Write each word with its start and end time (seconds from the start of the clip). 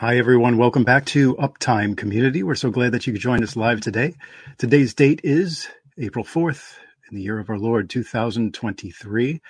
Hi, 0.00 0.16
everyone. 0.16 0.56
Welcome 0.56 0.84
back 0.84 1.04
to 1.06 1.34
Uptime 1.34 1.94
Community. 1.94 2.42
We're 2.42 2.54
so 2.54 2.70
glad 2.70 2.92
that 2.92 3.06
you 3.06 3.12
could 3.12 3.20
join 3.20 3.42
us 3.42 3.54
live 3.54 3.82
today. 3.82 4.14
Today's 4.56 4.94
date 4.94 5.20
is 5.22 5.68
April 5.98 6.24
4th 6.24 6.76
in 7.10 7.18
the 7.18 7.22
year 7.22 7.38
of 7.38 7.50
our 7.50 7.58
Lord 7.58 7.90
2023. 7.90 9.42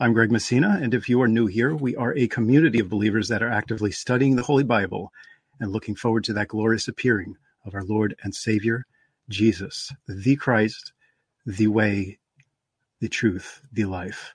I'm 0.00 0.14
Greg 0.14 0.32
Messina, 0.32 0.78
and 0.80 0.94
if 0.94 1.10
you 1.10 1.20
are 1.20 1.28
new 1.28 1.44
here, 1.44 1.74
we 1.74 1.94
are 1.94 2.14
a 2.14 2.26
community 2.26 2.78
of 2.78 2.88
believers 2.88 3.28
that 3.28 3.42
are 3.42 3.50
actively 3.50 3.92
studying 3.92 4.34
the 4.34 4.42
Holy 4.42 4.64
Bible 4.64 5.12
and 5.60 5.72
looking 5.72 5.94
forward 5.94 6.24
to 6.24 6.32
that 6.32 6.48
glorious 6.48 6.88
appearing 6.88 7.36
of 7.66 7.74
our 7.74 7.84
Lord 7.84 8.16
and 8.22 8.34
Savior, 8.34 8.86
Jesus, 9.28 9.92
the 10.06 10.36
Christ, 10.36 10.94
the 11.44 11.66
way, 11.66 12.18
the 13.00 13.10
truth, 13.10 13.60
the 13.74 13.84
life. 13.84 14.34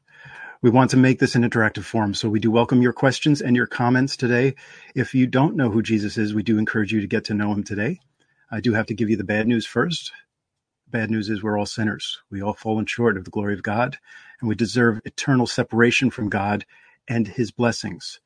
We 0.63 0.69
want 0.69 0.91
to 0.91 0.97
make 0.97 1.19
this 1.19 1.35
an 1.35 1.43
interactive 1.43 1.83
forum, 1.83 2.13
so 2.13 2.29
we 2.29 2.39
do 2.39 2.49
welcome 2.49 2.81
your 2.81 2.93
questions 2.93 3.41
and 3.41 3.53
your 3.53 3.67
comments 3.67 4.15
today. 4.15 4.55
If 4.95 5.13
you 5.13 5.27
don't 5.27 5.57
know 5.57 5.69
who 5.69 5.81
Jesus 5.81 6.17
is, 6.17 6.33
we 6.33 6.41
do 6.41 6.57
encourage 6.57 6.93
you 6.93 7.01
to 7.01 7.07
get 7.07 7.25
to 7.25 7.33
know 7.33 7.51
him 7.51 7.65
today. 7.65 7.99
I 8.49 8.61
do 8.61 8.71
have 8.71 8.85
to 8.85 8.93
give 8.93 9.09
you 9.09 9.17
the 9.17 9.25
bad 9.25 9.45
news 9.45 9.65
first. 9.65 10.13
Bad 10.87 11.11
news 11.11 11.29
is 11.29 11.43
we're 11.43 11.59
all 11.59 11.65
sinners. 11.65 12.17
We 12.31 12.41
all 12.41 12.53
fallen 12.53 12.85
short 12.85 13.17
of 13.17 13.25
the 13.25 13.29
glory 13.29 13.53
of 13.53 13.61
God, 13.61 13.97
and 14.39 14.47
we 14.47 14.55
deserve 14.55 15.01
eternal 15.03 15.47
separation 15.47 16.09
from 16.11 16.29
God 16.29 16.65
and 17.09 17.27
his 17.27 17.51
blessings. 17.51 18.21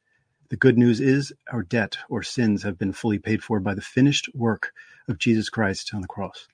The 0.49 0.57
good 0.57 0.77
news 0.77 0.99
is 0.99 1.33
our 1.51 1.63
debt 1.63 1.97
or 2.07 2.21
sins 2.21 2.61
have 2.61 2.77
been 2.77 2.93
fully 2.93 3.17
paid 3.17 3.41
for 3.41 3.59
by 3.59 3.73
the 3.73 3.81
finished 3.81 4.29
work 4.35 4.73
of 5.07 5.17
Jesus 5.17 5.49
Christ 5.49 5.89
on 5.91 6.01
the 6.01 6.07
cross. 6.07 6.47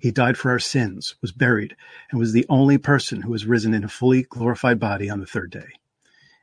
He 0.00 0.10
died 0.10 0.38
for 0.38 0.50
our 0.50 0.58
sins, 0.58 1.14
was 1.20 1.32
buried, 1.32 1.76
and 2.10 2.18
was 2.18 2.32
the 2.32 2.46
only 2.48 2.78
person 2.78 3.22
who 3.22 3.32
has 3.32 3.46
risen 3.46 3.74
in 3.74 3.84
a 3.84 3.88
fully 3.88 4.22
glorified 4.22 4.80
body 4.80 5.10
on 5.10 5.20
the 5.20 5.26
third 5.26 5.50
day. 5.50 5.66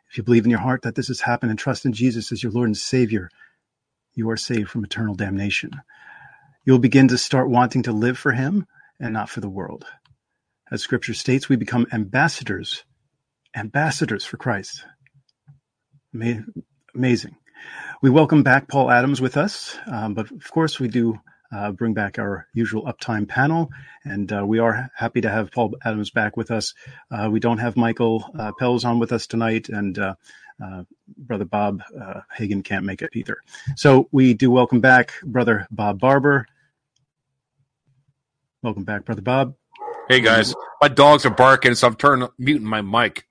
If 0.09 0.17
you 0.17 0.23
believe 0.23 0.45
in 0.45 0.52
your 0.52 0.59
heart 0.59 0.81
that 0.83 0.95
this 0.95 1.08
has 1.08 1.22
happened 1.22 1.52
and 1.52 1.59
trust 1.59 1.86
in 1.86 1.94
Jesus 1.94 2.31
as 2.31 2.44
your 2.44 2.52
Lord 2.52 2.67
and 2.67 2.78
Savior, 2.78 3.30
you 4.14 4.30
are 4.30 4.38
saved 4.38 4.70
from 4.70 4.83
eternal 4.83 5.16
damnation. 5.16 5.72
You'll 6.66 6.80
begin 6.80 7.08
to 7.08 7.17
start 7.17 7.50
wanting 7.50 7.83
to 7.83 7.92
live 7.92 8.17
for 8.17 8.33
Him 8.33 8.67
and 9.00 9.14
not 9.14 9.30
for 9.30 9.39
the 9.39 9.50
world. 9.50 9.86
As 10.70 10.81
Scripture 10.81 11.14
states, 11.14 11.50
we 11.50 11.55
become 11.55 11.88
ambassadors, 11.92 12.83
ambassadors 13.55 14.26
for 14.26 14.38
Christ. 14.38 14.86
Amazing. 16.94 17.36
We 18.02 18.09
welcome 18.09 18.44
back 18.44 18.67
Paul 18.67 18.92
Adams 18.92 19.22
with 19.22 19.38
us, 19.38 19.78
um, 19.88 20.14
but 20.14 20.30
of 20.30 20.52
course, 20.52 20.80
we 20.80 20.88
do 20.88 21.20
uh, 21.52 21.72
bring 21.72 21.94
back 21.94 22.20
our 22.20 22.48
usual 22.54 22.84
uptime 22.84 23.28
panel. 23.28 23.70
And 24.04 24.32
uh, 24.32 24.46
we 24.46 24.60
are 24.60 24.90
happy 24.96 25.22
to 25.22 25.30
have 25.30 25.52
Paul 25.52 25.76
Adams 25.84 26.12
back 26.12 26.38
with 26.38 26.52
us. 26.52 26.74
Uh, 27.10 27.30
we 27.32 27.40
don't 27.40 27.60
have 27.60 27.78
Michael 27.78 28.26
uh, 28.38 28.52
Pels 28.58 28.86
on 28.86 29.00
with 29.00 29.12
us 29.12 29.28
tonight, 29.28 29.70
and 29.70 29.98
uh, 29.98 30.16
uh, 30.64 30.84
Brother 31.18 31.46
Bob 31.46 31.84
Hagan 32.34 32.64
can't 32.64 32.86
make 32.86 33.02
it 33.02 33.12
either. 33.14 33.38
So 33.76 34.08
we 34.12 34.34
do 34.34 34.52
welcome 34.52 34.80
back 34.80 35.14
Brother 35.24 35.68
Bob 35.72 36.00
Barber. 36.00 36.46
Welcome 38.62 38.84
back, 38.84 39.06
Brother 39.06 39.22
Bob. 39.22 39.56
Hey 40.08 40.20
guys, 40.20 40.54
my 40.82 40.88
dogs 40.88 41.26
are 41.26 41.32
barking, 41.32 41.74
so 41.74 41.88
I'm 41.88 41.96
turning 41.96 42.28
muting 42.38 42.68
my 42.68 42.82
mic. 42.82 43.26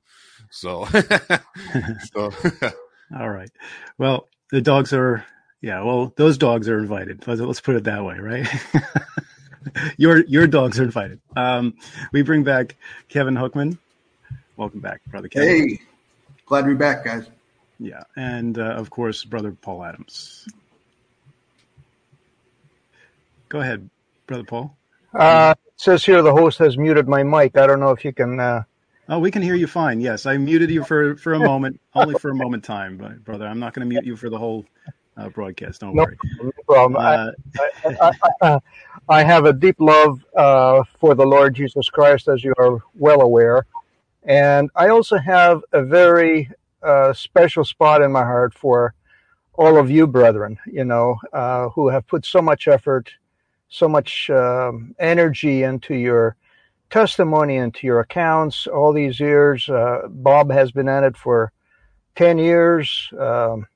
So, 0.51 0.87
so. 2.13 2.33
all 3.17 3.31
right. 3.31 3.51
Well, 3.98 4.29
the 4.51 4.61
dogs 4.61 4.93
are 4.93 5.25
yeah, 5.61 5.83
well, 5.83 6.12
those 6.16 6.39
dogs 6.39 6.69
are 6.69 6.78
invited. 6.78 7.27
Let's, 7.27 7.41
let's 7.41 7.61
put 7.61 7.77
it 7.77 7.84
that 7.84 8.05
way, 8.05 8.19
right? 8.19 8.48
your 9.97 10.25
your 10.25 10.47
dogs 10.47 10.80
are 10.80 10.84
invited. 10.84 11.20
Um, 11.36 11.75
we 12.12 12.22
bring 12.22 12.44
back 12.44 12.77
Kevin 13.08 13.34
Hookman. 13.34 13.78
Welcome 14.56 14.80
back, 14.80 15.02
brother 15.07 15.29
Kevin. 15.29 15.48
Hey, 15.48 15.80
glad 16.46 16.62
to 16.62 16.68
be 16.68 16.74
back, 16.74 17.05
guys. 17.05 17.27
Yeah, 17.79 18.02
and 18.17 18.58
uh, 18.58 18.62
of 18.62 18.90
course, 18.90 19.24
brother 19.24 19.52
Paul 19.52 19.85
Adams. 19.85 20.48
Go 23.51 23.61
ahead, 23.61 23.89
brother 24.27 24.45
Paul. 24.45 24.77
Uh, 25.12 25.55
it 25.58 25.73
says 25.77 26.05
here 26.05 26.23
the 26.23 26.33
host 26.33 26.58
has 26.58 26.79
muted 26.79 27.08
my 27.08 27.23
mic. 27.23 27.58
I 27.58 27.67
don't 27.67 27.80
know 27.80 27.90
if 27.90 28.05
you 28.05 28.12
can. 28.12 28.40
Uh... 28.40 28.62
Oh, 29.08 29.18
we 29.18 29.30
can 29.30 29.42
hear 29.42 29.56
you 29.56 29.67
fine. 29.67 30.01
Yes, 30.01 30.24
I 30.24 30.39
muted 30.39 30.70
you 30.70 30.85
for 30.85 31.17
for 31.17 31.35
a 31.35 31.39
moment, 31.46 31.80
only 31.95 32.14
for 32.18 32.30
a 32.30 32.35
moment 32.35 32.64
time, 32.64 32.96
but 32.96 33.23
brother, 33.24 33.46
I'm 33.46 33.58
not 33.58 33.74
going 33.74 33.86
to 33.86 33.92
mute 33.92 34.06
you 34.06 34.17
for 34.17 34.30
the 34.30 34.39
whole 34.39 34.64
uh, 35.20 35.29
broadcast. 35.29 35.81
Don't 35.81 35.95
no, 35.95 36.05
worry. 36.05 36.19
No 36.42 36.53
problem. 36.67 36.97
Uh, 36.97 37.31
I, 38.01 38.13
I, 38.42 38.58
I, 39.08 39.23
have 39.23 39.45
a 39.45 39.53
deep 39.53 39.77
love 39.79 40.25
uh, 40.36 40.83
for 40.98 41.14
the 41.14 41.25
Lord 41.25 41.55
Jesus 41.55 41.89
Christ, 41.89 42.29
as 42.29 42.42
you 42.42 42.55
are 42.58 42.79
well 42.95 43.20
aware. 43.20 43.67
And 44.25 44.70
I 44.75 44.89
also 44.89 45.19
have 45.19 45.63
a 45.73 45.83
very 45.83 46.51
uh, 46.83 47.13
special 47.13 47.64
spot 47.64 48.03
in 48.03 48.13
my 48.13 48.23
heart 48.23 48.55
for 48.55 48.95
all 49.55 49.77
of 49.77 49.91
you, 49.91 50.07
brethren, 50.07 50.59
you 50.67 50.85
know, 50.85 51.17
uh, 51.33 51.69
who 51.70 51.89
have 51.89 52.07
put 52.07 52.25
so 52.25 52.41
much 52.41 52.69
effort, 52.69 53.11
so 53.69 53.89
much 53.89 54.30
um, 54.30 54.95
energy 54.98 55.63
into 55.63 55.95
your 55.95 56.36
testimony, 56.89 57.57
into 57.57 57.86
your 57.86 58.01
accounts 58.01 58.67
all 58.67 58.92
these 58.92 59.20
years. 59.20 59.69
Uh, 59.69 60.03
Bob 60.09 60.51
has 60.51 60.73
been 60.73 60.89
at 60.89 61.05
it 61.05 61.17
for 61.17 61.53
10 62.17 62.39
years. 62.39 63.09
Um, 63.19 63.67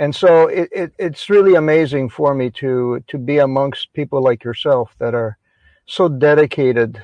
and 0.00 0.16
so 0.16 0.48
it, 0.48 0.70
it, 0.72 0.92
it's 0.98 1.28
really 1.28 1.56
amazing 1.56 2.08
for 2.08 2.34
me 2.34 2.50
to 2.52 3.04
to 3.06 3.18
be 3.18 3.38
amongst 3.38 3.92
people 3.92 4.22
like 4.22 4.42
yourself 4.42 4.96
that 4.98 5.14
are 5.14 5.36
so 5.84 6.08
dedicated 6.08 7.02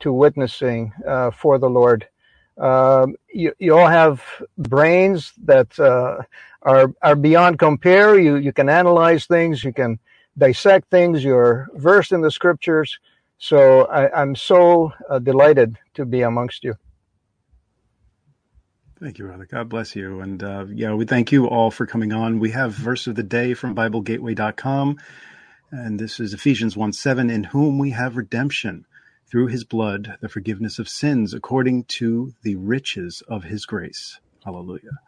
to 0.00 0.12
witnessing 0.12 0.92
uh, 1.08 1.30
for 1.30 1.58
the 1.58 1.70
Lord. 1.70 2.06
Um, 2.58 3.16
you, 3.32 3.54
you 3.58 3.74
all 3.74 3.88
have 3.88 4.22
brains 4.58 5.32
that 5.44 5.78
uh, 5.80 6.18
are 6.60 6.92
are 7.00 7.16
beyond 7.16 7.58
compare. 7.58 8.18
You 8.20 8.36
you 8.36 8.52
can 8.52 8.68
analyze 8.68 9.24
things, 9.24 9.64
you 9.64 9.72
can 9.72 9.98
dissect 10.36 10.90
things. 10.90 11.24
You're 11.24 11.68
versed 11.74 12.12
in 12.12 12.20
the 12.20 12.30
scriptures. 12.30 12.98
So 13.38 13.86
I, 13.86 14.22
am 14.22 14.36
so 14.36 14.92
uh, 15.08 15.20
delighted 15.20 15.78
to 15.94 16.04
be 16.04 16.20
amongst 16.20 16.64
you. 16.64 16.74
Thank 18.98 19.18
you, 19.18 19.26
brother. 19.26 19.44
God 19.44 19.68
bless 19.68 19.94
you. 19.94 20.20
And 20.20 20.42
uh, 20.42 20.64
yeah, 20.72 20.94
we 20.94 21.04
thank 21.04 21.30
you 21.30 21.46
all 21.46 21.70
for 21.70 21.86
coming 21.86 22.12
on. 22.12 22.38
We 22.38 22.52
have 22.52 22.72
verse 22.72 23.06
of 23.06 23.14
the 23.14 23.22
day 23.22 23.52
from 23.52 23.74
BibleGateway.com. 23.74 24.98
And 25.70 26.00
this 26.00 26.18
is 26.18 26.32
Ephesians 26.32 26.76
1 26.76 26.94
7, 26.94 27.28
in 27.28 27.44
whom 27.44 27.78
we 27.78 27.90
have 27.90 28.16
redemption 28.16 28.86
through 29.30 29.48
his 29.48 29.64
blood, 29.64 30.16
the 30.22 30.30
forgiveness 30.30 30.78
of 30.78 30.88
sins, 30.88 31.34
according 31.34 31.84
to 31.84 32.32
the 32.42 32.56
riches 32.56 33.22
of 33.28 33.44
his 33.44 33.66
grace. 33.66 34.18
Hallelujah. 34.44 34.98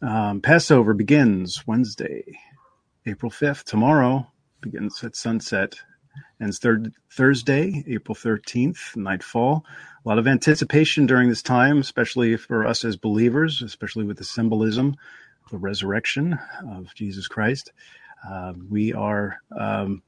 Um, 0.00 0.40
Passover 0.40 0.94
begins 0.94 1.66
Wednesday, 1.66 2.38
April 3.06 3.32
5th. 3.32 3.64
Tomorrow 3.64 4.30
begins 4.60 5.02
at 5.02 5.16
sunset. 5.16 5.80
Ends 6.40 6.58
third, 6.58 6.92
Thursday, 7.10 7.84
April 7.86 8.14
13th, 8.14 8.96
nightfall 8.96 9.64
a 10.04 10.08
lot 10.08 10.18
of 10.18 10.26
anticipation 10.26 11.06
during 11.06 11.28
this 11.28 11.42
time, 11.42 11.78
especially 11.78 12.36
for 12.36 12.66
us 12.66 12.84
as 12.84 12.96
believers, 12.96 13.62
especially 13.62 14.04
with 14.04 14.18
the 14.18 14.24
symbolism, 14.24 14.96
the 15.50 15.58
resurrection 15.58 16.38
of 16.68 16.92
Jesus 16.94 17.28
Christ. 17.28 17.72
Uh, 18.28 18.52
we 18.68 18.92
are, 18.92 19.38
um, 19.56 20.02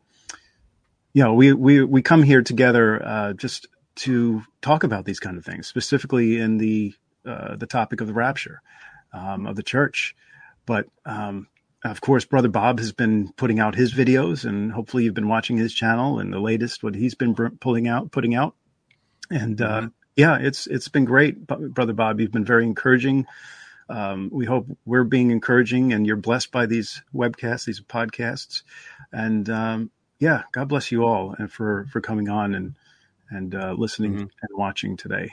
you 1.13 1.23
know, 1.23 1.35
we, 1.35 1.53
we, 1.53 1.83
we 1.85 2.03
come 2.03 2.23
here 2.23 2.43
together 2.43 3.05
uh, 3.05 3.33
just 3.35 3.69
to 3.97 4.43
talk 4.63 4.83
about 4.83 5.05
these 5.05 5.21
kind 5.21 5.39
of 5.39 5.45
things, 5.45 5.67
specifically 5.69 6.39
in 6.39 6.59
the 6.59 6.95
uh, 7.27 7.57
the 7.57 7.67
topic 7.67 8.03
of 8.03 8.07
the 8.07 8.13
rapture 8.13 8.61
um, 9.15 9.47
of 9.47 9.57
the 9.57 9.63
church. 9.63 10.15
But 10.67 10.89
um, 11.07 11.47
of 11.85 12.01
course, 12.01 12.25
Brother 12.25 12.49
Bob 12.49 12.79
has 12.79 12.93
been 12.93 13.33
putting 13.33 13.61
out 13.61 13.75
his 13.75 13.95
videos, 13.95 14.45
and 14.45 14.73
hopefully, 14.73 15.05
you've 15.05 15.15
been 15.15 15.29
watching 15.29 15.57
his 15.57 15.75
channel 15.75 16.19
and 16.19 16.33
the 16.33 16.41
latest 16.41 16.83
what 16.83 16.95
he's 16.95 17.15
been 17.15 17.35
pulling 17.35 17.89
out, 17.89 18.11
putting 18.11 18.35
out 18.35 18.55
and 19.31 19.61
uh, 19.61 19.81
mm-hmm. 19.81 19.87
yeah, 20.17 20.39
it's 20.41 20.67
it's 20.67 20.89
been 20.89 21.05
great, 21.05 21.47
brother 21.47 21.93
Bob. 21.93 22.21
You've 22.21 22.33
been 22.33 22.45
very 22.45 22.65
encouraging. 22.65 23.27
Um, 23.89 24.31
we 24.33 24.47
hope 24.47 24.67
we're 24.87 25.05
being 25.05 25.31
encouraging, 25.31 25.93
and 25.93 26.07
you're 26.07 26.17
blessed 26.17 26.51
by 26.51 26.67
these 26.67 27.03
webcasts, 27.15 27.67
these 27.67 27.81
podcasts, 27.81 28.63
and 29.13 29.49
um, 29.51 29.91
yeah, 30.19 30.43
God 30.53 30.69
bless 30.69 30.91
you 30.91 31.05
all, 31.05 31.35
and 31.39 31.51
for 31.51 31.87
for 31.91 32.01
coming 32.01 32.29
on 32.29 32.55
and 32.55 32.75
and 33.31 33.55
uh, 33.55 33.75
listening 33.77 34.13
mm-hmm. 34.13 34.21
and 34.21 34.51
watching 34.53 34.97
today. 34.97 35.31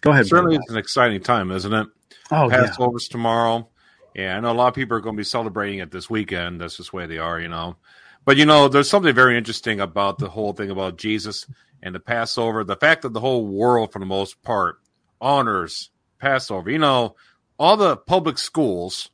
Go 0.00 0.10
ahead. 0.10 0.26
Certainly, 0.26 0.56
it's 0.56 0.70
an 0.70 0.78
exciting 0.78 1.20
time, 1.20 1.50
isn't 1.52 1.72
it? 1.72 1.86
Oh, 2.30 2.48
Passover's 2.48 3.08
yeah. 3.08 3.12
tomorrow. 3.12 3.68
Yeah, 4.14 4.36
I 4.36 4.40
know 4.40 4.52
a 4.52 4.54
lot 4.54 4.68
of 4.68 4.74
people 4.74 4.96
are 4.96 5.00
going 5.00 5.16
to 5.16 5.20
be 5.20 5.24
celebrating 5.24 5.78
it 5.78 5.90
this 5.90 6.10
weekend. 6.10 6.60
That's 6.60 6.76
just 6.76 6.90
the 6.90 6.96
way 6.96 7.06
they 7.06 7.18
are, 7.18 7.40
you 7.40 7.48
know. 7.48 7.76
But 8.24 8.36
you 8.36 8.46
know, 8.46 8.68
there's 8.68 8.90
something 8.90 9.14
very 9.14 9.36
interesting 9.36 9.80
about 9.80 10.18
the 10.18 10.28
whole 10.28 10.52
thing 10.52 10.70
about 10.70 10.98
Jesus 10.98 11.46
and 11.82 11.94
the 11.94 12.00
Passover. 12.00 12.62
The 12.62 12.76
fact 12.76 13.02
that 13.02 13.12
the 13.12 13.20
whole 13.20 13.46
world, 13.46 13.92
for 13.92 13.98
the 13.98 14.06
most 14.06 14.42
part, 14.42 14.80
honors 15.20 15.90
Passover. 16.18 16.70
You 16.70 16.78
know, 16.78 17.16
all 17.58 17.76
the 17.76 17.96
public 17.96 18.38
schools, 18.38 19.10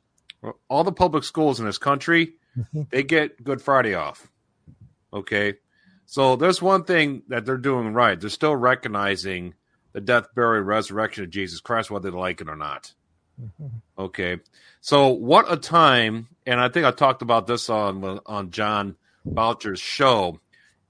all 0.69 0.83
the 0.83 0.91
public 0.91 1.23
schools 1.23 1.59
in 1.59 1.65
this 1.65 1.77
country, 1.77 2.35
mm-hmm. 2.57 2.83
they 2.89 3.03
get 3.03 3.43
Good 3.43 3.61
Friday 3.61 3.95
off. 3.95 4.29
Okay. 5.11 5.55
So 6.05 6.35
there's 6.35 6.61
one 6.61 6.83
thing 6.83 7.23
that 7.27 7.45
they're 7.45 7.57
doing 7.57 7.93
right. 7.93 8.19
They're 8.19 8.29
still 8.29 8.55
recognizing 8.55 9.53
the 9.93 10.01
death, 10.01 10.27
burial, 10.35 10.63
resurrection 10.63 11.23
of 11.23 11.29
Jesus 11.29 11.61
Christ, 11.61 11.91
whether 11.91 12.11
they 12.11 12.17
like 12.17 12.41
it 12.41 12.49
or 12.49 12.55
not. 12.55 12.93
Okay, 13.97 14.37
so 14.81 15.09
what 15.09 15.51
a 15.51 15.57
time! 15.57 16.27
And 16.45 16.59
I 16.59 16.69
think 16.69 16.85
I 16.85 16.91
talked 16.91 17.21
about 17.21 17.47
this 17.47 17.69
on 17.69 18.19
on 18.25 18.51
John 18.51 18.95
Boucher's 19.25 19.79
show. 19.79 20.39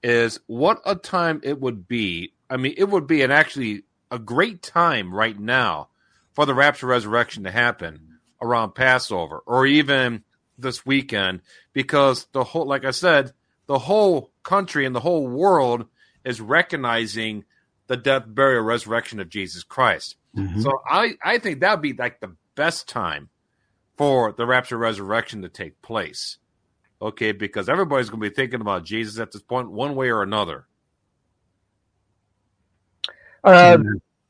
Is 0.02 0.40
what 0.48 0.82
a 0.86 0.96
time 0.96 1.42
it 1.44 1.60
would 1.60 1.88
be. 1.88 2.34
I 2.50 2.58
mean, 2.58 2.74
it 2.78 2.86
would 2.90 3.06
be 3.06 3.22
an 3.22 3.32
actually 3.32 3.84
a 4.12 4.18
great 4.18 4.62
time 4.62 5.14
right 5.14 5.38
now 5.38 5.90
for 6.34 6.46
the 6.46 6.54
rapture 6.54 6.88
resurrection 6.88 7.44
to 7.44 7.52
happen 7.52 8.20
around 8.42 8.76
Passover 8.76 9.42
or 9.46 9.66
even 9.66 10.24
this 10.58 10.86
weekend 10.86 11.42
because 11.74 12.28
the 12.32 12.44
whole, 12.44 12.66
like 12.66 12.86
I 12.86 12.92
said, 12.92 13.34
the 13.68 13.80
whole 13.80 14.32
country 14.44 14.86
and 14.86 14.96
the 14.96 15.00
whole 15.00 15.28
world 15.28 15.86
is 16.24 16.42
recognizing 16.42 17.46
the 17.88 17.98
death, 17.98 18.24
burial, 18.28 18.64
resurrection 18.64 19.20
of 19.20 19.30
Jesus 19.30 19.64
Christ. 19.64 20.16
Mm-hmm. 20.36 20.62
So 20.62 20.82
I, 20.88 21.16
I 21.24 21.40
think 21.40 21.62
that 21.62 21.72
would 21.72 21.82
be 21.82 21.94
like 21.94 22.20
the 22.20 22.36
best 22.56 22.88
time 22.88 23.30
for 23.98 24.32
the 24.32 24.46
rapture 24.46 24.78
resurrection 24.78 25.42
to 25.42 25.50
take 25.50 25.82
place. 25.82 26.38
Okay, 27.02 27.32
because 27.32 27.70
everybody's 27.70 28.10
going 28.10 28.22
to 28.22 28.30
be 28.30 28.36
thinking 28.36 28.62
about 28.62 28.84
Jesus 28.84 29.20
at 29.20 29.32
this 29.32 29.42
point, 29.42 29.72
one 29.72 29.96
way 29.96 30.10
or 30.10 30.22
another. 30.22 30.66
Uh, 33.44 33.78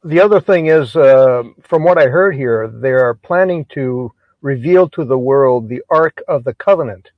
the 0.03 0.21
other 0.21 0.39
thing 0.39 0.67
is, 0.67 0.95
uh, 0.95 1.43
from 1.63 1.83
what 1.83 1.97
I 1.97 2.05
heard 2.05 2.35
here, 2.35 2.67
they 2.67 2.91
are 2.91 3.15
planning 3.15 3.65
to 3.73 4.11
reveal 4.41 4.87
to 4.89 5.03
the 5.03 5.17
world 5.17 5.67
the 5.67 5.81
Ark 5.89 6.21
of 6.27 6.43
the 6.43 6.53
Covenant, 6.53 7.09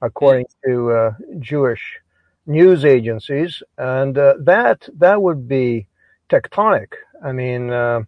according 0.00 0.46
to 0.64 0.90
uh, 0.92 1.12
Jewish 1.40 1.98
news 2.46 2.84
agencies, 2.84 3.62
and 3.78 4.16
uh, 4.16 4.34
that 4.40 4.88
that 4.98 5.20
would 5.20 5.48
be 5.48 5.86
tectonic. 6.30 6.92
I 7.24 7.32
mean, 7.32 7.70
uh, 7.70 8.02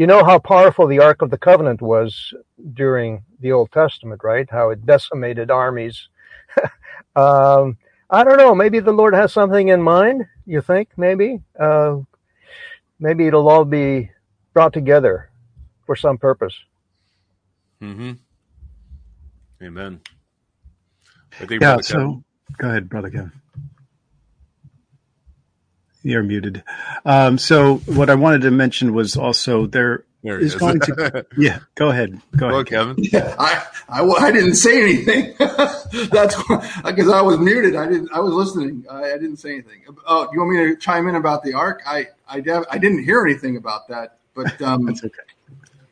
you 0.00 0.06
know 0.06 0.24
how 0.24 0.38
powerful 0.38 0.86
the 0.86 0.98
Ark 0.98 1.20
of 1.20 1.28
the 1.28 1.36
Covenant 1.36 1.82
was 1.82 2.32
during 2.72 3.22
the 3.40 3.52
Old 3.52 3.70
Testament, 3.70 4.24
right? 4.24 4.48
How 4.50 4.70
it 4.70 4.86
decimated 4.86 5.50
armies. 5.50 6.08
um, 7.16 7.76
I 8.08 8.24
don't 8.24 8.38
know. 8.38 8.54
Maybe 8.54 8.80
the 8.80 8.92
Lord 8.92 9.12
has 9.12 9.30
something 9.30 9.68
in 9.68 9.82
mind. 9.82 10.24
You 10.46 10.62
think 10.62 10.88
maybe? 10.96 11.42
Uh, 11.60 11.98
maybe 12.98 13.26
it'll 13.26 13.46
all 13.46 13.66
be 13.66 14.10
brought 14.54 14.72
together 14.72 15.28
for 15.84 15.94
some 15.94 16.16
purpose. 16.16 16.54
Mm-hmm. 17.82 18.12
Amen. 19.62 20.00
yeah. 21.60 21.78
So 21.82 22.24
go 22.56 22.70
ahead, 22.70 22.88
brother 22.88 23.10
Kevin. 23.10 23.39
You're 26.02 26.22
muted. 26.22 26.62
Um, 27.04 27.36
so 27.38 27.76
what 27.78 28.08
I 28.08 28.14
wanted 28.14 28.42
to 28.42 28.50
mention 28.50 28.94
was 28.94 29.16
also 29.16 29.66
there, 29.66 30.04
there 30.22 30.38
is, 30.38 30.54
is 30.54 30.60
going 30.60 30.80
to. 30.80 31.26
Yeah, 31.36 31.60
go 31.74 31.90
ahead. 31.90 32.20
Go, 32.36 32.48
go 32.48 32.54
ahead, 32.54 32.66
Kevin. 32.66 32.96
Yeah, 32.98 33.34
I, 33.38 33.62
I, 33.88 34.02
I 34.02 34.32
didn't 34.32 34.54
say 34.54 34.80
anything. 34.80 35.34
That's 35.38 36.36
because 36.84 37.08
I 37.10 37.20
was 37.20 37.38
muted. 37.38 37.76
I 37.76 37.86
didn't. 37.86 38.10
I 38.12 38.20
was 38.20 38.32
listening. 38.32 38.84
I, 38.90 39.12
I, 39.12 39.18
didn't 39.18 39.36
say 39.36 39.52
anything. 39.52 39.82
Oh, 40.06 40.28
you 40.32 40.40
want 40.40 40.52
me 40.52 40.56
to 40.68 40.76
chime 40.76 41.06
in 41.08 41.16
about 41.16 41.42
the 41.42 41.52
ark? 41.54 41.82
I 41.86 42.08
I, 42.28 42.42
I 42.70 42.78
didn't 42.78 43.04
hear 43.04 43.22
anything 43.24 43.56
about 43.56 43.88
that, 43.88 44.18
but 44.34 44.60
um, 44.62 44.86
that's 44.86 45.04
okay. 45.04 45.22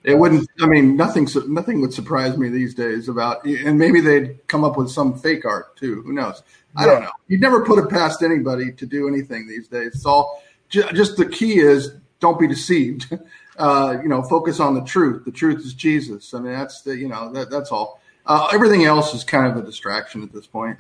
It 0.05 0.15
wouldn't. 0.15 0.49
I 0.61 0.67
mean, 0.67 0.97
nothing. 0.97 1.29
Nothing 1.49 1.81
would 1.83 1.93
surprise 1.93 2.39
me 2.39 2.49
these 2.49 2.75
days 2.75 3.09
about. 3.09 3.45
And 3.45 3.79
maybe 3.79 4.01
they'd 4.01 4.47
come 4.47 4.65
up 4.65 4.79
with 4.79 4.91
some 4.91 5.19
fake 5.19 5.45
art 5.45 5.77
too. 5.77 6.03
Who 6.03 6.13
knows? 6.13 6.43
I 6.79 6.87
don't 6.87 7.03
know. 7.03 7.11
You'd 7.27 7.41
never 7.41 7.65
put 7.65 7.79
it 7.79 7.91
past 7.91 8.23
anybody 8.23 8.73
to 8.73 8.87
do 8.87 9.09
anything 9.09 9.49
these 9.49 9.69
days. 9.69 9.93
It's 9.95 10.07
all. 10.07 10.43
Just 10.69 11.17
the 11.17 11.27
key 11.27 11.59
is 11.59 11.93
don't 12.21 12.39
be 12.39 12.47
deceived. 12.47 13.19
Uh, 13.59 13.99
you 14.01 14.09
know, 14.09 14.23
focus 14.23 14.61
on 14.61 14.77
the 14.77 14.85
truth. 14.85 15.25
The 15.25 15.33
truth 15.33 15.67
is 15.67 15.75
Jesus. 15.75 16.33
I 16.33 16.39
mean, 16.39 16.53
that's 16.53 16.83
the. 16.83 16.97
You 16.97 17.09
know, 17.09 17.33
that, 17.33 17.51
that's 17.51 17.73
all. 17.73 18.01
Uh, 18.25 18.47
everything 18.53 18.85
else 18.85 19.13
is 19.15 19.25
kind 19.25 19.51
of 19.51 19.57
a 19.57 19.67
distraction 19.67 20.23
at 20.23 20.33
this 20.33 20.47
point. 20.47 20.79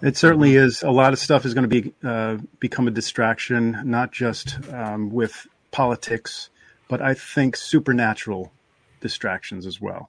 It 0.00 0.16
certainly 0.16 0.56
is. 0.56 0.82
A 0.82 0.90
lot 0.90 1.12
of 1.12 1.18
stuff 1.18 1.44
is 1.44 1.52
going 1.52 1.68
to 1.68 1.82
be 1.82 1.92
uh, 2.02 2.38
become 2.58 2.88
a 2.88 2.90
distraction, 2.90 3.82
not 3.84 4.12
just 4.12 4.56
um, 4.72 5.10
with 5.10 5.46
politics, 5.72 6.48
but 6.88 7.02
I 7.02 7.12
think 7.12 7.54
supernatural 7.54 8.50
distractions 9.02 9.66
as 9.66 9.78
well. 9.78 10.08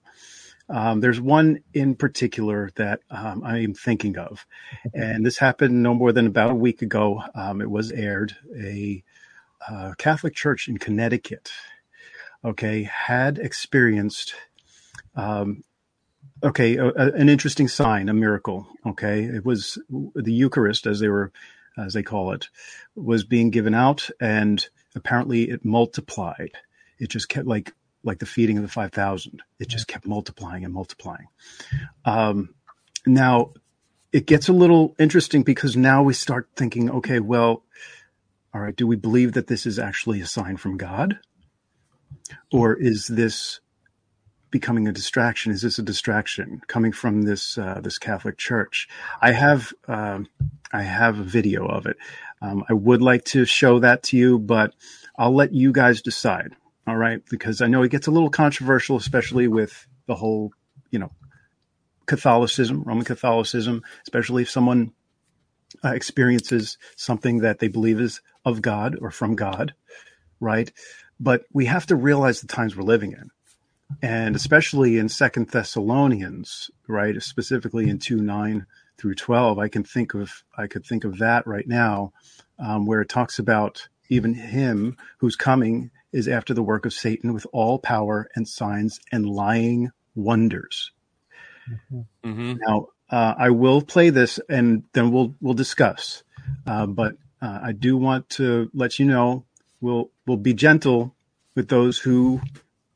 Um, 0.69 1.01
there's 1.01 1.19
one 1.19 1.59
in 1.73 1.95
particular 1.95 2.71
that 2.75 3.01
um, 3.09 3.43
I 3.43 3.59
am 3.59 3.73
thinking 3.73 4.17
of, 4.17 4.45
and 4.93 5.25
this 5.25 5.37
happened 5.37 5.83
no 5.83 5.93
more 5.93 6.11
than 6.11 6.27
about 6.27 6.51
a 6.51 6.55
week 6.55 6.81
ago. 6.81 7.21
Um, 7.35 7.61
it 7.61 7.69
was 7.69 7.91
aired. 7.91 8.35
A 8.57 9.03
uh, 9.69 9.93
Catholic 9.97 10.35
church 10.35 10.67
in 10.67 10.77
Connecticut, 10.77 11.51
okay, 12.43 12.83
had 12.83 13.37
experienced, 13.37 14.35
um, 15.15 15.63
okay, 16.43 16.77
a, 16.77 16.87
a, 16.87 17.11
an 17.13 17.29
interesting 17.29 17.67
sign, 17.67 18.09
a 18.09 18.13
miracle. 18.13 18.67
Okay, 18.85 19.23
it 19.23 19.45
was 19.45 19.77
the 20.15 20.33
Eucharist, 20.33 20.87
as 20.87 20.99
they 20.99 21.09
were, 21.09 21.31
as 21.77 21.93
they 21.93 22.03
call 22.03 22.31
it, 22.31 22.49
was 22.95 23.23
being 23.23 23.49
given 23.49 23.73
out, 23.73 24.09
and 24.19 24.67
apparently 24.95 25.49
it 25.49 25.65
multiplied 25.65 26.57
it 27.03 27.09
just 27.09 27.29
kept 27.29 27.47
like 27.47 27.73
like 28.03 28.19
the 28.19 28.25
feeding 28.25 28.57
of 28.57 28.63
the 28.63 28.69
5000 28.69 29.41
it 29.59 29.67
just 29.67 29.87
kept 29.87 30.05
multiplying 30.05 30.65
and 30.65 30.73
multiplying. 30.73 31.27
Um, 32.05 32.53
now 33.05 33.53
it 34.11 34.27
gets 34.27 34.47
a 34.47 34.53
little 34.53 34.95
interesting 34.99 35.43
because 35.43 35.75
now 35.75 36.03
we 36.03 36.13
start 36.13 36.47
thinking 36.55 36.89
okay 36.89 37.19
well 37.19 37.63
all 38.53 38.61
right 38.61 38.75
do 38.75 38.85
we 38.85 38.95
believe 38.95 39.33
that 39.33 39.47
this 39.47 39.65
is 39.65 39.79
actually 39.79 40.21
a 40.21 40.25
sign 40.25 40.57
from 40.57 40.77
god? 40.77 41.19
Or 42.51 42.73
is 42.73 43.07
this 43.07 43.59
becoming 44.49 44.87
a 44.87 44.91
distraction? 44.91 45.51
Is 45.51 45.61
this 45.63 45.79
a 45.79 45.83
distraction 45.83 46.61
coming 46.67 46.91
from 46.91 47.23
this 47.23 47.57
uh, 47.57 47.81
this 47.83 47.97
catholic 47.97 48.37
church? 48.37 48.87
I 49.21 49.31
have 49.31 49.73
um, 49.87 50.27
i 50.71 50.83
have 50.83 51.19
a 51.19 51.23
video 51.23 51.65
of 51.65 51.85
it. 51.85 51.97
Um, 52.41 52.63
i 52.69 52.73
would 52.73 53.01
like 53.01 53.23
to 53.25 53.45
show 53.45 53.79
that 53.79 54.03
to 54.03 54.17
you 54.17 54.37
but 54.37 54.73
i'll 55.17 55.33
let 55.33 55.53
you 55.53 55.71
guys 55.71 56.01
decide 56.01 56.55
all 56.85 56.97
right, 56.97 57.21
because 57.29 57.61
I 57.61 57.67
know 57.67 57.83
it 57.83 57.91
gets 57.91 58.07
a 58.07 58.11
little 58.11 58.29
controversial, 58.29 58.97
especially 58.97 59.47
with 59.47 59.87
the 60.05 60.15
whole, 60.15 60.51
you 60.91 60.99
know, 60.99 61.11
Catholicism, 62.05 62.83
Roman 62.83 63.05
Catholicism, 63.05 63.83
especially 64.03 64.43
if 64.43 64.49
someone 64.49 64.91
uh, 65.83 65.89
experiences 65.89 66.77
something 66.97 67.39
that 67.39 67.59
they 67.59 67.69
believe 67.69 67.99
is 67.99 68.21
of 68.43 68.61
God 68.61 68.97
or 69.01 69.11
from 69.11 69.35
God, 69.35 69.73
right? 70.39 70.71
But 71.19 71.43
we 71.53 71.65
have 71.65 71.85
to 71.87 71.95
realize 71.95 72.41
the 72.41 72.47
times 72.47 72.75
we're 72.75 72.83
living 72.83 73.13
in. 73.13 73.29
And 74.01 74.35
especially 74.35 74.97
in 74.97 75.07
Second 75.07 75.49
Thessalonians, 75.49 76.71
right? 76.87 77.21
Specifically 77.21 77.89
in 77.89 77.99
2 77.99 78.17
9 78.21 78.65
through 78.97 79.15
12, 79.15 79.59
I 79.59 79.67
can 79.67 79.83
think 79.83 80.13
of 80.13 80.43
I 80.57 80.67
could 80.67 80.85
think 80.85 81.03
of 81.03 81.19
that 81.19 81.45
right 81.47 81.67
now, 81.67 82.11
um, 82.59 82.85
where 82.85 83.01
it 83.01 83.09
talks 83.09 83.39
about 83.39 83.87
even 84.09 84.33
him 84.33 84.97
who's 85.19 85.35
coming 85.35 85.91
is 86.13 86.27
after 86.27 86.53
the 86.53 86.63
work 86.63 86.85
of 86.85 86.93
Satan 86.93 87.33
with 87.33 87.45
all 87.51 87.79
power 87.79 88.29
and 88.35 88.47
signs 88.47 88.99
and 89.11 89.25
lying 89.25 89.91
wonders. 90.15 90.91
Mm-hmm. 91.69 92.29
mm-hmm. 92.29 92.53
Now, 92.65 92.87
uh, 93.09 93.35
I 93.37 93.49
will 93.49 93.81
play 93.81 94.09
this 94.09 94.39
and 94.49 94.83
then 94.93 95.11
we'll 95.11 95.35
we'll 95.41 95.53
discuss. 95.53 96.23
Uh, 96.65 96.85
but 96.85 97.17
uh, 97.41 97.59
I 97.61 97.71
do 97.71 97.97
want 97.97 98.29
to 98.31 98.69
let 98.73 98.99
you 98.99 99.05
know 99.05 99.45
we'll 99.81 100.09
we'll 100.25 100.37
be 100.37 100.53
gentle 100.53 101.15
with 101.55 101.67
those 101.67 101.99
who 101.99 102.41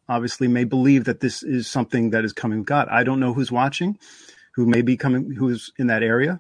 obviously 0.10 0.48
may 0.48 0.64
believe 0.64 1.06
that 1.06 1.20
this 1.20 1.44
is 1.44 1.68
something 1.68 2.12
that 2.12 2.24
is 2.24 2.34
coming 2.34 2.60
with 2.60 2.68
God. 2.68 2.88
I 2.90 3.04
don't 3.04 3.20
know 3.20 3.34
who's 3.34 3.52
watching, 3.52 4.00
who 4.54 4.66
may 4.66 4.82
be 4.82 4.98
coming, 4.98 5.32
who's 5.32 5.72
in 5.78 5.88
that 5.88 6.02
area, 6.02 6.40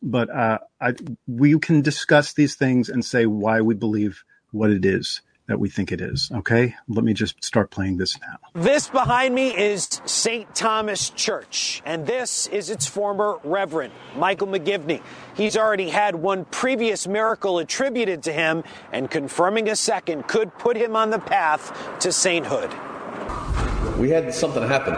but 0.00 0.30
uh, 0.30 0.58
I, 0.80 0.94
we 1.26 1.58
can 1.58 1.82
discuss 1.82 2.32
these 2.32 2.54
things 2.54 2.88
and 2.88 3.04
say 3.04 3.26
why 3.26 3.60
we 3.60 3.74
believe 3.74 4.24
what 4.52 4.70
it 4.70 4.84
is 4.84 5.20
that 5.48 5.58
we 5.58 5.68
think 5.68 5.90
it 5.90 6.00
is. 6.00 6.30
Okay, 6.32 6.76
let 6.86 7.04
me 7.04 7.14
just 7.14 7.42
start 7.42 7.70
playing 7.70 7.96
this 7.96 8.16
now. 8.20 8.36
This 8.54 8.88
behind 8.88 9.34
me 9.34 9.56
is 9.56 10.00
St. 10.04 10.54
Thomas 10.54 11.10
Church, 11.10 11.82
and 11.84 12.06
this 12.06 12.46
is 12.48 12.70
its 12.70 12.86
former 12.86 13.38
Reverend, 13.42 13.92
Michael 14.16 14.46
McGivney. 14.46 15.02
He's 15.34 15.56
already 15.56 15.88
had 15.88 16.14
one 16.14 16.44
previous 16.44 17.08
miracle 17.08 17.58
attributed 17.58 18.22
to 18.24 18.32
him, 18.32 18.62
and 18.92 19.10
confirming 19.10 19.68
a 19.70 19.76
second 19.76 20.28
could 20.28 20.56
put 20.58 20.76
him 20.76 20.94
on 20.94 21.10
the 21.10 21.18
path 21.18 21.98
to 22.00 22.12
sainthood. 22.12 22.70
We 23.98 24.10
had 24.10 24.32
something 24.32 24.62
happen. 24.62 24.94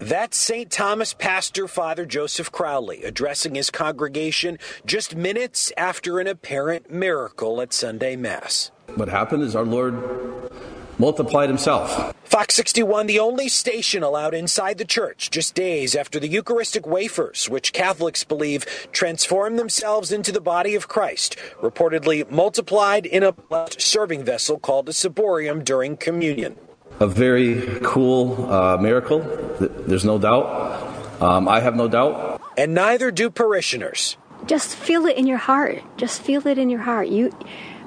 That's 0.00 0.36
St. 0.36 0.70
Thomas 0.70 1.12
pastor 1.12 1.66
Father 1.66 2.06
Joseph 2.06 2.52
Crowley 2.52 3.02
addressing 3.02 3.56
his 3.56 3.68
congregation 3.68 4.58
just 4.86 5.16
minutes 5.16 5.72
after 5.76 6.20
an 6.20 6.28
apparent 6.28 6.90
miracle 6.90 7.60
at 7.60 7.72
Sunday 7.72 8.14
Mass. 8.14 8.70
What 8.94 9.08
happened 9.08 9.42
is 9.42 9.54
our 9.54 9.64
Lord 9.64 10.50
multiplied 10.98 11.48
himself. 11.48 12.14
Fox 12.24 12.54
61, 12.54 13.06
the 13.06 13.18
only 13.18 13.48
station 13.48 14.02
allowed 14.02 14.34
inside 14.34 14.78
the 14.78 14.84
church 14.84 15.30
just 15.30 15.54
days 15.54 15.94
after 15.94 16.18
the 16.20 16.28
Eucharistic 16.28 16.86
wafers, 16.86 17.48
which 17.48 17.72
Catholics 17.72 18.24
believe 18.24 18.66
transform 18.92 19.56
themselves 19.56 20.12
into 20.12 20.32
the 20.32 20.40
body 20.40 20.74
of 20.74 20.88
Christ, 20.88 21.36
reportedly 21.62 22.28
multiplied 22.30 23.06
in 23.06 23.22
a 23.22 23.34
serving 23.78 24.24
vessel 24.24 24.58
called 24.58 24.88
a 24.88 24.92
ciborium 24.92 25.64
during 25.64 25.96
communion. 25.96 26.56
a 27.00 27.06
very 27.06 27.78
cool 27.82 28.50
uh, 28.52 28.76
miracle. 28.78 29.20
There's 29.60 30.04
no 30.04 30.18
doubt. 30.18 31.22
Um, 31.22 31.48
I 31.48 31.60
have 31.60 31.76
no 31.76 31.88
doubt. 31.88 32.40
And 32.56 32.74
neither 32.74 33.10
do 33.10 33.30
parishioners. 33.30 34.16
Just 34.46 34.74
feel 34.76 35.06
it 35.06 35.16
in 35.16 35.26
your 35.26 35.38
heart. 35.38 35.82
Just 35.96 36.22
feel 36.22 36.46
it 36.46 36.58
in 36.58 36.70
your 36.70 36.80
heart. 36.80 37.08
You 37.08 37.32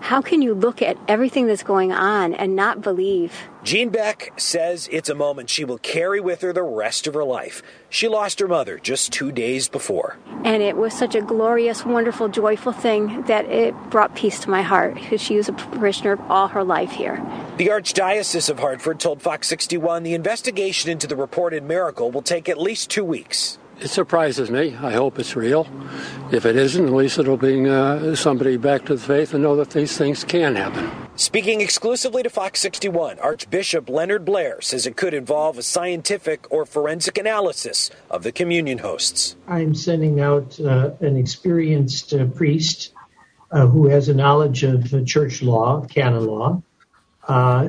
how 0.01 0.19
can 0.19 0.41
you 0.41 0.53
look 0.53 0.81
at 0.81 0.97
everything 1.07 1.47
that's 1.47 1.63
going 1.63 1.91
on 1.91 2.33
and 2.33 2.55
not 2.55 2.81
believe? 2.81 3.33
Jean 3.63 3.89
Beck 3.89 4.33
says 4.35 4.89
it's 4.91 5.09
a 5.09 5.15
moment 5.15 5.49
she 5.49 5.63
will 5.63 5.77
carry 5.77 6.19
with 6.19 6.41
her 6.41 6.51
the 6.51 6.63
rest 6.63 7.05
of 7.05 7.13
her 7.13 7.23
life. 7.23 7.61
She 7.89 8.07
lost 8.07 8.39
her 8.39 8.47
mother 8.47 8.79
just 8.79 9.13
two 9.13 9.31
days 9.31 9.69
before. 9.69 10.17
And 10.43 10.63
it 10.63 10.75
was 10.75 10.93
such 10.93 11.13
a 11.13 11.21
glorious, 11.21 11.85
wonderful, 11.85 12.27
joyful 12.29 12.71
thing 12.71 13.21
that 13.23 13.45
it 13.45 13.75
brought 13.91 14.15
peace 14.15 14.39
to 14.39 14.49
my 14.49 14.63
heart 14.63 14.95
because 14.95 15.21
she 15.21 15.37
was 15.37 15.47
a 15.47 15.53
parishioner 15.53 16.19
all 16.27 16.47
her 16.47 16.63
life 16.63 16.91
here. 16.91 17.15
The 17.57 17.67
Archdiocese 17.67 18.49
of 18.49 18.59
Hartford 18.59 18.99
told 18.99 19.21
Fox 19.21 19.47
61 19.47 20.01
the 20.01 20.15
investigation 20.15 20.89
into 20.89 21.05
the 21.05 21.15
reported 21.15 21.63
miracle 21.63 22.09
will 22.09 22.23
take 22.23 22.49
at 22.49 22.59
least 22.59 22.89
two 22.89 23.05
weeks 23.05 23.59
it 23.81 23.89
surprises 23.89 24.51
me. 24.51 24.75
I 24.75 24.93
hope 24.93 25.17
it's 25.17 25.35
real. 25.35 25.67
If 26.31 26.45
it 26.45 26.55
isn't, 26.55 26.85
at 26.85 26.93
least 26.93 27.17
it'll 27.17 27.35
bring 27.35 27.67
uh, 27.67 28.15
somebody 28.15 28.55
back 28.55 28.85
to 28.85 28.95
the 28.95 29.01
faith 29.01 29.33
and 29.33 29.43
know 29.43 29.55
that 29.55 29.71
these 29.71 29.97
things 29.97 30.23
can 30.23 30.55
happen. 30.55 30.89
Speaking 31.15 31.61
exclusively 31.61 32.21
to 32.23 32.29
Fox 32.29 32.59
61, 32.59 33.19
Archbishop 33.19 33.89
Leonard 33.89 34.23
Blair 34.23 34.61
says 34.61 34.85
it 34.85 34.95
could 34.95 35.13
involve 35.13 35.57
a 35.57 35.63
scientific 35.63 36.45
or 36.51 36.65
forensic 36.65 37.17
analysis 37.17 37.89
of 38.09 38.23
the 38.23 38.31
communion 38.31 38.77
hosts. 38.77 39.35
I'm 39.47 39.73
sending 39.73 40.21
out 40.21 40.59
uh, 40.59 40.91
an 41.01 41.17
experienced 41.17 42.13
uh, 42.13 42.25
priest 42.27 42.93
uh, 43.51 43.67
who 43.67 43.87
has 43.87 44.09
a 44.09 44.13
knowledge 44.13 44.63
of 44.63 44.93
uh, 44.93 45.03
church 45.03 45.41
law, 45.41 45.85
canon 45.87 46.25
law, 46.25 46.61
uh, 47.27 47.67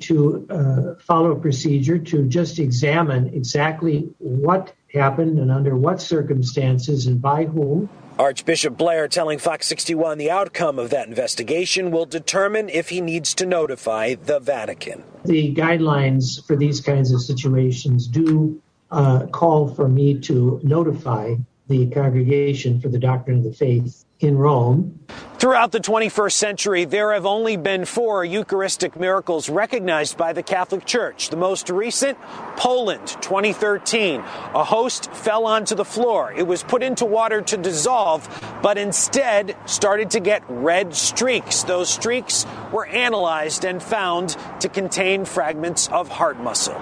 to 0.00 0.96
follow 1.00 1.32
a 1.32 1.40
procedure 1.40 1.98
to 1.98 2.26
just 2.26 2.58
examine 2.58 3.32
exactly 3.34 4.08
what 4.18 4.72
happened 4.92 5.38
and 5.38 5.50
under 5.50 5.76
what 5.76 6.00
circumstances 6.00 7.06
and 7.06 7.20
by 7.20 7.44
whom. 7.44 7.88
Archbishop 8.18 8.76
Blair 8.76 9.06
telling 9.06 9.38
Fox 9.38 9.66
61 9.66 10.18
the 10.18 10.30
outcome 10.30 10.78
of 10.78 10.90
that 10.90 11.06
investigation 11.06 11.90
will 11.90 12.06
determine 12.06 12.68
if 12.68 12.88
he 12.88 13.00
needs 13.00 13.32
to 13.34 13.46
notify 13.46 14.14
the 14.14 14.40
Vatican. 14.40 15.04
The 15.24 15.54
guidelines 15.54 16.44
for 16.46 16.56
these 16.56 16.80
kinds 16.80 17.12
of 17.12 17.22
situations 17.22 18.08
do 18.08 18.60
uh, 18.90 19.26
call 19.26 19.72
for 19.74 19.88
me 19.88 20.18
to 20.20 20.60
notify 20.64 21.36
the 21.68 21.88
Congregation 21.90 22.80
for 22.80 22.88
the 22.88 22.98
Doctrine 22.98 23.38
of 23.38 23.44
the 23.44 23.52
Faith 23.52 24.04
in 24.20 24.36
Rome. 24.36 24.98
Throughout 25.38 25.70
the 25.70 25.78
21st 25.78 26.32
century, 26.32 26.84
there 26.84 27.12
have 27.12 27.24
only 27.24 27.56
been 27.56 27.84
four 27.84 28.24
Eucharistic 28.24 28.98
miracles 28.98 29.48
recognized 29.48 30.16
by 30.18 30.32
the 30.32 30.42
Catholic 30.42 30.84
Church. 30.84 31.30
The 31.30 31.36
most 31.36 31.70
recent, 31.70 32.18
Poland, 32.56 33.06
2013. 33.20 34.20
A 34.20 34.64
host 34.64 35.12
fell 35.12 35.46
onto 35.46 35.76
the 35.76 35.84
floor. 35.84 36.32
It 36.36 36.44
was 36.44 36.64
put 36.64 36.82
into 36.82 37.04
water 37.04 37.40
to 37.42 37.56
dissolve, 37.56 38.28
but 38.60 38.78
instead 38.78 39.56
started 39.66 40.10
to 40.10 40.20
get 40.20 40.42
red 40.48 40.92
streaks. 40.92 41.62
Those 41.62 41.88
streaks 41.88 42.44
were 42.72 42.86
analyzed 42.86 43.64
and 43.64 43.80
found 43.80 44.36
to 44.58 44.68
contain 44.68 45.24
fragments 45.24 45.88
of 45.88 46.08
heart 46.08 46.40
muscle. 46.40 46.80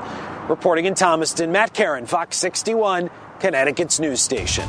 Reporting 0.48 0.86
in 0.86 0.94
Thomaston, 0.94 1.52
Matt 1.52 1.74
Karen, 1.74 2.06
Fox 2.06 2.38
61, 2.38 3.10
Connecticut's 3.38 4.00
news 4.00 4.22
station. 4.22 4.66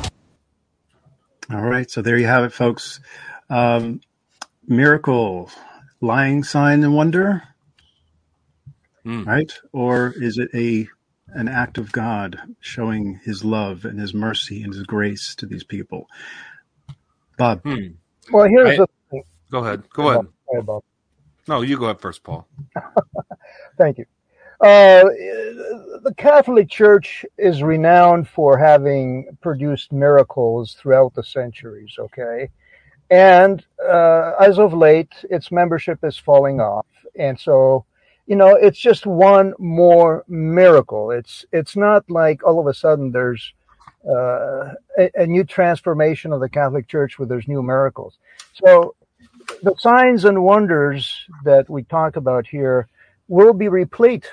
All 1.50 1.62
right, 1.62 1.90
so 1.90 2.02
there 2.02 2.18
you 2.18 2.26
have 2.26 2.44
it, 2.44 2.52
folks. 2.52 3.00
Um, 3.48 4.02
miracle, 4.66 5.50
lying 6.00 6.44
sign 6.44 6.84
and 6.84 6.94
wonder, 6.94 7.42
mm. 9.04 9.26
right? 9.26 9.50
Or 9.72 10.12
is 10.16 10.36
it 10.38 10.50
a 10.54 10.88
an 11.28 11.48
act 11.48 11.78
of 11.78 11.92
God 11.92 12.38
showing 12.60 13.20
His 13.24 13.44
love 13.44 13.86
and 13.86 13.98
His 13.98 14.12
mercy 14.12 14.62
and 14.62 14.74
His 14.74 14.82
grace 14.82 15.34
to 15.36 15.46
these 15.46 15.64
people? 15.64 16.06
Bob. 17.38 17.62
Hmm. 17.62 17.92
Well, 18.30 18.46
here's 18.46 18.70
I, 18.70 18.76
the 18.76 18.88
thing. 19.10 19.22
Go 19.50 19.58
ahead. 19.60 19.88
Go 19.90 20.10
ahead. 20.10 20.26
ahead 20.52 20.66
Bob. 20.66 20.82
No, 21.46 21.62
you 21.62 21.78
go 21.78 21.86
ahead 21.86 22.00
first, 22.00 22.22
Paul. 22.22 22.46
Thank 23.78 23.98
you. 23.98 24.04
Uh, 24.60 25.04
the 26.02 26.14
Catholic 26.16 26.68
Church 26.68 27.24
is 27.36 27.62
renowned 27.62 28.28
for 28.28 28.58
having 28.58 29.36
produced 29.40 29.92
miracles 29.92 30.74
throughout 30.74 31.14
the 31.14 31.22
centuries, 31.22 31.94
okay? 31.98 32.50
And 33.10 33.64
uh, 33.88 34.32
as 34.40 34.58
of 34.58 34.74
late, 34.74 35.12
its 35.30 35.52
membership 35.52 36.00
is 36.02 36.18
falling 36.18 36.60
off. 36.60 36.86
And 37.16 37.38
so, 37.38 37.84
you 38.26 38.34
know, 38.34 38.56
it's 38.56 38.78
just 38.78 39.06
one 39.06 39.54
more 39.58 40.24
miracle. 40.28 41.12
It's, 41.12 41.44
it's 41.52 41.76
not 41.76 42.10
like 42.10 42.44
all 42.44 42.58
of 42.58 42.66
a 42.66 42.74
sudden 42.74 43.12
there's 43.12 43.54
uh, 44.08 44.74
a, 44.98 45.10
a 45.14 45.26
new 45.26 45.44
transformation 45.44 46.32
of 46.32 46.40
the 46.40 46.48
Catholic 46.48 46.88
Church 46.88 47.18
where 47.18 47.28
there's 47.28 47.48
new 47.48 47.62
miracles. 47.62 48.18
So 48.54 48.96
the 49.62 49.74
signs 49.78 50.24
and 50.24 50.42
wonders 50.42 51.26
that 51.44 51.70
we 51.70 51.84
talk 51.84 52.16
about 52.16 52.46
here 52.46 52.88
will 53.28 53.52
be 53.52 53.68
replete 53.68 54.28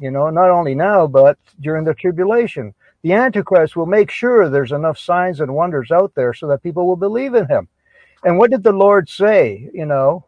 you 0.00 0.10
know, 0.10 0.30
not 0.30 0.50
only 0.50 0.74
now, 0.74 1.06
but 1.06 1.38
during 1.60 1.84
the 1.84 1.94
tribulation. 1.94 2.74
The 3.02 3.12
Antichrist 3.12 3.76
will 3.76 3.86
make 3.86 4.10
sure 4.10 4.48
there's 4.48 4.72
enough 4.72 4.98
signs 4.98 5.40
and 5.40 5.54
wonders 5.54 5.90
out 5.90 6.14
there 6.14 6.34
so 6.34 6.48
that 6.48 6.62
people 6.62 6.86
will 6.86 6.96
believe 6.96 7.34
in 7.34 7.46
him. 7.46 7.68
And 8.24 8.38
what 8.38 8.50
did 8.50 8.62
the 8.62 8.72
Lord 8.72 9.08
say? 9.08 9.70
You 9.72 9.86
know, 9.86 10.24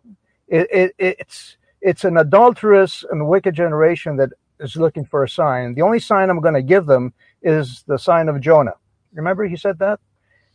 it, 0.47 0.69
it, 0.71 0.95
it's, 0.99 1.57
it's 1.81 2.05
an 2.05 2.19
adulterous 2.19 3.05
and 3.11 3.27
wicked 3.27 3.55
generation 3.55 4.17
that 4.19 4.31
is 4.61 4.77
looking 4.77 5.05
for 5.05 5.25
a 5.25 5.29
sign. 5.29 5.75
The 5.75 5.83
only 5.83 5.99
sign 5.99 6.31
I'm 6.31 6.41
going 6.41 6.55
to 6.55 6.63
give 6.63 6.87
them 6.87 7.13
is 7.43 7.83
the 7.87 7.99
sign 7.99 8.29
of 8.29 8.41
Jonah. 8.41 8.75
Remember 9.15 9.45
he 9.47 9.57
said 9.57 9.79
that? 9.81 9.99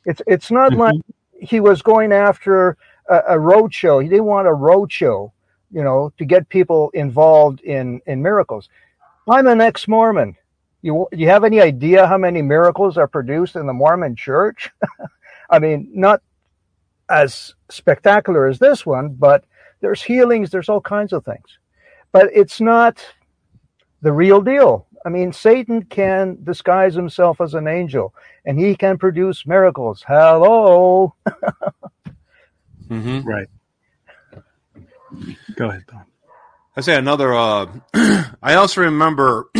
It's, 0.05 0.21
it's 0.27 0.51
not 0.51 0.71
mm-hmm. 0.71 0.81
like 0.81 1.01
he 1.39 1.59
was 1.59 1.81
going 1.81 2.13
after 2.13 2.77
a, 3.09 3.21
a 3.29 3.39
road 3.39 3.73
show. 3.73 3.99
He 3.99 4.07
didn't 4.07 4.25
want 4.25 4.47
a 4.47 4.53
road 4.53 4.91
show, 4.91 5.33
you 5.71 5.83
know, 5.83 6.13
to 6.17 6.25
get 6.25 6.47
people 6.47 6.91
involved 6.93 7.59
in, 7.61 8.01
in 8.05 8.21
miracles. 8.21 8.69
I'm 9.27 9.47
an 9.47 9.61
ex-Mormon. 9.61 10.35
You, 10.81 11.07
you 11.11 11.27
have 11.29 11.43
any 11.43 11.61
idea 11.61 12.05
how 12.05 12.17
many 12.17 12.41
miracles 12.41 12.97
are 12.97 13.07
produced 13.07 13.55
in 13.55 13.65
the 13.65 13.73
Mormon 13.73 14.15
church? 14.15 14.69
I 15.49 15.59
mean, 15.59 15.89
not 15.93 16.21
as 17.09 17.55
spectacular 17.69 18.47
as 18.47 18.59
this 18.59 18.85
one, 18.85 19.09
but 19.09 19.45
there's 19.81 20.01
healings, 20.01 20.49
there's 20.49 20.69
all 20.69 20.81
kinds 20.81 21.13
of 21.13 21.25
things. 21.25 21.59
But 22.11 22.29
it's 22.33 22.61
not 22.61 23.03
the 24.01 24.11
real 24.11 24.41
deal. 24.41 24.87
I 25.05 25.09
mean, 25.09 25.33
Satan 25.33 25.83
can 25.83 26.37
disguise 26.43 26.95
himself 26.95 27.41
as 27.41 27.53
an 27.53 27.67
angel 27.67 28.13
and 28.45 28.59
he 28.59 28.75
can 28.75 28.97
produce 28.97 29.45
miracles. 29.45 30.03
Hello. 30.07 31.13
mm-hmm. 32.89 33.21
Right. 33.21 33.47
Go 35.55 35.69
ahead, 35.69 35.83
Tom. 35.87 36.05
I 36.77 36.81
say 36.81 36.97
another. 36.97 37.33
Uh, 37.33 37.67
I 38.43 38.55
also 38.55 38.81
remember 38.81 39.49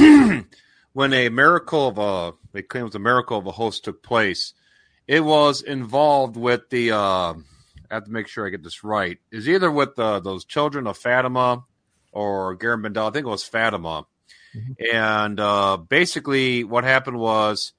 when 0.94 1.14
a 1.14 1.30
miracle 1.30 1.88
of 1.88 1.98
a 1.98 2.34
they 2.52 2.62
claim 2.62 2.82
it 2.82 2.88
was 2.88 2.96
a 2.96 3.00
miracle 3.00 3.38
of 3.38 3.48
a 3.48 3.52
host 3.52 3.86
took 3.86 4.04
place. 4.04 4.54
It 5.08 5.24
was 5.24 5.62
involved 5.62 6.36
with 6.36 6.70
the. 6.70 6.92
Uh, 6.92 7.34
I 7.90 7.94
have 7.94 8.06
to 8.06 8.12
make 8.12 8.28
sure 8.28 8.46
I 8.46 8.50
get 8.50 8.64
this 8.64 8.84
right. 8.84 9.18
Is 9.32 9.48
either 9.48 9.72
with 9.72 9.96
the, 9.96 10.20
those 10.20 10.44
children 10.44 10.88
of 10.88 10.98
Fatima 10.98 11.64
or 12.12 12.58
Garabandal. 12.58 13.10
I 13.10 13.12
think 13.12 13.26
it 13.26 13.30
was 13.30 13.44
Fatima. 13.44 14.08
Mm-hmm. 14.54 14.96
And 14.96 15.40
uh, 15.40 15.78
basically, 15.78 16.66
what 16.66 16.84
happened 16.84 17.18
was 17.18 17.72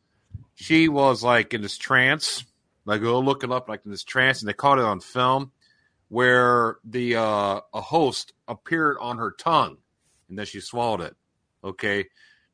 she 0.55 0.89
was 0.89 1.23
like 1.23 1.53
in 1.53 1.61
this 1.61 1.77
trance, 1.77 2.45
like 2.87 3.03
oh, 3.03 3.21
looking 3.21 3.53
up 3.53 3.69
like 3.69 3.83
in 3.85 3.91
this 3.91 4.05
trance, 4.05 4.41
and 4.41 4.49
they 4.49 4.55
caught 4.55 4.79
it 4.79 4.85
on 4.85 5.01
film 5.01 5.53
where 6.09 6.77
the 6.85 7.17
uh, 7.17 7.61
a 7.75 7.81
host 7.81 8.33
appeared 8.47 8.97
on 9.01 9.19
her 9.19 9.33
tongue 9.33 9.79
and 10.29 10.39
then 10.39 10.47
she 10.47 10.61
swallowed 10.61 11.01
it. 11.01 11.17
Okay. 11.63 12.07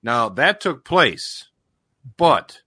Now 0.03 0.29
that 0.31 0.61
took 0.61 0.85
place, 0.85 1.49
but 2.17 2.61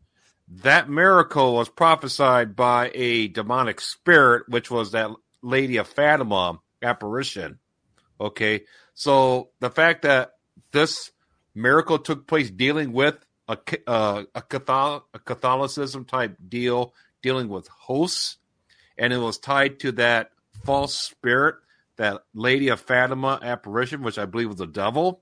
that 0.48 0.90
miracle 0.90 1.56
was 1.56 1.70
prophesied 1.70 2.56
by 2.56 2.92
a 2.94 3.28
demonic 3.28 3.82
spirit, 3.82 4.44
which 4.48 4.70
was 4.70 4.92
that 4.92 5.10
Lady 5.42 5.78
of 5.78 5.88
Fatima 5.88 6.60
apparition. 6.82 7.60
Okay. 8.20 8.64
So 8.94 9.50
the 9.60 9.70
fact 9.70 10.04
that 10.04 10.34
this 10.72 11.12
miracle 11.54 12.00
took 12.00 12.28
place 12.28 12.50
dealing 12.50 12.94
with 12.94 13.18
a, 13.48 13.58
uh, 13.88 14.24
a, 14.34 14.42
Catholic, 14.42 15.04
a 15.14 15.20
Catholicism 15.20 16.06
type 16.06 16.38
deal, 16.48 16.94
dealing 17.22 17.50
with 17.50 17.68
hosts, 17.68 18.38
and 18.98 19.12
it 19.12 19.18
was 19.18 19.38
tied 19.38 19.80
to 19.82 19.92
that 19.94 20.32
false 20.66 20.98
spirit, 20.98 21.56
that 21.98 22.24
Lady 22.34 22.70
of 22.70 22.80
Fatima 22.80 23.40
apparition, 23.42 24.04
which 24.04 24.18
I 24.18 24.26
believe 24.26 24.50
was 24.50 24.58
the 24.58 24.68
devil, 24.68 25.22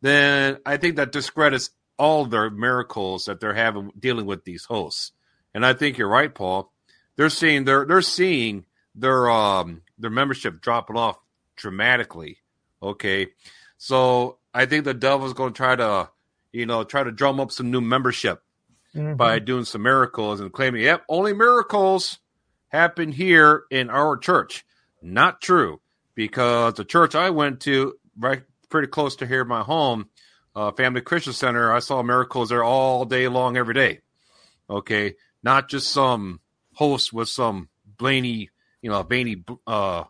then 0.00 0.58
I 0.64 0.76
think 0.76 0.96
that 0.96 1.12
discredits 1.12 1.70
all 1.98 2.26
their 2.26 2.50
miracles 2.50 3.26
that 3.26 3.40
they're 3.40 3.54
having 3.54 3.92
dealing 3.98 4.26
with 4.26 4.44
these 4.44 4.64
hosts. 4.64 5.12
And 5.54 5.64
I 5.64 5.74
think 5.74 5.98
you're 5.98 6.08
right, 6.08 6.34
Paul. 6.34 6.72
They're 7.16 7.28
seeing 7.28 7.64
they're 7.64 7.84
they're 7.84 8.02
seeing 8.02 8.64
their 8.94 9.30
um 9.30 9.82
their 9.98 10.10
membership 10.10 10.60
dropping 10.60 10.96
off 10.96 11.18
dramatically. 11.56 12.38
Okay. 12.82 13.28
So 13.78 14.38
I 14.54 14.66
think 14.66 14.84
the 14.84 14.94
devil's 14.94 15.34
going 15.34 15.52
to 15.52 15.56
try 15.56 15.76
to, 15.76 16.10
you 16.52 16.66
know, 16.66 16.84
try 16.84 17.02
to 17.02 17.12
drum 17.12 17.40
up 17.40 17.52
some 17.52 17.70
new 17.70 17.80
membership 17.80 18.42
mm-hmm. 18.94 19.14
by 19.14 19.38
doing 19.38 19.64
some 19.64 19.82
miracles 19.82 20.40
and 20.40 20.52
claiming, 20.52 20.82
yep, 20.82 21.04
only 21.08 21.32
miracles 21.32 22.18
happen 22.72 23.12
here 23.12 23.64
in 23.70 23.90
our 23.90 24.16
church. 24.16 24.64
Not 25.02 25.40
true, 25.40 25.80
because 26.14 26.74
the 26.74 26.84
church 26.84 27.14
I 27.14 27.30
went 27.30 27.60
to, 27.62 27.94
right 28.18 28.42
pretty 28.70 28.88
close 28.88 29.16
to 29.16 29.26
here, 29.26 29.44
my 29.44 29.62
home, 29.62 30.08
uh, 30.56 30.72
Family 30.72 31.00
Christian 31.00 31.32
Center, 31.32 31.72
I 31.72 31.80
saw 31.80 32.02
miracles 32.02 32.48
there 32.48 32.64
all 32.64 33.04
day 33.04 33.28
long, 33.28 33.56
every 33.56 33.74
day. 33.74 34.00
Okay, 34.70 35.14
not 35.42 35.68
just 35.68 35.92
some 35.92 36.40
host 36.74 37.12
with 37.12 37.28
some 37.28 37.68
blaney, 37.98 38.50
you 38.80 38.90
know, 38.90 39.02
veiny 39.02 39.44
uh, 39.66 40.04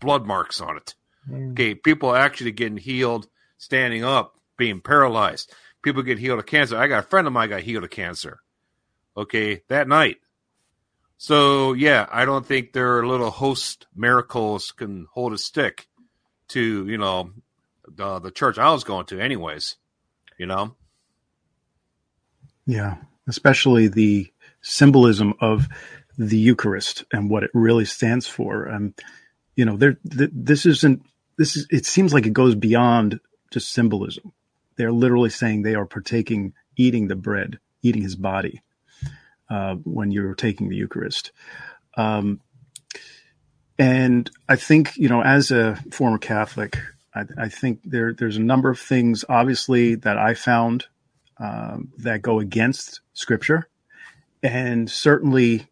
blood 0.00 0.26
marks 0.26 0.60
on 0.60 0.76
it. 0.76 0.94
Mm. 1.28 1.52
Okay, 1.52 1.74
people 1.74 2.14
actually 2.14 2.52
getting 2.52 2.78
healed, 2.78 3.28
standing 3.58 4.04
up, 4.04 4.36
being 4.56 4.80
paralyzed. 4.80 5.52
People 5.82 6.02
get 6.02 6.18
healed 6.18 6.38
of 6.38 6.46
cancer. 6.46 6.76
I 6.76 6.86
got 6.86 7.04
a 7.04 7.08
friend 7.08 7.26
of 7.26 7.32
mine 7.32 7.50
got 7.50 7.62
healed 7.62 7.84
of 7.84 7.90
cancer. 7.90 8.40
Okay, 9.16 9.62
that 9.68 9.88
night. 9.88 10.18
So 11.18 11.72
yeah, 11.72 12.06
I 12.10 12.24
don't 12.24 12.46
think 12.46 12.72
their 12.72 13.04
little 13.04 13.30
host 13.30 13.88
miracles 13.94 14.70
can 14.70 15.06
hold 15.12 15.32
a 15.32 15.38
stick 15.38 15.88
to 16.50 16.86
you 16.86 16.96
know 16.96 17.32
the 17.86 18.20
the 18.20 18.30
church 18.30 18.56
I 18.56 18.70
was 18.70 18.84
going 18.84 19.06
to, 19.06 19.20
anyways. 19.20 19.76
You 20.38 20.46
know. 20.46 20.76
Yeah, 22.66 22.96
especially 23.26 23.88
the 23.88 24.32
symbolism 24.62 25.34
of 25.40 25.66
the 26.16 26.38
Eucharist 26.38 27.04
and 27.12 27.28
what 27.28 27.42
it 27.42 27.50
really 27.52 27.84
stands 27.84 28.28
for. 28.28 28.66
And 28.66 28.94
you 29.56 29.64
know, 29.64 29.76
there 29.76 29.98
th- 30.08 30.30
this 30.32 30.66
isn't 30.66 31.02
this 31.36 31.56
is 31.56 31.66
it 31.68 31.84
seems 31.84 32.14
like 32.14 32.26
it 32.26 32.32
goes 32.32 32.54
beyond 32.54 33.18
just 33.50 33.72
symbolism. 33.72 34.32
They're 34.76 34.92
literally 34.92 35.30
saying 35.30 35.62
they 35.62 35.74
are 35.74 35.86
partaking, 35.86 36.52
eating 36.76 37.08
the 37.08 37.16
bread, 37.16 37.58
eating 37.82 38.02
his 38.02 38.14
body 38.14 38.62
uh, 39.50 39.74
when 39.84 40.10
you're 40.10 40.34
taking 40.34 40.68
the 40.68 40.76
Eucharist. 40.76 41.32
Um, 41.96 42.40
and 43.78 44.30
I 44.48 44.56
think, 44.56 44.96
you 44.96 45.08
know, 45.08 45.22
as 45.22 45.50
a 45.50 45.76
former 45.90 46.18
Catholic, 46.18 46.78
I, 47.14 47.24
I, 47.38 47.48
think 47.48 47.80
there 47.84 48.12
there's 48.12 48.36
a 48.36 48.42
number 48.42 48.70
of 48.70 48.78
things, 48.78 49.24
obviously, 49.28 49.94
that 49.96 50.18
I 50.18 50.34
found 50.34 50.86
um, 51.38 51.92
that 51.98 52.22
go 52.22 52.40
against 52.40 53.00
Scripture, 53.14 53.68
and 54.42 54.90
certainly, 54.90 55.68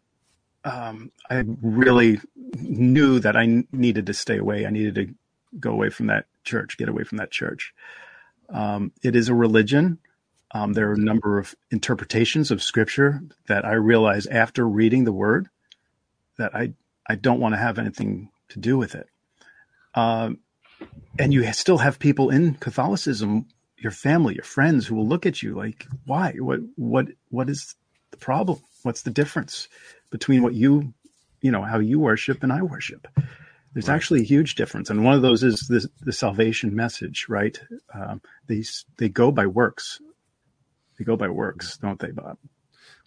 um, 0.63 1.11
I 1.29 1.43
really 1.61 2.19
knew 2.55 3.19
that 3.19 3.35
I 3.35 3.63
needed 3.71 4.05
to 4.07 4.13
stay 4.13 4.37
away. 4.37 4.65
I 4.65 4.69
needed 4.69 4.95
to 4.95 5.13
go 5.59 5.71
away 5.71 5.89
from 5.89 6.07
that 6.07 6.25
church, 6.43 6.77
get 6.77 6.89
away 6.89 7.03
from 7.03 7.17
that 7.17 7.31
church. 7.31 7.73
Um, 8.49 8.91
it 9.03 9.15
is 9.15 9.29
a 9.29 9.33
religion. 9.33 9.99
Um, 10.51 10.73
there 10.73 10.89
are 10.89 10.93
a 10.93 10.97
number 10.97 11.37
of 11.37 11.55
interpretations 11.71 12.51
of 12.51 12.63
Scripture 12.63 13.21
that 13.47 13.65
I 13.65 13.73
realize 13.73 14.25
after 14.27 14.67
reading 14.67 15.03
the 15.03 15.11
Word 15.11 15.49
that 16.37 16.55
I 16.55 16.73
I 17.07 17.15
don't 17.15 17.39
want 17.39 17.53
to 17.53 17.59
have 17.59 17.79
anything 17.79 18.29
to 18.49 18.59
do 18.59 18.77
with 18.77 18.95
it. 18.95 19.07
Um, 19.95 20.39
and 21.17 21.33
you 21.33 21.51
still 21.53 21.79
have 21.79 21.99
people 21.99 22.29
in 22.29 22.55
Catholicism, 22.55 23.47
your 23.77 23.91
family, 23.91 24.35
your 24.35 24.43
friends, 24.43 24.85
who 24.85 24.95
will 24.95 25.07
look 25.07 25.25
at 25.25 25.41
you 25.41 25.55
like, 25.55 25.87
"Why? 26.05 26.33
What? 26.33 26.59
What? 26.75 27.07
What 27.29 27.49
is 27.49 27.75
the 28.11 28.17
problem? 28.17 28.59
What's 28.83 29.01
the 29.01 29.11
difference 29.11 29.67
between 30.11 30.43
what 30.43 30.53
you, 30.53 30.93
you 31.41 31.51
know, 31.51 31.63
how 31.63 31.79
you 31.79 31.99
worship 31.99 32.43
and 32.43 32.53
I 32.53 32.61
worship?" 32.61 33.07
There's 33.73 33.89
right. 33.89 33.95
actually 33.95 34.21
a 34.21 34.25
huge 34.25 34.55
difference, 34.55 34.89
and 34.89 35.03
one 35.03 35.15
of 35.15 35.21
those 35.21 35.43
is 35.43 35.59
the 35.67 35.87
the 36.01 36.13
salvation 36.13 36.75
message, 36.75 37.25
right? 37.27 37.59
Um, 37.93 38.21
they 38.47 38.63
they 38.97 39.09
go 39.09 39.31
by 39.31 39.47
works. 39.47 39.99
They 40.97 41.05
go 41.05 41.15
by 41.15 41.29
works, 41.29 41.77
don't 41.77 41.99
they, 41.99 42.11
Bob? 42.11 42.37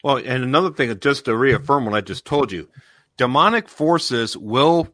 Well, 0.02 0.16
and 0.16 0.44
another 0.44 0.70
thing, 0.70 0.98
just 1.00 1.26
to 1.26 1.36
reaffirm 1.36 1.84
what 1.84 1.94
I 1.94 2.00
just 2.00 2.24
told 2.24 2.52
you, 2.52 2.68
demonic 3.16 3.68
forces 3.68 4.36
will, 4.36 4.88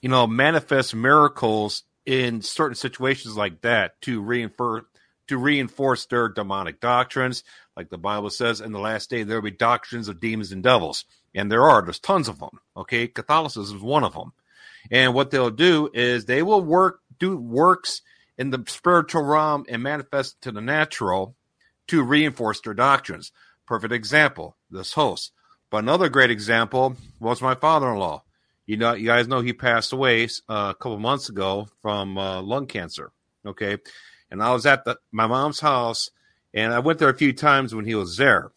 you 0.00 0.08
know, 0.08 0.26
manifest 0.26 0.94
miracles 0.94 1.82
in 2.06 2.42
certain 2.42 2.74
situations 2.74 3.36
like 3.36 3.60
that 3.62 4.00
to 4.02 4.20
reinforce 4.20 4.84
to 5.28 5.38
reinforce 5.38 6.06
their 6.06 6.28
demonic 6.28 6.80
doctrines. 6.80 7.44
Like 7.76 7.88
the 7.88 7.98
Bible 7.98 8.28
says, 8.28 8.60
in 8.60 8.72
the 8.72 8.80
last 8.80 9.08
day 9.08 9.22
there 9.22 9.38
will 9.38 9.50
be 9.50 9.56
doctrines 9.56 10.08
of 10.08 10.20
demons 10.20 10.52
and 10.52 10.62
devils, 10.62 11.04
and 11.34 11.50
there 11.50 11.62
are. 11.62 11.80
There's 11.82 12.00
tons 12.00 12.28
of 12.28 12.38
them. 12.38 12.60
Okay, 12.76 13.06
Catholicism 13.08 13.76
is 13.76 13.82
one 13.82 14.04
of 14.04 14.14
them. 14.14 14.32
And 14.90 15.14
what 15.14 15.30
they'll 15.30 15.50
do 15.50 15.88
is 15.94 16.24
they 16.24 16.42
will 16.42 16.62
work 16.62 17.00
do 17.18 17.36
works 17.36 18.02
in 18.36 18.50
the 18.50 18.64
spiritual 18.66 19.22
realm 19.22 19.64
and 19.68 19.82
manifest 19.82 20.40
to 20.42 20.52
the 20.52 20.60
natural 20.60 21.36
to 21.92 22.02
reinforce 22.02 22.58
their 22.62 22.72
doctrines. 22.72 23.32
Perfect 23.66 23.92
example, 23.92 24.56
this 24.70 24.94
host. 24.94 25.30
But 25.70 25.84
another 25.84 26.08
great 26.08 26.30
example 26.30 26.96
was 27.20 27.42
my 27.42 27.54
father-in-law. 27.54 28.22
You 28.64 28.78
know, 28.78 28.94
you 28.94 29.06
guys 29.06 29.28
know 29.28 29.42
he 29.42 29.52
passed 29.52 29.92
away 29.92 30.24
uh, 30.48 30.72
a 30.72 30.74
couple 30.74 30.98
months 30.98 31.28
ago 31.28 31.68
from 31.82 32.16
uh, 32.16 32.40
lung 32.40 32.66
cancer. 32.66 33.12
Okay, 33.44 33.76
and 34.30 34.42
I 34.42 34.52
was 34.52 34.64
at 34.64 34.86
the, 34.86 34.96
my 35.10 35.26
mom's 35.26 35.60
house, 35.60 36.10
and 36.54 36.72
I 36.72 36.78
went 36.78 36.98
there 36.98 37.10
a 37.10 37.16
few 37.16 37.34
times 37.34 37.74
when 37.74 37.84
he 37.84 37.94
was 37.94 38.16
there. 38.16 38.52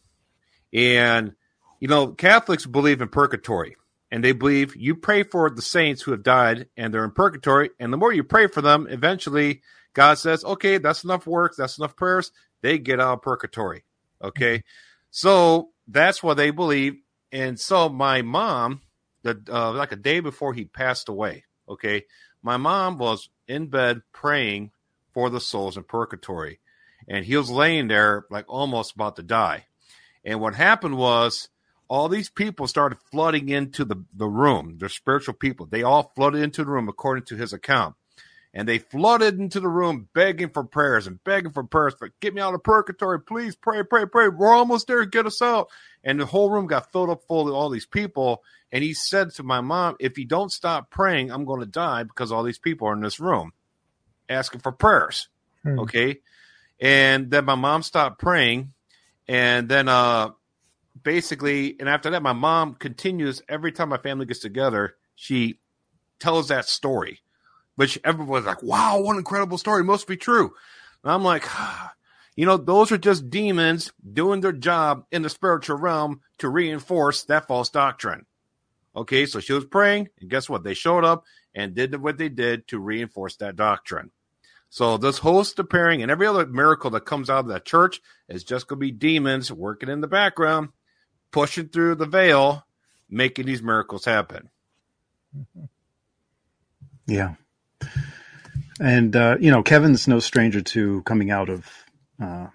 And 0.71 1.33
you 1.81 1.89
know, 1.89 2.07
Catholics 2.13 2.65
believe 2.65 3.01
in 3.01 3.09
purgatory, 3.09 3.75
and 4.11 4.23
they 4.23 4.31
believe 4.31 4.77
you 4.77 4.95
pray 4.95 5.23
for 5.23 5.49
the 5.49 5.61
saints 5.61 6.03
who 6.03 6.11
have 6.11 6.23
died 6.23 6.67
and 6.77 6.93
they're 6.93 7.03
in 7.03 7.11
purgatory, 7.11 7.71
and 7.81 7.91
the 7.91 7.97
more 7.97 8.13
you 8.13 8.23
pray 8.23 8.47
for 8.47 8.61
them, 8.61 8.87
eventually 8.89 9.61
God 9.93 10.13
says, 10.13 10.45
"Okay, 10.45 10.77
that's 10.77 11.03
enough 11.03 11.27
work, 11.27 11.55
that's 11.57 11.77
enough 11.77 11.97
prayers." 11.97 12.31
They 12.65 12.79
get 12.79 12.99
out 12.99 13.13
of 13.13 13.21
purgatory. 13.21 13.83
Okay, 14.21 14.63
so 15.11 15.69
that's 15.87 16.23
what 16.23 16.37
they 16.37 16.49
believe 16.49 16.95
and 17.35 17.59
so 17.59 17.89
my 17.89 18.21
mom, 18.21 18.79
the 19.23 19.41
uh, 19.51 19.73
like 19.73 19.91
a 19.91 19.97
day 19.97 20.21
before 20.21 20.53
he 20.53 20.63
passed 20.63 21.09
away, 21.09 21.43
okay, 21.67 22.05
my 22.41 22.55
mom 22.55 22.97
was 22.97 23.27
in 23.45 23.67
bed 23.67 24.03
praying 24.13 24.71
for 25.13 25.29
the 25.29 25.41
souls 25.41 25.75
in 25.75 25.83
purgatory, 25.83 26.61
and 27.09 27.25
he 27.25 27.35
was 27.35 27.51
laying 27.51 27.89
there 27.89 28.25
like 28.29 28.45
almost 28.47 28.95
about 28.95 29.17
to 29.17 29.21
die. 29.21 29.65
And 30.23 30.39
what 30.39 30.55
happened 30.55 30.97
was 30.97 31.49
all 31.89 32.07
these 32.07 32.29
people 32.29 32.67
started 32.67 32.99
flooding 33.11 33.49
into 33.49 33.83
the, 33.83 34.05
the 34.13 34.29
room. 34.29 34.77
They're 34.79 34.87
spiritual 34.87 35.33
people. 35.33 35.65
They 35.65 35.83
all 35.83 36.13
flooded 36.15 36.41
into 36.41 36.63
the 36.63 36.71
room 36.71 36.87
according 36.87 37.25
to 37.25 37.35
his 37.35 37.51
account 37.51 37.95
and 38.55 38.69
they 38.69 38.79
flooded 38.79 39.37
into 39.37 39.59
the 39.59 39.67
room 39.67 40.07
begging 40.13 40.49
for 40.49 40.63
prayers 40.63 41.07
and 41.07 41.21
begging 41.25 41.51
for 41.51 41.65
prayers 41.65 41.93
for 41.99 42.09
get 42.21 42.33
me 42.33 42.41
out 42.41 42.53
of 42.53 42.63
purgatory 42.63 43.19
please 43.19 43.55
pray 43.55 43.83
pray 43.83 44.05
pray. 44.05 44.29
We're 44.29 44.53
almost 44.53 44.87
there. 44.87 45.05
Get 45.05 45.25
us 45.25 45.41
out. 45.41 45.69
And 46.03 46.19
the 46.19 46.25
whole 46.25 46.49
room 46.49 46.65
got 46.65 46.91
filled 46.91 47.09
up 47.09 47.23
full 47.27 47.49
of 47.49 47.53
all 47.53 47.69
these 47.69 47.85
people. 47.85 48.43
And 48.71 48.83
he 48.83 48.93
said 48.93 49.31
to 49.31 49.43
my 49.43 49.59
mom 49.59 49.97
if 49.99 50.17
you 50.17 50.25
don't 50.25 50.51
stop 50.51 50.89
praying 50.89 51.31
i'm 51.31 51.45
going 51.45 51.59
to 51.59 51.65
die 51.65 52.03
because 52.03 52.31
all 52.31 52.43
these 52.43 52.57
people 52.57 52.87
are 52.87 52.93
in 52.93 53.01
this 53.01 53.19
room 53.19 53.51
asking 54.29 54.61
for 54.61 54.71
prayers. 54.71 55.27
Hmm. 55.63 55.79
okay? 55.79 56.21
And 56.79 57.29
then 57.29 57.45
my 57.45 57.55
mom 57.55 57.83
stopped 57.83 58.19
praying. 58.19 58.73
And 59.27 59.67
then 59.67 59.89
uh 59.89 60.29
basically 61.03 61.75
and 61.79 61.89
after 61.89 62.11
that 62.11 62.23
my 62.23 62.33
mom 62.33 62.73
continues 62.73 63.41
every 63.49 63.73
time 63.73 63.89
my 63.89 63.97
family 63.97 64.25
gets 64.25 64.39
together 64.39 64.95
she 65.13 65.59
tells 66.19 66.47
that 66.47 66.69
story 66.69 67.19
which 67.75 67.99
everyone's 68.03 68.45
like, 68.45 68.63
wow, 68.63 68.99
what 68.99 69.13
an 69.13 69.19
incredible 69.19 69.57
story. 69.57 69.83
Must 69.83 70.07
be 70.07 70.17
true. 70.17 70.53
And 71.03 71.11
I'm 71.11 71.23
like, 71.23 71.45
you 72.35 72.45
know, 72.45 72.57
those 72.57 72.91
are 72.91 72.97
just 72.97 73.29
demons 73.29 73.91
doing 74.13 74.41
their 74.41 74.51
job 74.51 75.05
in 75.11 75.21
the 75.21 75.29
spiritual 75.29 75.77
realm 75.77 76.21
to 76.39 76.49
reinforce 76.49 77.23
that 77.25 77.47
false 77.47 77.69
doctrine. 77.69 78.25
Okay, 78.95 79.25
so 79.25 79.41
she 79.41 79.51
was 79.51 79.65
praying, 79.65 80.07
and 80.21 80.29
guess 80.29 80.49
what? 80.49 80.63
They 80.63 80.73
showed 80.73 81.03
up 81.03 81.25
and 81.53 81.75
did 81.75 82.01
what 82.01 82.17
they 82.17 82.29
did 82.29 82.67
to 82.69 82.79
reinforce 82.79 83.35
that 83.37 83.57
doctrine. 83.57 84.11
So 84.69 84.97
this 84.97 85.17
host 85.17 85.59
appearing 85.59 86.01
and 86.01 86.09
every 86.09 86.27
other 86.27 86.45
miracle 86.45 86.89
that 86.91 87.05
comes 87.05 87.29
out 87.29 87.39
of 87.39 87.47
that 87.47 87.65
church 87.65 88.01
is 88.27 88.43
just 88.43 88.67
going 88.67 88.79
to 88.79 88.85
be 88.85 88.91
demons 88.91 89.51
working 89.51 89.89
in 89.89 90.01
the 90.01 90.07
background, 90.07 90.69
pushing 91.31 91.67
through 91.67 91.95
the 91.95 92.05
veil, 92.05 92.65
making 93.09 93.45
these 93.45 93.61
miracles 93.61 94.05
happen. 94.05 94.49
Yeah. 97.07 97.35
And 98.79 99.15
uh, 99.15 99.37
you 99.39 99.51
know, 99.51 99.63
Kevin's 99.63 100.07
no 100.07 100.19
stranger 100.19 100.61
to 100.61 101.01
coming 101.03 101.31
out 101.31 101.49
of 101.49 101.69
uh, 102.21 102.47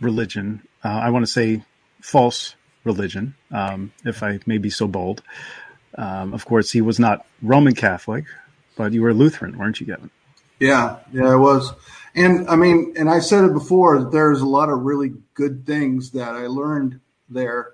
religion. 0.00 0.62
Uh, 0.84 0.88
I 0.88 1.10
want 1.10 1.24
to 1.24 1.30
say 1.30 1.62
false 2.00 2.54
religion, 2.84 3.34
um, 3.50 3.92
if 4.04 4.22
I 4.22 4.40
may 4.46 4.58
be 4.58 4.70
so 4.70 4.86
bold. 4.86 5.22
Um, 5.96 6.32
of 6.34 6.44
course, 6.44 6.70
he 6.70 6.80
was 6.80 6.98
not 6.98 7.26
Roman 7.42 7.74
Catholic, 7.74 8.24
but 8.76 8.92
you 8.92 9.02
were 9.02 9.12
Lutheran, 9.12 9.58
weren't 9.58 9.80
you, 9.80 9.86
Kevin? 9.86 10.10
Yeah, 10.58 10.98
yeah, 11.12 11.28
I 11.28 11.36
was. 11.36 11.72
And 12.14 12.48
I 12.48 12.56
mean, 12.56 12.94
and 12.96 13.08
I 13.08 13.20
said 13.20 13.44
it 13.44 13.52
before, 13.52 14.10
there's 14.10 14.40
a 14.40 14.46
lot 14.46 14.68
of 14.68 14.80
really 14.80 15.12
good 15.34 15.66
things 15.66 16.10
that 16.10 16.34
I 16.34 16.46
learned 16.46 17.00
there. 17.28 17.72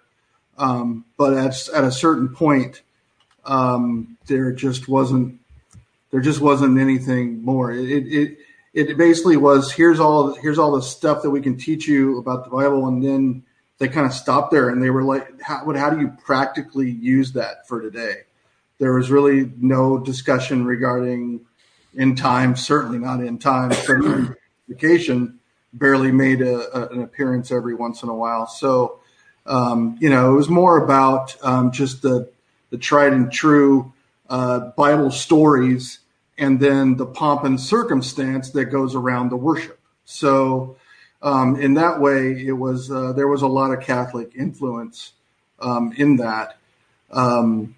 Um, 0.59 1.05
but 1.17 1.35
at, 1.35 1.69
at 1.75 1.85
a 1.85 1.93
certain 1.93 2.29
point, 2.29 2.83
um, 3.45 4.17
there 4.27 4.53
just 4.53 4.89
wasn't 4.89 5.41
there 6.17 6.23
just 6.23 6.41
wasn't 6.41 6.79
anything 6.79 7.45
more. 7.45 7.71
It, 7.71 8.07
it 8.07 8.39
it 8.73 8.97
basically 8.97 9.37
was 9.37 9.71
here's 9.71 10.01
all 10.01 10.33
here's 10.33 10.59
all 10.59 10.73
the 10.73 10.81
stuff 10.81 11.21
that 11.21 11.29
we 11.29 11.43
can 11.43 11.59
teach 11.59 11.87
you 11.87 12.17
about 12.17 12.45
the 12.45 12.51
Bible, 12.51 12.89
and 12.89 13.05
then 13.05 13.43
they 13.77 13.89
kind 13.89 14.07
of 14.07 14.15
stopped 14.15 14.51
there 14.51 14.71
and 14.71 14.83
they 14.83 14.89
were 14.89 15.03
like, 15.03 15.43
how, 15.43 15.67
what, 15.67 15.77
how 15.77 15.91
do 15.91 16.01
you 16.01 16.09
practically 16.25 16.91
use 16.91 17.33
that 17.33 17.69
for 17.69 17.83
today? 17.83 18.23
There 18.79 18.95
was 18.95 19.11
really 19.11 19.53
no 19.59 19.99
discussion 19.99 20.65
regarding 20.65 21.45
end 21.99 22.17
time, 22.17 22.57
certainly 22.57 22.99
not 22.99 23.21
end 23.21 23.43
time. 23.43 23.73
Vacation 24.71 25.39
barely 25.75 26.13
made 26.13 26.41
a, 26.41 26.75
a, 26.75 26.89
an 26.95 27.03
appearance 27.03 27.53
every 27.53 27.75
once 27.75 28.03
in 28.03 28.09
a 28.09 28.15
while. 28.15 28.47
So, 28.47 29.01
um, 29.45 29.99
you 30.01 30.09
know, 30.09 30.33
it 30.33 30.37
was 30.37 30.49
more 30.49 30.83
about 30.83 31.37
um, 31.43 31.73
just 31.73 32.01
the 32.01 32.31
the 32.71 32.79
tried 32.79 33.13
and 33.13 33.31
true 33.31 33.93
uh, 34.29 34.71
Bible 34.77 35.11
stories, 35.11 36.01
and 36.39 36.61
then 36.61 36.97
the 36.97 37.07
pomp 37.07 37.45
and 37.45 37.61
circumstance 37.61 38.51
that 38.51 38.67
goes 38.67 38.95
around 38.95 39.31
the 39.31 39.37
worship. 39.37 39.79
So, 40.05 40.77
um, 41.23 41.57
in 41.57 41.75
that 41.75 42.01
way, 42.01 42.33
it 42.33 42.53
was 42.53 42.91
uh, 42.91 43.13
there 43.13 43.29
was 43.29 43.43
a 43.43 43.47
lot 43.47 43.73
of 43.73 43.81
Catholic 43.81 44.33
influence 44.37 45.13
um, 45.59 45.93
in 45.97 46.17
that. 46.17 46.59
Um, 47.11 47.75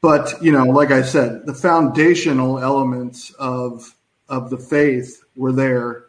but 0.00 0.40
you 0.42 0.52
know, 0.52 0.64
like 0.64 0.90
I 0.90 1.02
said, 1.02 1.46
the 1.46 1.54
foundational 1.54 2.58
elements 2.58 3.30
of 3.32 3.94
of 4.28 4.50
the 4.50 4.58
faith 4.58 5.22
were 5.36 5.52
there, 5.52 6.04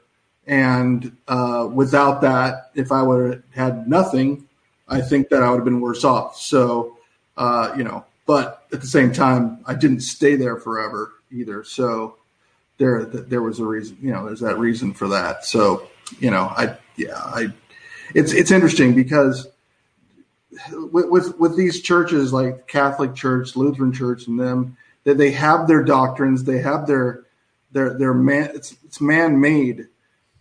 and 0.46 1.18
uh, 1.28 1.68
without 1.72 2.22
that, 2.22 2.72
if 2.76 2.92
I 2.92 3.02
would 3.02 3.32
have 3.32 3.44
had 3.54 3.88
nothing, 3.88 4.48
I 4.88 5.02
think 5.02 5.30
that 5.30 5.42
I 5.42 5.50
would 5.50 5.58
have 5.58 5.66
been 5.66 5.82
worse 5.82 6.04
off. 6.04 6.38
So, 6.38 6.98
uh, 7.36 7.74
you 7.76 7.84
know, 7.84 8.06
but 8.28 8.66
at 8.72 8.82
the 8.82 8.88
same 8.88 9.12
time, 9.12 9.60
I 9.66 9.74
didn't 9.74 10.02
stay 10.02 10.36
there 10.36 10.58
forever 10.58 11.14
either. 11.32 11.64
So 11.64 12.18
there, 12.78 13.06
there 13.06 13.42
was 13.42 13.60
a 13.60 13.66
reason, 13.66 13.98
you 14.02 14.12
know, 14.12 14.26
there's 14.26 14.42
that 14.42 14.58
reason 14.58 14.94
for 14.94 15.08
that. 15.10 15.46
So, 15.46 15.88
you 16.20 16.32
know, 16.32 16.44
I, 16.44 16.78
yeah, 16.96 17.16
I, 17.16 17.48
it's, 18.14 18.34
it's 18.34 18.52
interesting 18.52 18.96
because 18.96 19.48
with, 20.72 21.10
with, 21.10 21.40
with 21.40 21.58
these 21.58 21.82
churches 21.82 22.32
like 22.32 22.68
Catholic 22.68 23.16
Church, 23.16 23.56
Lutheran 23.56 23.94
Church, 23.94 24.28
and 24.28 24.40
them, 24.40 24.78
that 25.04 25.18
they 25.18 25.32
have 25.32 25.68
their 25.68 25.84
doctrines, 25.84 26.44
they 26.44 26.60
have 26.60 26.88
their, 26.88 27.24
their, 27.72 27.98
their 27.98 28.14
man, 28.14 28.52
it's, 28.54 28.76
it's 28.86 29.02
man-made 29.02 29.88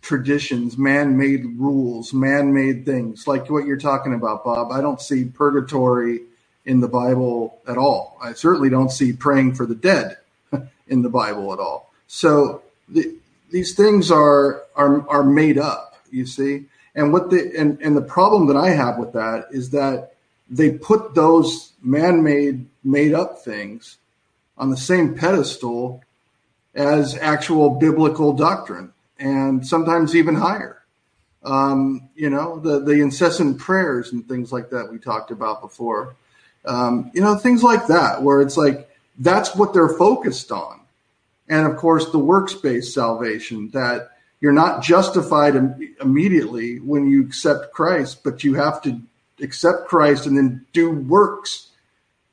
traditions, 0.03 0.79
man-made 0.79 1.45
rules, 1.59 2.13
man-made 2.13 2.85
things 2.85 3.27
like 3.27 3.51
what 3.51 3.65
you're 3.65 3.77
talking 3.77 4.15
about, 4.15 4.45
Bob. 4.45 4.71
I 4.71 4.81
don't 4.81 5.01
see 5.01 5.25
purgatory 5.25 6.21
in 6.65 6.81
the 6.81 6.89
Bible 6.89 7.61
at 7.67 7.79
all. 7.79 8.19
I 8.23 8.33
certainly 8.33 8.71
don't 8.71 8.91
see 8.91 9.13
praying 9.13 9.55
for 9.55 9.67
the 9.67 9.75
dead 9.75 10.19
in 10.89 11.03
the 11.03 11.09
Bible 11.09 11.53
at 11.53 11.59
all. 11.59 11.93
So 12.07 12.63
the, 12.89 13.15
these 13.51 13.75
things 13.75 14.11
are 14.11 14.63
are 14.75 15.09
are 15.09 15.25
made 15.25 15.59
up, 15.59 15.97
you 16.11 16.27
see. 16.27 16.67
And 16.95 17.13
what 17.13 17.31
the 17.31 17.53
and, 17.57 17.81
and 17.81 17.97
the 17.97 18.03
problem 18.03 18.47
that 18.47 18.57
I 18.57 18.71
have 18.71 18.99
with 18.99 19.13
that 19.13 19.49
is 19.51 19.71
that 19.71 20.15
they 20.49 20.71
put 20.71 21.15
those 21.15 21.73
man-made 21.83 22.67
made 22.85 23.13
up 23.13 23.41
things 23.43 23.99
on 24.57 24.71
the 24.71 24.77
same 24.77 25.15
pedestal 25.15 26.03
as 26.75 27.17
actual 27.19 27.71
biblical 27.71 28.33
doctrine 28.33 28.93
and 29.19 29.67
sometimes 29.67 30.15
even 30.15 30.35
higher. 30.35 30.83
Um, 31.43 32.09
you 32.15 32.29
know, 32.29 32.59
the, 32.59 32.81
the 32.81 33.01
incessant 33.01 33.59
prayers 33.59 34.13
and 34.13 34.27
things 34.27 34.53
like 34.53 34.71
that 34.71 34.91
we 34.91 34.99
talked 34.99 35.31
about 35.31 35.61
before. 35.61 36.17
Um, 36.65 37.11
you 37.15 37.21
know, 37.21 37.37
things 37.37 37.63
like 37.63 37.87
that, 37.87 38.23
where 38.23 38.41
it's 38.43 38.57
like 38.57 38.91
that's 39.19 39.55
what 39.55 39.73
they're 39.73 39.97
focused 39.97 40.53
on. 40.53 40.81
And 41.49 41.67
of 41.67 41.77
course, 41.77 42.11
the 42.11 42.19
works 42.19 42.55
based 42.55 42.93
salvation 42.93 43.71
that 43.71 44.11
you're 44.41 44.53
not 44.53 44.83
justified 44.83 45.57
Im- 45.57 45.95
immediately 46.01 46.79
when 46.79 47.09
you 47.09 47.25
accept 47.25 47.73
Christ, 47.73 48.23
but 48.25 48.45
you 48.45 48.55
have 48.55 48.83
to 48.83 49.01
accept 49.41 49.89
Christ 49.89 50.27
and 50.27 50.37
then 50.37 50.67
do 50.73 50.91
works 50.91 51.69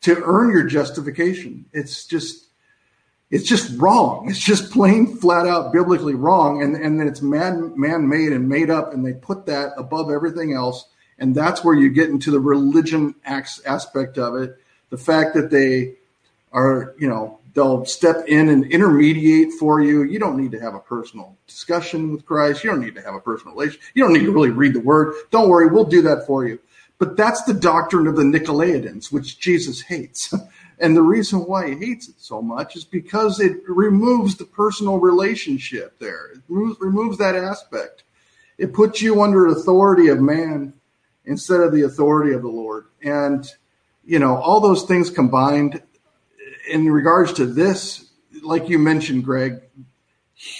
to 0.02 0.22
earn 0.24 0.52
your 0.52 0.64
justification. 0.64 1.66
It's 1.74 2.06
just 2.06 2.44
it's 3.34 3.50
just 3.50 3.80
wrong. 3.80 4.30
It's 4.30 4.38
just 4.38 4.72
plain 4.72 5.18
flat 5.18 5.48
out 5.48 5.74
biblically 5.74 6.14
wrong. 6.14 6.62
And, 6.62 6.76
and 6.76 7.00
then 7.00 7.08
it's 7.08 7.24
man, 7.24 7.74
man 7.76 8.08
made 8.08 8.32
and 8.32 8.48
made 8.48 8.70
up. 8.70 8.94
And 8.94 9.04
they 9.04 9.14
put 9.14 9.48
that 9.48 9.72
above 9.76 10.12
everything 10.12 10.54
else. 10.54 10.86
And 11.18 11.34
that's 11.34 11.64
where 11.64 11.74
you 11.74 11.90
get 11.90 12.12
into 12.12 12.30
the 12.30 12.40
religion 12.40 13.16
aspect 13.26 14.20
of 14.20 14.36
it. 14.36 14.56
The 14.92 15.00
fact 15.00 15.34
that 15.34 15.50
they 15.50 15.96
are, 16.54 16.96
you 16.98 17.10
know, 17.10 17.40
they'll 17.54 17.86
step 17.86 18.26
in 18.28 18.50
and 18.50 18.66
intermediate 18.72 19.54
for 19.54 19.82
you. 19.82 20.04
You 20.04 20.20
don't 20.20 20.38
need 20.38 20.52
to 20.52 20.60
have 20.60 20.76
a 20.76 20.80
personal 20.80 21.36
discussion 21.48 22.12
with 22.12 22.26
Christ. 22.26 22.64
You 22.64 22.70
don't 22.70 22.82
need 22.82 22.96
to 22.96 23.02
have 23.02 23.16
a 23.16 23.20
personal 23.20 23.56
relationship. 23.56 23.82
You 23.94 24.04
don't 24.04 24.14
need 24.14 24.26
to 24.26 24.32
really 24.32 24.50
read 24.50 24.74
the 24.74 24.80
word. 24.80 25.16
Don't 25.32 25.50
worry. 25.50 25.68
We'll 25.68 25.84
do 25.84 26.02
that 26.04 26.26
for 26.26 26.48
you. 26.48 26.60
But 27.00 27.18
that's 27.18 27.44
the 27.44 27.54
doctrine 27.54 28.08
of 28.08 28.16
the 28.16 28.24
Nicolaitans, 28.24 29.12
which 29.12 29.40
Jesus 29.40 29.82
hates. 29.82 30.34
And 30.80 30.98
the 30.98 31.02
reason 31.02 31.42
why 31.42 31.70
he 31.70 31.76
hates 31.76 32.10
it 32.10 32.16
so 32.18 32.42
much 32.42 32.76
is 32.76 32.84
because 32.84 33.40
it 33.40 33.58
removes 33.68 34.36
the 34.36 34.44
personal 34.44 34.98
relationship 34.98 35.98
there. 36.00 36.32
It 36.34 36.42
removes, 36.50 36.80
removes 36.82 37.18
that 37.20 37.36
aspect. 37.36 38.04
It 38.58 38.74
puts 38.74 39.02
you 39.02 39.22
under 39.22 39.48
authority 39.48 40.10
of 40.10 40.20
man 40.20 40.74
instead 41.26 41.62
of 41.62 41.72
the 41.72 41.84
authority 41.84 42.34
of 42.34 42.42
the 42.42 42.50
Lord. 42.50 42.88
And, 43.02 43.50
you 44.04 44.20
know, 44.20 44.36
all 44.36 44.60
those 44.60 44.84
things 44.84 45.10
combined 45.10 45.82
in 46.68 46.92
regards 46.92 47.34
to 47.34 47.46
this, 47.46 48.10
like 48.42 48.70
you 48.70 48.80
mentioned, 48.80 49.24
Greg, 49.24 49.62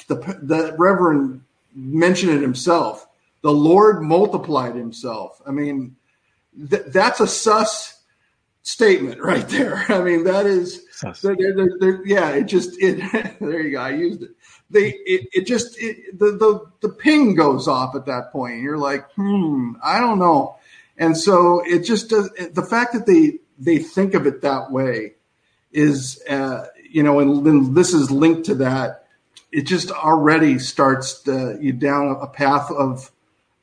the, 0.08 0.16
the 0.16 0.76
Reverend 0.78 1.42
mentioned 1.76 2.34
it 2.34 2.42
himself. 2.42 3.08
The 3.42 3.52
Lord 3.52 4.02
multiplied 4.02 4.76
himself. 4.76 5.42
I 5.46 5.52
mean, 5.52 5.96
th- 6.70 6.84
that's 6.88 7.20
a 7.20 7.28
sus 7.28 8.02
statement 8.62 9.22
right 9.22 9.48
there. 9.50 9.86
I 9.90 10.02
mean, 10.02 10.24
that 10.24 10.46
is, 10.46 10.86
they're, 11.22 11.36
they're, 11.36 11.78
they're, 11.80 12.06
yeah, 12.06 12.30
it 12.30 12.46
just, 12.46 12.82
it, 12.82 13.02
there 13.40 13.62
you 13.62 13.72
go. 13.72 13.80
I 13.80 13.92
used 13.92 14.24
it. 14.24 14.32
They, 14.70 14.90
it, 15.06 15.28
it 15.34 15.46
just, 15.46 15.78
it, 15.80 16.18
the, 16.18 16.32
the, 16.32 16.66
the 16.82 16.90
ping 16.90 17.36
goes 17.36 17.68
off 17.68 17.96
at 17.96 18.06
that 18.06 18.32
point. 18.32 18.62
You're 18.62 18.78
like, 18.78 19.12
hmm, 19.12 19.74
I 19.84 20.00
don't 20.00 20.20
know. 20.20 20.58
And 20.98 21.18
so 21.18 21.62
it 21.66 21.80
just 21.80 22.10
does, 22.10 22.30
the 22.30 22.66
fact 22.68 22.94
that 22.94 23.06
they, 23.06 23.40
they 23.60 23.80
think 23.80 24.14
of 24.14 24.26
it 24.26 24.42
that 24.42 24.72
way 24.72 25.14
is, 25.74 26.22
uh, 26.30 26.68
you 26.90 27.04
know, 27.04 27.20
and 27.20 27.46
then 27.46 27.74
this 27.74 27.94
is 27.94 28.12
linked 28.12 28.46
to 28.46 28.56
that. 28.56 29.08
It 29.52 29.64
just 29.64 29.92
already 29.92 30.60
starts 30.60 31.22
the, 31.22 31.58
you 31.62 31.74
down 31.74 32.18
a 32.22 32.28
path 32.28 32.72
of, 32.72 33.12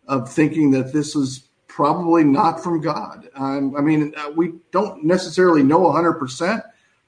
of 0.07 0.31
thinking 0.31 0.73
that 0.73 0.93
this 0.93 1.17
is 1.17 1.49
probably 1.67 2.25
not 2.25 2.63
from 2.63 2.81
God. 2.81 3.29
Um, 3.35 3.75
I 3.77 3.81
mean, 3.81 4.13
uh, 4.17 4.31
we 4.37 4.55
don't 4.73 5.05
necessarily 5.05 5.63
know 5.63 5.81
100%, 5.81 6.63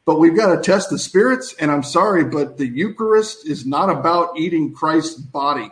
but 0.05 0.19
we've 0.19 0.37
got 0.37 0.55
to 0.55 0.62
test 0.62 0.91
the 0.91 0.99
spirits. 0.99 1.55
And 1.59 1.71
I'm 1.71 1.83
sorry, 1.83 2.25
but 2.25 2.57
the 2.57 2.67
Eucharist 2.67 3.47
is 3.47 3.67
not 3.67 3.91
about 3.91 4.38
eating 4.38 4.73
Christ's 4.73 5.21
body. 5.21 5.71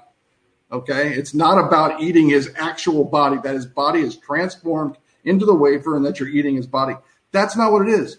Okay. 0.73 1.15
It's 1.15 1.35
not 1.35 1.59
about 1.59 2.01
eating 2.01 2.29
his 2.29 2.51
actual 2.57 3.05
body, 3.05 3.39
that 3.43 3.55
his 3.55 3.67
body 3.67 4.01
is 4.01 4.17
transformed 4.17 4.97
into 5.25 5.47
the 5.47 5.55
wafer 5.55 5.97
and 5.97 6.05
that 6.05 6.21
you're 6.21 6.29
eating 6.29 6.57
his 6.57 6.67
body. 6.67 6.95
That's 7.33 7.57
not 7.57 7.73
what 7.73 7.89
it 7.89 7.89
is. 7.89 8.19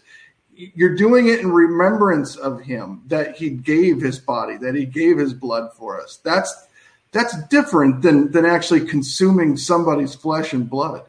You're 0.75 0.95
doing 0.95 1.27
it 1.27 1.39
in 1.39 1.51
remembrance 1.51 2.35
of 2.35 2.61
him, 2.61 3.03
that 3.07 3.37
he 3.37 3.49
gave 3.49 4.01
his 4.01 4.19
body, 4.19 4.57
that 4.57 4.75
he 4.75 4.85
gave 4.85 5.17
his 5.17 5.33
blood 5.33 5.73
for 5.73 5.99
us. 5.99 6.17
That's 6.23 6.67
that's 7.11 7.35
different 7.47 8.01
than 8.01 8.31
than 8.31 8.45
actually 8.45 8.85
consuming 8.85 9.57
somebody's 9.57 10.15
flesh 10.15 10.53
and 10.53 10.69
blood. 10.69 11.03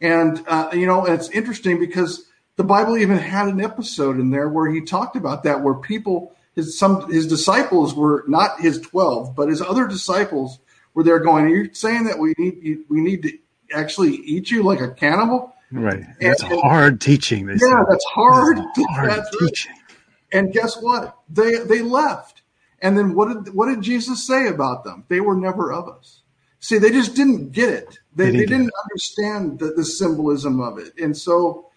And 0.00 0.42
uh, 0.46 0.70
you 0.72 0.86
know, 0.86 1.06
it's 1.06 1.30
interesting 1.30 1.78
because 1.78 2.26
the 2.56 2.64
Bible 2.64 2.96
even 2.96 3.18
had 3.18 3.48
an 3.48 3.60
episode 3.60 4.18
in 4.18 4.30
there 4.30 4.48
where 4.48 4.70
he 4.70 4.80
talked 4.80 5.16
about 5.16 5.42
that, 5.44 5.62
where 5.62 5.74
people, 5.74 6.34
his 6.54 6.78
some 6.78 7.10
his 7.10 7.26
disciples 7.26 7.94
were 7.94 8.24
not 8.26 8.60
his 8.60 8.80
twelve, 8.80 9.34
but 9.34 9.48
his 9.48 9.62
other 9.62 9.86
disciples 9.86 10.58
were 10.94 11.02
there 11.02 11.18
going. 11.18 11.46
Are 11.46 11.48
you 11.48 11.72
saying 11.72 12.04
that 12.04 12.18
we 12.18 12.34
need 12.38 12.84
we 12.88 13.00
need 13.00 13.22
to 13.22 13.38
actually 13.74 14.16
eat 14.16 14.50
you 14.50 14.62
like 14.62 14.80
a 14.80 14.90
cannibal? 14.90 15.51
Right. 15.72 16.04
That's 16.20 16.42
and, 16.42 16.60
hard 16.60 17.00
teaching. 17.00 17.48
yeah, 17.48 17.56
say. 17.56 17.84
that's 17.88 18.04
hard. 18.04 18.58
Hard 18.90 19.10
that's 19.10 19.36
teaching. 19.38 19.72
Right. 19.72 19.96
And 20.32 20.52
guess 20.52 20.80
what? 20.80 21.18
They 21.30 21.56
they 21.58 21.80
left. 21.80 22.42
And 22.80 22.98
then 22.98 23.14
what 23.14 23.44
did 23.44 23.54
what 23.54 23.66
did 23.66 23.80
Jesus 23.80 24.26
say 24.26 24.48
about 24.48 24.84
them? 24.84 25.04
They 25.08 25.20
were 25.20 25.36
never 25.36 25.72
of 25.72 25.88
us. 25.88 26.20
See, 26.60 26.78
they 26.78 26.90
just 26.90 27.16
didn't 27.16 27.50
get 27.50 27.70
it. 27.70 27.98
They, 28.14 28.26
they 28.26 28.30
didn't, 28.30 28.38
they 28.38 28.46
didn't 28.46 28.72
understand 28.84 29.58
the, 29.58 29.72
the, 29.72 29.84
symbolism 29.84 30.60
of 30.60 30.78
it. 30.78 30.96
And 30.96 31.16
so, 31.16 31.70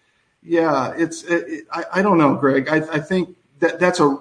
yeah, 0.44 0.94
it's 0.96 1.24
it, 1.24 1.44
it, 1.48 1.66
I, 1.72 1.84
I 1.94 2.02
don't 2.02 2.18
know, 2.18 2.36
Greg. 2.36 2.68
I, 2.68 2.76
I 2.76 3.00
think 3.00 3.36
that 3.58 3.80
that's 3.80 3.98
a 3.98 4.16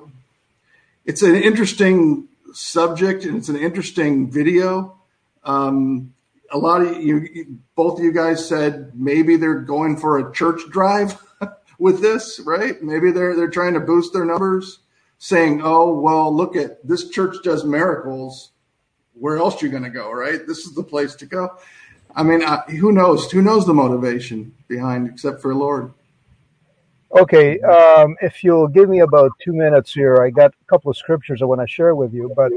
it's 1.06 1.22
an 1.22 1.36
interesting 1.36 2.28
subject 2.54 3.26
and 3.26 3.38
it's 3.38 3.50
an 3.50 3.58
interesting 3.58 4.32
video. 4.32 4.98
Um, 5.44 6.15
a 6.52 6.58
lot 6.58 6.82
of 6.82 7.02
you, 7.02 7.58
both 7.76 8.00
of 8.00 8.06
you 8.06 8.12
guys 8.12 8.48
said 8.48 8.92
maybe 8.96 9.36
they're 9.36 9.60
going 9.60 9.98
for 9.98 10.20
a 10.20 10.34
church 10.34 10.62
drive 10.70 11.22
with 11.80 12.02
this, 12.02 12.40
right? 12.46 12.82
Maybe 12.82 13.12
they're 13.12 13.36
they're 13.36 13.50
trying 13.50 13.74
to 13.74 13.80
boost 13.80 14.14
their 14.14 14.26
numbers 14.26 14.80
saying, 15.18 15.62
"Oh, 15.64 15.94
well, 15.94 16.36
look 16.36 16.56
at 16.56 16.86
this 16.88 17.10
church 17.10 17.38
does 17.44 17.64
miracles. 17.64 18.52
Where 19.14 19.38
else 19.38 19.62
you 19.62 19.70
going 19.70 19.84
to 19.84 19.90
go? 19.90 20.12
Right? 20.12 20.46
This 20.46 20.66
is 20.66 20.74
the 20.74 20.84
place 20.84 21.16
to 21.16 21.26
go." 21.26 21.58
I 22.16 22.24
mean, 22.24 22.44
I, 22.44 22.62
who 22.80 22.92
knows? 22.92 23.30
Who 23.32 23.42
knows 23.42 23.66
the 23.66 23.74
motivation 23.74 24.54
behind, 24.68 25.10
except 25.10 25.42
for 25.42 25.54
Lord? 25.54 25.94
Okay, 27.12 27.60
um, 27.62 28.16
if 28.22 28.44
you'll 28.44 28.68
give 28.68 28.90
me 28.90 29.00
about 29.00 29.32
two 29.42 29.54
minutes 29.54 29.94
here, 29.94 30.22
I 30.22 30.30
got 30.30 30.52
a 30.52 30.66
couple 30.70 30.92
of 30.92 30.98
scriptures 30.98 31.42
I 31.42 31.46
want 31.46 31.62
to 31.62 31.68
share 31.68 31.96
with 31.96 32.14
you. 32.14 32.32
But 32.36 32.52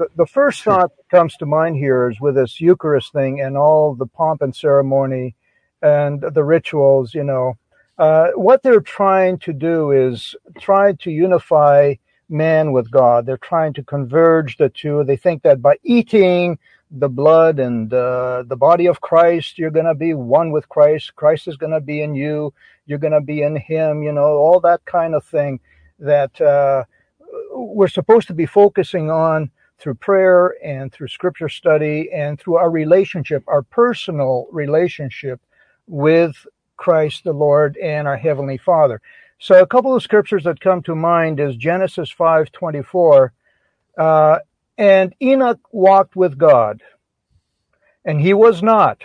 the, 0.00 0.08
the 0.16 0.26
first 0.26 0.62
thought 0.62 0.96
that 0.96 1.08
comes 1.10 1.36
to 1.36 1.44
mind 1.44 1.76
here 1.76 2.08
is 2.08 2.18
with 2.22 2.34
this 2.34 2.58
Eucharist 2.58 3.12
thing 3.12 3.42
and 3.42 3.54
all 3.54 3.94
the 3.94 4.06
pomp 4.06 4.40
and 4.40 4.56
ceremony 4.56 5.36
and 5.82 6.22
the 6.22 6.42
rituals, 6.42 7.12
you 7.12 7.22
know, 7.22 7.58
uh, 7.98 8.30
what 8.30 8.62
they're 8.62 8.80
trying 8.80 9.38
to 9.40 9.52
do 9.52 9.90
is 9.90 10.34
try 10.58 10.94
to 10.94 11.10
unify 11.10 11.94
man 12.30 12.72
with 12.72 12.90
God. 12.90 13.26
They're 13.26 13.36
trying 13.36 13.74
to 13.74 13.82
converge 13.82 14.56
the 14.56 14.70
two. 14.70 15.04
They 15.04 15.18
think 15.18 15.42
that 15.42 15.60
by 15.60 15.76
eating 15.82 16.58
the 16.90 17.10
blood 17.10 17.58
and 17.58 17.92
uh, 17.92 18.44
the 18.46 18.56
body 18.56 18.86
of 18.86 19.02
Christ, 19.02 19.58
you're 19.58 19.70
going 19.70 19.84
to 19.84 19.94
be 19.94 20.14
one 20.14 20.50
with 20.50 20.66
Christ. 20.70 21.14
Christ 21.14 21.46
is 21.46 21.58
going 21.58 21.72
to 21.72 21.80
be 21.80 22.00
in 22.00 22.14
you. 22.14 22.54
You're 22.86 22.98
going 22.98 23.12
to 23.12 23.20
be 23.20 23.42
in 23.42 23.54
Him. 23.54 24.02
You 24.02 24.12
know, 24.12 24.38
all 24.38 24.60
that 24.60 24.82
kind 24.86 25.14
of 25.14 25.24
thing 25.26 25.60
that 25.98 26.40
uh, 26.40 26.84
we're 27.52 27.88
supposed 27.88 28.28
to 28.28 28.34
be 28.34 28.46
focusing 28.46 29.10
on 29.10 29.50
through 29.80 29.94
prayer 29.94 30.54
and 30.62 30.92
through 30.92 31.08
scripture 31.08 31.48
study 31.48 32.10
and 32.12 32.38
through 32.38 32.56
our 32.56 32.70
relationship, 32.70 33.42
our 33.46 33.62
personal 33.62 34.46
relationship 34.52 35.40
with 35.86 36.34
Christ 36.76 37.24
the 37.24 37.32
Lord 37.32 37.76
and 37.76 38.06
our 38.06 38.16
Heavenly 38.16 38.58
Father. 38.58 39.00
So 39.38 39.60
a 39.60 39.66
couple 39.66 39.94
of 39.94 40.02
scriptures 40.02 40.44
that 40.44 40.60
come 40.60 40.82
to 40.82 40.94
mind 40.94 41.40
is 41.40 41.56
Genesis 41.56 42.10
5:24. 42.10 43.32
Uh, 43.96 44.38
and 44.76 45.14
Enoch 45.20 45.60
walked 45.72 46.16
with 46.16 46.38
God, 46.38 46.82
and 48.04 48.20
he 48.20 48.32
was 48.32 48.62
not, 48.62 49.02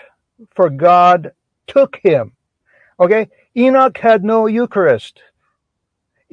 for 0.56 0.70
God 0.70 1.34
took 1.68 1.98
him. 1.98 2.34
Okay? 3.00 3.30
Enoch 3.58 3.98
had 3.98 4.24
no 4.24 4.48
Eucharist. 4.48 5.22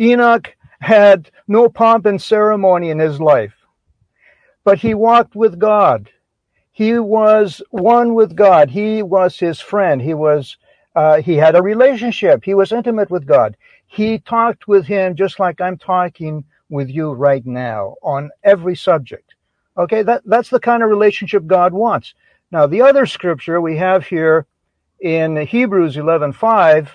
Enoch 0.01 0.55
had 0.81 1.31
no 1.49 1.69
pomp 1.69 2.07
and 2.07 2.21
ceremony 2.21 2.91
in 2.91 2.99
his 2.99 3.21
life, 3.21 3.55
but 4.65 4.79
he 4.79 4.95
walked 4.95 5.35
with 5.35 5.59
God. 5.59 6.11
He 6.73 6.99
was 6.99 7.63
one 7.71 8.15
with 8.15 8.35
God. 8.35 8.71
He 8.71 9.03
was 9.03 9.39
his 9.39 9.61
friend. 9.61 10.01
He 10.01 10.15
was, 10.15 10.57
uh, 10.97 11.21
he 11.21 11.37
had 11.37 11.55
a 11.55 11.63
relationship. 11.63 12.45
He 12.45 12.55
was 12.55 12.73
intimate 12.73 13.11
with 13.11 13.27
God. 13.27 13.57
He 13.87 14.19
talked 14.19 14.69
with 14.69 14.87
him 14.87 15.15
just 15.15 15.39
like 15.39 15.61
I'm 15.61 15.77
talking 15.77 16.45
with 16.71 16.89
you 16.89 17.13
right 17.13 17.45
now 17.45 17.97
on 18.03 18.31
every 18.43 18.75
subject. 18.75 19.35
Okay, 19.77 20.03
that, 20.03 20.23
that's 20.25 20.51
the 20.51 20.61
kind 20.61 20.83
of 20.83 20.89
relationship 20.91 21.47
God 21.47 21.73
wants. 21.73 22.15
Now, 22.51 22.67
the 22.67 22.83
other 22.83 23.07
scripture 23.07 23.61
we 23.61 23.77
have 23.77 24.07
here 24.07 24.47
in 25.01 25.37
Hebrews 25.37 25.97
11:5, 25.97 26.89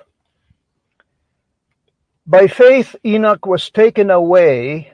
by 2.25 2.47
faith 2.47 2.95
Enoch 3.05 3.45
was 3.45 3.69
taken 3.69 4.09
away 4.09 4.91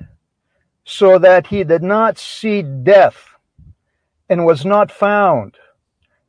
so 0.85 1.17
that 1.19 1.47
he 1.47 1.63
did 1.63 1.83
not 1.83 2.17
see 2.17 2.61
death 2.61 3.29
and 4.29 4.45
was 4.45 4.65
not 4.65 4.91
found 4.91 5.55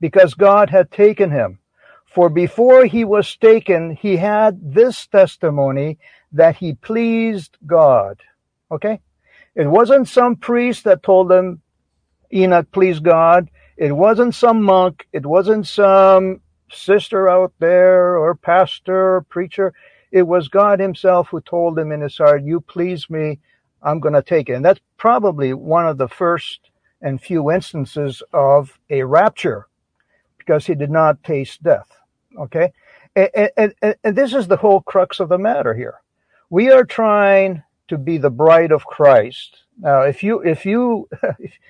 because 0.01 0.35
God 0.35 0.71
had 0.71 0.91
taken 0.91 1.31
him. 1.31 1.59
For 2.07 2.29
before 2.29 2.85
he 2.85 3.05
was 3.05 3.37
taken, 3.37 3.97
he 3.97 4.17
had 4.17 4.75
this 4.75 5.07
testimony 5.07 5.99
that 6.33 6.57
he 6.57 6.75
pleased 6.75 7.57
God. 7.67 8.21
Okay? 8.71 9.01
It 9.55 9.67
wasn't 9.67 10.09
some 10.09 10.37
priest 10.37 10.85
that 10.85 11.03
told 11.03 11.33
him, 11.33 11.61
Enoch, 12.33 12.71
please 12.73 13.01
God. 13.01 13.49
It 13.77 13.93
wasn't 13.93 14.35
some 14.35 14.63
monk. 14.63 15.07
It 15.13 15.27
wasn't 15.27 15.67
some 15.67 16.41
sister 16.71 17.29
out 17.29 17.53
there 17.59 18.17
or 18.17 18.35
pastor 18.35 19.17
or 19.17 19.23
preacher. 19.23 19.73
It 20.13 20.23
was 20.23 20.49
God 20.49 20.81
himself 20.81 21.29
who 21.29 21.41
told 21.41 21.79
him 21.79 21.91
in 21.91 22.01
his 22.01 22.19
heart, 22.19 22.43
you 22.45 22.61
please 22.61 23.11
me. 23.11 23.41
I'm 23.85 24.01
going 24.01 24.15
to 24.15 24.23
take 24.23 24.49
it. 24.49 24.55
And 24.55 24.65
that's 24.65 24.81
probably 24.97 25.53
one 25.53 25.87
of 25.87 25.99
the 25.99 26.09
first 26.09 26.71
and 27.01 27.21
few 27.21 27.53
instances 27.53 28.23
of 28.33 28.79
a 28.91 29.03
rapture 29.05 29.67
because 30.39 30.67
he 30.67 30.75
did 30.75 30.91
not 30.91 31.23
taste 31.23 31.63
death. 31.63 31.89
Okay. 32.39 32.73
And, 33.15 33.51
and, 33.57 33.95
and, 34.03 34.17
this 34.17 34.35
is 34.35 34.49
the 34.49 34.57
whole 34.57 34.81
crux 34.81 35.21
of 35.21 35.29
the 35.29 35.39
matter 35.39 35.73
here. 35.73 36.01
We 36.51 36.73
are 36.73 36.85
trying 36.85 37.63
to 37.89 37.97
be 37.97 38.19
the 38.19 38.31
bride 38.31 38.73
of 38.73 38.87
Christ. 38.87 39.63
Now, 39.79 40.01
if 40.01 40.23
you, 40.23 40.41
if 40.41 40.67
you, 40.67 41.09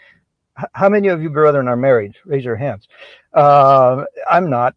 how 0.73 0.89
many 0.89 1.09
of 1.09 1.21
you 1.21 1.29
brethren 1.29 1.69
are 1.69 1.77
married? 1.77 2.15
Raise 2.25 2.45
your 2.45 2.57
hands. 2.57 2.89
Uh, 3.35 4.05
I'm 4.31 4.49
not, 4.49 4.75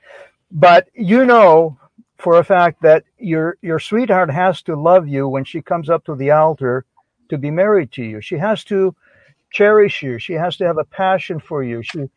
but 0.50 0.88
you 0.94 1.26
know 1.26 1.78
for 2.18 2.38
a 2.38 2.44
fact 2.44 2.82
that 2.82 3.04
your, 3.18 3.58
your 3.62 3.78
sweetheart 3.78 4.30
has 4.30 4.62
to 4.62 4.74
love 4.74 5.06
you 5.08 5.28
when 5.28 5.44
she 5.44 5.60
comes 5.60 5.90
up 5.90 6.04
to 6.04 6.14
the 6.14 6.30
altar 6.30 6.84
to 7.28 7.38
be 7.38 7.50
married 7.50 7.92
to 7.92 8.02
you. 8.02 8.20
She 8.20 8.36
has 8.36 8.64
to 8.64 8.94
cherish 9.50 10.02
you. 10.02 10.18
She 10.18 10.34
has 10.34 10.56
to 10.56 10.66
have 10.66 10.78
a 10.78 10.84
passion 10.84 11.40
for 11.40 11.62
you. 11.62 11.82
She, 11.82 12.08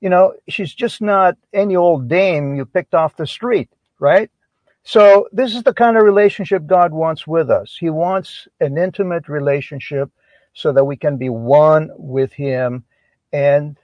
you 0.00 0.08
know, 0.08 0.34
she's 0.48 0.74
just 0.74 1.00
not 1.00 1.36
any 1.52 1.76
old 1.76 2.08
dame 2.08 2.54
you 2.56 2.64
picked 2.64 2.94
off 2.94 3.16
the 3.16 3.26
street, 3.26 3.68
right? 3.98 4.30
So 4.84 5.28
this 5.32 5.54
is 5.54 5.62
the 5.62 5.74
kind 5.74 5.96
of 5.96 6.02
relationship 6.02 6.66
God 6.66 6.92
wants 6.92 7.26
with 7.26 7.50
us. 7.50 7.76
He 7.78 7.90
wants 7.90 8.48
an 8.60 8.76
intimate 8.76 9.28
relationship 9.28 10.10
so 10.54 10.72
that 10.72 10.84
we 10.84 10.96
can 10.96 11.16
be 11.16 11.28
one 11.28 11.90
with 11.96 12.32
Him 12.32 12.84
and 13.32 13.76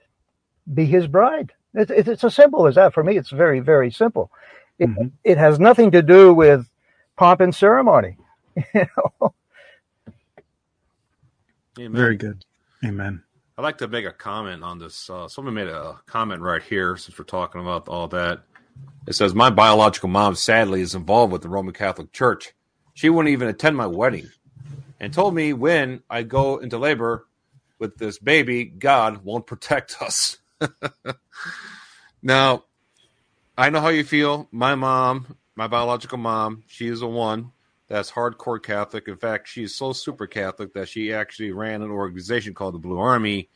be 0.74 0.87
His 0.87 1.07
bride. 1.07 1.52
It's, 1.74 1.90
it's 2.09 2.24
as 2.24 2.35
simple 2.35 2.66
as 2.66 2.74
that. 2.74 2.94
For 2.94 3.04
me, 3.04 3.16
it's 3.16 3.31
very, 3.31 3.61
very 3.61 3.90
simple. 3.90 4.31
It, 4.78 4.88
mm-hmm. 4.88 5.08
it 5.24 5.38
has 5.38 5.58
nothing 5.58 5.90
to 5.92 6.02
do 6.02 6.32
with 6.32 6.68
pomp 7.16 7.40
and 7.40 7.54
ceremony. 7.54 8.16
You 8.74 8.86
know? 8.96 9.34
Amen. 11.78 11.92
Very 11.92 12.16
good. 12.16 12.44
Amen. 12.84 13.22
I'd 13.56 13.62
like 13.62 13.78
to 13.78 13.88
make 13.88 14.04
a 14.04 14.10
comment 14.10 14.64
on 14.64 14.78
this. 14.78 15.08
Uh, 15.08 15.28
someone 15.28 15.54
made 15.54 15.68
a 15.68 16.00
comment 16.06 16.42
right 16.42 16.62
here 16.62 16.96
since 16.96 17.16
we're 17.16 17.24
talking 17.24 17.60
about 17.60 17.88
all 17.88 18.08
that. 18.08 18.42
It 19.06 19.14
says, 19.14 19.34
My 19.34 19.50
biological 19.50 20.08
mom 20.08 20.34
sadly 20.34 20.80
is 20.80 20.96
involved 20.96 21.32
with 21.32 21.42
the 21.42 21.48
Roman 21.48 21.72
Catholic 21.72 22.12
Church. 22.12 22.52
She 22.94 23.10
wouldn't 23.10 23.32
even 23.32 23.48
attend 23.48 23.76
my 23.76 23.86
wedding 23.86 24.28
and 25.00 25.12
told 25.12 25.34
me 25.34 25.52
when 25.52 26.02
I 26.10 26.22
go 26.22 26.58
into 26.58 26.78
labor 26.78 27.26
with 27.78 27.96
this 27.96 28.18
baby, 28.18 28.64
God 28.64 29.24
won't 29.24 29.46
protect 29.46 30.02
us. 30.02 30.38
now, 32.22 32.64
I 33.58 33.70
know 33.70 33.80
how 33.80 33.88
you 33.88 34.04
feel. 34.04 34.46
My 34.52 34.76
mom, 34.76 35.36
my 35.56 35.66
biological 35.66 36.16
mom, 36.16 36.62
she 36.68 36.86
is 36.86 37.00
the 37.00 37.08
one 37.08 37.50
that's 37.88 38.12
hardcore 38.12 38.62
Catholic. 38.62 39.08
In 39.08 39.16
fact, 39.16 39.48
she's 39.48 39.74
so 39.74 39.92
super 39.92 40.28
Catholic 40.28 40.74
that 40.74 40.88
she 40.88 41.12
actually 41.12 41.50
ran 41.50 41.82
an 41.82 41.90
organization 41.90 42.54
called 42.54 42.74
the 42.74 42.78
Blue 42.78 43.00
Army, 43.00 43.48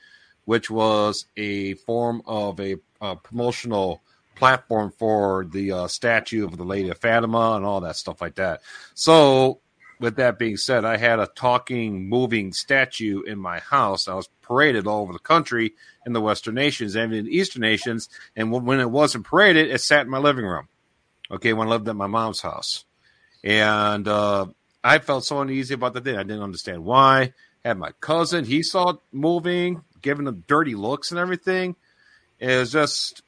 which 0.45 0.69
was 0.69 1.27
a 1.37 1.75
form 1.75 2.21
of 2.27 2.59
a, 2.59 2.79
a 3.01 3.15
promotional 3.15 4.03
platform 4.35 4.93
for 4.99 5.45
the 5.45 5.71
uh, 5.71 5.87
statue 5.87 6.45
of 6.45 6.57
the 6.57 6.65
Lady 6.65 6.89
of 6.89 6.99
Fatima 6.99 7.53
and 7.53 7.65
all 7.65 7.83
that 7.83 7.95
stuff 7.95 8.21
like 8.21 8.35
that. 8.35 8.63
So 8.95 9.61
with 10.03 10.17
that 10.17 10.39
being 10.39 10.57
said, 10.57 10.85
I 10.85 10.97
had 10.97 11.21
a 11.21 11.29
talking, 11.29 12.09
moving 12.09 12.53
statue 12.53 13.23
in 13.23 13.39
my 13.39 13.61
house. 13.61 14.09
I 14.09 14.15
was 14.15 14.29
paraded 14.43 14.87
all 14.87 15.03
over 15.03 15.13
the 15.13 15.21
country 15.21 15.75
in 16.05 16.13
the 16.13 16.21
Western 16.21 16.57
nations 16.57 16.97
and 16.97 17.15
in 17.15 17.29
Eastern 17.29 17.63
nations. 17.63 18.09
And 18.37 18.51
when 18.51 18.81
it 18.81 18.91
wasn't 18.91 19.27
paraded, 19.27 19.71
it 19.71 19.81
sat 19.81 20.03
in 20.03 20.11
my 20.11 20.19
living 20.19 20.45
room. 20.45 20.69
Okay, 21.31 21.53
when 21.53 21.69
I 21.69 21.71
lived 21.71 21.89
at 21.89 21.97
my 21.97 22.09
mom's 22.09 22.43
house, 22.43 22.85
and 23.43 24.07
uh, 24.07 24.47
I 24.85 24.99
felt 24.99 25.25
so 25.25 25.41
uneasy 25.41 25.75
about 25.75 25.95
the 25.95 26.01
thing. 26.01 26.17
I 26.17 26.25
didn't 26.25 26.43
understand 26.43 26.85
why. 26.85 27.33
Had 27.65 27.79
my 27.79 27.93
cousin, 28.01 28.45
he 28.45 28.63
saw 28.63 28.91
it 28.91 28.97
moving, 29.13 29.83
giving 30.03 30.25
them 30.25 30.45
dirty 30.49 30.75
looks 30.75 31.13
and 31.13 31.21
everything. 31.21 31.77
It 32.41 32.59
was 32.59 32.73
just 32.73 33.23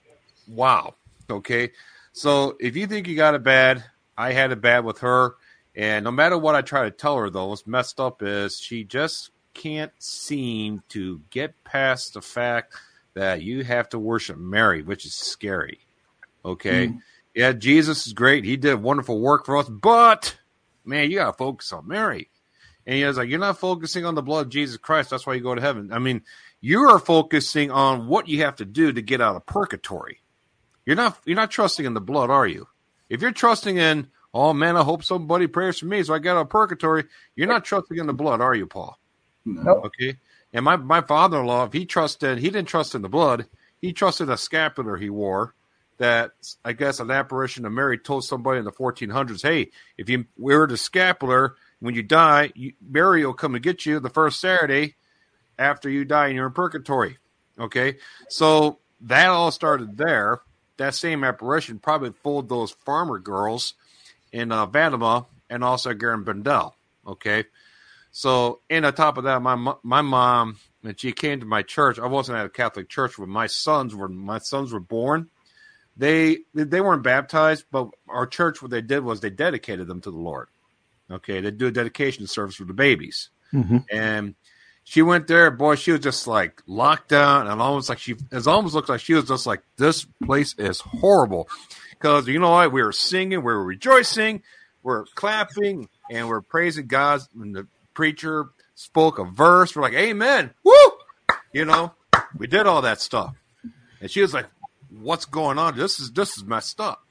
wow. 0.48 0.96
Okay, 1.30 1.70
so 2.12 2.56
if 2.60 2.76
you 2.76 2.86
think 2.88 3.06
you 3.06 3.16
got 3.16 3.34
it 3.34 3.44
bad, 3.44 3.84
I 4.18 4.32
had 4.32 4.50
it 4.50 4.60
bad 4.60 4.84
with 4.84 4.98
her 4.98 5.36
and 5.76 6.04
no 6.04 6.10
matter 6.10 6.38
what 6.38 6.54
I 6.54 6.62
try 6.62 6.84
to 6.84 6.90
tell 6.90 7.16
her, 7.16 7.30
though, 7.30 7.46
what's 7.46 7.66
messed 7.66 7.98
up 7.98 8.22
is 8.22 8.60
she 8.60 8.84
just 8.84 9.30
can't 9.54 9.92
seem 9.98 10.82
to 10.90 11.20
get 11.30 11.64
past 11.64 12.14
the 12.14 12.22
fact 12.22 12.74
that 13.14 13.42
you 13.42 13.64
have 13.64 13.88
to 13.90 13.98
worship 13.98 14.36
Mary, 14.36 14.82
which 14.82 15.04
is 15.06 15.14
scary. 15.14 15.80
Okay. 16.44 16.88
Mm. 16.88 16.98
Yeah, 17.34 17.52
Jesus 17.52 18.06
is 18.06 18.12
great. 18.12 18.44
He 18.44 18.56
did 18.56 18.82
wonderful 18.82 19.20
work 19.20 19.46
for 19.46 19.56
us, 19.56 19.68
but 19.68 20.36
man, 20.84 21.10
you 21.10 21.18
got 21.18 21.32
to 21.32 21.36
focus 21.36 21.72
on 21.72 21.88
Mary. 21.88 22.30
And 22.86 22.96
he 22.96 23.04
was 23.04 23.16
like, 23.16 23.28
You're 23.28 23.38
not 23.38 23.58
focusing 23.58 24.04
on 24.04 24.14
the 24.14 24.22
blood 24.22 24.46
of 24.46 24.52
Jesus 24.52 24.76
Christ. 24.76 25.10
That's 25.10 25.26
why 25.26 25.34
you 25.34 25.40
go 25.40 25.54
to 25.54 25.60
heaven. 25.60 25.92
I 25.92 25.98
mean, 25.98 26.22
you 26.60 26.88
are 26.90 26.98
focusing 26.98 27.70
on 27.70 28.06
what 28.06 28.28
you 28.28 28.42
have 28.42 28.56
to 28.56 28.64
do 28.64 28.92
to 28.92 29.02
get 29.02 29.20
out 29.20 29.36
of 29.36 29.46
purgatory. 29.46 30.20
You're 30.86 30.96
not 30.96 31.18
you're 31.24 31.36
not 31.36 31.50
trusting 31.50 31.86
in 31.86 31.94
the 31.94 32.00
blood, 32.00 32.30
are 32.30 32.46
you? 32.46 32.68
If 33.08 33.22
you're 33.22 33.32
trusting 33.32 33.78
in 33.78 34.08
Oh 34.34 34.52
man, 34.52 34.76
I 34.76 34.82
hope 34.82 35.04
somebody 35.04 35.46
prays 35.46 35.78
for 35.78 35.86
me 35.86 36.02
so 36.02 36.12
I 36.12 36.18
get 36.18 36.36
out 36.36 36.42
of 36.42 36.48
purgatory. 36.48 37.04
You're 37.36 37.46
not 37.46 37.64
trusting 37.64 37.96
in 37.96 38.08
the 38.08 38.12
blood, 38.12 38.40
are 38.40 38.54
you, 38.54 38.66
Paul? 38.66 38.98
No. 39.44 39.82
Okay. 39.84 40.16
And 40.52 40.64
my, 40.64 40.76
my 40.76 41.02
father 41.02 41.40
in 41.40 41.46
law, 41.46 41.64
if 41.64 41.72
he 41.72 41.86
trusted, 41.86 42.38
he 42.38 42.50
didn't 42.50 42.68
trust 42.68 42.96
in 42.96 43.02
the 43.02 43.08
blood. 43.08 43.46
He 43.80 43.92
trusted 43.92 44.28
a 44.28 44.36
scapular 44.36 44.96
he 44.96 45.08
wore 45.08 45.54
that 45.98 46.32
I 46.64 46.72
guess 46.72 46.98
an 46.98 47.12
apparition 47.12 47.64
of 47.64 47.72
Mary 47.72 47.96
told 47.96 48.24
somebody 48.24 48.58
in 48.58 48.64
the 48.64 48.72
1400s, 48.72 49.42
hey, 49.42 49.70
if 49.96 50.08
you 50.08 50.24
wear 50.36 50.66
the 50.66 50.76
scapular, 50.76 51.54
when 51.78 51.94
you 51.94 52.02
die, 52.02 52.50
you, 52.56 52.72
Mary 52.84 53.24
will 53.24 53.34
come 53.34 53.54
and 53.54 53.62
get 53.62 53.86
you 53.86 54.00
the 54.00 54.10
first 54.10 54.40
Saturday 54.40 54.96
after 55.58 55.88
you 55.88 56.04
die 56.04 56.26
and 56.26 56.34
you're 56.34 56.46
in 56.46 56.52
purgatory. 56.52 57.18
Okay. 57.58 57.98
So 58.28 58.78
that 59.02 59.28
all 59.28 59.52
started 59.52 59.96
there. 59.96 60.40
That 60.76 60.96
same 60.96 61.22
apparition 61.22 61.78
probably 61.78 62.10
fooled 62.24 62.48
those 62.48 62.72
farmer 62.72 63.20
girls 63.20 63.74
in 64.34 64.50
uh, 64.50 64.66
Fatima 64.66 65.26
and 65.48 65.62
also 65.62 65.94
Garabandal. 65.94 66.72
Okay. 67.06 67.44
So, 68.10 68.60
and 68.68 68.84
on 68.84 68.92
top 68.94 69.16
of 69.16 69.24
that, 69.24 69.40
my 69.40 69.74
my 69.82 70.02
mom, 70.02 70.58
when 70.82 70.96
she 70.96 71.12
came 71.12 71.40
to 71.40 71.46
my 71.46 71.62
church, 71.62 71.98
I 71.98 72.06
wasn't 72.06 72.38
at 72.38 72.46
a 72.46 72.50
Catholic 72.50 72.88
church 72.88 73.16
when 73.18 73.28
my 73.30 73.46
sons 73.46 73.94
were 73.94 74.08
my 74.08 74.38
sons 74.38 74.72
were 74.72 74.80
born. 74.80 75.30
They 75.96 76.38
they 76.52 76.80
weren't 76.80 77.02
baptized, 77.04 77.66
but 77.70 77.88
our 78.08 78.26
church 78.26 78.60
what 78.60 78.70
they 78.72 78.82
did 78.82 79.04
was 79.04 79.20
they 79.20 79.30
dedicated 79.30 79.86
them 79.86 80.00
to 80.02 80.10
the 80.10 80.18
Lord. 80.18 80.48
Okay, 81.10 81.40
they 81.40 81.50
do 81.50 81.66
a 81.68 81.70
dedication 81.70 82.26
service 82.26 82.56
for 82.56 82.64
the 82.64 82.72
babies, 82.74 83.30
Mm-hmm. 83.52 83.78
and 83.92 84.34
she 84.82 85.02
went 85.02 85.26
there. 85.28 85.50
Boy, 85.50 85.76
she 85.76 85.92
was 85.92 86.00
just 86.00 86.26
like 86.26 86.62
locked 86.66 87.08
down, 87.08 87.46
and 87.46 87.60
almost 87.62 87.88
like 87.88 87.98
she 87.98 88.16
it 88.32 88.46
almost 88.46 88.74
looked 88.74 88.88
like 88.88 89.00
she 89.00 89.14
was 89.14 89.26
just 89.28 89.46
like 89.46 89.62
this 89.76 90.06
place 90.24 90.54
is 90.58 90.80
horrible 90.80 91.48
because 92.04 92.28
you 92.28 92.38
know 92.38 92.50
what? 92.50 92.70
We 92.70 92.82
were 92.82 92.92
singing, 92.92 93.38
we 93.38 93.44
were 93.44 93.64
rejoicing, 93.64 94.42
we're 94.82 95.06
clapping, 95.14 95.88
and 96.10 96.28
we're 96.28 96.42
praising 96.42 96.86
God. 96.86 97.22
When 97.32 97.52
the 97.52 97.66
preacher 97.94 98.50
spoke 98.74 99.18
a 99.18 99.24
verse, 99.24 99.74
we're 99.74 99.80
like, 99.80 99.94
"Amen!" 99.94 100.50
Woo! 100.64 100.74
You 101.54 101.64
know, 101.64 101.94
we 102.36 102.46
did 102.46 102.66
all 102.66 102.82
that 102.82 103.00
stuff, 103.00 103.34
and 104.02 104.10
she 104.10 104.20
was 104.20 104.34
like, 104.34 104.44
"What's 104.90 105.24
going 105.24 105.58
on? 105.58 105.78
This 105.78 105.98
is 105.98 106.12
this 106.12 106.36
is 106.36 106.44
messed 106.44 106.78
up." 106.78 107.02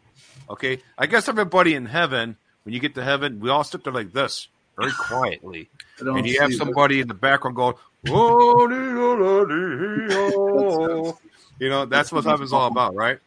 Okay, 0.47 0.83
I 0.95 1.07
guess 1.07 1.27
everybody 1.27 1.73
in 1.73 1.87
heaven, 1.87 2.37
when 2.63 2.75
you 2.75 2.79
get 2.79 2.93
to 2.93 3.03
heaven, 3.03 3.39
we 3.39 3.49
all 3.49 3.63
sit 3.63 3.83
there 3.83 3.93
like 3.93 4.13
this, 4.13 4.47
very 4.77 4.91
quietly, 4.91 5.71
and 5.97 6.27
you 6.27 6.39
have 6.39 6.51
see 6.51 6.57
that. 6.59 6.65
somebody 6.65 6.99
in 6.99 7.07
the 7.07 7.15
background 7.15 7.55
going, 7.55 7.73
"Oh, 8.09 8.67
dee, 8.67 8.75
oh, 8.75 9.45
dee, 9.45 10.15
oh." 10.15 11.17
you 11.57 11.69
know, 11.69 11.85
that's 11.85 12.11
what 12.11 12.25
heaven's 12.25 12.53
all 12.53 12.67
about, 12.67 12.93
right? 12.93 13.17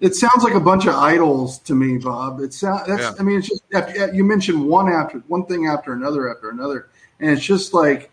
It 0.00 0.14
sounds 0.14 0.42
like 0.42 0.54
a 0.54 0.60
bunch 0.60 0.86
of 0.86 0.94
idols 0.94 1.58
to 1.60 1.74
me, 1.74 1.98
Bob. 1.98 2.40
It 2.40 2.52
sounds. 2.52 2.86
That's. 2.86 3.02
Yeah. 3.02 3.12
I 3.18 3.22
mean, 3.22 3.38
it's 3.38 3.48
just 3.48 4.14
you 4.14 4.24
mentioned 4.24 4.66
one 4.66 4.88
after 4.88 5.18
one 5.26 5.46
thing 5.46 5.66
after 5.66 5.92
another 5.92 6.34
after 6.34 6.50
another, 6.50 6.88
and 7.20 7.30
it's 7.30 7.44
just 7.44 7.74
like, 7.74 8.10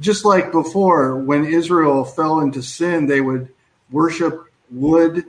just 0.00 0.24
like 0.24 0.52
before 0.52 1.16
when 1.16 1.44
Israel 1.44 2.04
fell 2.04 2.40
into 2.40 2.62
sin, 2.62 3.06
they 3.06 3.20
would 3.20 3.48
worship 3.90 4.44
wood 4.70 5.24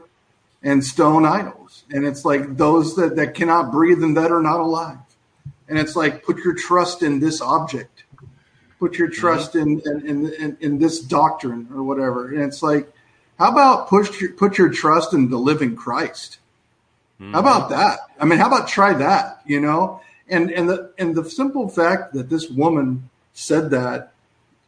and 0.63 0.83
stone 0.83 1.25
idols, 1.25 1.83
and 1.91 2.05
it's 2.05 2.25
like 2.25 2.57
those 2.57 2.95
that 2.95 3.15
that 3.15 3.33
cannot 3.33 3.71
breathe 3.71 4.03
and 4.03 4.17
that 4.17 4.31
are 4.31 4.41
not 4.41 4.59
alive, 4.59 4.97
and 5.67 5.77
it's 5.77 5.95
like 5.95 6.23
put 6.23 6.37
your 6.37 6.53
trust 6.53 7.01
in 7.03 7.19
this 7.19 7.41
object, 7.41 8.03
put 8.79 8.97
your 8.97 9.09
mm-hmm. 9.09 9.19
trust 9.19 9.55
in 9.55 9.81
in, 9.85 10.05
in 10.05 10.33
in 10.33 10.57
in 10.59 10.79
this 10.79 10.99
doctrine 10.99 11.67
or 11.73 11.83
whatever, 11.83 12.29
and 12.29 12.43
it's 12.43 12.63
like. 12.63 12.91
How 13.39 13.51
about 13.51 13.87
push 13.87 14.19
your, 14.19 14.33
put 14.33 14.57
your 14.57 14.69
trust 14.69 15.13
in 15.13 15.29
the 15.29 15.37
living 15.37 15.75
Christ? 15.75 16.39
How 17.19 17.25
hmm. 17.25 17.35
about 17.35 17.69
that? 17.69 17.99
I 18.19 18.25
mean, 18.25 18.37
how 18.37 18.47
about 18.47 18.67
try 18.67 18.93
that? 18.93 19.41
You 19.45 19.61
know, 19.61 20.01
and 20.27 20.51
and 20.51 20.69
the 20.69 20.93
and 20.97 21.15
the 21.15 21.27
simple 21.29 21.69
fact 21.69 22.13
that 22.13 22.29
this 22.29 22.49
woman 22.49 23.09
said 23.33 23.71
that, 23.71 24.11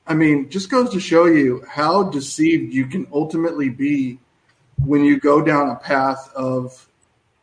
I 0.08 0.14
mean, 0.14 0.50
just 0.50 0.70
goes 0.70 0.90
to 0.92 1.00
show 1.00 1.26
you 1.26 1.64
how 1.68 2.04
deceived 2.04 2.74
you 2.74 2.86
can 2.86 3.08
ultimately 3.12 3.70
be 3.70 4.20
when 4.84 5.04
you 5.04 5.20
go 5.20 5.42
down 5.42 5.70
a 5.70 5.76
path 5.76 6.32
of 6.34 6.88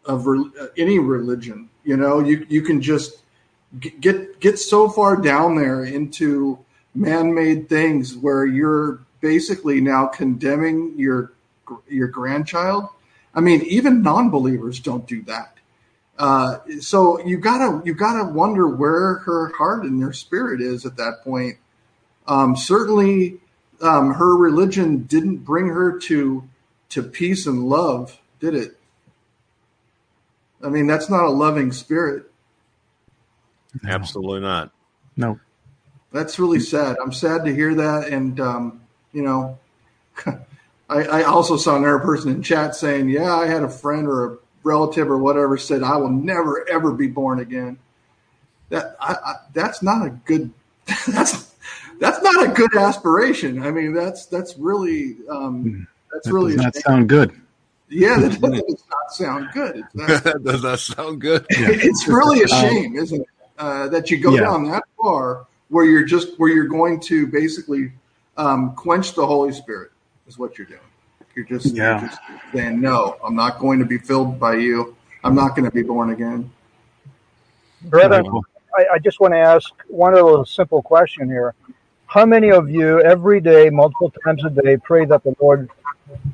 of 0.06 0.26
re, 0.26 0.44
any 0.78 0.98
religion. 0.98 1.68
You 1.84 1.98
know, 1.98 2.20
you 2.20 2.46
you 2.48 2.62
can 2.62 2.80
just 2.80 3.18
get 3.78 4.40
get 4.40 4.58
so 4.58 4.88
far 4.88 5.16
down 5.16 5.56
there 5.56 5.84
into 5.84 6.58
man-made 6.94 7.68
things 7.68 8.16
where 8.16 8.46
you're 8.46 9.00
basically 9.20 9.80
now 9.80 10.06
condemning 10.06 10.94
your 10.96 11.32
your 11.88 12.08
grandchild. 12.08 12.88
I 13.34 13.40
mean, 13.40 13.62
even 13.62 14.02
non-believers 14.02 14.80
don't 14.80 15.06
do 15.06 15.22
that. 15.22 15.54
Uh, 16.18 16.58
so 16.80 17.24
you 17.24 17.38
gotta 17.38 17.80
you 17.84 17.94
gotta 17.94 18.30
wonder 18.30 18.66
where 18.66 19.16
her 19.18 19.52
heart 19.56 19.84
and 19.84 20.02
her 20.02 20.12
spirit 20.12 20.60
is 20.60 20.84
at 20.84 20.96
that 20.96 21.22
point. 21.22 21.58
Um, 22.26 22.56
certainly, 22.56 23.38
um, 23.80 24.14
her 24.14 24.36
religion 24.36 25.04
didn't 25.04 25.38
bring 25.38 25.68
her 25.68 25.98
to 26.00 26.48
to 26.90 27.02
peace 27.02 27.46
and 27.46 27.68
love, 27.68 28.18
did 28.40 28.54
it? 28.54 28.78
I 30.62 30.68
mean, 30.68 30.86
that's 30.86 31.08
not 31.08 31.24
a 31.24 31.30
loving 31.30 31.70
spirit. 31.70 32.30
Absolutely 33.86 34.40
not. 34.40 34.72
No. 35.16 35.38
That's 36.10 36.38
really 36.38 36.60
sad. 36.60 36.96
I'm 37.02 37.12
sad 37.12 37.44
to 37.44 37.54
hear 37.54 37.74
that, 37.74 38.08
and 38.08 38.40
um, 38.40 38.80
you 39.12 39.22
know, 39.22 39.58
I, 40.26 41.02
I 41.02 41.22
also 41.24 41.56
saw 41.56 41.76
another 41.76 41.98
person 41.98 42.30
in 42.30 42.42
chat 42.42 42.74
saying, 42.74 43.08
"Yeah, 43.08 43.34
I 43.34 43.46
had 43.46 43.62
a 43.62 43.68
friend 43.68 44.06
or 44.06 44.24
a 44.32 44.38
relative 44.64 45.10
or 45.10 45.18
whatever 45.18 45.56
said 45.58 45.82
I 45.82 45.96
will 45.96 46.10
never 46.10 46.68
ever 46.68 46.92
be 46.92 47.06
born 47.06 47.40
again." 47.40 47.78
That 48.70 48.96
I, 49.00 49.12
I, 49.24 49.34
that's 49.54 49.82
not 49.82 50.06
a 50.06 50.10
good. 50.10 50.50
That's 51.12 51.54
that's 52.00 52.22
not 52.22 52.48
a 52.48 52.52
good 52.52 52.74
aspiration. 52.76 53.62
I 53.62 53.70
mean, 53.70 53.92
that's 53.92 54.24
that's 54.26 54.56
really 54.56 55.16
um, 55.28 55.86
that's 56.12 56.26
That 56.26 56.32
really 56.32 56.54
does 56.54 56.64
not 56.64 56.74
sound 56.76 57.08
good. 57.08 57.32
yeah. 57.90 58.18
That 58.20 58.40
does 58.40 58.84
not 58.88 59.12
sound 59.12 59.48
good. 59.52 59.76
It's 59.76 60.22
that 60.22 60.42
does 60.44 60.62
not 60.62 60.78
sound 60.78 61.20
good. 61.20 61.44
it's 61.50 62.06
really 62.08 62.38
a 62.40 62.54
Um, 62.54 62.60
shame, 62.62 62.96
isn't 62.96 63.20
it, 63.20 63.28
uh, 63.58 63.88
that 63.88 64.10
you 64.10 64.18
go 64.18 64.34
Yeah. 64.34 64.42
down 64.42 64.64
that 64.70 64.84
far 64.96 65.46
where 65.68 65.84
you're 65.84 66.04
just 66.04 66.38
where 66.38 66.48
you're 66.50 66.68
going 66.68 67.00
to 67.00 67.26
basically 67.26 67.92
um, 68.38 68.74
quench 68.74 69.14
the 69.14 69.26
Holy 69.26 69.52
Spirit 69.52 69.90
is 70.26 70.38
what 70.38 70.56
you're 70.56 70.66
doing. 70.66 70.80
You're 71.34 71.44
just, 71.44 71.74
Yeah. 71.74 72.00
you're 72.00 72.08
just 72.08 72.20
saying, 72.52 72.80
no, 72.80 73.16
I'm 73.22 73.34
not 73.36 73.58
going 73.58 73.78
to 73.80 73.84
be 73.84 73.98
filled 73.98 74.40
by 74.40 74.54
you. 74.56 74.96
I'm 75.24 75.34
not 75.34 75.54
going 75.54 75.64
to 75.64 75.70
be 75.74 75.82
born 75.82 76.10
again. 76.10 76.50
Brethren, 77.82 78.26
I, 78.76 78.86
I 78.94 78.98
just 78.98 79.20
want 79.20 79.34
to 79.34 79.38
ask 79.38 79.70
one 79.88 80.14
little 80.14 80.44
simple 80.44 80.82
question 80.82 81.28
here. 81.28 81.54
How 82.06 82.24
many 82.24 82.50
of 82.50 82.70
you 82.70 83.00
every 83.02 83.40
day, 83.40 83.68
multiple 83.70 84.12
times 84.24 84.44
a 84.44 84.50
day, 84.50 84.76
pray 84.78 85.04
that 85.04 85.22
the 85.24 85.34
Lord 85.40 85.68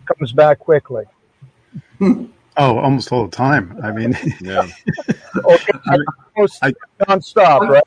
comes 0.06 0.32
back 0.32 0.58
quickly? 0.60 1.04
Oh, 2.00 2.30
almost 2.78 3.10
all 3.12 3.26
the 3.26 3.36
time. 3.36 3.78
I 3.82 3.90
mean, 3.90 4.16
Yeah. 4.40 4.68
Okay, 5.44 5.72
almost 6.36 6.58
I- 6.62 6.72
nonstop, 7.00 7.68
right? 7.68 7.82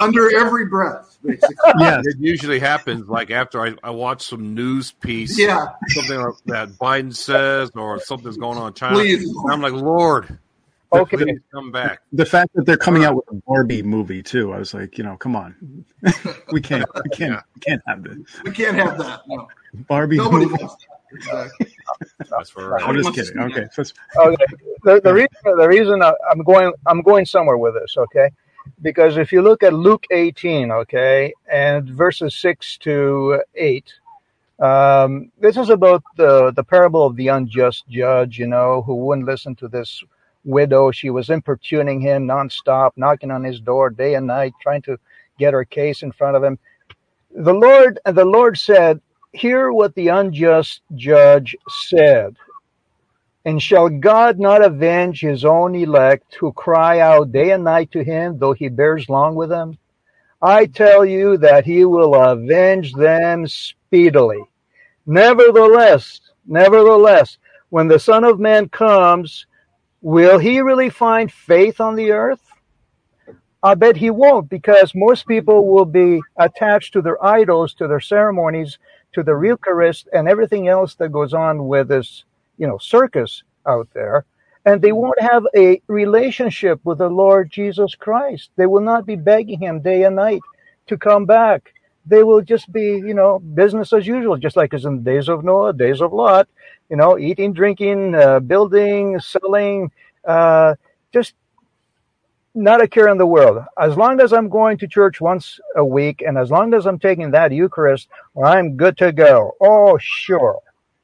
Under 0.00 0.34
every 0.38 0.66
breath, 0.66 1.18
basically. 1.24 1.56
yes. 1.78 2.06
It 2.06 2.16
usually 2.18 2.58
happens 2.58 3.08
like 3.08 3.30
after 3.30 3.60
I, 3.64 3.74
I 3.82 3.90
watch 3.90 4.22
some 4.22 4.54
news 4.54 4.92
piece, 4.92 5.38
yeah, 5.38 5.66
something 5.88 6.32
that 6.46 6.70
Biden 6.80 7.14
says 7.14 7.70
or 7.74 8.00
something's 8.00 8.36
going 8.36 8.58
on 8.58 8.68
in 8.68 8.74
China. 8.74 8.94
please. 8.96 9.28
I'm 9.50 9.60
like, 9.60 9.72
Lord, 9.72 10.38
Okay. 10.92 11.16
please 11.18 11.40
come 11.52 11.70
back. 11.70 12.00
The 12.12 12.24
fact 12.24 12.54
that 12.54 12.64
they're 12.64 12.76
coming 12.78 13.04
out 13.04 13.14
with 13.16 13.24
a 13.30 13.34
Barbie 13.46 13.82
movie 13.82 14.22
too, 14.22 14.52
I 14.54 14.58
was 14.58 14.72
like, 14.72 14.96
you 14.96 15.04
know, 15.04 15.16
come 15.16 15.36
on, 15.36 15.84
we 16.52 16.60
can't, 16.60 16.88
we 17.04 17.10
can't, 17.10 17.32
Yeah. 17.32 17.40
we 17.54 17.60
can't 17.60 17.82
have 17.86 18.02
this 18.02 18.18
We 18.44 18.50
can't 18.52 18.76
have 18.76 18.96
that. 18.98 19.20
No. 19.28 19.48
Barbie 19.86 20.16
Nobody 20.16 20.46
movie. 20.46 20.62
wants 20.64 20.76
that. 20.76 20.88
Exactly. 21.10 21.74
That's 22.30 22.50
for 22.50 22.68
right. 22.68 22.86
I'm 22.86 22.94
just 22.94 23.14
kidding. 23.14 23.38
Okay, 23.38 23.66
Okay. 24.18 24.44
The, 24.84 25.00
the 25.02 25.12
reason 25.14 25.28
the 25.56 25.66
reason 25.68 26.02
I'm 26.02 26.42
going 26.42 26.72
I'm 26.86 27.00
going 27.02 27.24
somewhere 27.26 27.56
with 27.56 27.74
this, 27.74 27.96
okay? 27.96 28.30
Because 28.82 29.16
if 29.16 29.32
you 29.32 29.42
look 29.42 29.62
at 29.62 29.72
Luke 29.72 30.06
18, 30.10 30.70
okay, 30.70 31.32
and 31.50 31.88
verses 31.88 32.36
six 32.36 32.78
to 32.78 33.42
eight, 33.54 33.92
um, 34.60 35.30
this 35.38 35.56
is 35.56 35.70
about 35.70 36.02
the 36.16 36.52
the 36.52 36.64
parable 36.64 37.06
of 37.06 37.16
the 37.16 37.28
unjust 37.28 37.88
judge, 37.88 38.38
you 38.38 38.46
know, 38.46 38.82
who 38.82 38.94
wouldn't 38.96 39.26
listen 39.26 39.54
to 39.56 39.68
this 39.68 40.02
widow. 40.44 40.90
She 40.90 41.10
was 41.10 41.30
importuning 41.30 42.00
him 42.00 42.26
nonstop, 42.26 42.92
knocking 42.96 43.30
on 43.30 43.44
his 43.44 43.60
door 43.60 43.90
day 43.90 44.14
and 44.14 44.26
night, 44.26 44.54
trying 44.60 44.82
to 44.82 44.98
get 45.38 45.54
her 45.54 45.64
case 45.64 46.02
in 46.02 46.12
front 46.12 46.36
of 46.36 46.42
him. 46.42 46.58
The 47.34 47.54
Lord 47.54 48.00
the 48.04 48.24
Lord 48.24 48.58
said, 48.58 49.00
"Hear 49.32 49.72
what 49.72 49.94
the 49.94 50.08
unjust 50.08 50.82
judge 50.94 51.56
said." 51.68 52.36
And 53.44 53.62
shall 53.62 53.88
God 53.88 54.38
not 54.38 54.64
avenge 54.64 55.20
his 55.20 55.44
own 55.44 55.74
elect 55.74 56.34
who 56.34 56.52
cry 56.52 57.00
out 57.00 57.32
day 57.32 57.52
and 57.52 57.64
night 57.64 57.90
to 57.92 58.02
him, 58.04 58.38
though 58.38 58.52
he 58.52 58.68
bears 58.68 59.08
long 59.08 59.34
with 59.34 59.48
them? 59.48 59.78
I 60.42 60.66
tell 60.66 61.04
you 61.04 61.38
that 61.38 61.64
he 61.64 61.84
will 61.84 62.14
avenge 62.14 62.92
them 62.92 63.46
speedily. 63.46 64.42
Nevertheless, 65.06 66.20
nevertheless, 66.46 67.38
when 67.70 67.88
the 67.88 67.98
Son 67.98 68.24
of 68.24 68.38
Man 68.38 68.68
comes, 68.68 69.46
will 70.00 70.38
he 70.38 70.60
really 70.60 70.90
find 70.90 71.32
faith 71.32 71.80
on 71.80 71.96
the 71.96 72.12
earth? 72.12 72.40
I 73.62 73.74
bet 73.74 73.96
he 73.96 74.10
won't 74.10 74.48
because 74.48 74.94
most 74.94 75.26
people 75.26 75.66
will 75.66 75.84
be 75.84 76.20
attached 76.36 76.92
to 76.92 77.02
their 77.02 77.22
idols, 77.24 77.74
to 77.74 77.88
their 77.88 78.00
ceremonies, 78.00 78.78
to 79.14 79.22
the 79.22 79.36
Eucharist, 79.36 80.08
and 80.12 80.28
everything 80.28 80.68
else 80.68 80.94
that 80.96 81.10
goes 81.10 81.34
on 81.34 81.66
with 81.66 81.88
this, 81.88 82.24
you 82.58 82.66
know, 82.66 82.78
circus 82.78 83.42
out 83.66 83.88
there. 83.94 84.24
And 84.64 84.82
they 84.82 84.92
won't 84.92 85.20
have 85.20 85.46
a 85.56 85.80
relationship 85.86 86.80
with 86.84 86.98
the 86.98 87.08
Lord 87.08 87.50
Jesus 87.50 87.94
Christ. 87.94 88.50
They 88.56 88.66
will 88.66 88.82
not 88.82 89.06
be 89.06 89.16
begging 89.16 89.60
him 89.60 89.80
day 89.80 90.02
and 90.02 90.16
night 90.16 90.42
to 90.88 90.98
come 90.98 91.24
back. 91.24 91.72
They 92.04 92.22
will 92.22 92.42
just 92.42 92.70
be, 92.72 92.96
you 92.96 93.14
know, 93.14 93.38
business 93.38 93.92
as 93.92 94.06
usual, 94.06 94.36
just 94.36 94.56
like 94.56 94.74
as 94.74 94.84
in 94.84 94.96
the 94.96 95.10
days 95.10 95.28
of 95.28 95.44
Noah, 95.44 95.72
days 95.72 96.00
of 96.00 96.12
Lot, 96.12 96.48
you 96.90 96.96
know, 96.96 97.18
eating, 97.18 97.52
drinking, 97.52 98.14
uh, 98.14 98.40
building, 98.40 99.20
selling, 99.20 99.90
uh, 100.24 100.74
just 101.12 101.34
not 102.54 102.82
a 102.82 102.88
care 102.88 103.08
in 103.08 103.18
the 103.18 103.26
world. 103.26 103.62
As 103.78 103.96
long 103.96 104.20
as 104.20 104.32
I'm 104.32 104.48
going 104.48 104.78
to 104.78 104.88
church 104.88 105.20
once 105.20 105.60
a 105.76 105.84
week 105.84 106.22
and 106.26 106.36
as 106.36 106.50
long 106.50 106.74
as 106.74 106.86
I'm 106.86 106.98
taking 106.98 107.30
that 107.30 107.52
Eucharist, 107.52 108.08
well, 108.34 108.52
I'm 108.52 108.76
good 108.76 108.96
to 108.98 109.12
go. 109.12 109.52
Oh, 109.60 109.98
sure. 109.98 110.60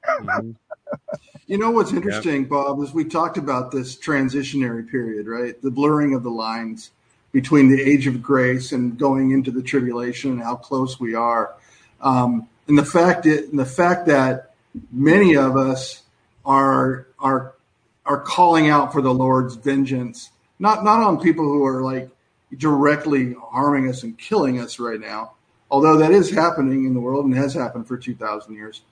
Mm-hmm. 0.06 0.50
you 1.46 1.58
know 1.58 1.70
what's 1.70 1.92
interesting, 1.92 2.42
yep. 2.42 2.50
Bob, 2.50 2.82
is 2.82 2.92
we 2.92 3.04
talked 3.04 3.36
about 3.36 3.70
this 3.70 3.96
transitionary 3.96 4.88
period, 4.88 5.26
right? 5.26 5.60
The 5.60 5.70
blurring 5.70 6.14
of 6.14 6.22
the 6.22 6.30
lines 6.30 6.90
between 7.32 7.68
the 7.68 7.82
age 7.82 8.06
of 8.06 8.22
grace 8.22 8.72
and 8.72 8.98
going 8.98 9.32
into 9.32 9.50
the 9.50 9.62
tribulation 9.62 10.32
and 10.32 10.42
how 10.42 10.56
close 10.56 11.00
we 11.00 11.14
are. 11.14 11.54
Um, 12.00 12.48
and 12.68 12.78
the 12.78 12.84
fact 12.84 13.24
that, 13.24 13.50
the 13.52 13.66
fact 13.66 14.06
that 14.06 14.54
many 14.92 15.36
of 15.36 15.56
us 15.56 16.02
are 16.44 17.06
are 17.18 17.54
are 18.06 18.20
calling 18.20 18.68
out 18.68 18.92
for 18.92 19.00
the 19.00 19.12
Lord's 19.12 19.54
vengeance 19.56 20.30
not 20.58 20.84
not 20.84 21.00
on 21.00 21.20
people 21.20 21.44
who 21.44 21.64
are 21.64 21.82
like 21.82 22.08
directly 22.56 23.34
harming 23.50 23.88
us 23.88 24.02
and 24.02 24.16
killing 24.18 24.60
us 24.60 24.78
right 24.78 25.00
now, 25.00 25.32
although 25.70 25.96
that 25.98 26.12
is 26.12 26.30
happening 26.30 26.84
in 26.84 26.94
the 26.94 27.00
world 27.00 27.24
and 27.24 27.34
has 27.34 27.54
happened 27.54 27.86
for 27.86 27.96
two 27.96 28.14
thousand 28.14 28.54
years, 28.54 28.82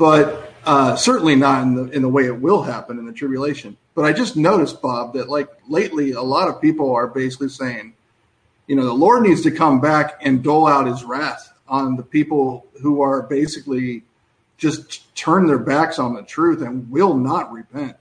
but 0.00 0.54
uh, 0.64 0.96
certainly 0.96 1.36
not 1.36 1.62
in 1.62 1.74
the 1.74 1.84
in 1.90 2.00
the 2.00 2.08
way 2.08 2.24
it 2.24 2.40
will 2.40 2.62
happen 2.62 2.98
in 2.98 3.04
the 3.04 3.12
tribulation. 3.12 3.76
But 3.94 4.06
I 4.06 4.14
just 4.14 4.34
noticed, 4.34 4.80
Bob, 4.80 5.12
that 5.12 5.28
like 5.28 5.48
lately, 5.68 6.12
a 6.12 6.22
lot 6.22 6.48
of 6.48 6.58
people 6.58 6.94
are 6.94 7.06
basically 7.06 7.50
saying, 7.50 7.92
you 8.66 8.76
know, 8.76 8.86
the 8.86 8.94
Lord 8.94 9.22
needs 9.22 9.42
to 9.42 9.50
come 9.50 9.78
back 9.78 10.18
and 10.22 10.42
dole 10.42 10.66
out 10.66 10.86
His 10.86 11.04
wrath 11.04 11.52
on 11.68 11.96
the 11.96 12.02
people 12.02 12.66
who 12.80 13.02
are 13.02 13.20
basically 13.20 14.02
just 14.56 15.14
turn 15.14 15.46
their 15.46 15.58
backs 15.58 15.98
on 15.98 16.14
the 16.14 16.22
truth 16.22 16.62
and 16.62 16.90
will 16.90 17.14
not 17.14 17.52
repent. 17.52 17.96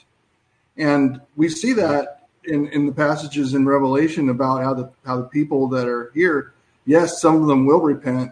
And 0.78 1.20
we 1.36 1.50
see 1.50 1.74
that 1.74 2.30
in, 2.46 2.68
in 2.70 2.86
the 2.86 2.94
passages 2.94 3.54
in 3.54 3.66
Revelation 3.66 4.30
about 4.30 4.64
how 4.64 4.74
the 4.74 4.90
how 5.06 5.18
the 5.18 5.28
people 5.28 5.68
that 5.70 5.86
are 5.86 6.12
here, 6.14 6.54
yes, 6.86 7.20
some 7.20 7.42
of 7.42 7.48
them 7.50 7.66
will 7.66 7.82
repent, 7.82 8.32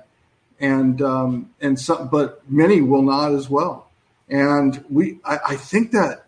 and 0.60 1.02
um, 1.02 1.50
and 1.62 1.80
some, 1.80 2.08
but 2.10 2.42
many 2.50 2.82
will 2.82 3.04
not 3.04 3.34
as 3.34 3.50
well. 3.50 3.90
And 4.30 4.84
we, 4.90 5.20
I, 5.24 5.40
I 5.50 5.56
think 5.56 5.92
that 5.92 6.26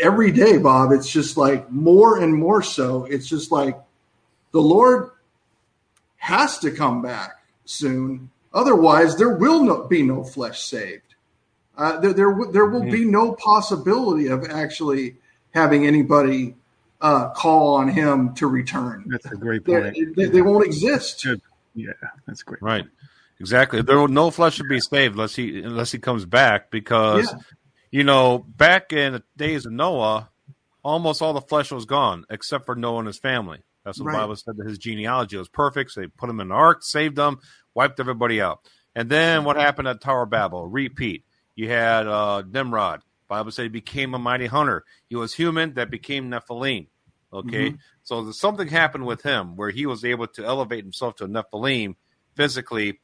every 0.00 0.30
day, 0.30 0.58
Bob, 0.58 0.92
it's 0.92 1.10
just 1.10 1.36
like 1.36 1.70
more 1.70 2.18
and 2.18 2.34
more 2.34 2.62
so. 2.62 3.04
It's 3.04 3.28
just 3.28 3.50
like 3.50 3.78
the 4.52 4.60
Lord 4.60 5.10
has 6.16 6.58
to 6.58 6.70
come 6.70 7.02
back 7.02 7.42
soon. 7.64 8.30
Otherwise, 8.52 9.16
there 9.16 9.36
will 9.36 9.62
not 9.62 9.90
be 9.90 10.02
no 10.02 10.24
flesh 10.24 10.62
saved. 10.62 11.02
Uh, 11.76 12.00
there, 12.00 12.12
there, 12.12 12.36
there 12.50 12.66
will 12.66 12.80
mm-hmm. 12.80 12.90
be 12.90 13.04
no 13.04 13.32
possibility 13.32 14.26
of 14.26 14.44
actually 14.50 15.16
having 15.52 15.86
anybody 15.86 16.56
uh, 17.00 17.30
call 17.30 17.74
on 17.74 17.88
him 17.88 18.34
to 18.34 18.46
return. 18.46 19.04
That's 19.06 19.26
a 19.26 19.36
great 19.36 19.64
point. 19.64 20.16
They, 20.16 20.26
they, 20.26 20.42
won't 20.42 20.66
exist. 20.66 21.24
Yeah, 21.74 21.92
that's 22.26 22.42
great. 22.42 22.62
Right. 22.62 22.84
Exactly. 23.40 23.82
There 23.82 23.98
will 23.98 24.08
no 24.08 24.30
flesh 24.30 24.56
should 24.56 24.68
be 24.68 24.80
saved 24.80 25.14
unless 25.14 25.34
he 25.34 25.62
unless 25.62 25.92
he 25.92 25.98
comes 25.98 26.24
back 26.24 26.70
because 26.70 27.32
yeah. 27.32 27.38
you 27.90 28.04
know 28.04 28.38
back 28.38 28.92
in 28.92 29.12
the 29.12 29.22
days 29.36 29.64
of 29.64 29.72
Noah, 29.72 30.28
almost 30.82 31.22
all 31.22 31.32
the 31.32 31.40
flesh 31.40 31.70
was 31.70 31.84
gone 31.84 32.24
except 32.30 32.66
for 32.66 32.74
Noah 32.74 32.98
and 32.98 33.06
his 33.06 33.18
family. 33.18 33.60
That's 33.84 34.00
what 34.00 34.06
right. 34.06 34.12
the 34.14 34.18
Bible 34.18 34.36
said 34.36 34.56
that 34.56 34.66
his 34.66 34.78
genealogy 34.78 35.36
was 35.36 35.48
perfect. 35.48 35.92
So 35.92 36.00
they 36.00 36.08
put 36.08 36.28
him 36.28 36.40
in 36.40 36.48
the 36.48 36.54
ark, 36.54 36.82
saved 36.82 37.16
them, 37.16 37.38
wiped 37.74 38.00
everybody 38.00 38.40
out. 38.40 38.60
And 38.94 39.08
then 39.08 39.44
what 39.44 39.56
happened 39.56 39.88
at 39.88 40.00
Tower 40.00 40.24
of 40.24 40.30
Babel? 40.30 40.66
Repeat. 40.66 41.24
You 41.54 41.68
had 41.68 42.06
uh, 42.06 42.42
Nimrod. 42.42 43.02
Bible 43.28 43.50
said 43.50 43.62
he 43.62 43.68
became 43.68 44.14
a 44.14 44.18
mighty 44.18 44.46
hunter. 44.46 44.84
He 45.08 45.16
was 45.16 45.34
human 45.34 45.74
that 45.74 45.90
became 45.90 46.30
Nephilim. 46.30 46.88
Okay, 47.32 47.70
mm-hmm. 47.70 47.76
So 48.08 48.32
something 48.32 48.68
happened 48.68 49.04
with 49.04 49.20
him 49.20 49.54
where 49.54 49.68
he 49.68 49.84
was 49.84 50.02
able 50.02 50.28
to 50.28 50.42
elevate 50.42 50.82
himself 50.82 51.16
to 51.16 51.24
a 51.24 51.28
Nephilim 51.28 51.94
physically, 52.36 53.00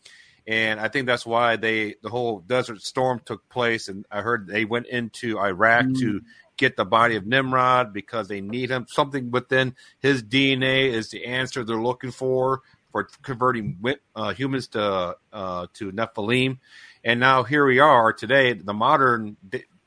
and 0.47 0.81
I 0.81 0.89
think 0.89 1.07
that's 1.07 1.27
why 1.27 1.57
they 1.57 1.97
the 2.03 2.09
whole 2.09 2.41
Desert 2.41 2.81
Storm 2.81 3.21
took 3.23 3.47
place. 3.51 3.89
And 3.89 4.07
I 4.11 4.23
heard 4.23 4.47
they 4.47 4.65
went 4.65 4.87
into 4.87 5.39
Iraq 5.39 5.85
mm-hmm. 5.85 6.01
to 6.01 6.23
get 6.57 6.79
the 6.79 6.87
body 6.87 7.17
of 7.17 7.27
Nimrod 7.27 7.93
because 7.93 8.29
they 8.29 8.41
need 8.41 8.71
him. 8.71 8.87
Something 8.89 9.31
within 9.31 9.75
his 9.99 10.23
DNA 10.23 10.87
is 10.87 11.11
the 11.11 11.27
answer 11.27 11.65
they're 11.65 11.77
looking 11.77 12.11
for 12.11 12.63
for 12.91 13.07
converting 13.21 13.77
uh, 14.17 14.33
humans 14.33 14.69
to 14.69 15.19
uh, 15.35 15.67
to 15.75 15.93
Nephilim. 15.93 16.61
And 17.05 17.21
now 17.21 17.43
here 17.43 17.67
we 17.67 17.79
are 17.79 18.15
today. 18.15 18.55
The 18.55 18.73
modern 18.73 19.37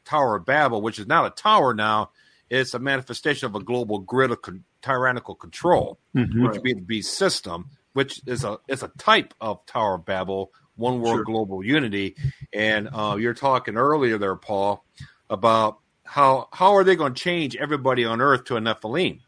Tower 0.06 0.36
of 0.36 0.46
Babel, 0.46 0.84
which 0.84 1.00
is 1.00 1.08
not 1.08 1.26
a 1.26 1.32
tower 1.32 1.74
now, 1.74 2.12
it's 2.52 2.76
a 2.76 2.80
manifestation 2.80 3.48
of 3.48 3.56
a 3.56 3.64
global 3.64 3.98
grid 3.98 4.30
of 4.30 4.44
con- 4.44 4.64
tyrannical 4.82 5.36
control, 5.36 6.00
mm-hmm. 6.16 6.44
which 6.44 6.54
would 6.54 6.64
be 6.64 6.74
the 6.74 6.82
beast 6.82 7.14
system, 7.14 7.72
which 7.94 8.22
is 8.26 8.44
a 8.44 8.60
is 8.68 8.84
a 8.84 8.90
type 8.98 9.34
of 9.42 9.66
Tower 9.66 9.96
of 9.96 10.06
Babel, 10.06 10.52
one 10.76 11.02
world 11.02 11.18
sure. 11.18 11.24
global 11.24 11.64
unity. 11.64 12.16
And 12.54 12.90
uh, 12.94 13.18
you're 13.20 13.34
talking 13.34 13.76
earlier 13.76 14.18
there, 14.18 14.36
Paul, 14.36 14.86
about 15.30 15.80
how 16.04 16.48
how 16.52 16.76
are 16.76 16.84
they 16.84 16.96
going 16.96 17.14
to 17.14 17.22
change 17.22 17.56
everybody 17.56 18.06
on 18.06 18.22
Earth 18.22 18.46
to 18.46 18.56
a 18.56 18.60
Nephilim? 18.60 19.22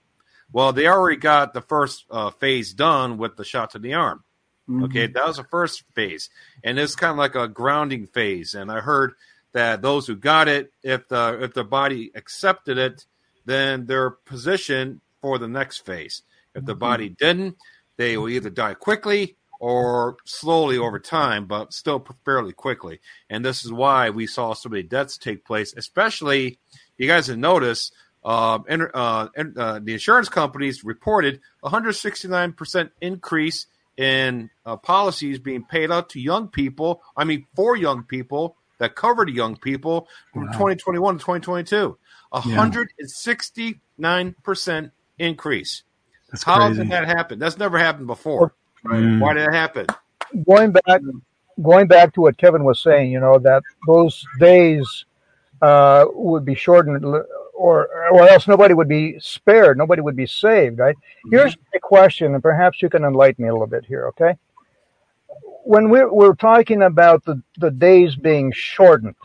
Well, 0.52 0.74
they 0.74 0.88
already 0.88 1.18
got 1.18 1.54
the 1.54 1.62
first 1.62 2.06
uh, 2.10 2.32
phase 2.32 2.74
done 2.74 3.18
with 3.18 3.36
the 3.36 3.43
shot 3.43 3.72
to 3.72 3.80
the 3.80 3.93
arm. 3.93 4.24
Mm-hmm. 4.70 4.84
Okay, 4.86 5.08
that 5.08 5.28
was 5.28 5.38
the 5.38 5.43
first 5.43 5.84
phase, 5.93 6.30
and 6.64 6.78
it's 6.78 6.95
kind 6.95 7.12
of 7.12 7.18
like 7.18 7.36
a 7.36 7.47
grounding 7.47 8.06
phase. 8.06 8.54
And 8.54 8.72
I 8.72 8.82
heard 8.82 9.14
that 9.52 9.82
those 9.82 10.06
who 10.06 10.16
got 10.16 10.47
it, 10.47 10.72
if 10.84 11.08
the 11.08 11.39
if 11.41 11.54
the 11.54 11.64
body 11.64 12.12
accepted 12.14 12.78
it, 12.78 13.06
then 13.45 13.88
they're 13.88 14.12
positioned 14.12 15.02
for 15.22 15.38
the 15.38 15.47
next 15.47 15.86
phase. 15.86 16.24
If 16.55 16.65
the 16.65 16.76
body 16.76 17.09
mm-hmm. 17.09 17.26
didn't, 17.26 17.57
they 17.97 18.17
will 18.17 18.30
either 18.30 18.49
die 18.49 18.74
quickly 18.74 19.36
or 19.59 20.17
slowly 20.26 20.78
over 20.78 20.99
time, 20.99 21.45
but 21.45 21.74
still 21.74 22.05
fairly 22.24 22.53
quickly. 22.53 23.01
And 23.30 23.43
this 23.43 23.65
is 23.65 23.74
why 23.74 24.09
we 24.09 24.26
saw 24.26 24.53
so 24.53 24.70
many 24.70 24.84
deaths 24.84 25.17
take 25.17 25.45
place, 25.45 25.74
especially 25.76 26.59
you 26.97 27.07
guys 27.07 27.28
have 27.28 27.38
noticed 27.38 27.93
uh, 28.24 28.59
uh, 28.70 29.28
uh, 29.57 29.80
the 29.80 29.93
insurance 29.93 30.30
companies 30.30 30.84
reported 30.84 31.41
169% 31.63 32.91
increase 33.01 33.67
in 33.97 34.49
uh, 34.65 34.78
policies 34.78 35.39
being 35.39 35.63
paid 35.63 35.91
out 35.91 36.09
to 36.09 36.20
young 36.20 36.47
people. 36.47 37.01
I 37.15 37.26
mean, 37.26 37.45
for 37.55 37.76
young 37.76 38.03
people 38.03 38.55
that 38.80 38.95
covered 38.95 39.30
young 39.30 39.57
people 39.57 40.07
from 40.34 40.45
wow. 40.45 40.53
2021 40.53 41.15
to 41.15 41.20
2022. 41.20 41.97
A 42.32 42.41
169% 42.41 44.91
increase. 45.20 45.84
That's 46.32 46.43
How 46.43 46.67
crazy. 46.67 46.84
did 46.84 46.91
that 46.91 47.07
happen? 47.07 47.39
That's 47.39 47.57
never 47.57 47.78
happened 47.78 48.07
before. 48.07 48.53
Mm. 48.86 49.20
Why 49.20 49.34
did 49.34 49.47
it 49.47 49.53
happen? 49.53 49.88
Going 50.47 50.72
back, 50.72 51.01
going 51.61 51.88
back 51.88 52.13
to 52.13 52.22
what 52.22 52.38
Kevin 52.38 52.63
was 52.63 52.82
saying, 52.82 53.11
you 53.11 53.20
know 53.20 53.39
that 53.39 53.63
those 53.88 54.24
days 54.39 55.05
uh, 55.61 56.05
would 56.13 56.45
be 56.45 56.55
shortened, 56.55 57.03
or 57.03 57.89
or 58.11 58.30
else 58.30 58.47
nobody 58.47 58.74
would 58.74 58.88
be 58.88 59.20
spared, 59.20 59.78
nobody 59.78 60.01
would 60.01 60.15
be 60.15 60.28
saved. 60.28 60.78
Right? 60.80 60.95
Mm-hmm. 60.95 61.36
Here's 61.36 61.57
a 61.76 61.80
question, 61.80 62.34
and 62.34 62.43
perhaps 62.43 62.82
you 62.82 62.89
can 62.89 63.03
enlighten 63.03 63.43
me 63.43 63.49
a 63.49 63.53
little 63.53 63.67
bit 63.67 63.86
here. 63.86 64.07
Okay, 64.09 64.38
when 65.63 65.89
we're, 65.89 66.11
we're 66.11 66.34
talking 66.34 66.82
about 66.84 67.24
the, 67.26 67.41
the 67.59 67.72
days 67.72 68.15
being 68.15 68.51
shortened, 68.51 69.15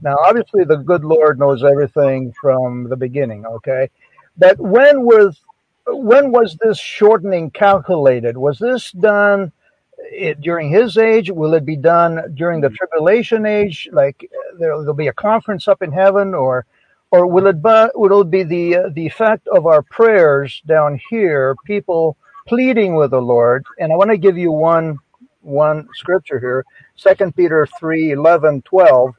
now 0.00 0.16
obviously 0.16 0.64
the 0.64 0.76
good 0.76 1.04
Lord 1.04 1.38
knows 1.38 1.64
everything 1.64 2.32
from 2.40 2.88
the 2.88 2.96
beginning, 2.96 3.44
okay? 3.46 3.90
But 4.36 4.58
when 4.58 5.02
was 5.02 5.40
when 5.86 6.30
was 6.30 6.56
this 6.60 6.78
shortening 6.78 7.50
calculated? 7.50 8.36
Was 8.36 8.58
this 8.58 8.92
done 8.92 9.52
it, 9.98 10.40
during 10.40 10.70
his 10.70 10.96
age? 10.96 11.30
Will 11.30 11.54
it 11.54 11.64
be 11.64 11.76
done 11.76 12.34
during 12.34 12.60
the 12.60 12.70
tribulation 12.70 13.46
age? 13.46 13.88
Like 13.92 14.30
there, 14.58 14.76
will 14.76 14.94
be 14.94 15.08
a 15.08 15.12
conference 15.12 15.68
up 15.68 15.82
in 15.82 15.92
heaven, 15.92 16.34
or 16.34 16.66
or 17.10 17.26
will 17.26 17.46
it 17.46 17.62
be, 17.62 17.86
will 17.94 18.22
it 18.22 18.30
be 18.30 18.42
the 18.42 18.76
uh, 18.76 18.88
the 18.92 19.06
effect 19.06 19.46
of 19.48 19.66
our 19.66 19.82
prayers 19.82 20.62
down 20.66 21.00
here? 21.10 21.54
People 21.66 22.16
pleading 22.46 22.94
with 22.94 23.10
the 23.10 23.20
Lord, 23.20 23.64
and 23.78 23.92
I 23.92 23.96
want 23.96 24.10
to 24.10 24.16
give 24.16 24.38
you 24.38 24.52
one 24.52 24.98
one 25.42 25.88
scripture 25.94 26.38
here, 26.38 26.64
Second 26.96 27.34
Peter 27.34 27.66
3, 27.78 28.12
11, 28.12 28.62
12. 28.62 29.14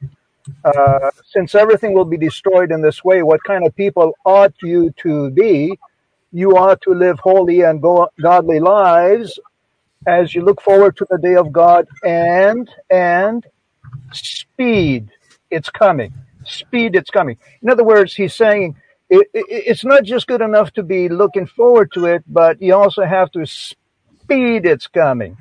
Uh, 0.66 1.12
since 1.26 1.56
everything 1.56 1.94
will 1.94 2.06
be 2.06 2.18
destroyed 2.18 2.72
in 2.72 2.82
this 2.82 3.04
way, 3.04 3.24
what 3.24 3.44
kind 3.44 3.66
of 3.66 3.76
people 3.76 4.14
ought 4.26 4.54
you 4.62 4.94
to 5.00 5.32
be? 5.32 5.80
You 6.32 6.58
ought 6.58 6.82
to 6.84 6.92
live 6.92 7.20
holy 7.20 7.62
and 7.62 7.82
go- 7.82 8.10
godly 8.22 8.60
lives 8.60 9.40
as 10.08 10.36
you 10.36 10.44
look 10.44 10.62
forward 10.62 10.98
to 10.98 11.08
the 11.10 11.18
day 11.18 11.36
of 11.36 11.52
God 11.52 11.88
and 12.04 12.70
and 12.92 13.46
speed. 14.14 15.10
It's 15.52 15.70
coming. 15.70 16.14
Speed 16.46 16.96
it's 16.96 17.12
coming. 17.12 17.38
In 17.64 17.70
other 17.70 17.84
words 17.86 18.16
he's 18.16 18.36
saying 18.36 18.76
it, 19.10 19.28
it, 19.34 19.46
it's 19.50 19.86
not 19.86 20.04
just 20.06 20.28
good 20.28 20.42
enough 20.42 20.72
to 20.74 20.84
be 20.84 21.10
looking 21.10 21.48
forward 21.48 21.92
to 21.94 22.06
it 22.06 22.24
but 22.28 22.62
you 22.62 22.76
also 22.76 23.04
have 23.06 23.32
to 23.34 23.46
speed 23.46 24.66
it's 24.66 24.88
coming. 24.88 25.38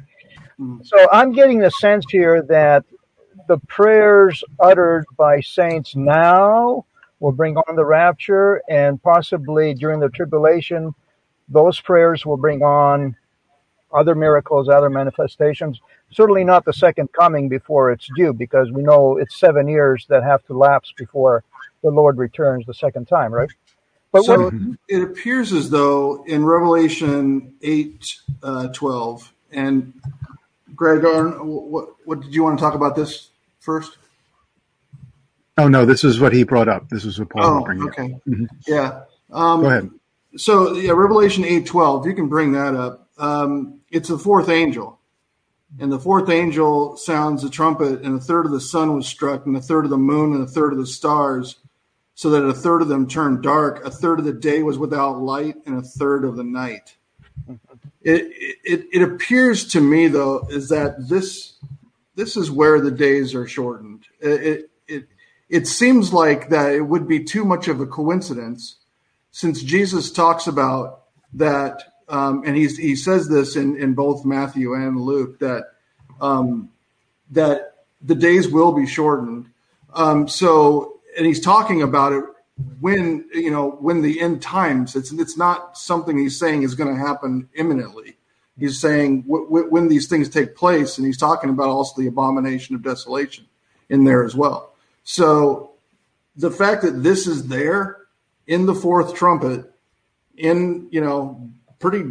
So 0.82 0.96
i'm 1.12 1.32
getting 1.32 1.60
the 1.60 1.70
sense 1.70 2.06
here 2.10 2.42
that 2.44 2.84
the 3.48 3.58
prayers 3.68 4.42
uttered 4.60 5.04
by 5.16 5.40
saints 5.40 5.94
now 5.96 6.84
will 7.20 7.32
bring 7.32 7.56
on 7.56 7.76
the 7.76 7.84
rapture 7.84 8.62
and 8.68 9.02
possibly 9.02 9.74
during 9.74 10.00
the 10.00 10.08
tribulation 10.08 10.94
those 11.48 11.80
prayers 11.80 12.24
will 12.24 12.36
bring 12.36 12.62
on 12.62 13.16
other 13.92 14.14
miracles, 14.14 14.68
other 14.68 14.90
manifestations. 14.90 15.80
Certainly 16.10 16.44
not 16.44 16.64
the 16.64 16.72
second 16.72 17.12
coming 17.12 17.48
before 17.48 17.92
it's 17.92 18.08
due, 18.16 18.32
because 18.32 18.70
we 18.70 18.82
know 18.82 19.18
it's 19.18 19.38
seven 19.38 19.68
years 19.68 20.06
that 20.08 20.22
have 20.22 20.44
to 20.46 20.56
lapse 20.56 20.92
before 20.96 21.44
the 21.82 21.90
Lord 21.90 22.16
returns 22.16 22.64
the 22.66 22.74
second 22.74 23.06
time, 23.06 23.32
right? 23.32 23.50
But 24.12 24.24
so 24.24 24.44
what, 24.44 24.54
it 24.88 25.02
appears 25.02 25.52
as 25.52 25.70
though 25.70 26.22
in 26.24 26.44
Revelation 26.44 27.54
8 27.62 28.20
uh, 28.42 28.68
12, 28.68 29.32
and 29.52 29.92
Greg, 30.74 31.02
what, 31.02 31.88
what 32.04 32.20
did 32.20 32.34
you 32.34 32.42
want 32.44 32.58
to 32.58 32.62
talk 32.62 32.74
about 32.74 32.94
this 32.94 33.30
first? 33.62 33.96
Oh, 35.58 35.68
no, 35.68 35.84
this 35.84 36.02
is 36.04 36.18
what 36.18 36.32
he 36.32 36.44
brought 36.44 36.68
up. 36.68 36.88
This 36.88 37.04
is 37.04 37.18
what 37.18 37.30
Paul 37.30 37.60
oh, 37.60 37.64
bringing 37.64 37.88
okay. 37.88 38.14
up. 38.14 38.20
Mm-hmm. 38.26 38.44
Yeah. 38.66 39.02
Um, 39.30 39.60
Go 39.60 39.66
ahead. 39.66 39.90
So, 40.36 40.74
yeah, 40.74 40.92
Revelation 40.92 41.44
8 41.44 41.66
12, 41.66 42.06
you 42.06 42.14
can 42.14 42.28
bring 42.28 42.52
that 42.52 42.74
up. 42.74 43.08
Um, 43.18 43.80
it's 43.90 44.08
the 44.08 44.18
fourth 44.18 44.48
angel. 44.48 44.98
And 45.78 45.90
the 45.90 45.98
fourth 45.98 46.28
angel 46.28 46.96
sounds 46.96 47.44
a 47.44 47.50
trumpet, 47.50 48.02
and 48.02 48.18
a 48.18 48.22
third 48.22 48.46
of 48.46 48.52
the 48.52 48.60
sun 48.60 48.94
was 48.94 49.06
struck, 49.06 49.46
and 49.46 49.56
a 49.56 49.60
third 49.60 49.84
of 49.84 49.90
the 49.90 49.98
moon, 49.98 50.34
and 50.34 50.42
a 50.42 50.50
third 50.50 50.72
of 50.72 50.78
the 50.78 50.86
stars, 50.86 51.56
so 52.14 52.30
that 52.30 52.44
a 52.44 52.52
third 52.52 52.82
of 52.82 52.88
them 52.88 53.08
turned 53.08 53.42
dark. 53.42 53.84
A 53.84 53.90
third 53.90 54.18
of 54.18 54.26
the 54.26 54.34
day 54.34 54.62
was 54.62 54.78
without 54.78 55.20
light, 55.20 55.56
and 55.64 55.78
a 55.78 55.82
third 55.82 56.24
of 56.24 56.36
the 56.36 56.44
night. 56.44 56.96
It, 58.02 58.32
it, 58.64 58.86
it 58.92 59.02
appears 59.02 59.66
to 59.68 59.80
me, 59.80 60.08
though, 60.08 60.46
is 60.50 60.68
that 60.68 61.08
this 61.08 61.54
this 62.14 62.36
is 62.36 62.50
where 62.50 62.80
the 62.80 62.90
days 62.90 63.34
are 63.34 63.46
shortened. 63.46 64.06
It, 64.20 64.70
it, 64.86 65.08
it, 65.48 65.66
seems 65.66 66.12
like 66.12 66.50
that 66.50 66.72
it 66.72 66.82
would 66.82 67.08
be 67.08 67.24
too 67.24 67.44
much 67.44 67.68
of 67.68 67.80
a 67.80 67.86
coincidence 67.86 68.76
since 69.30 69.62
Jesus 69.62 70.10
talks 70.10 70.46
about 70.46 71.02
that 71.34 71.92
um, 72.08 72.42
and 72.44 72.56
he's, 72.56 72.76
he 72.76 72.94
says 72.94 73.28
this 73.28 73.56
in, 73.56 73.76
in 73.76 73.94
both 73.94 74.24
Matthew 74.24 74.74
and 74.74 75.00
Luke 75.00 75.38
that 75.38 75.64
um, 76.20 76.70
that 77.30 77.84
the 78.02 78.14
days 78.14 78.48
will 78.48 78.72
be 78.72 78.86
shortened. 78.86 79.46
Um, 79.94 80.28
so, 80.28 81.00
and 81.16 81.26
he's 81.26 81.40
talking 81.40 81.82
about 81.82 82.12
it 82.12 82.24
when 82.80 83.26
you 83.32 83.50
know 83.50 83.70
when 83.70 84.02
the 84.02 84.20
end 84.20 84.42
times. 84.42 84.94
It's 84.94 85.10
it's 85.12 85.36
not 85.36 85.76
something 85.78 86.18
he's 86.18 86.38
saying 86.38 86.62
is 86.62 86.74
going 86.74 86.94
to 86.94 87.00
happen 87.00 87.48
imminently. 87.54 88.16
He's 88.58 88.80
saying 88.80 89.22
w- 89.22 89.46
w- 89.46 89.70
when 89.70 89.88
these 89.88 90.08
things 90.08 90.28
take 90.28 90.54
place, 90.54 90.98
and 90.98 91.06
he's 91.06 91.18
talking 91.18 91.50
about 91.50 91.68
also 91.68 92.00
the 92.00 92.08
abomination 92.08 92.74
of 92.74 92.82
desolation 92.82 93.46
in 93.88 94.04
there 94.04 94.24
as 94.24 94.34
well. 94.34 94.74
So, 95.04 95.72
the 96.36 96.50
fact 96.50 96.82
that 96.82 97.02
this 97.02 97.26
is 97.26 97.48
there 97.48 97.98
in 98.46 98.66
the 98.66 98.74
fourth 98.74 99.14
trumpet, 99.14 99.70
in 100.36 100.88
you 100.90 101.00
know 101.00 101.50
pretty 101.78 102.04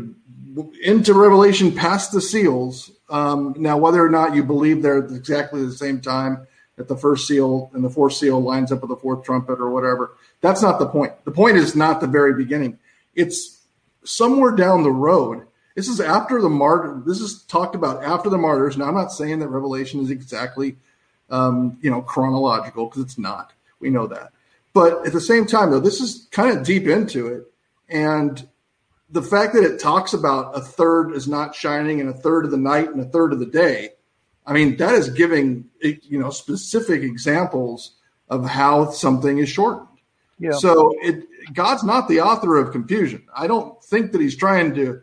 into 0.84 1.14
Revelation 1.14 1.72
past 1.74 2.12
the 2.12 2.22
seals. 2.22 2.92
Um, 3.10 3.56
now, 3.58 3.78
whether 3.78 4.04
or 4.04 4.10
not 4.10 4.36
you 4.36 4.44
believe 4.44 4.82
they're 4.82 5.00
exactly 5.00 5.66
the 5.66 5.72
same 5.72 6.02
time 6.02 6.48
that 6.76 6.88
the 6.88 6.98
first 6.98 7.28
seal 7.28 7.70
and 7.74 7.84
the 7.84 7.90
fourth 7.90 8.14
seal 8.14 8.42
lines 8.42 8.72
up 8.72 8.82
with 8.82 8.90
the 8.90 8.96
fourth 8.96 9.24
trumpet 9.24 9.60
or 9.60 9.70
whatever, 9.70 10.16
that's 10.42 10.62
not 10.62 10.80
the 10.80 10.88
point. 10.88 11.14
The 11.26 11.32
point 11.32 11.58
is 11.58 11.76
not 11.76 12.02
the 12.02 12.08
very 12.08 12.34
beginning. 12.34 12.80
It's 13.16 13.62
somewhere 14.04 14.52
down 14.52 14.84
the 14.84 14.92
road. 14.92 15.46
This 15.76 15.88
is 15.88 16.00
after 16.00 16.42
the 16.42 16.50
martyr. 16.50 17.02
This 17.06 17.20
is 17.20 17.44
talked 17.44 17.76
about 17.76 18.04
after 18.04 18.30
the 18.30 18.38
martyrs. 18.38 18.78
Now, 18.78 18.86
I'm 18.86 18.96
not 18.96 19.12
saying 19.12 19.40
that 19.40 19.48
Revelation 19.48 20.02
is 20.02 20.10
exactly, 20.10 20.76
um, 21.30 21.78
you 21.82 21.90
know, 21.90 22.02
chronological 22.02 22.86
because 22.88 23.04
it's 23.04 23.18
not. 23.18 23.54
We 23.80 23.90
know 23.90 24.08
that. 24.08 24.32
But 24.74 25.06
at 25.06 25.14
the 25.14 25.22
same 25.22 25.46
time, 25.46 25.72
though, 25.72 25.80
this 25.80 26.02
is 26.02 26.28
kind 26.32 26.58
of 26.58 26.66
deep 26.66 26.88
into 26.88 27.28
it, 27.28 27.52
and 27.90 28.48
the 29.10 29.22
fact 29.22 29.54
that 29.54 29.64
it 29.64 29.80
talks 29.80 30.14
about 30.14 30.56
a 30.56 30.62
third 30.62 31.12
is 31.12 31.28
not 31.28 31.54
shining 31.54 32.00
and 32.00 32.10
a 32.10 32.14
third 32.14 32.46
of 32.46 32.52
the 32.52 32.58
night 32.58 32.90
and 32.90 33.02
a 33.02 33.06
third 33.06 33.34
of 33.34 33.40
the 33.40 33.46
day, 33.46 33.90
I 34.46 34.54
mean, 34.54 34.78
that 34.78 34.96
is 34.96 35.10
giving 35.10 35.70
you 35.82 36.20
know 36.20 36.30
specific 36.30 37.02
examples 37.04 37.96
of 38.30 38.46
how 38.46 38.90
something 38.92 39.38
is 39.38 39.50
shortened. 39.50 39.88
Yeah. 40.40 40.52
So 40.54 40.96
it 41.02 41.26
God's 41.54 41.84
not 41.84 42.08
the 42.08 42.22
author 42.22 42.58
of 42.58 42.72
confusion. 42.72 43.24
I 43.36 43.48
don't 43.48 43.82
think 43.84 44.12
that 44.14 44.22
he's 44.22 44.36
trying 44.36 44.74
to 44.76 45.02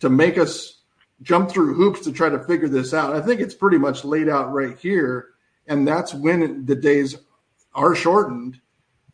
to 0.00 0.08
make 0.08 0.38
us 0.38 0.78
jump 1.22 1.50
through 1.50 1.74
hoops 1.74 2.00
to 2.00 2.12
try 2.12 2.28
to 2.28 2.38
figure 2.38 2.68
this 2.68 2.94
out. 2.94 3.14
I 3.14 3.20
think 3.20 3.40
it's 3.40 3.54
pretty 3.54 3.78
much 3.78 4.04
laid 4.04 4.28
out 4.28 4.52
right 4.52 4.78
here, 4.78 5.28
and 5.66 5.86
that's 5.86 6.14
when 6.14 6.66
the 6.66 6.76
days 6.76 7.16
are 7.74 7.94
shortened. 7.94 8.60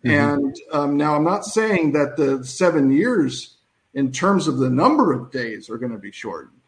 Mm-hmm. 0.05 0.11
And 0.11 0.57
um, 0.72 0.97
now 0.97 1.16
I'm 1.16 1.24
not 1.24 1.45
saying 1.45 1.93
that 1.93 2.16
the 2.16 2.45
seven 2.45 2.91
years 2.91 3.57
in 3.95 4.12
terms 4.12 4.49
of 4.49 4.59
the 4.59 4.68
number 4.68 5.12
of 5.12 5.30
days 5.30 5.70
are 5.70 5.78
going 5.78 5.93
to 5.93 5.99
be 5.99 6.12
shortened. 6.12 6.61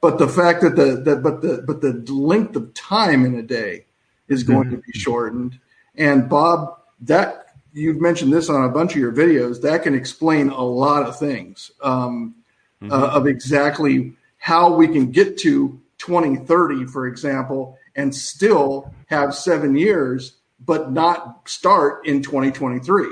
But 0.00 0.18
the 0.18 0.28
fact 0.28 0.62
that 0.62 0.76
the, 0.76 0.96
the 0.96 1.16
but 1.16 1.42
the 1.42 1.62
but 1.66 1.82
the 1.82 1.92
length 2.12 2.56
of 2.56 2.72
time 2.72 3.24
in 3.24 3.34
a 3.34 3.42
day 3.42 3.84
is 4.28 4.42
going 4.42 4.68
mm-hmm. 4.68 4.76
to 4.76 4.82
be 4.82 4.98
shortened. 4.98 5.58
And 5.94 6.28
Bob, 6.28 6.78
that 7.02 7.54
you've 7.72 8.00
mentioned 8.00 8.32
this 8.32 8.48
on 8.48 8.64
a 8.64 8.68
bunch 8.68 8.92
of 8.92 8.98
your 8.98 9.12
videos, 9.12 9.60
that 9.62 9.82
can 9.82 9.94
explain 9.94 10.48
a 10.48 10.62
lot 10.62 11.06
of 11.06 11.18
things 11.18 11.70
um, 11.82 12.34
mm-hmm. 12.82 12.92
uh, 12.92 13.08
of 13.08 13.26
exactly 13.26 14.14
how 14.38 14.74
we 14.74 14.88
can 14.88 15.10
get 15.10 15.38
to 15.38 15.80
2030, 15.98 16.86
for 16.86 17.06
example, 17.06 17.78
and 17.94 18.14
still 18.14 18.92
have 19.06 19.34
seven 19.34 19.76
years, 19.76 20.36
but 20.64 20.92
not 20.92 21.48
start 21.48 22.06
in 22.06 22.22
2023. 22.22 23.06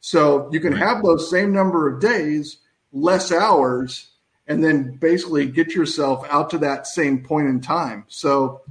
So 0.00 0.50
you 0.52 0.60
can 0.60 0.72
have 0.72 1.02
those 1.02 1.30
same 1.30 1.52
number 1.52 1.88
of 1.88 2.00
days 2.00 2.58
less 2.92 3.32
hours 3.32 4.08
and 4.46 4.64
then 4.64 4.96
basically 4.96 5.46
get 5.46 5.74
yourself 5.74 6.26
out 6.28 6.50
to 6.50 6.58
that 6.58 6.86
same 6.86 7.22
point 7.22 7.48
in 7.48 7.60
time. 7.60 8.04
So 8.08 8.62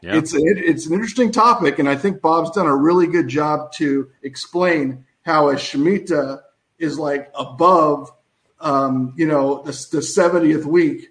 yeah. 0.00 0.16
it's 0.16 0.34
a, 0.34 0.38
it's 0.40 0.86
an 0.86 0.92
interesting 0.92 1.32
topic, 1.32 1.78
and 1.78 1.88
I 1.88 1.96
think 1.96 2.20
Bob's 2.20 2.52
done 2.52 2.66
a 2.66 2.76
really 2.76 3.06
good 3.06 3.26
job 3.26 3.72
to 3.74 4.10
explain 4.22 5.04
how 5.22 5.48
a 5.48 5.54
shemitah 5.54 6.40
is 6.78 6.98
like 6.98 7.32
above, 7.34 8.12
um, 8.64 9.12
you 9.16 9.26
know, 9.26 9.62
the, 9.62 9.72
the 9.92 9.98
70th 9.98 10.64
week, 10.64 11.10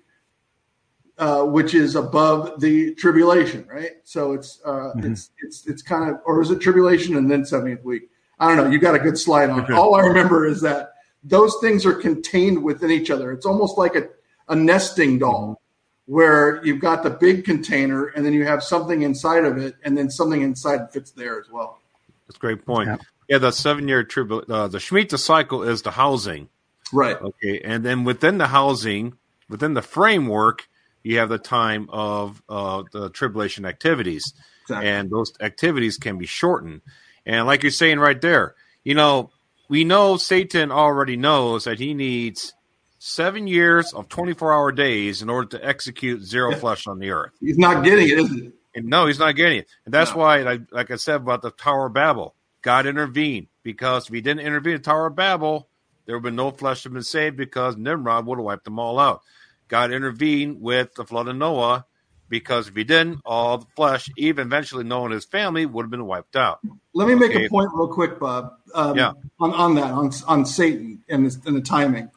uh, 1.18 1.43
which 1.43 1.76
is 1.76 1.95
above 1.95 2.60
the 2.60 2.95
tribulation, 2.95 3.66
right? 3.72 3.91
So 4.04 4.34
it's 4.34 4.60
uh, 4.66 4.72
mm-hmm. 4.72 5.12
it's 5.12 5.30
it's 5.43 5.68
it's 5.68 5.82
kind 5.84 6.10
of, 6.10 6.20
or 6.26 6.41
is 6.41 6.49
it 6.49 6.60
tribulation 6.60 7.16
and 7.16 7.30
then 7.30 7.43
70th 7.43 7.84
week? 7.84 8.10
I 8.39 8.47
don't 8.47 8.58
know. 8.58 8.70
You 8.70 8.80
got 8.80 8.95
a 8.95 8.99
good 8.99 9.18
slide 9.18 9.51
on. 9.51 9.62
Okay. 9.62 9.74
All 9.74 9.95
I 9.95 10.01
remember 10.01 10.47
is 10.47 10.62
that 10.62 10.93
those 11.24 11.56
things 11.62 11.86
are 11.86 11.93
contained 11.93 12.62
within 12.62 12.89
each 12.89 13.12
other. 13.12 13.32
It's 13.32 13.45
almost 13.45 13.78
like 13.78 13.95
a, 13.95 14.10
a 14.49 14.56
nesting 14.56 15.20
doll 15.20 15.62
where 16.06 16.66
you've 16.66 16.82
got 16.82 17.04
the 17.04 17.12
big 17.12 17.45
container 17.45 18.08
and 18.08 18.26
then 18.26 18.34
you 18.34 18.45
have 18.45 18.62
something 18.62 19.04
inside 19.04 19.45
of 19.45 19.58
it 19.58 19.76
and 19.84 19.97
then 19.97 20.10
something 20.10 20.41
inside 20.41 20.91
fits 20.91 21.12
there 21.12 21.39
as 21.39 21.49
well. 21.49 21.80
That's 22.28 22.36
a 22.36 22.39
great 22.39 22.66
point. 22.66 22.89
Yeah, 22.89 22.97
yeah 23.30 23.38
the 23.38 23.51
seven 23.51 23.88
year 23.88 24.04
tribute, 24.04 24.49
uh, 24.49 24.68
the 24.68 24.80
Shemitah 24.80 25.20
cycle 25.20 25.64
is 25.64 25.84
the 25.84 25.91
housing. 25.91 26.49
Right. 26.94 27.20
Okay. 27.20 27.60
And 27.64 27.84
then 27.84 28.04
within 28.04 28.38
the 28.38 28.48
housing, 28.48 29.18
within 29.50 29.74
the 29.74 29.82
framework, 29.82 30.68
you 31.04 31.18
have 31.18 31.30
the 31.30 31.38
time 31.38 31.89
of 31.89 32.41
uh, 32.48 32.84
the 32.91 33.10
tribulation 33.10 33.66
activities. 33.66 34.34
Exactly. 34.64 34.89
And 34.89 35.10
those 35.10 35.34
activities 35.41 35.98
can 35.98 36.18
be 36.18 36.26
shortened. 36.26 36.82
And 37.26 37.46
like 37.46 37.64
you're 37.64 37.72
saying 37.72 38.00
right 38.00 38.20
there, 38.20 38.56
you 38.84 38.96
know, 38.96 39.32
we 39.70 39.84
know 39.84 40.18
Satan 40.18 40.72
already 40.72 41.18
knows 41.18 41.66
that 41.66 41.80
he 41.80 41.94
needs 41.94 42.54
seven 43.00 43.48
years 43.48 43.94
of 43.94 44.08
24 44.08 44.54
hour 44.54 44.72
days 44.72 45.22
in 45.22 45.30
order 45.30 45.58
to 45.58 45.66
execute 45.66 46.22
zero 46.22 46.52
yeah. 46.52 46.58
flesh 46.58 46.88
on 46.88 47.00
the 47.00 47.12
earth. 47.12 47.32
He's 47.41 47.58
not 47.58 47.84
getting 47.84 48.08
it, 48.10 48.20
is 48.20 48.30
he? 48.30 48.52
And 48.76 48.86
no, 48.88 49.08
he's 49.08 49.20
not 49.20 49.36
getting 49.36 49.60
it. 49.60 49.68
And 49.86 49.94
that's 49.94 50.12
no. 50.12 50.18
why, 50.18 50.38
like, 50.38 50.62
like, 50.72 50.89
I 50.89 50.96
said 50.96 51.18
about 51.18 51.41
the 51.41 51.52
Tower 51.52 51.88
of 51.88 51.94
Babel, 51.94 52.34
God 52.62 52.86
intervened 52.86 53.48
because 53.62 54.08
if 54.08 54.14
he 54.14 54.22
didn't 54.22 54.46
intervene 54.46 54.76
in 54.76 54.82
the 54.82 54.86
Tower 54.86 55.08
of 55.08 55.16
Babel, 55.16 55.68
there 56.06 56.16
would 56.16 56.20
have 56.20 56.24
been 56.24 56.36
no 56.36 56.51
flesh 56.51 56.84
to 56.84 56.89
have 56.89 56.93
been 56.93 57.04
saved 57.04 57.38
because 57.38 57.78
Nimrod 57.78 58.26
would 58.26 58.38
have 58.38 58.45
wiped 58.45 58.66
them 58.66 58.80
all 58.80 58.99
out. 58.99 59.22
God 59.68 59.91
intervened 59.91 60.62
with 60.62 60.93
the 60.95 61.06
flood 61.06 61.28
of 61.28 61.36
Noah 61.36 61.86
because 62.30 62.68
if 62.68 62.76
he 62.76 62.84
didn't, 62.84 63.22
all 63.26 63.60
the 63.60 63.66
flesh, 63.76 64.10
even 64.18 64.47
eventually 64.47 64.84
Noah 64.84 65.06
and 65.06 65.14
his 65.14 65.26
family, 65.26 65.66
would 65.66 65.84
have 65.84 65.91
been 65.91 66.06
wiped 66.06 66.36
out. 66.36 66.60
Let 66.93 67.08
me 67.08 67.16
make 67.16 67.36
a 67.36 67.47
point 67.47 67.70
real 67.74 67.88
quick, 67.88 68.20
Bob. 68.20 68.54
Um, 68.74 68.97
yeah. 68.97 69.14
On, 69.39 69.54
on 69.54 69.76
that, 69.76 69.91
on 69.91 70.12
on 70.28 70.45
Satan 70.45 71.04
and, 71.08 71.26
this, 71.26 71.38
and 71.45 71.56
the 71.56 71.62
timing. 71.62 72.10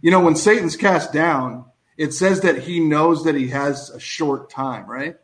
You 0.00 0.10
know, 0.10 0.20
when 0.20 0.36
Satan's 0.36 0.76
cast 0.76 1.12
down, 1.12 1.66
it 1.96 2.14
says 2.14 2.40
that 2.42 2.62
he 2.62 2.80
knows 2.80 3.24
that 3.24 3.34
he 3.34 3.48
has 3.48 3.90
a 3.90 4.00
short 4.00 4.48
time, 4.48 4.88
right? 4.88 5.16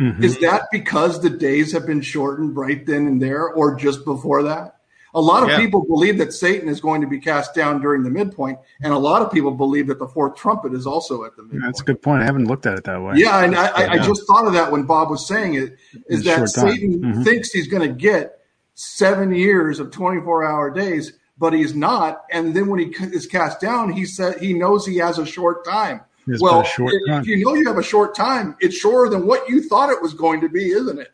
Mm-hmm. 0.00 0.24
Is 0.24 0.38
that 0.38 0.62
because 0.72 1.20
the 1.20 1.30
days 1.30 1.72
have 1.72 1.86
been 1.86 2.00
shortened 2.00 2.56
right 2.56 2.84
then 2.84 3.06
and 3.06 3.22
there, 3.22 3.48
or 3.48 3.76
just 3.76 4.04
before 4.04 4.42
that? 4.44 4.78
A 5.14 5.20
lot 5.20 5.42
of 5.42 5.50
yeah. 5.50 5.58
people 5.58 5.84
believe 5.84 6.16
that 6.18 6.32
Satan 6.32 6.68
is 6.68 6.80
going 6.80 7.02
to 7.02 7.06
be 7.06 7.18
cast 7.18 7.54
down 7.54 7.82
during 7.82 8.02
the 8.02 8.08
midpoint, 8.10 8.58
and 8.82 8.94
a 8.94 8.98
lot 8.98 9.20
of 9.20 9.30
people 9.30 9.50
believe 9.50 9.86
that 9.88 9.98
the 9.98 10.08
fourth 10.08 10.36
trumpet 10.36 10.72
is 10.72 10.86
also 10.86 11.24
at 11.24 11.36
the 11.36 11.42
midpoint. 11.42 11.64
That's 11.64 11.82
a 11.82 11.84
good 11.84 12.00
point. 12.00 12.22
I 12.22 12.24
haven't 12.24 12.46
looked 12.46 12.64
at 12.64 12.78
it 12.78 12.84
that 12.84 13.02
way. 13.02 13.14
Yeah, 13.16 13.44
and 13.44 13.54
I, 13.54 13.66
I, 13.66 13.88
I 13.88 13.98
just 13.98 14.26
thought 14.26 14.46
of 14.46 14.54
that 14.54 14.72
when 14.72 14.84
Bob 14.84 15.10
was 15.10 15.26
saying 15.28 15.54
it. 15.54 15.76
Is 16.08 16.24
that 16.24 16.48
Satan 16.48 17.00
mm-hmm. 17.00 17.22
thinks 17.24 17.52
he's 17.52 17.68
going 17.68 17.86
to 17.86 17.94
get 17.94 18.38
seven 18.74 19.34
years 19.34 19.80
of 19.80 19.90
twenty-four 19.90 20.44
hour 20.44 20.70
days, 20.70 21.12
but 21.36 21.52
he's 21.52 21.74
not. 21.74 22.22
And 22.30 22.54
then 22.54 22.68
when 22.68 22.80
he 22.80 22.86
is 22.86 23.26
cast 23.26 23.60
down, 23.60 23.92
he 23.92 24.06
said 24.06 24.40
he 24.40 24.54
knows 24.54 24.86
he 24.86 24.96
has 24.96 25.18
a 25.18 25.26
short 25.26 25.64
time. 25.64 26.00
It's 26.26 26.40
well, 26.40 26.62
short 26.62 26.94
if 26.94 27.06
time. 27.06 27.24
you 27.26 27.44
know 27.44 27.54
you 27.54 27.66
have 27.66 27.78
a 27.78 27.82
short 27.82 28.14
time, 28.14 28.56
it's 28.60 28.76
shorter 28.76 29.10
than 29.10 29.26
what 29.26 29.46
you 29.48 29.62
thought 29.68 29.90
it 29.90 30.00
was 30.00 30.14
going 30.14 30.40
to 30.40 30.48
be, 30.48 30.70
isn't 30.70 30.98
it? 30.98 31.12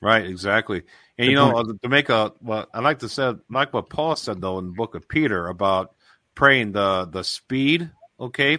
Right, 0.00 0.24
exactly. 0.24 0.82
And 1.18 1.28
you 1.28 1.34
know, 1.34 1.62
to 1.82 1.88
make 1.88 2.08
a 2.08 2.32
well, 2.40 2.66
I 2.72 2.80
like 2.80 3.00
to 3.00 3.08
say 3.08 3.34
like 3.50 3.72
what 3.72 3.90
Paul 3.90 4.16
said 4.16 4.40
though 4.40 4.58
in 4.58 4.66
the 4.66 4.72
book 4.72 4.94
of 4.94 5.08
Peter 5.08 5.48
about 5.48 5.94
praying 6.34 6.72
the 6.72 7.08
the 7.10 7.24
speed, 7.24 7.90
okay? 8.20 8.58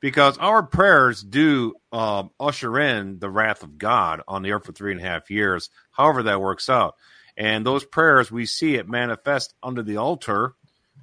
Because 0.00 0.38
our 0.38 0.62
prayers 0.62 1.22
do 1.22 1.74
um, 1.92 2.30
usher 2.40 2.80
in 2.80 3.18
the 3.18 3.28
wrath 3.28 3.62
of 3.62 3.76
God 3.76 4.22
on 4.26 4.42
the 4.42 4.52
earth 4.52 4.64
for 4.64 4.72
three 4.72 4.92
and 4.92 5.00
a 5.00 5.04
half 5.04 5.30
years, 5.30 5.68
however 5.90 6.22
that 6.22 6.40
works 6.40 6.70
out. 6.70 6.94
And 7.36 7.66
those 7.66 7.84
prayers, 7.84 8.32
we 8.32 8.46
see 8.46 8.76
it 8.76 8.88
manifest 8.88 9.54
under 9.62 9.82
the 9.82 9.98
altar 9.98 10.54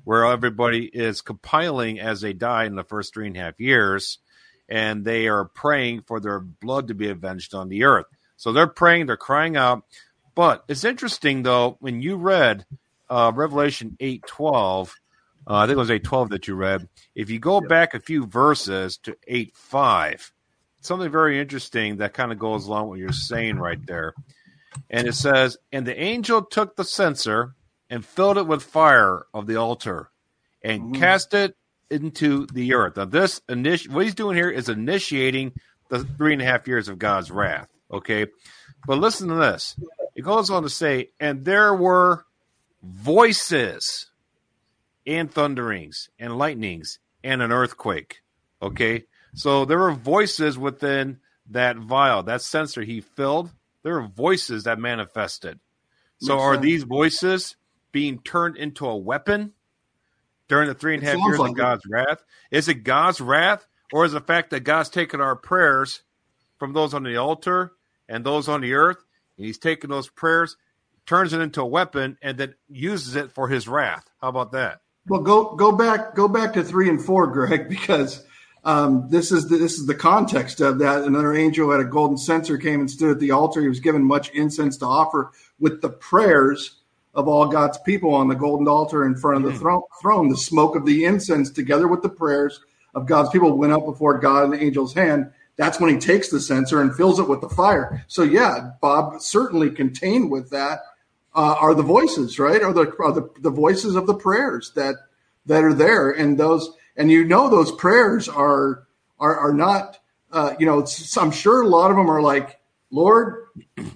where 0.03 0.25
everybody 0.25 0.85
is 0.85 1.21
compiling 1.21 1.99
as 1.99 2.21
they 2.21 2.33
die 2.33 2.65
in 2.65 2.75
the 2.75 2.83
first 2.83 3.13
three 3.13 3.27
and 3.27 3.35
a 3.35 3.39
half 3.39 3.59
years, 3.59 4.19
and 4.69 5.03
they 5.03 5.27
are 5.27 5.45
praying 5.45 6.01
for 6.01 6.19
their 6.19 6.39
blood 6.39 6.87
to 6.87 6.95
be 6.95 7.09
avenged 7.09 7.53
on 7.53 7.69
the 7.69 7.83
earth. 7.83 8.05
So 8.37 8.53
they're 8.53 8.67
praying, 8.67 9.07
they're 9.07 9.17
crying 9.17 9.57
out. 9.57 9.83
But 10.37 10.65
it's 10.67 10.83
interesting 10.83 11.41
though 11.41 11.77
when 11.79 11.99
you 11.99 12.15
read 12.15 12.63
uh, 13.09 13.31
Revelation 13.33 13.97
eight 13.99 14.23
twelve, 14.27 14.93
uh, 15.47 15.55
I 15.55 15.65
think 15.65 15.77
it 15.77 15.79
was 15.79 15.89
eight 15.89 16.03
twelve 16.03 16.29
that 16.29 16.47
you 16.47 16.53
read. 16.53 16.87
If 17.15 17.31
you 17.31 17.39
go 17.39 17.59
back 17.59 17.95
a 17.95 17.99
few 17.99 18.27
verses 18.27 18.97
to 18.99 19.17
eight 19.27 19.55
five, 19.55 20.31
something 20.81 21.09
very 21.09 21.41
interesting 21.41 21.97
that 21.97 22.13
kind 22.13 22.31
of 22.31 22.37
goes 22.37 22.67
along 22.67 22.83
with 22.83 22.89
what 22.89 22.99
you're 22.99 23.13
saying 23.13 23.57
right 23.57 23.83
there. 23.87 24.13
And 24.91 25.07
it 25.07 25.15
says, 25.15 25.57
"And 25.71 25.87
the 25.87 25.99
angel 25.99 26.43
took 26.43 26.75
the 26.75 26.83
censer 26.83 27.55
and 27.89 28.05
filled 28.05 28.37
it 28.37 28.45
with 28.45 28.61
fire 28.61 29.25
of 29.33 29.47
the 29.47 29.55
altar, 29.55 30.11
and 30.61 30.83
mm-hmm. 30.83 31.01
cast 31.01 31.33
it 31.33 31.57
into 31.89 32.45
the 32.53 32.75
earth." 32.75 32.97
Now, 32.97 33.05
this 33.05 33.41
initi- 33.49 33.89
what 33.89 34.05
he's 34.05 34.13
doing 34.13 34.37
here 34.37 34.51
is 34.51 34.69
initiating 34.69 35.53
the 35.89 36.03
three 36.03 36.33
and 36.33 36.43
a 36.43 36.45
half 36.45 36.67
years 36.67 36.89
of 36.89 36.99
God's 36.99 37.31
wrath. 37.31 37.69
Okay, 37.91 38.27
but 38.85 38.99
listen 38.99 39.29
to 39.29 39.35
this. 39.35 39.75
It 40.17 40.23
goes 40.23 40.49
on 40.49 40.63
to 40.63 40.69
say, 40.69 41.11
and 41.19 41.45
there 41.45 41.75
were 41.75 42.25
voices 42.81 44.07
and 45.05 45.31
thunderings 45.31 46.09
and 46.17 46.39
lightnings 46.39 46.97
and 47.23 47.41
an 47.43 47.51
earthquake. 47.51 48.21
Okay. 48.59 49.05
So 49.35 49.65
there 49.65 49.77
were 49.77 49.91
voices 49.91 50.57
within 50.57 51.19
that 51.51 51.77
vial, 51.77 52.23
that 52.23 52.41
censer 52.41 52.81
he 52.81 53.01
filled. 53.01 53.51
There 53.83 53.93
were 53.93 54.07
voices 54.07 54.63
that 54.63 54.79
manifested. 54.79 55.59
So 56.19 56.33
Makes 56.33 56.43
are 56.43 56.53
sense. 56.55 56.63
these 56.63 56.83
voices 56.83 57.55
being 57.91 58.19
turned 58.19 58.57
into 58.57 58.87
a 58.87 58.97
weapon 58.97 59.53
during 60.47 60.67
the 60.67 60.73
three 60.73 60.95
and 60.95 61.03
a 61.03 61.05
half 61.05 61.19
years 61.19 61.37
like 61.37 61.51
of 61.51 61.57
God's 61.57 61.85
it. 61.85 61.91
wrath? 61.91 62.23
Is 62.49 62.67
it 62.67 62.83
God's 62.83 63.21
wrath 63.21 63.67
or 63.93 64.03
is 64.03 64.13
the 64.13 64.21
fact 64.21 64.49
that 64.49 64.61
God's 64.61 64.89
taken 64.89 65.21
our 65.21 65.35
prayers 65.35 66.01
from 66.57 66.73
those 66.73 66.95
on 66.95 67.03
the 67.03 67.17
altar 67.17 67.73
and 68.09 68.25
those 68.25 68.49
on 68.49 68.61
the 68.61 68.73
earth 68.73 68.97
he's 69.37 69.57
taking 69.57 69.89
those 69.89 70.09
prayers, 70.09 70.57
turns 71.05 71.33
it 71.33 71.39
into 71.41 71.61
a 71.61 71.65
weapon, 71.65 72.17
and 72.21 72.37
then 72.37 72.55
uses 72.69 73.15
it 73.15 73.31
for 73.31 73.47
his 73.47 73.67
wrath. 73.67 74.09
How 74.21 74.29
about 74.29 74.51
that? 74.51 74.81
Well, 75.07 75.21
go 75.21 75.55
go 75.55 75.71
back 75.71 76.15
go 76.15 76.27
back 76.27 76.53
to 76.53 76.63
three 76.63 76.89
and 76.89 77.01
four, 77.01 77.27
Greg, 77.27 77.69
because 77.69 78.25
um, 78.63 79.07
this 79.09 79.31
is 79.31 79.47
the, 79.47 79.57
this 79.57 79.79
is 79.79 79.85
the 79.85 79.95
context 79.95 80.59
of 80.59 80.79
that. 80.79 81.03
Another 81.03 81.33
angel 81.33 81.71
had 81.71 81.79
a 81.79 81.85
golden 81.85 82.17
censer 82.17 82.57
came 82.57 82.81
and 82.81 82.91
stood 82.91 83.11
at 83.11 83.19
the 83.19 83.31
altar. 83.31 83.61
He 83.61 83.69
was 83.69 83.79
given 83.79 84.03
much 84.03 84.29
incense 84.31 84.77
to 84.77 84.85
offer 84.85 85.31
with 85.59 85.81
the 85.81 85.89
prayers 85.89 86.81
of 87.13 87.27
all 87.27 87.47
God's 87.47 87.77
people 87.79 88.13
on 88.13 88.27
the 88.27 88.35
golden 88.35 88.67
altar 88.67 89.05
in 89.05 89.15
front 89.15 89.37
of 89.37 89.43
the 89.43 89.57
mm. 89.57 89.59
throne, 89.59 89.81
throne. 90.01 90.29
The 90.29 90.37
smoke 90.37 90.75
of 90.75 90.85
the 90.85 91.05
incense, 91.05 91.49
together 91.49 91.87
with 91.87 92.01
the 92.01 92.09
prayers 92.09 92.59
of 92.93 93.05
God's 93.05 93.29
people, 93.29 93.57
went 93.57 93.73
up 93.73 93.85
before 93.85 94.19
God 94.19 94.43
in 94.43 94.51
the 94.51 94.59
angel's 94.59 94.93
hand 94.93 95.31
that's 95.57 95.79
when 95.79 95.93
he 95.93 95.99
takes 95.99 96.29
the 96.29 96.39
censer 96.39 96.81
and 96.81 96.95
fills 96.95 97.19
it 97.19 97.27
with 97.27 97.41
the 97.41 97.49
fire. 97.49 98.05
So 98.07 98.23
yeah, 98.23 98.71
Bob 98.79 99.21
certainly 99.21 99.69
contained 99.69 100.31
with 100.31 100.49
that 100.51 100.79
uh, 101.35 101.55
are 101.59 101.73
the 101.73 101.83
voices, 101.83 102.39
right? 102.39 102.61
Are 102.61 102.73
the 102.73 102.93
are 102.99 103.11
the, 103.11 103.29
the 103.41 103.51
voices 103.51 103.95
of 103.95 104.07
the 104.07 104.15
prayers 104.15 104.71
that 104.75 104.95
that 105.45 105.63
are 105.63 105.73
there, 105.73 106.11
and 106.11 106.37
those 106.37 106.71
and 106.95 107.11
you 107.11 107.25
know 107.25 107.49
those 107.49 107.71
prayers 107.71 108.29
are 108.29 108.87
are 109.19 109.37
are 109.37 109.53
not 109.53 109.99
uh, 110.31 110.53
you 110.59 110.65
know 110.65 110.85
I'm 111.17 111.31
sure 111.31 111.61
a 111.61 111.67
lot 111.67 111.91
of 111.91 111.97
them 111.97 112.09
are 112.09 112.21
like 112.21 112.59
Lord, 112.91 113.47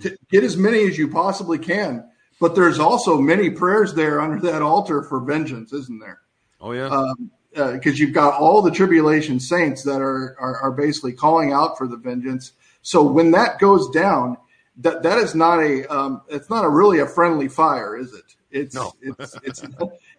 t- 0.01 0.18
get 0.30 0.43
as 0.43 0.57
many 0.57 0.88
as 0.88 0.97
you 0.97 1.07
possibly 1.07 1.57
can. 1.57 2.07
But 2.39 2.55
there's 2.55 2.80
also 2.80 3.20
many 3.20 3.51
prayers 3.51 3.93
there 3.93 4.20
under 4.20 4.39
that 4.51 4.62
altar 4.64 5.03
for 5.03 5.20
vengeance, 5.20 5.74
isn't 5.74 5.99
there? 5.99 6.22
Oh 6.59 6.72
yeah. 6.72 6.88
Um, 6.88 7.32
because 7.54 7.93
uh, 7.93 7.97
you've 7.97 8.14
got 8.14 8.39
all 8.39 8.62
the 8.62 8.72
tribulation 8.72 9.39
saints 9.39 9.84
that 9.84 10.02
are, 10.02 10.36
are, 10.39 10.58
are 10.58 10.72
basically 10.72 11.12
calling 11.12 11.52
out 11.52 11.78
for 11.78 11.88
the 11.88 11.97
vengeance. 11.97 12.54
So 12.82 13.04
when 13.04 13.32
that 13.32 13.60
goes 13.60 13.89
down, 13.89 14.38
that 14.78 15.04
that 15.04 15.18
is 15.18 15.36
not 15.36 15.60
a 15.60 15.86
um, 15.93 16.22
it's 16.30 16.49
not 16.49 16.64
a 16.64 16.70
really 16.70 16.99
a 16.99 17.08
friendly 17.08 17.47
fire, 17.47 17.97
is 17.97 18.14
it? 18.14 18.24
It's 18.52 18.76
no. 18.76 18.93
it's 19.02 19.36
it's 19.43 19.64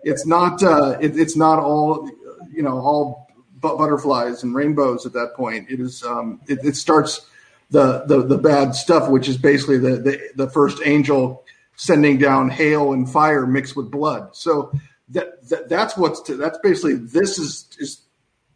it's 0.02 0.26
not 0.26 0.62
uh, 0.62 0.98
it, 1.00 1.18
it's 1.18 1.36
not 1.36 1.58
all 1.58 2.08
you 2.52 2.62
know 2.62 2.78
all 2.78 3.28
butterflies 3.60 4.42
and 4.42 4.54
rainbows 4.54 5.06
at 5.06 5.12
that 5.14 5.34
point. 5.34 5.70
It 5.70 5.80
is 5.80 6.02
um, 6.04 6.40
it, 6.48 6.58
it 6.64 6.76
starts 6.76 7.26
the, 7.70 8.04
the 8.06 8.22
the 8.22 8.38
bad 8.38 8.74
stuff, 8.74 9.08
which 9.08 9.28
is 9.28 9.38
basically 9.38 9.78
the, 9.78 9.96
the 9.96 10.20
the 10.36 10.50
first 10.50 10.78
angel 10.84 11.44
sending 11.76 12.18
down 12.18 12.50
hail 12.50 12.92
and 12.92 13.10
fire 13.10 13.46
mixed 13.46 13.74
with 13.74 13.90
blood. 13.90 14.36
So 14.36 14.72
that, 15.12 15.48
that 15.48 15.68
that's 15.68 15.96
what's 15.96 16.20
to, 16.22 16.36
that's 16.36 16.58
basically 16.58 16.94
this 16.94 17.38
is 17.38 17.68
is 17.78 18.02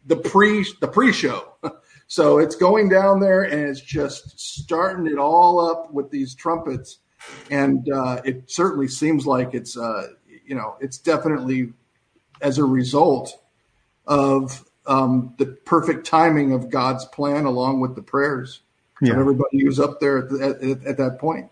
the 0.05 0.15
pre 0.15 0.65
the 0.81 0.87
pre 0.87 1.11
show. 1.11 1.53
so 2.07 2.39
it's 2.39 2.55
going 2.55 2.89
down 2.89 3.19
there 3.19 3.43
and 3.43 3.69
it's 3.69 3.81
just 3.81 4.39
starting 4.39 5.07
it 5.07 5.17
all 5.17 5.59
up 5.59 5.91
with 5.93 6.09
these 6.11 6.35
trumpets, 6.35 6.99
and 7.49 7.89
uh, 7.91 8.21
it 8.23 8.49
certainly 8.49 8.87
seems 8.87 9.25
like 9.25 9.53
it's 9.53 9.77
uh, 9.77 10.07
you 10.45 10.55
know 10.55 10.75
it's 10.79 10.97
definitely 10.97 11.73
as 12.41 12.57
a 12.57 12.63
result 12.63 13.41
of 14.05 14.63
um, 14.85 15.33
the 15.37 15.45
perfect 15.45 16.05
timing 16.05 16.53
of 16.53 16.69
God's 16.69 17.05
plan 17.05 17.45
along 17.45 17.81
with 17.81 17.95
the 17.95 18.01
prayers 18.01 18.61
yeah. 19.01 19.13
of 19.13 19.19
everybody 19.19 19.59
who's 19.59 19.79
up 19.79 19.99
there 19.99 20.19
at, 20.19 20.61
at, 20.61 20.85
at 20.85 20.97
that 20.97 21.17
point. 21.19 21.49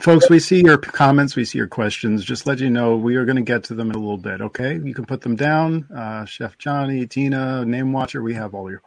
Folks, 0.00 0.30
we 0.30 0.38
see 0.38 0.62
your 0.62 0.78
comments, 0.78 1.34
we 1.34 1.44
see 1.44 1.58
your 1.58 1.66
questions. 1.66 2.24
Just 2.24 2.46
let 2.46 2.60
you 2.60 2.70
know 2.70 2.96
we 2.96 3.16
are 3.16 3.24
going 3.24 3.36
to 3.36 3.42
get 3.42 3.64
to 3.64 3.74
them 3.74 3.90
in 3.90 3.96
a 3.96 3.98
little 3.98 4.16
bit. 4.18 4.40
Okay, 4.40 4.78
you 4.78 4.94
can 4.94 5.04
put 5.04 5.20
them 5.20 5.34
down. 5.34 5.86
Uh, 5.92 6.24
Chef 6.24 6.56
Johnny, 6.58 7.06
Tina, 7.06 7.64
Name 7.64 7.92
Watcher, 7.92 8.22
we 8.22 8.34
have 8.34 8.54
all 8.54 8.70
your 8.70 8.80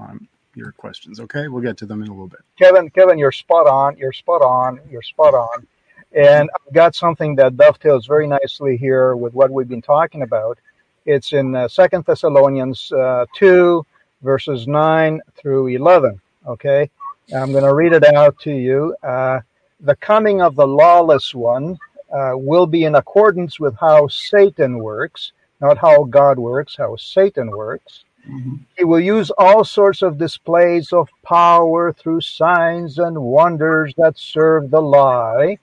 your 0.55 0.71
questions. 0.71 1.19
Okay, 1.19 1.47
we'll 1.47 1.61
get 1.61 1.77
to 1.77 1.85
them 1.85 2.01
in 2.01 2.07
a 2.07 2.11
little 2.11 2.27
bit. 2.27 2.39
Kevin, 2.57 2.89
Kevin, 2.89 3.17
you're 3.17 3.31
spot 3.31 3.67
on. 3.67 3.97
You're 3.97 4.13
spot 4.13 4.41
on. 4.41 4.79
You're 4.89 5.01
spot 5.01 5.33
on. 5.33 5.67
And 6.13 6.49
I've 6.55 6.73
got 6.73 6.95
something 6.95 7.35
that 7.35 7.57
dovetails 7.57 8.07
very 8.07 8.27
nicely 8.27 8.77
here 8.77 9.15
with 9.15 9.33
what 9.33 9.51
we've 9.51 9.67
been 9.67 9.81
talking 9.81 10.21
about. 10.21 10.57
It's 11.05 11.33
in 11.33 11.55
uh, 11.55 11.67
Second 11.67 12.05
Thessalonians 12.05 12.91
uh, 12.91 13.25
two, 13.35 13.85
verses 14.21 14.67
nine 14.67 15.21
through 15.35 15.67
eleven. 15.67 16.19
Okay, 16.47 16.89
I'm 17.35 17.51
going 17.51 17.63
to 17.63 17.73
read 17.73 17.93
it 17.93 18.05
out 18.05 18.39
to 18.39 18.51
you. 18.51 18.95
Uh, 19.03 19.41
the 19.79 19.95
coming 19.95 20.41
of 20.41 20.55
the 20.55 20.67
lawless 20.67 21.33
one 21.33 21.77
uh, 22.11 22.31
will 22.33 22.65
be 22.65 22.83
in 22.83 22.95
accordance 22.95 23.59
with 23.59 23.75
how 23.79 24.07
Satan 24.07 24.79
works, 24.79 25.31
not 25.61 25.77
how 25.77 26.03
God 26.03 26.39
works, 26.39 26.75
how 26.77 26.95
Satan 26.95 27.49
works. 27.49 28.03
Mm-hmm. 28.27 28.55
He 28.77 28.83
will 28.83 28.99
use 28.99 29.31
all 29.37 29.63
sorts 29.63 30.01
of 30.01 30.17
displays 30.17 30.91
of 30.91 31.09
power 31.23 31.93
through 31.93 32.21
signs 32.21 32.99
and 32.99 33.17
wonders 33.17 33.93
that 33.97 34.17
serve 34.17 34.69
the 34.69 34.81
lie, 34.81 35.57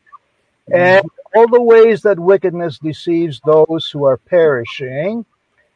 mm-hmm. 0.69 0.75
and 0.75 1.07
all 1.35 1.49
the 1.49 1.62
ways 1.62 2.03
that 2.03 2.19
wickedness 2.19 2.79
deceives 2.79 3.41
those 3.45 3.91
who 3.93 4.05
are 4.05 4.17
perishing. 4.17 5.27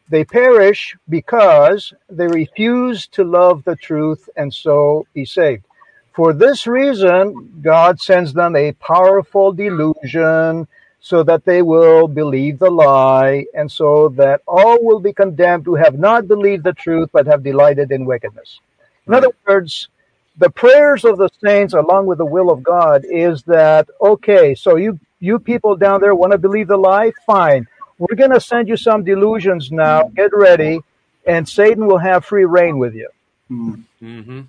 They 0.08 0.24
perish 0.24 0.96
because 1.08 1.92
they 2.08 2.26
refuse 2.26 3.06
to 3.08 3.22
love 3.22 3.62
the 3.64 3.76
truth 3.76 4.28
and 4.36 4.52
so 4.52 5.06
be 5.14 5.24
saved. 5.24 5.64
For 6.12 6.32
this 6.32 6.66
reason, 6.66 7.60
God 7.62 8.00
sends 8.00 8.32
them 8.32 8.56
a 8.56 8.72
powerful 8.72 9.52
delusion 9.52 10.66
so 11.00 11.22
that 11.22 11.44
they 11.44 11.62
will 11.62 12.08
believe 12.08 12.58
the 12.58 12.70
lie, 12.70 13.46
and 13.54 13.72
so 13.72 14.08
that 14.10 14.42
all 14.46 14.78
will 14.84 15.00
be 15.00 15.12
condemned 15.12 15.64
who 15.64 15.76
have 15.76 15.98
not 15.98 16.28
believed 16.28 16.64
the 16.64 16.74
truth 16.74 17.08
but 17.12 17.26
have 17.26 17.42
delighted 17.42 17.90
in 17.90 18.04
wickedness. 18.04 18.60
In 19.06 19.14
other 19.14 19.30
words, 19.46 19.88
the 20.36 20.50
prayers 20.50 21.04
of 21.04 21.16
the 21.16 21.30
saints, 21.42 21.74
along 21.74 22.06
with 22.06 22.18
the 22.18 22.26
will 22.26 22.50
of 22.50 22.62
God, 22.62 23.04
is 23.08 23.42
that 23.44 23.88
okay? 24.00 24.54
So 24.54 24.76
you 24.76 24.98
you 25.20 25.38
people 25.38 25.76
down 25.76 26.00
there 26.00 26.14
want 26.14 26.32
to 26.32 26.38
believe 26.38 26.68
the 26.68 26.76
lie? 26.76 27.12
Fine. 27.26 27.66
We're 27.98 28.16
going 28.16 28.30
to 28.30 28.40
send 28.40 28.68
you 28.68 28.76
some 28.76 29.04
delusions 29.04 29.70
now. 29.70 30.04
Get 30.04 30.30
ready, 30.34 30.80
and 31.26 31.48
Satan 31.48 31.86
will 31.86 31.98
have 31.98 32.24
free 32.24 32.46
reign 32.46 32.78
with 32.78 32.94
you. 32.94 33.08
Mm-hmm. 33.50 34.40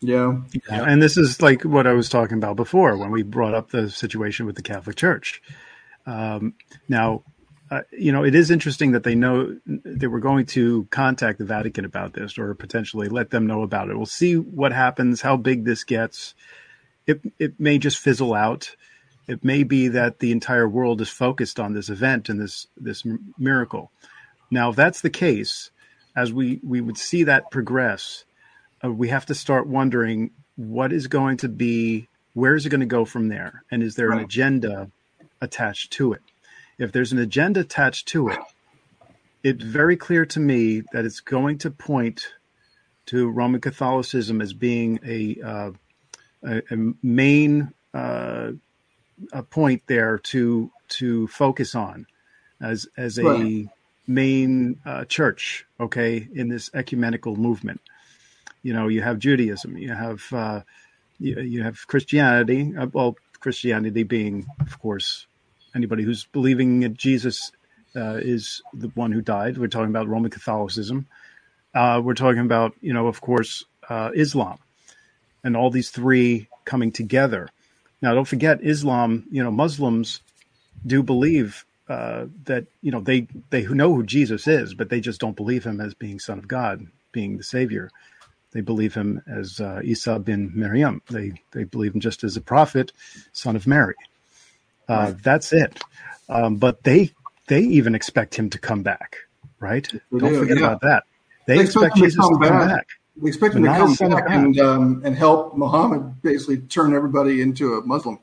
Yeah. 0.00 0.40
Yeah, 0.68 0.84
and 0.84 1.02
this 1.02 1.16
is 1.16 1.42
like 1.42 1.62
what 1.62 1.86
I 1.86 1.92
was 1.92 2.08
talking 2.08 2.38
about 2.38 2.56
before 2.56 2.96
when 2.96 3.10
we 3.10 3.22
brought 3.22 3.54
up 3.54 3.70
the 3.70 3.90
situation 3.90 4.46
with 4.46 4.56
the 4.56 4.62
Catholic 4.62 4.96
Church. 4.96 5.42
Um, 6.06 6.54
now, 6.88 7.22
uh, 7.70 7.82
you 7.92 8.10
know, 8.10 8.24
it 8.24 8.34
is 8.34 8.50
interesting 8.50 8.92
that 8.92 9.04
they 9.04 9.14
know 9.14 9.56
they 9.66 10.08
were 10.08 10.18
going 10.18 10.46
to 10.46 10.88
contact 10.90 11.38
the 11.38 11.44
Vatican 11.44 11.84
about 11.84 12.14
this 12.14 12.36
or 12.38 12.54
potentially 12.54 13.08
let 13.08 13.30
them 13.30 13.46
know 13.46 13.62
about 13.62 13.90
it. 13.90 13.96
We'll 13.96 14.06
see 14.06 14.36
what 14.36 14.72
happens, 14.72 15.20
how 15.20 15.36
big 15.36 15.64
this 15.64 15.84
gets. 15.84 16.34
It 17.06 17.20
it 17.38 17.60
may 17.60 17.78
just 17.78 17.98
fizzle 17.98 18.34
out. 18.34 18.74
It 19.28 19.44
may 19.44 19.62
be 19.62 19.86
that 19.88 20.18
the 20.18 20.32
entire 20.32 20.68
world 20.68 21.00
is 21.00 21.08
focused 21.08 21.60
on 21.60 21.74
this 21.74 21.88
event 21.88 22.28
and 22.28 22.40
this 22.40 22.66
this 22.76 23.04
miracle. 23.38 23.92
Now, 24.50 24.70
if 24.70 24.76
that's 24.76 25.02
the 25.02 25.10
case, 25.10 25.70
as 26.16 26.32
we 26.32 26.60
we 26.64 26.80
would 26.80 26.98
see 26.98 27.22
that 27.24 27.52
progress, 27.52 28.24
uh, 28.84 28.90
we 28.90 29.08
have 29.08 29.26
to 29.26 29.34
start 29.34 29.66
wondering 29.66 30.30
what 30.56 30.92
is 30.92 31.06
going 31.06 31.36
to 31.38 31.48
be, 31.48 32.08
where 32.34 32.54
is 32.54 32.66
it 32.66 32.70
going 32.70 32.80
to 32.80 32.86
go 32.86 33.04
from 33.04 33.28
there, 33.28 33.62
and 33.70 33.82
is 33.82 33.94
there 33.96 34.12
an 34.12 34.18
agenda 34.18 34.90
attached 35.40 35.92
to 35.92 36.12
it? 36.12 36.20
If 36.78 36.92
there's 36.92 37.12
an 37.12 37.18
agenda 37.18 37.60
attached 37.60 38.08
to 38.08 38.28
it, 38.28 38.38
it's 39.42 39.62
very 39.62 39.96
clear 39.96 40.26
to 40.26 40.40
me 40.40 40.82
that 40.92 41.04
it's 41.04 41.20
going 41.20 41.58
to 41.58 41.70
point 41.70 42.34
to 43.06 43.28
Roman 43.28 43.60
Catholicism 43.60 44.40
as 44.40 44.52
being 44.52 44.98
a 45.04 45.36
uh, 45.42 45.70
a, 46.42 46.62
a 46.70 46.92
main 47.02 47.72
uh, 47.92 48.52
a 49.32 49.42
point 49.42 49.82
there 49.86 50.18
to 50.18 50.70
to 50.88 51.26
focus 51.28 51.74
on 51.74 52.06
as 52.60 52.86
as 52.96 53.18
a 53.18 53.22
Right. 53.24 53.68
main 54.06 54.80
uh, 54.84 55.04
church. 55.04 55.66
Okay, 55.78 56.28
in 56.34 56.48
this 56.48 56.70
ecumenical 56.74 57.36
movement, 57.36 57.80
you 58.62 58.72
know, 58.72 58.88
you 58.88 59.02
have 59.02 59.18
Judaism, 59.18 59.76
you 59.76 59.92
have 59.92 60.22
uh, 60.32 60.60
you, 61.18 61.40
you 61.40 61.62
have 61.62 61.86
Christianity. 61.86 62.74
Uh, 62.76 62.86
well, 62.92 63.16
Christianity 63.40 64.02
being, 64.02 64.46
of 64.60 64.78
course, 64.78 65.26
anybody 65.74 66.02
who's 66.02 66.24
believing 66.24 66.80
that 66.80 66.94
Jesus 66.94 67.52
uh, 67.96 68.18
is 68.20 68.62
the 68.74 68.88
one 68.88 69.12
who 69.12 69.20
died. 69.20 69.58
We're 69.58 69.68
talking 69.68 69.90
about 69.90 70.08
Roman 70.08 70.30
Catholicism. 70.30 71.06
Uh, 71.74 72.00
we're 72.04 72.14
talking 72.14 72.40
about, 72.40 72.74
you 72.80 72.92
know, 72.92 73.06
of 73.06 73.20
course, 73.20 73.64
uh, 73.88 74.10
Islam, 74.14 74.58
and 75.44 75.56
all 75.56 75.70
these 75.70 75.90
three 75.90 76.48
coming 76.64 76.92
together. 76.92 77.48
Now, 78.02 78.14
don't 78.14 78.28
forget, 78.28 78.62
Islam. 78.62 79.26
You 79.30 79.42
know, 79.42 79.50
Muslims 79.50 80.20
do 80.86 81.02
believe 81.02 81.64
uh, 81.88 82.26
that 82.44 82.66
you 82.82 82.90
know 82.90 83.00
they 83.00 83.26
they 83.50 83.66
know 83.66 83.94
who 83.94 84.02
Jesus 84.04 84.46
is, 84.46 84.74
but 84.74 84.88
they 84.90 85.00
just 85.00 85.20
don't 85.20 85.36
believe 85.36 85.64
him 85.64 85.80
as 85.80 85.94
being 85.94 86.18
Son 86.18 86.38
of 86.38 86.48
God, 86.48 86.86
being 87.12 87.36
the 87.36 87.44
Savior. 87.44 87.90
They 88.52 88.60
believe 88.60 88.94
him 88.94 89.22
as 89.26 89.60
uh, 89.60 89.80
Isa 89.84 90.18
bin 90.18 90.50
Maryam. 90.54 91.02
They 91.10 91.32
they 91.52 91.64
believe 91.64 91.94
him 91.94 92.00
just 92.00 92.24
as 92.24 92.36
a 92.36 92.40
prophet, 92.40 92.92
son 93.32 93.56
of 93.56 93.66
Mary. 93.66 93.94
Uh, 94.88 95.14
That's 95.22 95.52
it. 95.52 95.80
Um, 96.28 96.56
but 96.56 96.82
they 96.82 97.12
they 97.46 97.60
even 97.60 97.94
expect 97.94 98.34
him 98.34 98.50
to 98.50 98.58
come 98.58 98.82
back, 98.82 99.16
right? 99.60 99.86
They 99.92 100.18
Don't 100.18 100.32
do, 100.32 100.38
forget 100.40 100.58
yeah. 100.58 100.66
about 100.66 100.80
that. 100.82 101.04
They, 101.46 101.56
They 101.56 101.62
expect, 101.62 101.96
expect 101.96 101.96
him 101.96 102.00
to 102.00 102.06
Jesus 102.06 102.16
to 102.16 102.20
come 102.32 102.40
come 102.42 102.58
back. 102.58 102.68
back. 102.68 102.86
We 103.20 103.28
expect 103.30 103.54
him 103.54 103.62
to 103.64 103.68
come 103.68 103.94
back 104.10 104.24
and 104.30 104.58
um, 104.60 105.02
and 105.04 105.16
help 105.16 105.56
Muhammad 105.56 106.22
basically 106.22 106.58
turn 106.58 106.94
everybody 106.94 107.42
into 107.42 107.74
a 107.74 107.82
Muslim. 107.86 108.18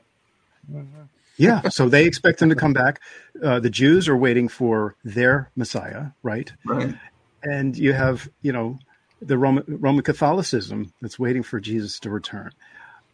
Yeah, 1.37 1.69
so 1.69 1.87
they 1.87 2.05
expect 2.05 2.41
him 2.41 2.49
to 2.49 2.55
come 2.55 2.73
back. 2.73 2.99
Uh, 3.41 3.59
the 3.59 3.69
Jews 3.69 4.09
are 4.09 4.17
waiting 4.17 4.47
for 4.47 4.95
their 5.03 5.51
Messiah, 5.55 6.07
right? 6.23 6.51
Right. 6.65 6.95
And 7.43 7.77
you 7.77 7.93
have, 7.93 8.27
you 8.41 8.51
know, 8.51 8.79
the 9.21 9.37
Roman, 9.37 9.65
Roman 9.67 10.03
Catholicism 10.03 10.93
that's 11.01 11.19
waiting 11.19 11.43
for 11.43 11.59
Jesus 11.59 11.99
to 12.01 12.09
return. 12.11 12.51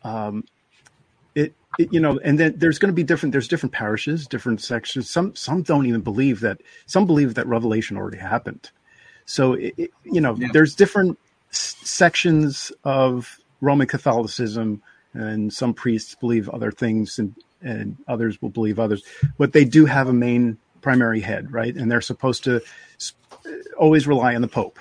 Um, 0.03 0.45
it, 1.35 1.55
it, 1.77 1.93
you 1.93 1.99
know, 1.99 2.19
and 2.23 2.39
then 2.39 2.55
there's 2.57 2.79
going 2.79 2.91
to 2.91 2.95
be 2.95 3.03
different. 3.03 3.31
There's 3.33 3.47
different 3.47 3.73
parishes, 3.73 4.27
different 4.27 4.61
sections. 4.61 5.09
Some 5.09 5.35
some 5.35 5.63
don't 5.63 5.85
even 5.87 6.01
believe 6.01 6.41
that. 6.41 6.61
Some 6.87 7.05
believe 7.07 7.35
that 7.35 7.47
Revelation 7.47 7.97
already 7.97 8.19
happened. 8.19 8.71
So 9.27 9.53
it, 9.55 9.75
it, 9.77 9.91
you 10.03 10.21
know, 10.21 10.37
Yeah. 10.37 10.49
there's 10.51 10.75
different 10.75 11.19
s- 11.53 11.77
sections 11.83 12.73
of 12.85 13.37
Roman 13.61 13.87
Catholicism, 13.87 14.83
and 15.13 15.53
some 15.53 15.73
priests 15.75 16.15
believe 16.15 16.49
other 16.49 16.71
things, 16.71 17.19
and 17.19 17.35
and 17.61 17.97
others 18.07 18.41
will 18.41 18.51
believe 18.51 18.79
others. 18.79 19.03
But 19.39 19.53
they 19.53 19.65
do 19.65 19.85
have 19.87 20.09
a 20.09 20.13
main 20.13 20.59
primary 20.81 21.21
head, 21.21 21.51
right? 21.53 21.75
And 21.75 21.91
they're 21.91 22.01
supposed 22.01 22.45
to 22.45 22.61
s- 22.99 23.13
always 23.79 24.07
rely 24.07 24.35
on 24.35 24.41
the 24.43 24.49
Pope. 24.49 24.79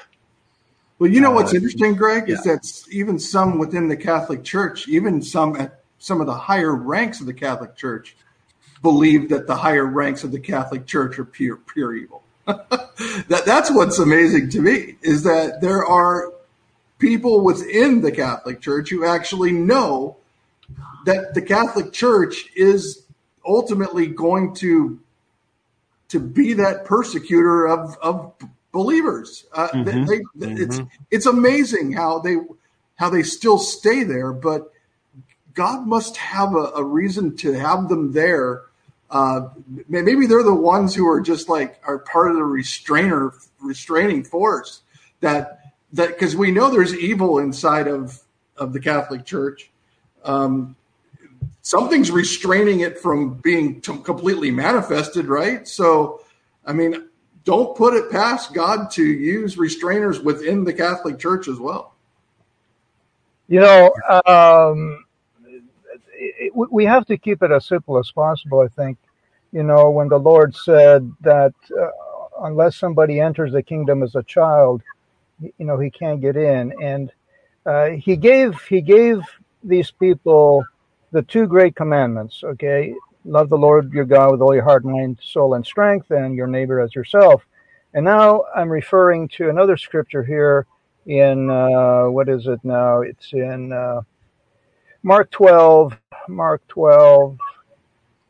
Well, 1.03 1.11
you 1.11 1.21
know 1.21 1.33
what's 1.33 1.53
Uh, 1.53 1.57
interesting, 1.57 1.97
Greg, 1.97 2.31
is 2.31 2.45
that 2.45 2.65
even 2.89 3.19
some 3.19 3.59
within 3.59 3.89
the 3.89 3.97
Catholic 3.97 4.45
Church, 4.45 4.87
even 4.87 5.21
some 5.21 5.57
at 5.57 5.81
some 5.99 6.21
of 6.21 6.29
the 6.29 6.35
higher 6.35 6.77
ranks 6.77 7.19
of 7.19 7.27
the 7.27 7.35
Catholic 7.35 7.75
Church, 7.75 8.15
believe 8.83 9.29
that 9.31 9.49
the 9.49 9.57
higher 9.57 9.85
ranks 9.85 10.23
of 10.23 10.31
the 10.31 10.39
Catholic 10.39 10.87
Church 10.87 11.19
are 11.19 11.25
pure 11.25 11.57
pure 11.57 11.97
evil. 11.97 12.23
that 12.47 13.43
that's 13.45 13.69
what's 13.73 13.99
amazing 13.99 14.51
to 14.51 14.61
me 14.61 14.95
is 15.03 15.25
that 15.25 15.61
there 15.61 15.85
are 15.85 16.33
people 17.01 17.41
within 17.41 18.01
the 18.01 18.13
Catholic 18.13 18.61
Church 18.61 18.89
who 18.89 19.05
actually 19.05 19.51
know 19.51 20.19
that 21.05 21.35
the 21.35 21.43
Catholic 21.43 21.93
Church 21.93 22.49
is 22.55 23.03
ultimately 23.45 24.07
going 24.07 24.55
to 24.55 25.01
to 26.11 26.21
be 26.21 26.53
that 26.53 26.85
persecutor 26.85 27.67
of 27.67 27.99
of 28.01 28.35
believers. 28.73 29.45
Uh, 29.53 29.69
Mhm. 29.69 30.07
they, 30.07 30.47
they, 30.47 30.53
It's 30.63 30.81
it's 31.11 31.27
amazing 31.27 31.93
how 31.93 32.19
they 32.19 32.37
how 32.97 33.11
they 33.11 33.23
still 33.23 33.59
stay 33.59 34.05
there, 34.05 34.33
but 34.33 34.73
God 35.55 35.87
must 35.87 36.17
have 36.17 36.55
a, 36.55 36.73
a 36.77 36.85
reason 36.85 37.37
to 37.39 37.53
have 37.53 37.89
them 37.89 38.13
there. 38.13 38.63
Uh, 39.11 39.49
maybe 39.89 40.27
they're 40.27 40.43
the 40.43 40.55
ones 40.55 40.95
who 40.95 41.07
are 41.07 41.21
just 41.21 41.49
like 41.49 41.81
are 41.87 41.99
part 41.99 42.31
of 42.31 42.37
the 42.37 42.45
restrainer 42.45 43.33
restraining 43.61 44.25
force 44.25 44.81
that 45.21 45.75
that 45.93 46.09
because 46.09 46.35
we 46.35 46.51
know 46.51 46.71
there's 46.71 46.95
evil 46.95 47.39
inside 47.39 47.87
of 47.87 48.21
of 48.57 48.73
the 48.73 48.81
Catholic 48.81 49.25
Church. 49.27 49.71
Um, 50.25 50.77
something's 51.63 52.11
restraining 52.11 52.81
it 52.81 52.99
from 52.99 53.35
being 53.35 53.81
t- 53.81 53.99
completely 53.99 54.51
manifested, 54.51 55.27
right? 55.27 55.67
So, 55.69 56.23
I 56.65 56.73
mean, 56.73 57.09
don't 57.45 57.77
put 57.77 57.95
it 57.95 58.11
past 58.11 58.55
God 58.55 58.91
to 58.93 59.05
use 59.05 59.57
restrainers 59.57 60.23
within 60.23 60.65
the 60.65 60.73
Catholic 60.73 61.19
Church 61.19 61.49
as 61.49 61.59
well. 61.59 61.95
You 63.49 63.61
know, 63.61 63.93
um, 64.27 65.05
it, 66.15 66.55
we- 66.55 66.69
we 66.71 66.85
have 66.87 67.07
to 67.07 67.19
keep 67.19 67.43
it 67.43 67.51
as 67.51 67.67
simple 67.67 67.99
as 67.99 68.11
possible. 68.13 68.61
I 68.61 68.69
think, 68.69 68.99
you 69.53 69.63
know, 69.63 69.91
when 69.91 70.09
the 70.09 70.19
Lord 70.19 70.55
said 70.57 71.11
that 71.23 71.55
uh, 71.79 71.91
unless 72.43 72.77
somebody 72.77 73.21
enters 73.21 73.53
the 73.53 73.63
kingdom 73.63 74.03
as 74.03 74.15
a 74.15 74.23
child, 74.23 74.83
you 75.41 75.67
know, 75.67 75.79
he 75.79 75.91
can't 75.91 76.21
get 76.21 76.37
in, 76.37 76.73
and 76.83 77.13
uh, 77.67 77.91
he 77.91 78.17
gave 78.17 78.61
he 78.69 78.81
gave 78.81 79.23
these 79.65 79.91
people 79.91 80.65
the 81.13 81.23
two 81.23 81.47
great 81.47 81.77
commandments. 81.77 82.43
Okay, 82.45 82.95
love 83.25 83.49
the 83.49 83.57
Lord 83.57 83.93
your 83.93 84.05
God 84.05 84.33
with 84.33 84.41
all 84.41 84.55
your 84.55 84.65
heart, 84.65 84.85
mind, 84.85 85.19
soul, 85.23 85.55
and 85.55 85.65
strength, 85.65 86.11
and 86.11 86.35
your 86.35 86.47
neighbor 86.47 86.81
as 86.81 86.95
yourself. 86.95 87.45
And 87.95 88.05
now 88.05 88.45
I'm 88.55 88.71
referring 88.71 89.29
to 89.29 89.51
another 89.51 89.77
scripture 89.77 90.23
here 90.23 90.67
in 91.07 91.51
uh, 91.51 92.05
what 92.05 92.29
is 92.29 92.47
it 92.47 92.61
now? 92.65 93.01
It's 93.01 93.33
in 93.33 93.73
uh, 93.73 94.03
Mark 95.03 95.31
12, 95.31 95.97
Mark 96.29 96.63
12, 96.69 97.39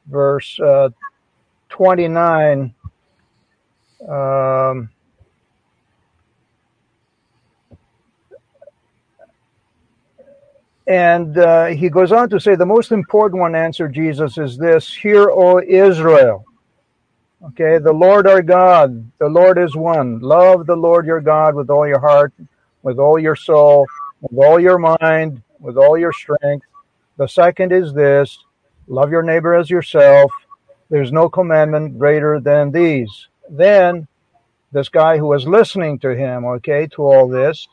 verse 0.06 0.58
uh, 0.60 0.88
29. 1.68 2.74
Um, 4.08 4.90
and 10.86 11.38
uh, 11.38 11.66
he 11.66 11.88
goes 11.88 12.12
on 12.12 12.28
to 12.30 12.40
say, 12.40 12.54
the 12.54 12.66
most 12.66 12.92
important 12.92 13.40
one, 13.40 13.54
answered 13.54 13.94
Jesus, 13.94 14.38
is 14.38 14.56
this 14.56 14.92
Hear, 14.92 15.30
O 15.30 15.60
Israel. 15.60 16.44
Okay, 17.44 17.78
the 17.78 17.92
Lord 17.92 18.28
our 18.28 18.42
God, 18.42 19.10
the 19.18 19.28
Lord 19.28 19.58
is 19.58 19.74
one. 19.74 20.20
Love 20.20 20.66
the 20.66 20.76
Lord 20.76 21.06
your 21.06 21.20
God 21.20 21.54
with 21.54 21.70
all 21.70 21.86
your 21.88 21.98
heart, 21.98 22.32
with 22.82 22.98
all 22.98 23.18
your 23.18 23.34
soul, 23.34 23.86
with 24.20 24.44
all 24.44 24.60
your 24.60 24.78
mind, 24.78 25.42
with 25.58 25.76
all 25.76 25.98
your 25.98 26.12
strength. 26.12 26.66
The 27.16 27.26
second 27.26 27.72
is 27.72 27.92
this 27.92 28.38
love 28.86 29.10
your 29.10 29.22
neighbor 29.22 29.54
as 29.54 29.70
yourself. 29.70 30.30
There's 30.88 31.10
no 31.10 31.28
commandment 31.28 31.98
greater 31.98 32.38
than 32.38 32.70
these. 32.70 33.28
Then 33.48 34.06
this 34.70 34.88
guy 34.88 35.18
who 35.18 35.26
was 35.26 35.46
listening 35.46 35.98
to 36.00 36.14
him, 36.14 36.44
okay, 36.44 36.86
to 36.88 37.02
all 37.02 37.28
this, 37.28 37.66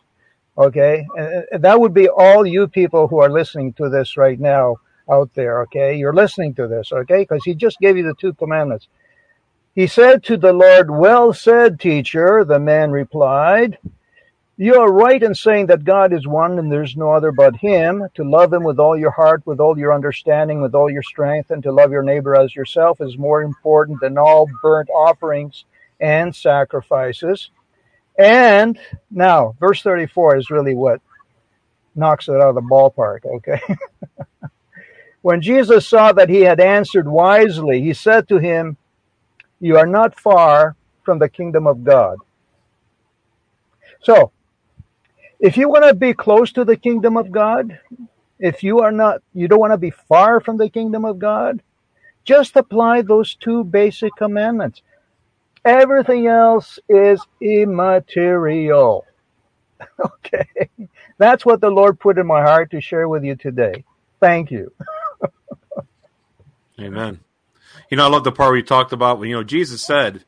okay, 0.60 1.08
and 1.16 1.64
that 1.64 1.80
would 1.80 1.94
be 1.94 2.10
all 2.10 2.46
you 2.46 2.68
people 2.68 3.08
who 3.08 3.20
are 3.20 3.30
listening 3.30 3.74
to 3.74 3.90
this 3.90 4.18
right 4.18 4.40
now 4.40 4.76
out 5.10 5.34
there, 5.34 5.62
okay? 5.64 5.96
You're 5.98 6.14
listening 6.14 6.54
to 6.56 6.68
this, 6.68 6.92
okay? 6.92 7.22
Because 7.22 7.44
he 7.44 7.56
just 7.56 7.80
gave 7.80 7.98
you 7.98 8.04
the 8.04 8.14
two 8.16 8.34
commandments. 8.34 8.88
He 9.76 9.88
said 9.88 10.24
to 10.26 10.38
the 10.38 10.52
Lord, 10.52 10.92
Well 10.92 11.32
said, 11.32 11.80
teacher. 11.80 12.44
The 12.44 12.60
man 12.60 12.92
replied, 12.92 13.78
You 14.58 14.76
are 14.76 14.92
right 14.92 15.22
in 15.22 15.34
saying 15.34 15.68
that 15.68 15.86
God 15.86 16.12
is 16.12 16.28
one 16.28 16.60
and 16.60 16.72
there's 16.72 16.98
no 16.98 17.12
other 17.12 17.32
but 17.32 17.56
Him. 17.56 18.08
To 18.16 18.24
love 18.24 18.52
Him 18.52 18.64
with 18.64 18.80
all 18.80 18.98
your 18.98 19.12
heart, 19.12 19.42
with 19.46 19.60
all 19.60 19.78
your 19.78 19.94
understanding, 19.94 20.62
with 20.62 20.76
all 20.76 20.90
your 20.90 21.04
strength, 21.04 21.52
and 21.52 21.64
to 21.64 21.72
love 21.72 21.92
your 21.92 22.04
neighbor 22.04 22.36
as 22.36 22.56
yourself 22.56 23.00
is 23.00 23.18
more 23.18 23.42
important 23.42 24.02
than 24.02 24.18
all 24.18 24.48
burnt 24.62 24.90
offerings 24.90 25.66
and 26.00 26.36
sacrifices. 26.36 27.52
And 28.20 28.78
now, 29.10 29.56
verse 29.62 29.82
34 29.82 30.38
is 30.38 30.52
really 30.52 30.76
what 30.76 31.02
knocks 31.96 32.28
it 32.28 32.36
out 32.36 32.50
of 32.50 32.56
the 32.56 32.62
ballpark, 32.62 33.26
okay? 33.26 33.62
when 35.22 35.42
Jesus 35.42 35.88
saw 35.88 36.12
that 36.12 36.28
he 36.28 36.42
had 36.42 36.60
answered 36.60 37.08
wisely, 37.08 37.82
he 37.82 37.94
said 37.94 38.28
to 38.28 38.38
him, 38.38 38.76
You 39.62 39.78
are 39.78 39.88
not 39.88 40.20
far 40.20 40.76
from 41.04 41.20
the 41.20 41.30
kingdom 41.30 41.66
of 41.66 41.86
God. 41.86 42.18
So, 44.04 44.34
if 45.40 45.56
you 45.56 45.70
want 45.70 45.86
to 45.86 45.94
be 45.94 46.14
close 46.14 46.52
to 46.54 46.66
the 46.66 46.76
kingdom 46.76 47.16
of 47.16 47.32
God, 47.32 47.80
if 48.38 48.64
you 48.64 48.80
are 48.80 48.92
not, 48.92 49.22
you 49.34 49.48
don't 49.48 49.60
want 49.60 49.72
to 49.72 49.78
be 49.78 49.92
far 49.92 50.42
from 50.42 50.58
the 50.58 50.70
kingdom 50.70 51.06
of 51.06 51.20
God, 51.20 51.64
just 52.26 52.58
apply 52.58 53.02
those 53.02 53.36
two 53.36 53.64
basic 53.64 54.14
commandments. 54.18 54.82
Everything 55.66 56.28
else 56.28 56.80
is 56.90 57.22
immaterial. 57.42 59.06
Okay. 60.00 60.70
That's 61.18 61.46
what 61.46 61.62
the 61.62 61.70
Lord 61.70 62.00
put 62.00 62.18
in 62.18 62.28
my 62.28 62.42
heart 62.42 62.72
to 62.72 62.82
share 62.82 63.08
with 63.08 63.24
you 63.24 63.36
today. 63.36 63.86
Thank 64.20 64.52
you. 64.52 64.72
Amen. 66.80 67.20
You 67.90 67.98
know, 67.98 68.06
I 68.06 68.10
love 68.10 68.24
the 68.24 68.32
part 68.32 68.50
where 68.50 68.58
you 68.58 68.64
talked 68.64 68.94
about 68.94 69.20
when, 69.20 69.30
you 69.30 69.36
know, 69.36 69.44
Jesus 69.44 69.82
said 69.86 70.24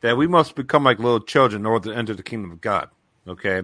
that 0.00 0.16
we 0.16 0.26
must 0.26 0.54
become 0.54 0.84
like 0.84 0.98
little 0.98 1.20
children 1.20 1.62
in 1.62 1.66
order 1.66 1.90
to 1.92 1.96
enter 1.96 2.14
the 2.14 2.22
kingdom 2.22 2.52
of 2.52 2.60
God. 2.60 2.88
Okay. 3.28 3.62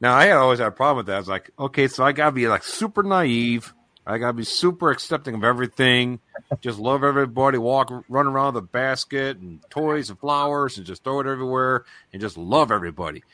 Now, 0.00 0.14
I 0.16 0.32
always 0.32 0.58
had 0.58 0.68
a 0.68 0.72
problem 0.72 0.98
with 0.98 1.06
that. 1.06 1.16
I 1.16 1.18
was 1.18 1.28
like, 1.28 1.50
okay, 1.58 1.88
so 1.88 2.04
I 2.04 2.12
got 2.12 2.26
to 2.26 2.32
be 2.32 2.48
like 2.48 2.64
super 2.64 3.02
naive. 3.02 3.72
I 4.06 4.18
got 4.18 4.28
to 4.28 4.32
be 4.34 4.44
super 4.44 4.90
accepting 4.90 5.34
of 5.34 5.42
everything. 5.42 6.20
Just 6.60 6.78
love 6.78 7.02
everybody. 7.02 7.58
Walk, 7.58 7.90
run 8.08 8.26
around 8.26 8.54
with 8.54 8.64
a 8.64 8.66
basket 8.66 9.38
and 9.38 9.60
toys 9.68 10.10
and 10.10 10.18
flowers 10.18 10.76
and 10.78 10.86
just 10.86 11.02
throw 11.02 11.18
it 11.20 11.26
everywhere 11.26 11.84
and 12.12 12.22
just 12.22 12.38
love 12.38 12.70
everybody. 12.70 13.24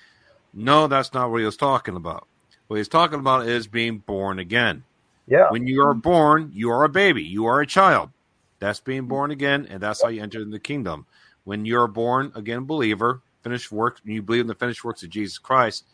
No, 0.54 0.86
that's 0.86 1.12
not 1.12 1.30
what 1.30 1.40
he 1.40 1.44
was 1.44 1.58
talking 1.58 1.94
about. 1.94 2.26
What 2.68 2.78
he's 2.78 2.88
talking 2.88 3.18
about 3.18 3.46
is 3.46 3.66
being 3.66 3.98
born 3.98 4.38
again. 4.38 4.84
Yeah. 5.26 5.50
When 5.50 5.66
you 5.66 5.82
are 5.82 5.94
born, 5.94 6.50
you 6.54 6.70
are 6.70 6.84
a 6.84 6.88
baby. 6.88 7.22
You 7.22 7.46
are 7.46 7.60
a 7.60 7.66
child. 7.66 8.10
That's 8.58 8.80
being 8.80 9.06
born 9.06 9.30
again, 9.30 9.66
and 9.68 9.82
that's 9.82 10.02
how 10.02 10.08
you 10.08 10.22
enter 10.22 10.40
in 10.40 10.50
the 10.50 10.58
kingdom. 10.58 11.06
When 11.44 11.66
you're 11.66 11.88
born 11.88 12.32
again 12.34 12.64
believer, 12.64 13.20
finished 13.42 13.72
work, 13.72 14.00
and 14.04 14.14
you 14.14 14.22
believe 14.22 14.42
in 14.42 14.46
the 14.46 14.54
finished 14.54 14.84
works 14.84 15.02
of 15.02 15.10
Jesus 15.10 15.38
Christ, 15.38 15.84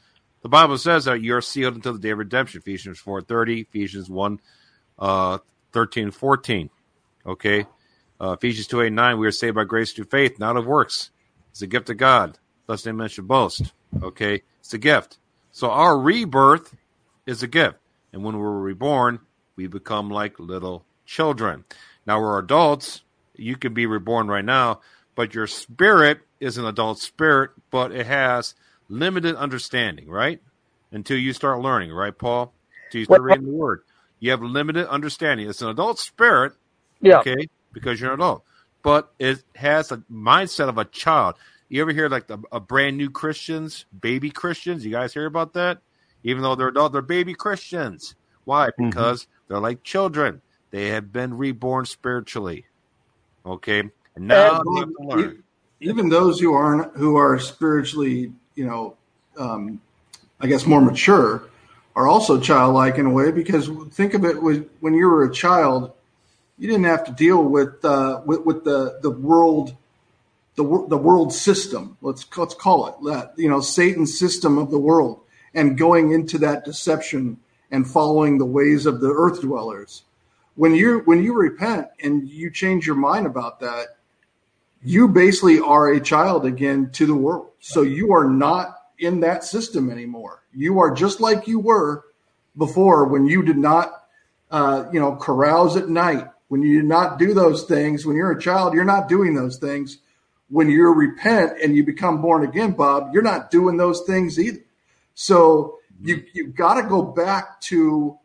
the 0.43 0.49
Bible 0.49 0.79
says 0.79 1.07
that 1.07 1.23
you're 1.23 1.41
sealed 1.41 1.75
until 1.75 1.95
the 1.95 1.99
day 1.99 2.11
of 2.11 2.19
redemption. 2.19 2.61
Ephesians 2.61 3.01
4.30, 3.01 3.63
Ephesians 3.63 4.09
1, 4.09 4.41
uh, 4.99 5.39
13, 5.73 6.11
14. 6.11 6.71
Okay? 7.27 7.67
Uh, 8.21 8.33
Ephesians 8.33 8.67
2, 8.67 8.83
8, 8.83 8.93
9, 8.93 9.19
we 9.19 9.27
are 9.27 9.33
saved 9.33 9.55
by 9.55 9.65
grace 9.65 9.93
through 9.93 10.07
faith, 10.07 10.39
not 10.39 10.57
of 10.57 10.67
works. 10.67 11.11
It's 11.51 11.63
a 11.63 11.67
gift 11.67 11.91
of 11.91 11.97
God. 11.97 12.39
Thus 12.67 12.83
they 12.83 12.93
mention 12.93 13.27
boast. 13.27 13.73
Okay? 14.03 14.43
It's 14.61 14.75
a 14.75 14.79
gift. 14.79 15.19
So 15.53 15.71
our 15.71 15.99
rebirth 15.99 16.75
is 17.27 17.43
a 17.43 17.49
gift. 17.49 17.79
And 18.13 18.25
when 18.25 18.39
we're 18.39 18.59
reborn, 18.59 19.21
we 19.57 19.67
become 19.67 20.11
like 20.11 20.39
little 20.39 20.85
children. 21.05 21.65
Now 22.07 22.21
we're 22.21 22.39
adults. 22.39 23.03
You 23.35 23.57
can 23.57 23.75
be 23.75 23.87
reborn 23.87 24.29
right 24.29 24.45
now, 24.45 24.81
but 25.15 25.35
your 25.35 25.47
spirit 25.47 26.21
is 26.41 26.59
an 26.59 26.65
adult 26.65 26.99
spirit, 26.99 27.51
but 27.71 27.93
it 27.93 28.07
has 28.07 28.55
limited 28.89 29.37
understanding, 29.37 30.09
right? 30.09 30.41
Until 30.91 31.19
you 31.19 31.33
start 31.33 31.61
learning, 31.61 31.93
right, 31.93 32.17
Paul? 32.17 32.53
Until 32.87 33.01
you 33.01 33.05
start 33.05 33.23
reading 33.23 33.47
the 33.47 33.53
word. 33.53 33.83
You 34.21 34.31
have 34.33 34.43
limited 34.43 34.89
understanding. 34.89 35.49
It's 35.49 35.63
an 35.63 35.69
adult 35.69 35.99
spirit, 35.99 36.53
yeah. 37.01 37.19
okay, 37.19 37.49
because 37.73 38.01
you're 38.01 38.13
an 38.13 38.21
adult. 38.21 38.45
But 38.83 39.13
it 39.19 39.43
has 39.57 39.93
a 39.93 39.99
mindset 40.11 40.69
of 40.69 40.79
a 40.79 40.85
child. 40.85 41.37
You 41.69 41.83
ever 41.83 41.93
hear 41.93 42.09
like 42.09 42.27
the, 42.27 42.39
a 42.51 42.61
brand 42.61 42.97
new 42.97 43.11
Christians, 43.11 43.85
baby 44.01 44.31
Christians? 44.31 44.85
You 44.85 44.91
guys 44.91 45.13
hear 45.13 45.27
about 45.27 45.53
that? 45.55 45.79
Even 46.25 46.43
though 46.43 46.55
they're 46.55 46.69
adult, 46.69 46.93
they're 46.93 47.03
baby 47.03 47.35
Christians. 47.35 48.15
Why? 48.45 48.69
Mm-hmm. 48.69 48.91
Because 48.91 49.27
they're 49.47 49.61
like 49.61 49.83
children. 49.83 50.41
They 50.71 50.89
have 50.89 51.13
been 51.13 51.37
reborn 51.37 51.85
spiritually. 51.85 52.67
Okay, 53.47 53.81
and 53.81 53.93
now 54.29 54.63
they 54.63 54.81
have 54.81 54.89
to 54.89 54.97
learn. 55.01 55.43
Even 55.81 56.09
those 56.09 56.41
who 56.41 56.53
aren't 56.53 56.97
who 56.97 57.17
are 57.17 57.39
spiritually, 57.39 58.33
you 58.55 58.67
know, 58.67 58.97
um, 59.39 59.81
I 60.41 60.47
guess 60.47 60.67
more 60.67 60.81
mature, 60.81 61.45
are 61.99 62.07
also 62.07 62.39
childlike 62.39 62.97
in 62.97 63.07
a 63.07 63.11
way 63.11 63.33
because 63.33 63.69
think 63.91 64.15
of 64.15 64.25
it 64.25 64.41
when 64.41 64.95
you 64.95 65.09
were 65.09 65.25
a 65.25 65.33
child, 65.33 65.91
you 66.57 66.69
didn't 66.69 66.85
have 66.85 67.03
to 67.03 67.11
deal 67.11 67.43
with 67.43 67.85
uh, 67.85 68.23
with, 68.25 68.47
with 68.47 68.63
the 68.63 69.01
the 69.03 69.11
world 69.11 69.75
the 70.55 70.63
the 70.89 70.97
world 70.97 71.33
system. 71.33 71.97
Let's 72.01 72.25
let's 72.37 72.55
call 72.55 72.87
it 72.87 72.95
that. 73.11 73.33
You 73.37 73.49
know, 73.49 73.61
Satan's 73.61 74.17
system 74.17 74.59
of 74.59 74.71
the 74.71 74.79
world, 74.79 75.19
and 75.55 75.77
going 75.77 76.13
into 76.13 76.39
that 76.39 76.65
deception 76.65 77.39
and 77.73 77.85
following 77.85 78.39
the 78.39 78.47
ways 78.47 78.87
of 78.87 79.01
the 79.01 79.11
earth 79.11 79.41
dwellers. 79.41 80.05
When 80.55 80.77
you 80.77 81.01
when 81.01 81.25
you 81.25 81.35
repent 81.35 81.89
and 82.01 82.29
you 82.29 82.53
change 82.53 82.87
your 82.87 82.95
mind 82.95 83.27
about 83.27 83.59
that, 83.59 83.97
you 84.85 85.09
basically 85.09 85.59
are 85.59 85.91
a 85.91 86.01
child 86.01 86.47
again 86.47 86.91
to 86.93 87.07
the 87.07 87.17
world. 87.17 87.51
So 87.59 87.83
you 87.83 88.13
are 88.13 88.31
not 88.31 88.78
in 88.99 89.21
that 89.21 89.45
system 89.45 89.91
anymore. 89.91 90.43
You 90.53 90.81
are 90.81 90.93
just 90.93 91.21
like 91.21 91.47
you 91.47 91.61
were 91.61 92.05
before 92.57 93.07
when 93.07 93.27
you 93.27 93.43
did 93.43 93.59
not, 93.59 94.05
uh, 94.51 94.87
you 94.93 95.01
know, 95.01 95.17
carouse 95.17 95.77
at 95.77 95.89
night. 95.89 96.27
When 96.49 96.63
you 96.63 96.81
did 96.81 96.89
not 96.89 97.19
do 97.19 97.35
those 97.35 97.65
things, 97.65 98.07
when 98.07 98.17
you're 98.17 98.33
a 98.33 98.41
child, 98.41 98.75
you're 98.75 98.85
not 98.85 99.09
doing 99.09 99.35
those 99.35 99.59
things. 99.59 99.99
When 100.49 100.71
you 100.71 100.89
repent 100.93 101.61
and 101.63 101.77
you 101.77 101.85
become 101.85 102.23
born 102.23 102.43
again, 102.43 102.73
Bob, 102.73 103.11
you're 103.13 103.23
not 103.23 103.51
doing 103.51 103.77
those 103.77 104.01
things 104.03 104.39
either. 104.39 104.65
So 105.15 105.79
you 106.01 106.25
you've 106.33 106.55
got 106.55 106.81
to 106.81 106.89
go 106.89 107.03
back 107.03 107.61
to 107.63 108.19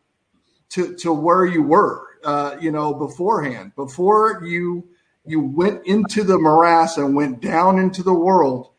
to 0.70 0.96
to 0.96 1.12
where 1.12 1.46
you 1.46 1.64
were, 1.64 2.08
uh, 2.24 2.56
you 2.62 2.72
know, 2.72 2.94
beforehand. 2.94 3.76
Before 3.76 4.44
you 4.46 4.88
you 5.26 5.40
went 5.40 5.86
into 5.86 6.24
the 6.24 6.38
morass 6.38 6.98
and 6.98 7.16
went 7.16 7.42
down 7.42 7.78
into 7.78 8.04
the 8.04 8.14
world, 8.14 8.70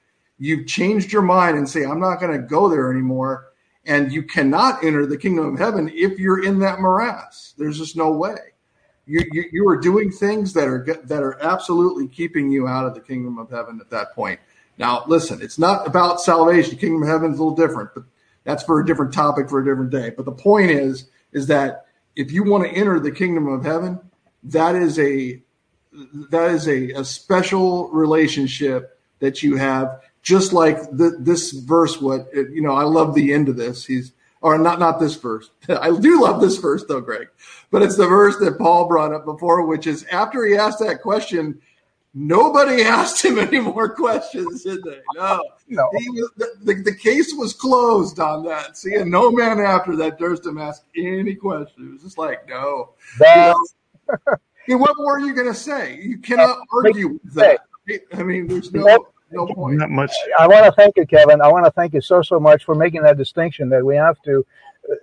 you've 0.45 0.67
changed 0.67 1.11
your 1.11 1.23
mind 1.23 1.57
and 1.57 1.69
say, 1.69 1.85
I'm 1.85 2.01
not 2.01 2.21
going 2.21 2.33
to 2.33 2.47
go 2.47 2.69
there 2.69 2.91
anymore. 2.91 3.47
And 3.87 4.13
you 4.13 4.23
cannot 4.23 4.85
enter 4.85 5.07
the 5.07 5.17
kingdom 5.17 5.47
of 5.47 5.59
heaven 5.59 5.91
if 5.95 6.19
you're 6.19 6.45
in 6.45 6.59
that 6.61 6.81
morass. 6.81 7.55
There's 7.57 7.79
just 7.79 7.97
no 7.97 8.13
way. 8.13 8.37
You, 9.07 9.23
you, 9.33 9.45
you 9.53 9.69
are 9.69 9.77
doing 9.79 10.11
things 10.11 10.53
that 10.55 10.67
are 10.67 10.85
that 11.05 11.23
are 11.23 11.39
absolutely 11.43 12.09
keeping 12.09 12.51
you 12.51 12.67
out 12.67 12.87
of 12.87 12.95
the 12.95 13.01
kingdom 13.01 13.39
of 13.39 13.51
heaven 13.51 13.79
at 13.81 13.91
that 13.91 14.15
point. 14.15 14.41
Now, 14.79 15.05
listen, 15.07 15.43
it's 15.43 15.59
not 15.59 15.87
about 15.87 16.21
salvation. 16.21 16.71
The 16.71 16.81
kingdom 16.81 17.03
of 17.03 17.09
heaven 17.09 17.33
is 17.33 17.39
a 17.39 17.43
little 17.43 17.57
different, 17.57 17.91
but 17.95 18.05
that's 18.45 18.63
for 18.63 18.81
a 18.81 18.87
different 18.87 19.13
topic 19.13 19.51
for 19.51 19.61
a 19.61 19.65
different 19.65 19.91
day. 19.91 20.11
But 20.11 20.25
the 20.25 20.33
point 20.33 20.71
is, 20.71 21.11
is 21.33 21.47
that 21.49 21.87
if 22.17 22.33
you 22.33 22.45
want 22.45 22.65
to 22.65 22.71
enter 22.71 22.99
the 22.99 23.13
kingdom 23.13 23.47
of 23.49 23.65
heaven, 23.65 24.01
that 24.45 24.75
is 24.75 24.99
a 24.99 25.43
that 26.31 26.51
is 26.51 26.67
a, 26.67 26.91
a 26.93 27.05
special 27.05 27.91
relationship 27.91 28.99
that 29.19 29.43
you 29.43 29.57
have 29.57 30.01
just 30.25 30.53
like 30.53 30.81
the, 30.91 31.17
this 31.21 31.53
verse 31.53 32.01
what 32.01 32.27
you 32.35 32.63
know 32.63 32.73
i 32.73 32.83
love 32.83 33.15
the 33.15 33.33
end 33.33 33.49
of 33.49 33.57
this. 33.57 33.85
He's 33.85 34.13
or 34.41 34.59
not 34.59 34.81
not 34.81 34.99
this 34.99 35.15
verse. 35.15 35.51
I 35.69 35.97
do 35.97 36.23
love 36.23 36.41
this 36.41 36.57
verse 36.57 36.85
though 36.89 37.01
greg. 37.01 37.29
But 37.71 37.83
it's 37.83 37.97
the 37.97 38.09
verse 38.09 38.37
that 38.39 38.59
paul 38.59 38.89
brought 38.89 39.13
up 39.13 39.25
before 39.25 39.65
which 39.67 39.87
is 39.87 40.05
after 40.05 40.45
he 40.45 40.57
asked 40.57 40.81
that 40.81 41.03
question 41.03 41.61
nobody 42.15 42.83
asked 42.85 43.25
him 43.25 43.39
any 43.39 43.61
more 43.61 43.95
questions 43.95 44.63
did 44.63 44.83
they? 44.83 45.01
No, 45.15 45.43
no. 45.69 45.89
Was, 45.93 46.31
the, 46.37 46.75
the, 46.75 46.95
case 46.95 47.35
was 47.35 47.53
closed 47.53 48.19
on 48.19 48.45
that. 48.45 48.77
See 48.77 48.95
and 48.95 49.11
no 49.11 49.31
man 49.31 49.61
after 49.61 49.95
that 49.97 50.19
durst 50.19 50.47
him 50.47 50.59
ask 50.59 50.83
any 50.97 51.35
questions. 51.35 51.87
it 51.87 51.93
was 51.93 52.03
just 52.03 52.19
like 52.19 52.49
no. 52.49 52.95
That, 53.19 53.55
you 54.67 54.75
know, 54.75 54.77
what 54.79 54.97
more 54.97 55.17
are 55.17 55.21
you 55.21 55.35
going 55.35 55.53
to 55.53 55.59
say? 55.59 56.01
You 56.01 56.19
cannot 56.19 56.59
argue 56.73 57.09
with 57.09 57.35
that. 57.35 57.61
i 58.15 58.23
mean 58.23 58.47
there's 58.47 58.73
no 58.73 59.09
no 59.35 59.47
point. 59.47 59.79
Not 59.79 59.91
much. 59.91 60.13
I 60.39 60.47
want 60.47 60.65
to 60.67 60.73
thank 60.73 60.97
you, 60.97 61.07
Kevin. 61.07 61.41
I 61.43 61.49
want 61.49 61.65
to 61.67 61.71
thank 61.73 61.95
you 61.95 62.01
so 62.01 62.23
so 62.23 62.41
much 62.41 62.65
for 62.65 62.75
making 62.75 63.03
that 63.03 63.17
distinction 63.19 63.69
that 63.71 63.85
we 63.85 63.97
have 63.97 64.21
to 64.23 64.47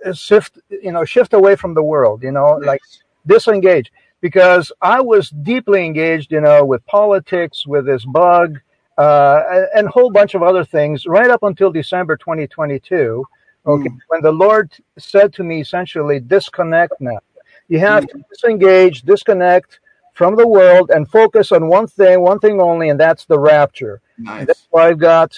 uh, 0.06 0.12
shift, 0.12 0.58
you 0.70 0.92
know, 0.92 1.04
shift 1.04 1.34
away 1.34 1.56
from 1.56 1.74
the 1.74 1.82
world. 1.82 2.22
You 2.22 2.32
know, 2.32 2.58
Yes. 2.60 2.66
like 2.66 2.80
disengage 3.26 3.92
because 4.20 4.72
I 4.80 5.00
was 5.00 5.30
deeply 5.30 5.84
engaged, 5.84 6.32
you 6.32 6.40
know, 6.40 6.64
with 6.64 6.84
politics, 6.86 7.66
with 7.66 7.86
this 7.86 8.04
bug, 8.04 8.60
uh, 8.98 9.42
and, 9.50 9.66
and 9.76 9.86
a 9.88 9.90
whole 9.90 10.10
bunch 10.10 10.34
of 10.34 10.42
other 10.42 10.64
things 10.64 11.06
right 11.06 11.30
up 11.30 11.42
until 11.42 11.70
December 11.72 12.16
2022. 12.16 13.24
Okay, 13.64 13.88
Mm. 13.88 13.98
when 14.08 14.22
the 14.22 14.32
Lord 14.32 14.72
said 14.98 15.32
to 15.34 15.44
me 15.44 15.60
essentially, 15.60 16.18
disconnect 16.20 16.94
now. 17.00 17.20
You 17.68 17.78
have 17.78 18.06
to 18.08 18.18
disengage, 18.30 19.02
disconnect 19.02 19.78
from 20.14 20.34
the 20.36 20.46
world, 20.46 20.90
and 20.90 21.08
focus 21.08 21.52
on 21.52 21.68
one 21.68 21.86
thing, 21.86 22.20
one 22.20 22.40
thing 22.40 22.60
only, 22.60 22.88
and 22.90 22.98
that's 23.00 23.24
the 23.24 23.38
rapture. 23.38 24.00
Nice. 24.18 24.46
That's 24.46 24.66
why 24.70 24.88
I've 24.88 24.98
got. 24.98 25.34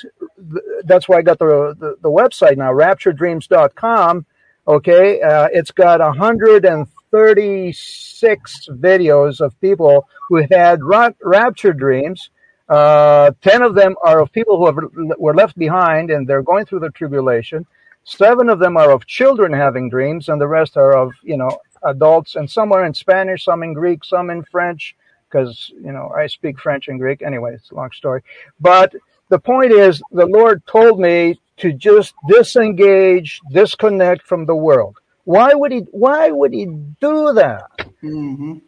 That's 0.84 1.08
why 1.08 1.18
I 1.18 1.22
got 1.22 1.38
the 1.38 1.76
the, 1.78 1.94
the 2.02 2.10
website 2.10 2.56
now, 2.56 2.72
RaptureDreams.com. 2.72 4.26
Okay, 4.66 5.20
uh, 5.20 5.48
it's 5.52 5.70
got 5.70 6.00
136 6.00 8.68
videos 8.70 9.40
of 9.40 9.60
people 9.60 10.08
who 10.28 10.42
had 10.50 10.82
ra- 10.82 11.10
rapture 11.22 11.72
dreams. 11.74 12.30
Uh, 12.68 13.30
Ten 13.42 13.62
of 13.62 13.74
them 13.74 13.94
are 14.02 14.20
of 14.20 14.32
people 14.32 14.56
who 14.56 14.64
have, 14.66 14.78
were 15.18 15.34
left 15.34 15.58
behind 15.58 16.10
and 16.10 16.26
they're 16.26 16.42
going 16.42 16.64
through 16.64 16.80
the 16.80 16.88
tribulation. 16.90 17.66
Seven 18.04 18.48
of 18.48 18.58
them 18.58 18.76
are 18.78 18.90
of 18.90 19.06
children 19.06 19.52
having 19.52 19.88
dreams, 19.90 20.28
and 20.28 20.40
the 20.40 20.48
rest 20.48 20.76
are 20.76 20.96
of 20.96 21.12
you 21.22 21.36
know 21.36 21.58
adults, 21.84 22.34
and 22.36 22.50
some 22.50 22.72
are 22.72 22.84
in 22.84 22.94
Spanish, 22.94 23.44
some 23.44 23.62
in 23.62 23.72
Greek, 23.72 24.04
some 24.04 24.30
in 24.30 24.42
French, 24.44 24.96
because 25.34 25.72
you 25.74 25.92
know 25.92 26.12
I 26.16 26.26
speak 26.26 26.58
French 26.60 26.88
and 26.88 26.98
Greek. 26.98 27.22
Anyway, 27.22 27.54
it's 27.54 27.70
a 27.70 27.74
long 27.74 27.90
story. 27.92 28.22
But 28.60 28.94
the 29.28 29.38
point 29.38 29.72
is, 29.72 30.00
the 30.12 30.26
Lord 30.26 30.64
told 30.66 31.00
me 31.00 31.40
to 31.58 31.72
just 31.72 32.14
disengage, 32.28 33.40
disconnect 33.50 34.22
from 34.22 34.46
the 34.46 34.54
world. 34.54 34.96
Why 35.24 35.54
would 35.54 35.72
he? 35.72 35.80
Why 35.90 36.30
would 36.30 36.52
he 36.52 36.66
do 37.00 37.32
that? 37.34 37.64
hmm 38.00 38.58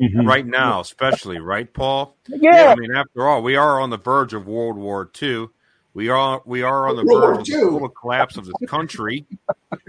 Mhm. 0.00 0.26
right 0.26 0.46
now, 0.46 0.80
especially, 0.80 1.38
right, 1.38 1.72
Paul? 1.72 2.16
Yeah, 2.28 2.72
I 2.72 2.76
mean, 2.76 2.94
after 2.94 3.26
all, 3.26 3.42
we 3.42 3.56
are 3.56 3.80
on 3.80 3.90
the 3.90 3.98
verge 3.98 4.32
of 4.34 4.46
World 4.46 4.76
War 4.76 5.10
II. 5.20 5.48
We 5.94 6.08
are 6.08 6.42
we 6.44 6.62
are 6.62 6.88
on 6.88 6.96
the 6.96 7.04
World 7.04 7.38
verge 7.38 7.48
of 7.50 7.60
the 7.60 7.70
total 7.70 7.88
collapse 7.88 8.36
of 8.36 8.46
the 8.46 8.66
country. 8.66 9.24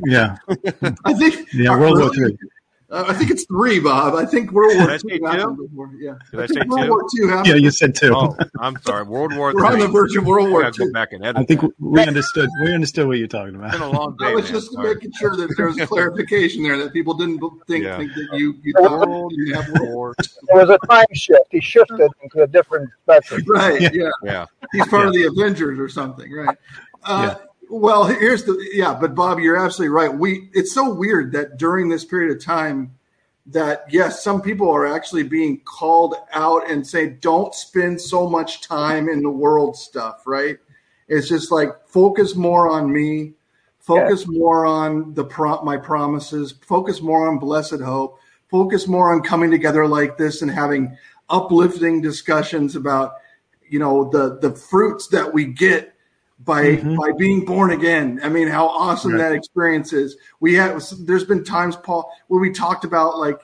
Yeah. 0.06 0.38
I 1.06 1.14
think. 1.14 1.47
Yeah. 1.54 1.78
World 1.78 2.00
War 2.00 2.12
really? 2.16 2.38
Three. 2.90 2.98
Uh, 2.98 3.06
I 3.08 3.14
think 3.14 3.30
it's 3.30 3.46
three, 3.46 3.80
Bob. 3.80 4.16
I 4.16 4.26
think 4.26 4.52
World 4.52 4.76
War 4.78 4.88
Did 4.88 4.90
I 4.90 4.98
Two 4.98 5.10
say 5.10 5.18
two? 5.20 5.70
Yeah. 6.00 6.14
Did 6.32 6.40
I 6.40 6.48
think 6.48 6.60
say 6.64 6.68
World 6.68 6.82
two? 6.82 6.90
War 6.90 7.04
Two 7.16 7.28
happened. 7.28 7.48
Yeah, 7.48 7.56
you 7.56 7.70
said 7.72 7.94
two. 7.96 8.14
Oh, 8.16 8.36
I'm 8.60 8.76
sorry, 8.82 9.04
World 9.04 9.36
War 9.36 9.54
We're 9.56 9.66
on 9.66 9.78
the 9.80 9.88
verge 9.88 10.16
of 10.16 10.26
World 10.26 10.48
I 10.48 10.52
War 10.52 10.62
gotta 10.64 10.80
go 10.80 10.86
Two. 10.86 10.92
back 10.92 11.12
and 11.14 11.24
edit. 11.24 11.38
I 11.38 11.46
think 11.46 11.62
that. 11.62 11.72
we 11.80 12.02
understood. 12.02 12.50
We 12.64 12.74
understood 12.74 13.08
what 13.08 13.20
you're 13.20 13.28
talking 13.28 13.56
It's 13.62 13.72
been 13.74 13.82
about. 13.84 13.94
a 13.94 13.98
long 13.98 14.18
day. 14.18 14.26
I 14.26 14.34
was 14.34 14.46
man. 14.46 14.54
just 14.54 14.72
Sorry. 14.74 14.96
making 14.96 15.12
sure 15.20 15.36
that 15.36 15.54
there 15.56 15.68
was 15.68 15.78
clarification 15.88 16.64
there 16.64 16.78
that 16.78 16.92
people 16.94 17.14
didn't 17.14 17.40
think, 17.68 17.84
Yeah. 17.86 17.98
think 17.98 18.14
that 18.16 18.28
you 18.34 18.56
you 18.64 18.74
thought 18.82 19.30
you 19.32 19.54
have 19.54 19.70
World 19.70 19.90
War. 19.94 20.16
there 20.48 20.66
was 20.66 20.70
a 20.70 20.78
time 20.88 21.06
shift. 21.14 21.46
He 21.52 21.60
shifted 21.62 22.10
into 22.24 22.42
a 22.42 22.48
different 22.48 22.90
spectrum. 23.04 23.44
Right. 23.48 23.82
Yeah. 23.82 23.90
Yeah. 23.94 24.10
Yeah. 24.24 24.46
He's 24.72 24.88
part 24.88 25.08
of 25.08 25.14
the 25.14 25.26
Avengers 25.26 25.80
or 25.80 25.90
something, 25.90 26.32
right? 26.34 26.58
Uh, 27.04 27.36
Well, 27.70 28.05
here's 28.05 28.45
the 28.45 28.67
yeah, 28.74 28.97
but 28.99 29.13
Bob, 29.13 29.39
you're 29.39 29.57
absolutely 29.57 29.93
right. 29.93 30.13
We 30.13 30.49
it's 30.53 30.74
so 30.74 30.91
weird 30.91 31.32
that 31.34 31.57
during 31.57 31.88
this 31.88 32.03
period 32.03 32.36
of 32.36 32.43
time 32.43 32.95
that 33.45 33.86
yes, 33.89 34.24
some 34.24 34.41
people 34.41 34.72
are 34.72 34.88
actually 34.88 35.24
being 35.24 35.61
called 35.61 36.15
out 36.34 36.70
and 36.70 36.86
say 36.86 37.07
don't 37.07 37.53
spend 37.53 38.01
so 38.01 38.28
much 38.28 38.61
time 38.61 39.07
in 39.07 39.22
the 39.22 39.30
world 39.30 39.78
stuff, 39.78 40.24
right? 40.26 40.57
It's 41.07 41.30
just 41.30 41.51
like 41.51 41.70
focus 41.88 42.36
more 42.36 42.70
on 42.70 42.91
me, 42.91 43.34
focus 43.80 44.26
more 44.28 44.65
on 44.65 45.13
the 45.13 45.24
pro- 45.24 45.61
my 45.61 45.78
promises, 45.78 46.53
focus 46.61 47.01
more 47.01 47.28
on 47.28 47.38
blessed 47.38 47.82
hope, 47.82 48.20
focus 48.49 48.88
more 48.88 49.13
on 49.13 49.22
coming 49.22 49.51
together 49.51 49.88
like 49.88 50.17
this 50.17 50.41
and 50.41 50.49
having 50.49 50.97
uplifting 51.30 52.01
discussions 52.01 52.76
about 52.76 53.13
you 53.67 53.78
know 53.78 54.09
the 54.09 54.39
the 54.39 54.55
fruits 54.55 55.07
that 55.09 55.32
we 55.32 55.45
get 55.45 55.93
by 56.46 56.78
Mhm. 56.78 56.96
by 56.98 57.12
being 57.18 57.44
born 57.46 57.72
again. 57.72 58.20
I 58.24 58.30
mean, 58.30 58.48
how 58.48 58.68
awesome 58.68 59.12
Right. 59.12 59.18
that 59.20 59.32
experience 59.34 59.92
is. 59.94 60.16
We 60.40 60.54
have 60.56 60.84
there's 61.02 61.26
been 61.26 61.44
times, 61.44 61.76
Paul, 61.76 62.10
where 62.28 62.40
we 62.40 62.52
talked 62.52 62.86
about 62.86 63.20
like 63.20 63.40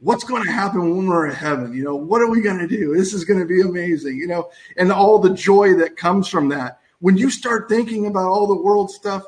what's 0.00 0.24
going 0.24 0.44
to 0.44 0.50
happen 0.50 0.96
when 0.96 1.06
we're 1.06 1.26
in 1.26 1.32
heaven. 1.34 1.72
You 1.72 1.84
know, 1.84 1.94
what 1.96 2.20
are 2.20 2.28
we 2.28 2.40
going 2.40 2.58
to 2.58 2.66
do? 2.66 2.94
This 2.94 3.14
is 3.14 3.24
going 3.24 3.40
to 3.40 3.46
be 3.46 3.60
amazing. 3.60 4.16
You 4.18 4.26
know, 4.26 4.50
and 4.76 4.90
all 4.92 5.18
the 5.18 5.30
joy 5.34 5.74
that 5.76 5.96
comes 5.96 6.28
from 6.28 6.48
that. 6.50 6.78
When 7.00 7.16
you 7.16 7.30
start 7.30 7.68
thinking 7.68 8.06
about 8.06 8.26
all 8.28 8.46
the 8.46 8.60
world 8.60 8.90
stuff, 8.90 9.22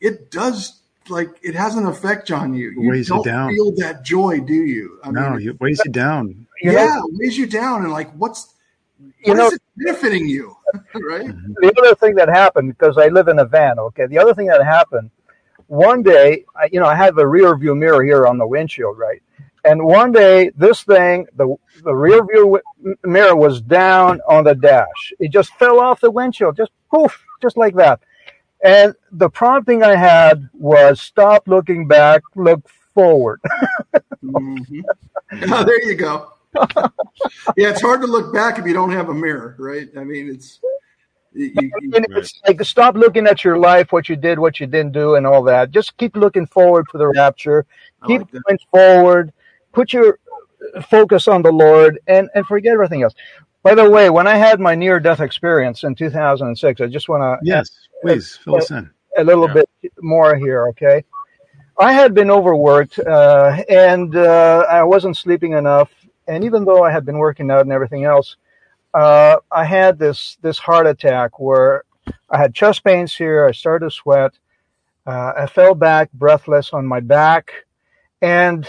it 0.00 0.30
does 0.30 0.80
like 1.08 1.30
it 1.42 1.54
has 1.54 1.74
an 1.76 1.86
effect 1.86 2.30
on 2.30 2.54
you. 2.54 2.70
You 2.70 2.88
Weighs 2.90 3.08
you 3.08 3.14
don't 3.14 3.24
down. 3.24 3.50
feel 3.50 3.72
that 3.76 4.04
joy, 4.04 4.40
do 4.40 4.52
you? 4.54 4.98
I 5.04 5.10
No, 5.10 5.30
mean, 5.36 5.48
it 5.48 5.60
weighs 5.60 5.80
you 5.84 5.92
down. 5.92 6.46
You 6.60 6.72
know- 6.72 6.78
yeah, 6.78 6.98
it 6.98 7.04
weighs 7.14 7.38
you 7.38 7.46
down, 7.46 7.82
and 7.84 7.92
like, 7.92 8.10
what's 8.12 8.54
You 9.00 9.12
what 9.26 9.36
know- 9.36 9.46
is 9.48 9.52
it 9.54 9.62
benefiting 9.76 10.28
you, 10.28 10.56
right? 10.94 11.32
the 11.60 11.72
other 11.78 11.94
thing 11.94 12.14
that 12.16 12.28
happened 12.28 12.76
because 12.76 12.98
I 12.98 13.08
live 13.08 13.28
in 13.28 13.38
a 13.38 13.44
van. 13.44 13.78
Okay, 13.78 14.06
the 14.06 14.18
other 14.18 14.34
thing 14.34 14.46
that 14.46 14.64
happened 14.64 15.10
one 15.68 16.02
day, 16.02 16.44
I, 16.56 16.68
you 16.72 16.80
know, 16.80 16.86
I 16.86 16.94
have 16.96 17.18
a 17.18 17.26
rear 17.26 17.56
view 17.56 17.74
mirror 17.74 18.04
here 18.04 18.26
on 18.26 18.38
the 18.38 18.46
windshield, 18.46 18.98
right? 18.98 19.22
And 19.64 19.84
one 19.84 20.12
day, 20.12 20.50
this 20.56 20.84
thing, 20.84 21.26
the 21.36 21.56
the 21.84 21.94
rear 21.94 22.24
view 22.24 22.60
wi- 22.82 22.96
mirror 23.04 23.36
was 23.36 23.60
down 23.62 24.20
on 24.28 24.44
the 24.44 24.54
dash. 24.54 25.12
It 25.20 25.32
just 25.32 25.54
fell 25.54 25.80
off 25.80 26.00
the 26.00 26.10
windshield, 26.10 26.56
just 26.56 26.72
poof, 26.92 27.24
just 27.42 27.56
like 27.56 27.74
that. 27.76 28.00
And 28.64 28.94
the 29.12 29.30
prompting 29.30 29.82
I 29.82 29.96
had 29.96 30.48
was 30.54 31.00
stop 31.00 31.48
looking 31.48 31.88
back, 31.88 32.22
look 32.36 32.68
forward. 32.94 33.40
Mhm. 34.24 34.82
Oh, 35.50 35.64
there 35.64 35.84
you 35.84 35.94
go. 35.96 36.32
Yeah, 37.56 37.70
it's 37.70 37.80
hard 37.82 38.00
to 38.02 38.06
look 38.06 38.32
back 38.32 38.58
if 38.58 38.66
you 38.66 38.72
don't 38.72 38.92
have 38.92 39.08
a 39.08 39.14
mirror, 39.14 39.56
right? 39.58 39.88
I 39.96 40.04
mean, 40.04 40.28
it's 40.30 40.60
you, 41.32 41.46
you, 41.46 41.72
you- 41.80 41.92
And 41.94 42.06
it's 42.16 42.40
like 42.46 42.62
stop 42.64 42.94
looking 42.94 43.26
at 43.26 43.44
your 43.44 43.58
life, 43.58 43.92
what 43.92 44.08
you 44.08 44.16
did, 44.16 44.38
what 44.38 44.60
you 44.60 44.66
didn't 44.66 44.92
do, 44.92 45.16
and 45.16 45.26
all 45.26 45.42
that. 45.44 45.70
Just 45.70 45.96
keep 45.96 46.16
looking 46.16 46.46
forward 46.46 46.86
for 46.90 46.98
the 46.98 47.08
rapture. 47.08 47.66
I 48.02 48.06
Keep 48.06 48.20
like 48.32 48.42
going 48.44 48.58
forward. 48.70 49.32
Put 49.72 49.92
your 49.92 50.18
focus 50.88 51.28
on 51.28 51.42
the 51.42 51.52
Lord, 51.52 51.98
and 52.06 52.28
and 52.34 52.46
forget 52.46 52.72
everything 52.72 53.02
else. 53.02 53.14
By 53.62 53.74
the 53.74 53.88
way, 53.90 54.10
when 54.10 54.26
I 54.26 54.36
had 54.36 54.60
my 54.60 54.74
near 54.74 55.00
death 55.00 55.20
experience 55.20 55.84
in 55.84 55.94
2006, 55.94 56.80
I 56.80 56.86
just 56.86 57.08
want 57.08 57.22
to 57.22 57.38
Yes, 57.46 57.70
please 58.02 58.36
fill 58.36 58.56
us 58.56 58.70
in. 58.70 58.90
a 59.16 59.24
little 59.24 59.48
Yeah. 59.48 59.62
bit 59.82 59.92
more 60.02 60.36
here, 60.36 60.68
okay? 60.68 61.02
I 61.80 61.92
had 61.92 62.14
been 62.14 62.30
overworked 62.30 62.98
uh, 63.00 63.62
and 63.68 64.14
uh, 64.14 64.66
I 64.70 64.82
wasn't 64.84 65.16
sleeping 65.16 65.52
enough. 65.54 65.90
And 66.26 66.44
even 66.44 66.64
though 66.64 66.82
I 66.82 66.90
had 66.90 67.04
been 67.04 67.18
working 67.18 67.50
out 67.50 67.60
and 67.62 67.72
everything 67.72 68.04
else, 68.04 68.36
uh, 68.94 69.36
I 69.50 69.64
had 69.64 69.98
this 69.98 70.38
this 70.40 70.58
heart 70.58 70.86
attack 70.86 71.38
where 71.38 71.84
I 72.30 72.38
had 72.38 72.54
chest 72.54 72.84
pains 72.84 73.14
here. 73.14 73.46
I 73.46 73.52
started 73.52 73.86
to 73.86 73.90
sweat. 73.90 74.32
Uh, 75.06 75.32
I 75.36 75.46
fell 75.46 75.74
back, 75.74 76.10
breathless 76.12 76.72
on 76.72 76.86
my 76.86 77.00
back, 77.00 77.52
and 78.22 78.66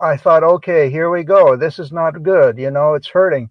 I 0.00 0.16
thought, 0.16 0.42
okay, 0.42 0.90
here 0.90 1.10
we 1.10 1.22
go. 1.22 1.56
This 1.56 1.78
is 1.78 1.92
not 1.92 2.22
good. 2.22 2.58
You 2.58 2.70
know, 2.70 2.94
it's 2.94 3.08
hurting, 3.08 3.50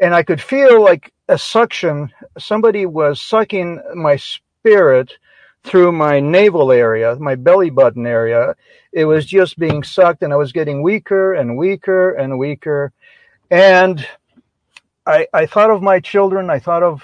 and 0.00 0.14
I 0.14 0.22
could 0.22 0.40
feel 0.40 0.82
like 0.82 1.12
a 1.28 1.36
suction. 1.36 2.10
Somebody 2.38 2.86
was 2.86 3.20
sucking 3.20 3.82
my 3.94 4.16
spirit 4.16 5.12
through 5.64 5.92
my 5.92 6.20
navel 6.20 6.72
area, 6.72 7.16
my 7.20 7.34
belly 7.34 7.70
button 7.70 8.06
area. 8.06 8.54
It 8.92 9.04
was 9.04 9.26
just 9.26 9.58
being 9.58 9.82
sucked, 9.82 10.22
and 10.22 10.32
I 10.32 10.36
was 10.36 10.52
getting 10.52 10.82
weaker 10.82 11.34
and 11.34 11.56
weaker 11.56 12.12
and 12.12 12.38
weaker. 12.38 12.92
And 13.50 14.06
I, 15.06 15.26
I 15.32 15.46
thought 15.46 15.70
of 15.70 15.82
my 15.82 16.00
children. 16.00 16.50
I 16.50 16.58
thought 16.58 16.82
of, 16.82 17.02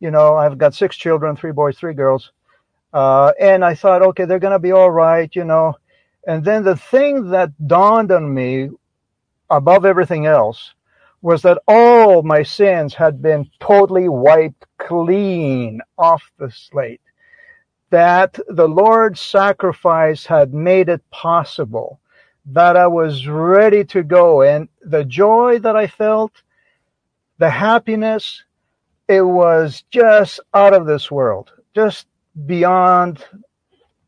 you 0.00 0.10
know, 0.10 0.36
I've 0.36 0.58
got 0.58 0.74
six 0.74 0.96
children, 0.96 1.36
three 1.36 1.52
boys, 1.52 1.78
three 1.78 1.94
girls. 1.94 2.32
Uh, 2.92 3.32
and 3.40 3.64
I 3.64 3.74
thought, 3.74 4.02
okay, 4.02 4.24
they're 4.24 4.38
going 4.38 4.52
to 4.52 4.58
be 4.58 4.72
all 4.72 4.90
right, 4.90 5.34
you 5.34 5.44
know. 5.44 5.74
And 6.26 6.44
then 6.44 6.64
the 6.64 6.76
thing 6.76 7.30
that 7.30 7.50
dawned 7.66 8.10
on 8.10 8.32
me 8.32 8.70
above 9.50 9.84
everything 9.84 10.26
else 10.26 10.74
was 11.22 11.42
that 11.42 11.58
all 11.66 12.22
my 12.22 12.42
sins 12.42 12.94
had 12.94 13.20
been 13.20 13.50
totally 13.60 14.08
wiped 14.08 14.66
clean 14.78 15.80
off 15.98 16.22
the 16.38 16.50
slate. 16.50 17.00
That 17.96 18.38
the 18.48 18.68
Lord's 18.68 19.22
sacrifice 19.22 20.26
had 20.26 20.52
made 20.52 20.90
it 20.90 21.00
possible. 21.10 21.98
That 22.44 22.76
I 22.76 22.86
was 22.86 23.26
ready 23.26 23.84
to 23.86 24.02
go. 24.02 24.42
And 24.42 24.68
the 24.82 25.02
joy 25.02 25.60
that 25.60 25.76
I 25.76 25.86
felt, 25.86 26.42
the 27.38 27.48
happiness, 27.48 28.44
it 29.08 29.22
was 29.22 29.82
just 29.90 30.40
out 30.52 30.74
of 30.74 30.84
this 30.84 31.10
world, 31.10 31.52
just 31.74 32.06
beyond 32.44 33.24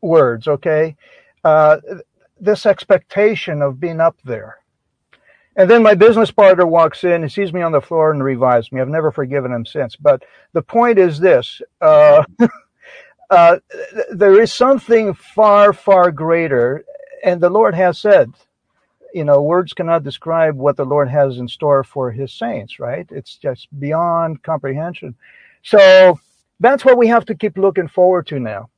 words, 0.01 0.47
okay? 0.47 0.95
Uh, 1.43 1.77
this 2.39 2.67
expectation 2.67 3.63
of 3.63 3.79
being 3.79 3.99
up 3.99 4.17
there. 4.23 4.59
And 5.55 5.67
then 5.67 5.81
my 5.81 5.95
business 5.95 6.29
partner 6.29 6.67
walks 6.67 7.03
in 7.03 7.23
and 7.23 7.31
sees 7.31 7.53
me 7.53 7.63
on 7.63 7.71
the 7.71 7.81
floor 7.81 8.11
and 8.11 8.23
revives 8.23 8.71
me. 8.71 8.81
I've 8.81 8.87
never 8.87 9.11
forgiven 9.11 9.51
him 9.51 9.65
since. 9.65 9.95
But 9.95 10.21
the 10.53 10.61
point 10.61 10.99
is 10.99 11.17
this. 11.17 11.59
Uh, 11.81 12.23
uh, 13.29 13.57
there 14.11 14.41
is 14.41 14.51
something 14.51 15.13
far, 15.13 15.73
far 15.73 16.11
greater. 16.11 16.85
And 17.23 17.41
the 17.41 17.49
Lord 17.49 17.75
has 17.75 17.99
said, 17.99 18.31
you 19.13 19.23
know, 19.23 19.41
words 19.41 19.73
cannot 19.73 20.03
describe 20.03 20.55
what 20.55 20.77
the 20.77 20.85
Lord 20.85 21.09
has 21.09 21.37
in 21.37 21.47
store 21.47 21.83
for 21.83 22.11
his 22.11 22.31
saints, 22.33 22.79
right? 22.79 23.07
It's 23.11 23.35
just 23.35 23.67
beyond 23.79 24.43
comprehension. 24.43 25.15
So 25.63 26.19
that's 26.59 26.85
what 26.85 26.97
we 26.97 27.07
have 27.07 27.25
to 27.25 27.35
keep 27.35 27.57
looking 27.57 27.87
forward 27.87 28.27
to 28.27 28.39
now. 28.39 28.69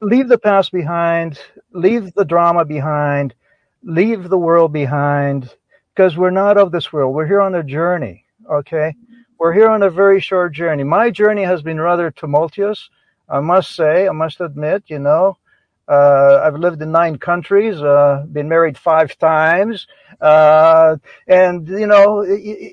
Leave 0.00 0.28
the 0.28 0.38
past 0.38 0.72
behind, 0.72 1.38
leave 1.72 2.12
the 2.14 2.24
drama 2.24 2.64
behind, 2.64 3.34
leave 3.82 4.28
the 4.28 4.38
world 4.38 4.72
behind, 4.72 5.50
because 5.94 6.16
we're 6.16 6.30
not 6.30 6.58
of 6.58 6.72
this 6.72 6.92
world. 6.92 7.14
We're 7.14 7.26
here 7.26 7.40
on 7.40 7.54
a 7.54 7.62
journey, 7.62 8.24
okay? 8.50 8.94
We're 9.38 9.52
here 9.52 9.68
on 9.68 9.82
a 9.82 9.90
very 9.90 10.20
short 10.20 10.52
journey. 10.52 10.84
My 10.84 11.10
journey 11.10 11.44
has 11.44 11.62
been 11.62 11.80
rather 11.80 12.10
tumultuous, 12.10 12.90
I 13.28 13.40
must 13.40 13.74
say, 13.74 14.06
I 14.08 14.12
must 14.12 14.40
admit, 14.40 14.84
you 14.86 14.98
know. 14.98 15.38
Uh, 15.86 16.40
I've 16.42 16.54
lived 16.54 16.80
in 16.80 16.92
nine 16.92 17.18
countries, 17.18 17.80
uh, 17.80 18.24
been 18.32 18.48
married 18.48 18.78
five 18.78 19.18
times, 19.18 19.86
uh, 20.20 20.96
and 21.26 21.68
you 21.68 21.86
know, 21.86 22.22
you, 22.22 22.72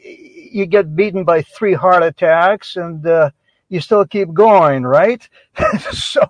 you, 0.52 0.66
get 0.66 0.96
beaten 0.96 1.26
by 1.26 1.42
three 1.42 1.74
heart 1.74 2.04
attacks, 2.04 2.78
and 2.78 3.06
uh, 3.06 3.32
you 3.68 3.82
still 3.82 4.06
keep 4.06 4.34
going, 4.34 4.84
right? 4.84 5.28
so, 5.92 6.22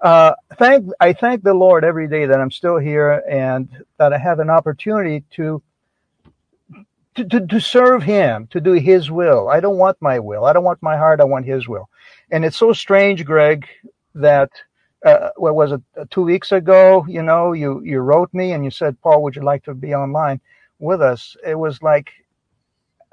uh, 0.00 0.32
thank 0.58 0.88
I 0.98 1.12
thank 1.12 1.44
the 1.44 1.54
Lord 1.54 1.84
every 1.84 2.08
day 2.08 2.26
that 2.26 2.40
I'm 2.40 2.50
still 2.50 2.78
here 2.78 3.22
and 3.30 3.68
that 3.98 4.12
I 4.12 4.18
have 4.18 4.40
an 4.40 4.50
opportunity 4.50 5.22
to. 5.36 5.62
To, 7.20 7.40
to, 7.40 7.46
to 7.46 7.60
serve 7.60 8.02
him, 8.02 8.46
to 8.48 8.60
do 8.60 8.72
his 8.72 9.10
will. 9.10 9.48
I 9.48 9.60
don't 9.60 9.78
want 9.78 9.98
my 10.00 10.18
will. 10.18 10.44
I 10.46 10.52
don't 10.52 10.64
want 10.64 10.82
my 10.82 10.96
heart. 10.96 11.20
I 11.20 11.24
want 11.24 11.46
his 11.46 11.68
will. 11.68 11.88
And 12.30 12.44
it's 12.44 12.56
so 12.56 12.72
strange, 12.72 13.24
Greg, 13.24 13.66
that 14.14 14.50
uh, 15.04 15.30
what 15.36 15.54
was 15.54 15.72
it 15.72 15.82
uh, 15.98 16.04
two 16.10 16.22
weeks 16.22 16.52
ago 16.52 17.06
you 17.08 17.22
know 17.22 17.52
you 17.52 17.82
you 17.84 18.00
wrote 18.00 18.32
me 18.34 18.52
and 18.52 18.64
you 18.64 18.70
said 18.70 19.00
paul 19.00 19.22
would 19.22 19.34
you 19.34 19.42
like 19.42 19.64
to 19.64 19.74
be 19.74 19.94
online 19.94 20.40
with 20.78 21.00
us 21.00 21.36
it 21.46 21.54
was 21.54 21.82
like 21.82 22.10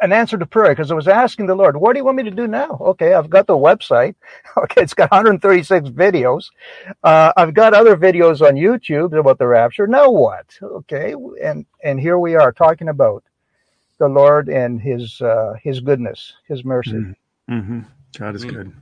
an 0.01 0.11
answer 0.11 0.37
to 0.37 0.45
prayer 0.45 0.71
because 0.73 0.91
i 0.91 0.95
was 0.95 1.07
asking 1.07 1.47
the 1.47 1.55
lord 1.55 1.77
what 1.77 1.93
do 1.93 1.99
you 1.99 2.05
want 2.05 2.17
me 2.17 2.23
to 2.23 2.31
do 2.31 2.47
now 2.47 2.77
okay 2.81 3.13
i've 3.13 3.29
got 3.29 3.47
the 3.47 3.57
website 3.57 4.15
okay 4.57 4.81
it's 4.81 4.93
got 4.93 5.09
136 5.11 5.89
videos 5.89 6.49
uh, 7.03 7.31
i've 7.37 7.53
got 7.53 7.73
other 7.73 7.95
videos 7.95 8.45
on 8.45 8.55
youtube 8.55 9.17
about 9.17 9.37
the 9.39 9.47
rapture 9.47 9.87
now 9.87 10.11
what 10.11 10.45
okay 10.61 11.15
and 11.41 11.65
and 11.83 11.99
here 11.99 12.19
we 12.19 12.35
are 12.35 12.51
talking 12.51 12.89
about 12.89 13.23
the 13.99 14.07
lord 14.07 14.49
and 14.49 14.81
his 14.81 15.21
uh, 15.21 15.53
his 15.61 15.79
goodness 15.79 16.33
his 16.47 16.63
mercy 16.63 16.91
mm-hmm. 16.91 17.53
mm-hmm. 17.53 17.79
god 18.17 18.35
is 18.35 18.45
mm-hmm. 18.45 18.55
good 18.55 18.73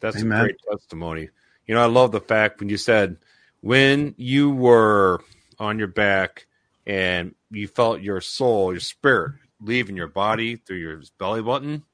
that's 0.00 0.16
Amen. 0.18 0.40
a 0.40 0.42
great 0.44 0.56
testimony 0.70 1.28
you 1.66 1.74
know, 1.74 1.82
I 1.82 1.86
love 1.86 2.12
the 2.12 2.20
fact 2.20 2.60
when 2.60 2.68
you 2.68 2.76
said 2.76 3.16
when 3.60 4.14
you 4.16 4.50
were 4.50 5.22
on 5.58 5.78
your 5.78 5.88
back 5.88 6.46
and 6.86 7.34
you 7.50 7.68
felt 7.68 8.00
your 8.00 8.20
soul, 8.20 8.72
your 8.72 8.80
spirit 8.80 9.34
leaving 9.60 9.96
your 9.96 10.08
body 10.08 10.56
through 10.56 10.78
your 10.78 11.02
belly 11.18 11.42
button. 11.42 11.84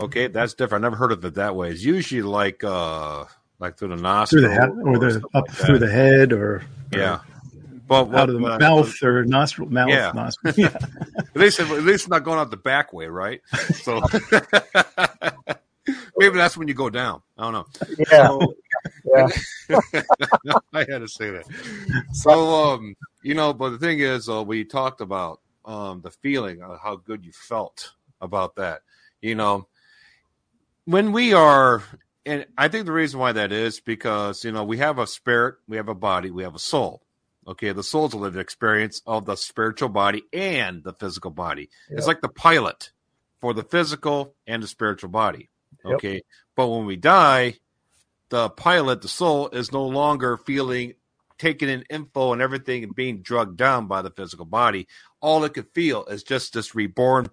Okay, 0.00 0.26
that's 0.26 0.54
different. 0.54 0.84
I 0.84 0.86
never 0.86 0.96
heard 0.96 1.12
of 1.12 1.24
it 1.24 1.34
that 1.34 1.54
way. 1.54 1.70
It's 1.70 1.84
usually 1.84 2.22
like 2.22 2.64
uh 2.64 3.26
like 3.60 3.78
through 3.78 3.88
the 3.88 3.96
nostril 3.96 4.42
through 4.42 4.50
the 4.50 4.54
head 4.54 4.70
or, 4.70 4.88
or 4.88 4.98
the 4.98 5.16
up 5.34 5.48
like 5.48 5.50
through 5.50 5.78
the 5.78 5.90
head 5.90 6.32
or, 6.32 6.62
yeah. 6.92 7.20
But 7.22 7.29
what, 7.90 8.14
out 8.14 8.28
of 8.28 8.34
the 8.34 8.40
mouth 8.40 8.94
I, 9.02 9.06
or 9.06 9.24
nostril, 9.24 9.68
mouth, 9.68 9.88
yeah. 9.88 10.12
nostril. 10.14 10.54
Yeah. 10.56 10.76
at 11.18 11.36
least, 11.36 11.58
at 11.58 11.68
least 11.70 12.08
not 12.08 12.22
going 12.22 12.38
out 12.38 12.50
the 12.50 12.56
back 12.56 12.92
way, 12.92 13.06
right? 13.06 13.40
So 13.82 14.00
maybe 16.16 16.36
that's 16.36 16.56
when 16.56 16.68
you 16.68 16.74
go 16.74 16.88
down. 16.88 17.20
I 17.36 17.50
don't 17.50 17.52
know. 17.52 17.66
Yeah. 17.98 18.28
So, 18.28 18.54
yeah. 19.68 20.02
I 20.72 20.78
had 20.78 20.98
to 20.98 21.08
say 21.08 21.30
that. 21.30 21.44
So, 22.12 22.30
um, 22.30 22.94
you 23.22 23.34
know, 23.34 23.52
but 23.52 23.70
the 23.70 23.78
thing 23.78 23.98
is, 23.98 24.28
uh, 24.28 24.44
we 24.44 24.64
talked 24.64 25.00
about 25.00 25.40
um, 25.64 26.00
the 26.00 26.10
feeling 26.10 26.62
of 26.62 26.78
how 26.80 26.94
good 26.96 27.24
you 27.24 27.32
felt 27.32 27.92
about 28.20 28.54
that. 28.54 28.82
You 29.20 29.34
know, 29.34 29.66
when 30.84 31.10
we 31.10 31.34
are, 31.34 31.82
and 32.24 32.46
I 32.56 32.68
think 32.68 32.86
the 32.86 32.92
reason 32.92 33.18
why 33.18 33.32
that 33.32 33.50
is 33.50 33.80
because, 33.80 34.44
you 34.44 34.52
know, 34.52 34.62
we 34.62 34.78
have 34.78 34.98
a 34.98 35.08
spirit, 35.08 35.56
we 35.66 35.76
have 35.76 35.88
a 35.88 35.94
body, 35.94 36.30
we 36.30 36.44
have 36.44 36.54
a 36.54 36.60
soul. 36.60 37.02
Okay, 37.50 37.72
the 37.72 37.82
soul's 37.82 38.14
a 38.14 38.16
lived 38.16 38.36
experience 38.36 39.02
of 39.06 39.24
the 39.24 39.34
spiritual 39.34 39.88
body 39.88 40.22
and 40.32 40.84
the 40.84 40.92
physical 40.92 41.32
body. 41.32 41.68
Yep. 41.88 41.98
It's 41.98 42.06
like 42.06 42.20
the 42.20 42.28
pilot 42.28 42.92
for 43.40 43.52
the 43.54 43.64
physical 43.64 44.36
and 44.46 44.62
the 44.62 44.68
spiritual 44.68 45.10
body. 45.10 45.50
Okay, 45.84 46.14
yep. 46.14 46.22
but 46.54 46.68
when 46.68 46.86
we 46.86 46.94
die, 46.94 47.54
the 48.28 48.50
pilot, 48.50 49.02
the 49.02 49.08
soul, 49.08 49.48
is 49.48 49.72
no 49.72 49.84
longer 49.84 50.36
feeling 50.36 50.94
taking 51.38 51.68
in 51.68 51.82
info 51.90 52.32
and 52.32 52.40
everything 52.40 52.84
and 52.84 52.94
being 52.94 53.22
drugged 53.22 53.56
down 53.56 53.88
by 53.88 54.02
the 54.02 54.10
physical 54.10 54.44
body. 54.44 54.86
All 55.20 55.42
it 55.42 55.54
could 55.54 55.72
feel 55.74 56.04
is 56.04 56.22
just 56.22 56.52
this 56.52 56.76
reborn, 56.76 57.30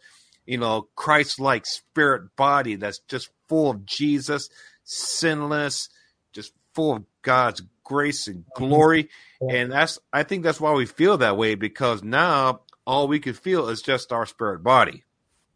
you 0.47 0.57
know, 0.57 0.87
Christ 0.95 1.39
like 1.39 1.67
spirit 1.67 2.35
body 2.35 2.75
that's 2.75 2.99
just 3.07 3.29
full 3.47 3.69
of 3.69 3.85
Jesus, 3.85 4.49
sinless, 4.83 5.89
just 6.31 6.53
full 6.73 6.93
of 6.93 7.03
God's 7.21 7.61
grace 7.87 8.27
and 8.27 8.39
mm-hmm. 8.39 8.65
glory. 8.65 9.09
And 9.41 9.71
that's, 9.71 9.99
I 10.11 10.23
think 10.23 10.43
that's 10.43 10.59
why 10.59 10.73
we 10.73 10.85
feel 10.85 11.17
that 11.17 11.37
way 11.37 11.55
because 11.55 12.03
now 12.03 12.61
all 12.85 13.07
we 13.07 13.19
can 13.19 13.33
feel 13.33 13.69
is 13.69 13.81
just 13.81 14.11
our 14.11 14.25
spirit 14.25 14.63
body. 14.63 15.03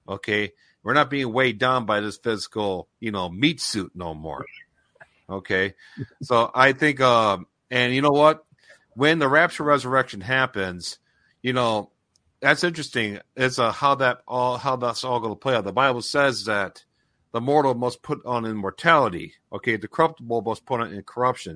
Okay. 0.08 0.52
We're 0.84 0.94
not 0.94 1.10
being 1.10 1.32
weighed 1.32 1.60
down 1.60 1.86
by 1.86 2.00
this 2.00 2.18
physical, 2.18 2.88
you 3.00 3.12
know, 3.12 3.30
meat 3.30 3.62
suit 3.62 3.92
no 3.96 4.14
more. 4.14 4.46
Okay. 5.30 5.76
So 6.24 6.52
I 6.54 6.74
think, 6.74 7.02
um, 7.02 7.48
and 7.70 7.94
you 7.94 8.02
know 8.02 8.12
what? 8.12 8.46
When 8.94 9.20
the 9.20 9.28
rapture 9.28 9.64
resurrection 9.64 10.22
happens, 10.22 11.00
you 11.42 11.54
know, 11.54 11.92
that's 12.42 12.64
interesting. 12.64 13.20
It's 13.36 13.58
a, 13.58 13.72
how 13.72 13.96
that 13.96 14.22
all, 14.28 14.58
how 14.58 14.76
that's 14.76 15.04
all 15.04 15.20
going 15.20 15.34
to 15.34 15.40
play 15.40 15.56
out. 15.56 15.64
The 15.64 15.72
Bible 15.72 16.02
says 16.02 16.46
that 16.46 16.84
the 17.32 17.42
mortal 17.42 17.76
must 17.76 18.02
put 18.02 18.26
on 18.26 18.46
immortality. 18.46 19.34
Okay. 19.54 19.78
The 19.78 19.88
corruptible 19.88 20.42
must 20.42 20.66
put 20.66 20.82
on 20.82 20.94
incorruption. 20.94 21.56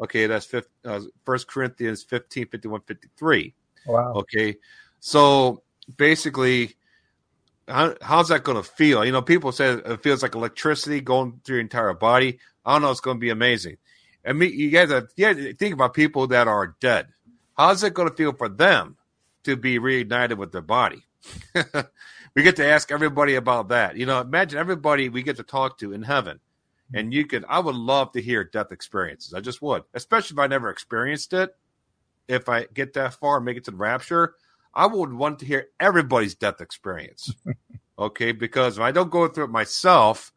Okay. 0.00 0.26
That's 0.26 0.52
uh, 0.52 1.00
First 1.24 1.48
Corinthians 1.48 2.02
15, 2.02 2.48
51, 2.48 2.80
53. 2.82 3.54
Wow. 3.86 4.12
Okay. 4.14 4.56
So 5.00 5.62
basically, 5.96 6.76
how, 7.68 7.94
how's 8.00 8.28
that 8.28 8.44
going 8.44 8.56
to 8.56 8.62
feel? 8.62 9.04
You 9.04 9.12
know, 9.12 9.22
people 9.22 9.52
say 9.52 9.72
it 9.72 10.02
feels 10.02 10.22
like 10.22 10.34
electricity 10.34 11.00
going 11.00 11.40
through 11.44 11.56
your 11.56 11.60
entire 11.62 11.94
body. 11.94 12.38
I 12.64 12.74
don't 12.74 12.82
know. 12.82 12.90
It's 12.90 13.00
going 13.00 13.16
to 13.16 13.20
be 13.20 13.30
amazing. 13.30 13.76
I 14.26 14.32
mean, 14.32 14.52
you 14.52 14.70
guys, 14.70 14.90
have, 14.90 15.08
you 15.16 15.52
think 15.54 15.74
about 15.74 15.94
people 15.94 16.26
that 16.28 16.48
are 16.48 16.74
dead. 16.80 17.08
How's 17.56 17.82
it 17.82 17.94
going 17.94 18.08
to 18.08 18.14
feel 18.14 18.32
for 18.32 18.48
them 18.48 18.96
to 19.44 19.56
be 19.56 19.78
reunited 19.78 20.38
with 20.38 20.52
their 20.52 20.62
body? 20.62 21.04
we 22.34 22.42
get 22.42 22.56
to 22.56 22.66
ask 22.66 22.90
everybody 22.90 23.36
about 23.36 23.68
that. 23.68 23.96
You 23.96 24.06
know, 24.06 24.20
imagine 24.20 24.58
everybody 24.58 25.08
we 25.08 25.22
get 25.22 25.36
to 25.36 25.42
talk 25.42 25.78
to 25.78 25.92
in 25.92 26.02
heaven. 26.02 26.40
Mm-hmm. 26.88 26.98
And 26.98 27.14
you 27.14 27.26
could, 27.26 27.44
I 27.48 27.58
would 27.58 27.74
love 27.74 28.12
to 28.12 28.22
hear 28.22 28.44
death 28.44 28.72
experiences. 28.72 29.34
I 29.34 29.40
just 29.40 29.60
would, 29.62 29.84
especially 29.94 30.34
if 30.34 30.38
I 30.38 30.46
never 30.46 30.70
experienced 30.70 31.32
it. 31.32 31.54
If 32.28 32.48
I 32.48 32.66
get 32.72 32.94
that 32.94 33.14
far 33.14 33.36
and 33.36 33.44
make 33.44 33.56
it 33.56 33.64
to 33.64 33.70
the 33.70 33.76
rapture, 33.76 34.34
I 34.74 34.86
would 34.86 35.12
want 35.12 35.38
to 35.38 35.46
hear 35.46 35.68
everybody's 35.78 36.34
death 36.34 36.60
experience. 36.60 37.32
okay, 37.98 38.32
because 38.32 38.78
if 38.78 38.82
I 38.82 38.90
don't 38.90 39.10
go 39.10 39.28
through 39.28 39.44
it 39.44 39.50
myself, 39.50 40.32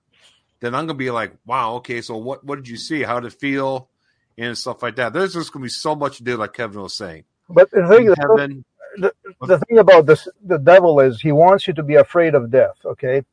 then 0.60 0.76
I'm 0.76 0.86
gonna 0.86 0.98
be 0.98 1.12
like, 1.12 1.34
wow, 1.46 1.76
okay, 1.76 2.02
so 2.02 2.18
what 2.18 2.44
what 2.44 2.58
did 2.58 2.68
you 2.68 2.78
see? 2.78 3.02
How 3.04 3.20
did 3.20 3.34
it 3.34 3.40
feel? 3.40 3.90
And 4.38 4.58
stuff 4.58 4.82
like 4.82 4.96
that. 4.96 5.14
There's 5.14 5.34
just 5.34 5.52
gonna 5.52 5.64
be 5.64 5.70
so 5.70 5.96
much 5.96 6.18
to 6.18 6.24
do, 6.24 6.38
like 6.38 6.54
Kevin 6.54 6.82
was 6.82 6.94
saying. 6.94 7.24
But 7.50 7.72
the 7.72 7.88
thing, 7.88 8.14
heaven, 8.18 8.64
the, 8.98 9.14
the 9.42 9.60
thing 9.60 9.80
about 9.80 10.06
this, 10.06 10.28
the 10.44 10.58
devil 10.58 11.00
is 11.00 11.20
he 11.20 11.32
wants 11.32 11.68
you 11.68 11.74
to 11.74 11.84
be 11.84 11.96
afraid 11.96 12.36
of 12.36 12.52
death. 12.52 12.78
Okay, 12.86 13.26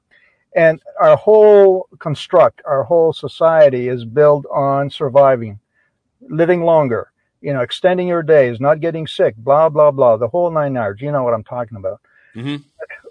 and 0.57 0.81
our 1.01 1.17
whole 1.17 1.89
construct, 2.01 2.63
our 2.65 2.83
whole 2.83 3.13
society 3.13 3.89
is 3.89 4.05
built 4.05 4.45
on 4.53 4.91
surviving, 4.91 5.61
living 6.29 6.65
longer, 6.65 7.13
you 7.41 7.53
know, 7.53 7.61
extending 7.61 8.09
your 8.09 8.25
days, 8.25 8.59
not 8.59 8.81
getting 8.81 9.07
sick, 9.07 9.37
blah 9.37 9.69
blah 9.69 9.93
blah, 9.93 10.17
the 10.17 10.29
whole 10.29 10.51
nine 10.51 10.75
yards. 10.75 11.01
You 11.01 11.13
know 11.13 11.23
what 11.23 11.35
I'm 11.35 11.45
talking 11.45 11.77
about. 11.77 12.01
Mm-hmm. 12.35 12.57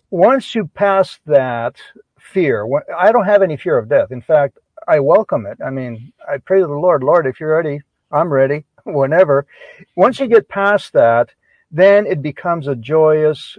Once 0.10 0.54
you 0.54 0.68
pass 0.68 1.20
that 1.26 1.78
fear. 2.26 2.68
I 2.98 3.12
don't 3.12 3.26
have 3.26 3.42
any 3.42 3.58
fear 3.58 3.78
of 3.78 3.90
death. 3.90 4.12
In 4.12 4.22
fact, 4.22 4.58
I 4.88 5.00
welcome 5.00 5.46
it. 5.46 5.58
I 5.66 5.70
mean, 5.70 6.12
I 6.30 6.38
pray 6.38 6.60
to 6.60 6.68
the 6.68 6.74
Lord, 6.74 7.04
Lord, 7.04 7.28
if 7.28 7.40
you're 7.40 7.56
ready, 7.56 7.82
I'm 8.12 8.32
ready 8.32 8.66
whenever. 8.84 9.46
Once 9.96 10.20
you 10.20 10.28
get 10.28 10.50
past 10.50 10.94
that, 10.94 11.30
then 11.72 12.06
it 12.06 12.22
becomes 12.22 12.68
a 12.68 12.76
joyous 12.76 13.58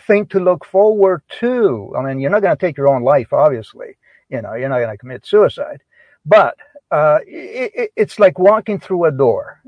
thing 0.00 0.26
to 0.26 0.40
look 0.40 0.64
forward 0.64 1.22
to. 1.40 1.94
I 1.96 2.02
mean, 2.02 2.20
you're 2.20 2.30
not 2.30 2.42
going 2.42 2.56
to 2.56 2.60
take 2.60 2.76
your 2.76 2.88
own 2.88 3.02
life, 3.02 3.32
obviously. 3.32 3.96
You 4.28 4.42
know, 4.42 4.54
you're 4.54 4.68
not 4.68 4.78
going 4.78 4.90
to 4.90 4.98
commit 4.98 5.26
suicide, 5.26 5.82
but 6.24 6.56
uh, 6.90 7.20
it, 7.26 7.92
it's 7.96 8.18
like 8.18 8.38
walking 8.38 8.80
through 8.80 9.04
a 9.04 9.12
door. 9.12 9.60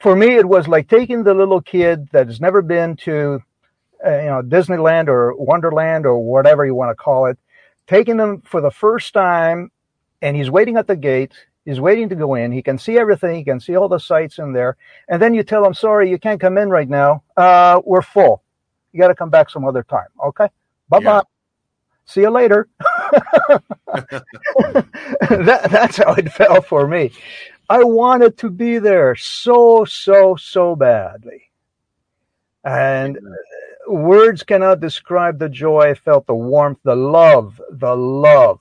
For 0.00 0.14
me, 0.14 0.36
it 0.36 0.48
was 0.48 0.68
like 0.68 0.88
taking 0.88 1.24
the 1.24 1.34
little 1.34 1.60
kid 1.60 2.08
that 2.12 2.26
has 2.26 2.40
never 2.40 2.62
been 2.62 2.96
to 2.96 3.42
uh, 4.04 4.18
you 4.20 4.26
know, 4.26 4.42
Disneyland 4.42 5.08
or 5.08 5.34
Wonderland 5.34 6.06
or 6.06 6.18
whatever 6.18 6.64
you 6.64 6.74
want 6.74 6.90
to 6.90 6.94
call 6.94 7.26
it, 7.26 7.38
taking 7.86 8.16
them 8.16 8.42
for 8.42 8.60
the 8.60 8.70
first 8.70 9.12
time, 9.12 9.70
and 10.22 10.36
he's 10.36 10.50
waiting 10.50 10.76
at 10.76 10.86
the 10.86 10.96
gate. 10.96 11.32
He's 11.64 11.80
waiting 11.80 12.08
to 12.08 12.14
go 12.14 12.34
in. 12.34 12.52
He 12.52 12.62
can 12.62 12.78
see 12.78 12.96
everything. 12.96 13.36
He 13.36 13.44
can 13.44 13.60
see 13.60 13.76
all 13.76 13.88
the 13.88 13.98
sights 13.98 14.38
in 14.38 14.52
there. 14.52 14.76
And 15.08 15.20
then 15.20 15.34
you 15.34 15.42
tell 15.42 15.64
him, 15.64 15.74
sorry, 15.74 16.08
you 16.08 16.18
can't 16.18 16.40
come 16.40 16.56
in 16.56 16.70
right 16.70 16.88
now. 16.88 17.22
Uh, 17.36 17.82
we're 17.84 18.02
full. 18.02 18.42
You 18.92 19.00
got 19.00 19.08
to 19.08 19.14
come 19.14 19.30
back 19.30 19.50
some 19.50 19.64
other 19.64 19.82
time. 19.82 20.08
Okay. 20.24 20.48
Bye 20.88 20.98
bye. 21.00 21.02
Yeah. 21.02 21.20
See 22.06 22.22
you 22.22 22.30
later. 22.30 22.68
that, 25.28 25.68
that's 25.70 25.98
how 25.98 26.14
it 26.14 26.32
felt 26.32 26.66
for 26.66 26.88
me. 26.88 27.12
I 27.68 27.84
wanted 27.84 28.38
to 28.38 28.48
be 28.50 28.78
there 28.78 29.14
so, 29.14 29.84
so, 29.84 30.34
so 30.36 30.74
badly. 30.74 31.50
And 32.64 33.18
words 33.86 34.42
cannot 34.42 34.80
describe 34.80 35.38
the 35.38 35.50
joy 35.50 35.90
I 35.90 35.94
felt, 35.94 36.26
the 36.26 36.34
warmth, 36.34 36.78
the 36.82 36.96
love, 36.96 37.60
the 37.70 37.94
love, 37.94 38.60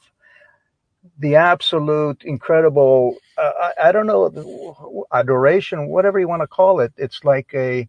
the 1.19 1.35
absolute 1.35 2.23
incredible, 2.25 3.15
uh, 3.37 3.51
I, 3.77 3.89
I 3.89 3.91
don't 3.93 4.07
know, 4.07 5.05
adoration, 5.13 5.87
whatever 5.87 6.19
you 6.19 6.27
want 6.27 6.41
to 6.41 6.47
call 6.47 6.81
it. 6.81 6.91
It's 6.97 7.23
like 7.23 7.49
a, 7.53 7.87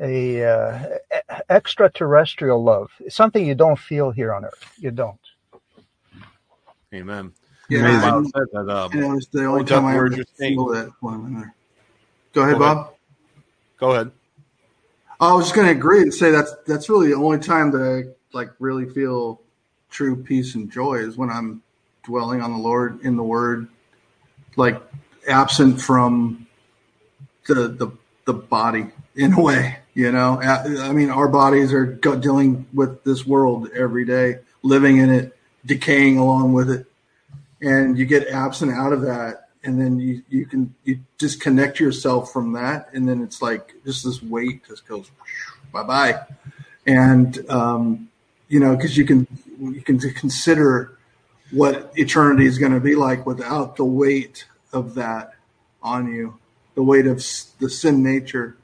a 0.00 0.44
uh, 0.44 0.88
extraterrestrial 1.50 2.62
love. 2.62 2.90
It's 3.00 3.16
something 3.16 3.44
you 3.46 3.54
don't 3.54 3.78
feel 3.78 4.10
here 4.10 4.32
on 4.32 4.44
Earth. 4.44 4.74
You 4.78 4.90
don't. 4.90 5.18
Amen. 6.94 7.32
Yeah, 7.68 7.80
Amazing. 7.80 8.04
I- 8.04 8.10
Bob 8.12 8.26
said 8.26 8.46
that, 8.52 8.68
um, 8.70 8.90
you 8.92 9.00
know, 9.00 9.16
it's 9.16 9.26
the 9.28 9.44
only 9.44 9.64
time 9.64 9.86
I 9.86 9.92
ever 9.94 10.04
words 10.04 10.16
you're 10.16 10.26
feel 10.36 10.66
that 10.66 10.92
when 11.00 11.14
I'm 11.14 11.26
in 11.26 11.34
there. 11.40 11.54
Go 12.32 12.42
ahead, 12.42 12.58
Go 12.58 12.64
ahead. 12.64 12.76
Bob. 12.76 12.94
Go 13.78 13.92
ahead. 13.92 14.10
I 15.20 15.32
was 15.34 15.46
just 15.46 15.54
going 15.54 15.66
to 15.68 15.72
agree 15.72 16.02
and 16.02 16.12
say 16.12 16.30
that's 16.30 16.52
that's 16.66 16.88
really 16.88 17.08
the 17.08 17.14
only 17.14 17.38
time 17.38 17.70
that 17.72 17.82
I 17.82 18.36
like 18.36 18.50
really 18.58 18.88
feel 18.88 19.40
true 19.90 20.16
peace 20.22 20.54
and 20.54 20.70
joy 20.70 20.96
is 20.96 21.16
when 21.16 21.30
I'm 21.30 21.62
dwelling 22.04 22.42
on 22.42 22.52
the 22.52 22.58
Lord 22.58 23.00
in 23.02 23.16
the 23.16 23.22
Word, 23.22 23.68
like 24.56 24.80
absent 25.28 25.80
from 25.80 26.46
the 27.46 27.68
the 27.68 27.90
the 28.26 28.34
body 28.34 28.88
in 29.16 29.32
a 29.34 29.40
way. 29.40 29.78
You 29.94 30.10
know, 30.10 30.40
I 30.40 30.92
mean, 30.92 31.08
our 31.08 31.28
bodies 31.28 31.72
are 31.72 31.86
dealing 31.86 32.66
with 32.74 33.04
this 33.04 33.24
world 33.24 33.70
every 33.72 34.04
day, 34.04 34.40
living 34.64 34.96
in 34.98 35.08
it, 35.08 35.36
decaying 35.64 36.18
along 36.18 36.52
with 36.52 36.68
it, 36.68 36.86
and 37.60 37.96
you 37.96 38.04
get 38.04 38.26
absent 38.26 38.72
out 38.72 38.92
of 38.92 39.02
that, 39.02 39.50
and 39.62 39.80
then 39.80 40.00
you 40.00 40.22
you 40.28 40.46
can 40.46 40.74
you 40.82 40.98
disconnect 41.16 41.78
yourself 41.78 42.32
from 42.32 42.54
that, 42.54 42.88
and 42.92 43.08
then 43.08 43.22
it's 43.22 43.40
like 43.40 43.74
just 43.84 44.04
this 44.04 44.20
weight 44.20 44.66
just 44.66 44.84
goes 44.88 45.12
bye 45.72 45.84
bye, 45.84 46.20
and 46.84 47.48
um, 47.48 48.08
you 48.48 48.58
know 48.58 48.74
because 48.74 48.96
you 48.96 49.06
can 49.06 49.28
you 49.60 49.80
can 49.80 50.00
consider 50.00 50.98
what 51.52 51.92
eternity 51.94 52.46
is 52.46 52.58
going 52.58 52.72
to 52.72 52.80
be 52.80 52.96
like 52.96 53.24
without 53.26 53.76
the 53.76 53.84
weight 53.84 54.44
of 54.72 54.94
that 54.94 55.34
on 55.84 56.12
you, 56.12 56.36
the 56.74 56.82
weight 56.82 57.06
of 57.06 57.18
the 57.60 57.70
sin 57.70 58.02
nature 58.02 58.56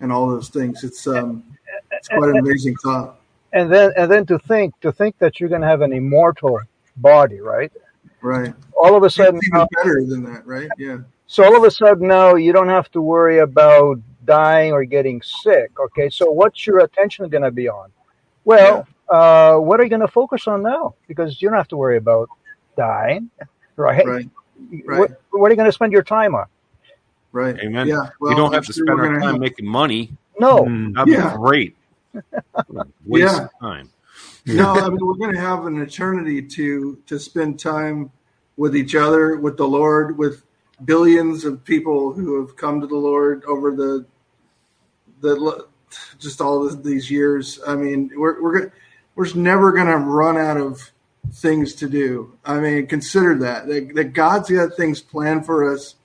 and 0.00 0.12
all 0.12 0.28
those 0.28 0.48
things. 0.48 0.84
It's 0.84 1.06
um, 1.06 1.44
it's 1.92 2.08
quite 2.08 2.30
an 2.30 2.38
amazing 2.38 2.76
thought, 2.82 3.20
And 3.52 3.72
then, 3.72 3.92
and 3.96 4.10
then 4.10 4.26
to 4.26 4.38
think, 4.38 4.78
to 4.80 4.92
think 4.92 5.18
that 5.18 5.40
you're 5.40 5.48
going 5.48 5.62
to 5.62 5.66
have 5.66 5.80
an 5.80 5.92
immortal 5.92 6.60
body, 6.96 7.40
right? 7.40 7.72
right? 8.20 8.54
All 8.80 8.94
of 8.94 9.02
a 9.02 9.10
sudden, 9.10 9.40
even 9.46 9.66
better 9.76 10.04
than 10.04 10.24
that, 10.24 10.46
right? 10.46 10.68
Yeah, 10.78 10.98
So 11.26 11.44
all 11.44 11.56
of 11.56 11.64
a 11.64 11.70
sudden 11.70 12.08
now 12.08 12.34
you 12.34 12.52
don't 12.52 12.68
have 12.68 12.90
to 12.92 13.00
worry 13.00 13.38
about 13.38 14.00
dying 14.24 14.72
or 14.72 14.84
getting 14.84 15.22
sick. 15.22 15.78
Okay, 15.78 16.10
so 16.10 16.30
what's 16.30 16.66
your 16.66 16.80
attention 16.80 17.28
going 17.28 17.42
to 17.42 17.50
be 17.50 17.68
on? 17.68 17.90
Well, 18.44 18.86
uh, 19.08 19.56
what 19.56 19.80
are 19.80 19.84
you 19.84 19.90
going 19.90 20.00
to 20.00 20.08
focus 20.08 20.46
on 20.46 20.62
now? 20.62 20.94
Because 21.06 21.40
you 21.40 21.48
don't 21.48 21.56
have 21.56 21.68
to 21.68 21.76
worry 21.76 21.96
about 21.96 22.28
dying, 22.76 23.30
right? 23.76 24.06
right, 24.06 24.28
right. 24.86 24.98
What, 24.98 25.22
what 25.30 25.46
are 25.46 25.50
you 25.50 25.56
going 25.56 25.68
to 25.68 25.72
spend 25.72 25.92
your 25.92 26.02
time 26.02 26.34
on? 26.34 26.46
Right. 27.32 27.58
Amen. 27.60 27.86
Yeah, 27.86 28.08
well, 28.20 28.30
we 28.30 28.34
don't 28.34 28.52
have 28.52 28.64
to 28.66 28.72
spend 28.72 28.88
we're 28.98 29.06
our 29.14 29.20
time 29.20 29.32
have- 29.32 29.40
making 29.40 29.66
money. 29.66 30.12
No. 30.40 30.64
That'd 30.94 31.12
Yeah. 31.12 31.30
be 31.32 31.36
great. 31.36 31.76
Waste 33.06 33.34
Yeah. 33.34 33.44
of 33.44 33.50
time. 33.60 33.90
no, 34.46 34.72
I 34.74 34.88
mean 34.88 35.04
we're 35.04 35.14
going 35.14 35.34
to 35.34 35.40
have 35.40 35.66
an 35.66 35.80
eternity 35.80 36.40
to 36.42 36.96
to 37.06 37.18
spend 37.18 37.58
time 37.60 38.10
with 38.56 38.74
each 38.76 38.94
other, 38.94 39.36
with 39.36 39.56
the 39.56 39.66
Lord, 39.68 40.16
with 40.18 40.42
billions 40.84 41.44
of 41.44 41.62
people 41.64 42.12
who 42.12 42.40
have 42.40 42.56
come 42.56 42.80
to 42.80 42.86
the 42.86 42.96
Lord 42.96 43.44
over 43.44 43.72
the 43.72 44.06
the 45.20 45.66
just 46.18 46.40
all 46.40 46.66
of 46.66 46.82
these 46.82 47.10
years. 47.10 47.60
I 47.66 47.74
mean, 47.74 48.10
we're 48.16 48.40
we're 48.42 48.58
gonna, 48.60 48.72
we're 49.14 49.24
just 49.24 49.36
never 49.36 49.72
going 49.72 49.86
to 49.88 49.96
run 49.98 50.36
out 50.38 50.56
of 50.56 50.90
things 51.32 51.74
to 51.74 51.88
do. 51.88 52.32
I 52.44 52.58
mean, 52.60 52.86
consider 52.86 53.34
that 53.40 53.66
that, 53.66 53.94
that 53.94 54.12
God's 54.12 54.50
got 54.50 54.76
things 54.76 55.00
planned 55.00 55.44
for 55.46 55.72
us 55.72 55.96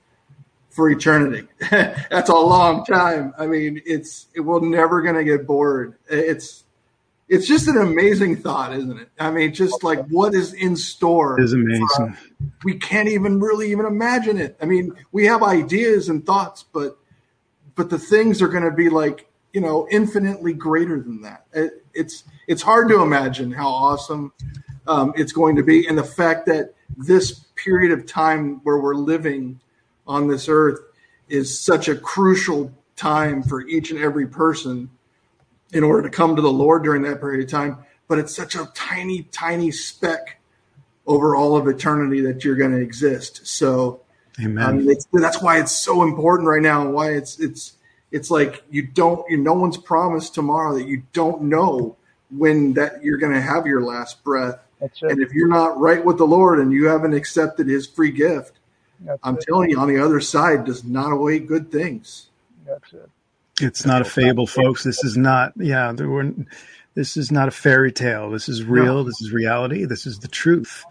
for 0.74 0.90
eternity. 0.90 1.46
That's 1.70 2.28
a 2.28 2.34
long 2.34 2.84
time. 2.84 3.32
I 3.38 3.46
mean, 3.46 3.80
it's 3.86 4.26
it, 4.34 4.40
we're 4.40 4.60
never 4.60 5.02
going 5.02 5.14
to 5.14 5.24
get 5.24 5.46
bored. 5.46 5.94
It's 6.08 6.64
it's 7.28 7.46
just 7.46 7.68
an 7.68 7.78
amazing 7.78 8.36
thought, 8.36 8.74
isn't 8.74 8.98
it? 8.98 9.08
I 9.18 9.30
mean, 9.30 9.54
just 9.54 9.84
like 9.84 10.04
what 10.08 10.34
is 10.34 10.52
in 10.52 10.76
store. 10.76 11.40
It 11.40 11.44
is 11.44 11.52
amazing. 11.52 12.16
We 12.64 12.76
can't 12.76 13.08
even 13.08 13.40
really 13.40 13.70
even 13.70 13.86
imagine 13.86 14.36
it. 14.38 14.56
I 14.60 14.66
mean, 14.66 14.92
we 15.12 15.26
have 15.26 15.42
ideas 15.42 16.08
and 16.08 16.26
thoughts, 16.26 16.64
but 16.64 16.98
but 17.76 17.88
the 17.88 17.98
things 17.98 18.42
are 18.42 18.48
going 18.48 18.64
to 18.64 18.72
be 18.72 18.88
like 18.88 19.28
you 19.52 19.60
know 19.60 19.86
infinitely 19.90 20.54
greater 20.54 21.00
than 21.00 21.22
that. 21.22 21.46
It, 21.52 21.84
it's 21.94 22.24
it's 22.48 22.62
hard 22.62 22.88
to 22.88 23.00
imagine 23.00 23.52
how 23.52 23.68
awesome 23.68 24.32
um, 24.88 25.14
it's 25.16 25.32
going 25.32 25.54
to 25.54 25.62
be, 25.62 25.86
and 25.86 25.96
the 25.96 26.04
fact 26.04 26.46
that 26.46 26.74
this 26.96 27.44
period 27.54 27.92
of 27.92 28.06
time 28.06 28.60
where 28.64 28.78
we're 28.78 28.96
living 28.96 29.60
on 30.06 30.28
this 30.28 30.48
earth 30.48 30.80
is 31.28 31.58
such 31.58 31.88
a 31.88 31.96
crucial 31.96 32.72
time 32.96 33.42
for 33.42 33.66
each 33.66 33.90
and 33.90 34.00
every 34.00 34.26
person 34.26 34.90
in 35.72 35.82
order 35.82 36.02
to 36.02 36.10
come 36.10 36.36
to 36.36 36.42
the 36.42 36.52
Lord 36.52 36.84
during 36.84 37.02
that 37.02 37.20
period 37.20 37.44
of 37.44 37.50
time. 37.50 37.78
But 38.06 38.18
it's 38.18 38.34
such 38.34 38.54
a 38.54 38.70
tiny, 38.74 39.22
tiny 39.24 39.70
speck 39.70 40.40
over 41.06 41.34
all 41.34 41.56
of 41.56 41.66
eternity 41.68 42.20
that 42.22 42.44
you're 42.44 42.56
going 42.56 42.72
to 42.72 42.80
exist. 42.80 43.46
So, 43.46 44.00
Amen. 44.40 44.64
Um, 44.64 44.70
I 44.70 44.82
mean, 44.82 44.96
that's 45.12 45.40
why 45.40 45.60
it's 45.60 45.72
so 45.72 46.02
important 46.02 46.48
right 46.48 46.62
now, 46.62 46.82
and 46.82 46.92
why 46.92 47.12
it's 47.12 47.38
it's 47.38 47.74
it's 48.10 48.30
like 48.30 48.64
you 48.70 48.82
don't, 48.82 49.28
you, 49.30 49.36
no 49.36 49.54
one's 49.54 49.76
promised 49.76 50.34
tomorrow 50.34 50.74
that 50.74 50.86
you 50.86 51.02
don't 51.12 51.42
know 51.42 51.96
when 52.30 52.72
that 52.74 53.02
you're 53.02 53.18
going 53.18 53.32
to 53.32 53.40
have 53.40 53.66
your 53.66 53.82
last 53.82 54.24
breath. 54.24 54.58
that's 54.80 55.02
it. 55.02 55.12
And 55.12 55.22
if 55.22 55.32
you're 55.32 55.48
not 55.48 55.78
right 55.78 56.04
with 56.04 56.18
the 56.18 56.26
Lord 56.26 56.58
and 56.58 56.72
you 56.72 56.86
haven't 56.86 57.14
accepted 57.14 57.68
His 57.68 57.86
free 57.86 58.10
gift, 58.10 58.58
That's 59.00 59.20
I'm 59.22 59.36
it. 59.36 59.44
telling 59.46 59.70
you, 59.70 59.78
on 59.78 59.88
the 59.88 60.02
other 60.02 60.20
side 60.20 60.64
does 60.64 60.84
not 60.84 61.12
await 61.12 61.46
good 61.46 61.70
things. 61.70 62.28
That's 62.66 62.92
it. 62.92 63.10
It's 63.60 63.86
not 63.86 64.02
a 64.02 64.04
fable, 64.04 64.46
folks. 64.46 64.82
This 64.82 65.04
is 65.04 65.16
not, 65.16 65.52
yeah, 65.56 65.92
there 65.92 66.08
were, 66.08 66.32
this 66.94 67.16
is 67.16 67.30
not 67.30 67.48
a 67.48 67.52
fairy 67.52 67.92
tale. 67.92 68.30
This 68.30 68.48
is 68.48 68.64
real. 68.64 69.04
This 69.04 69.20
is 69.20 69.32
reality. 69.32 69.84
This 69.84 70.06
is 70.06 70.18
the 70.18 70.28
truth. 70.28 70.84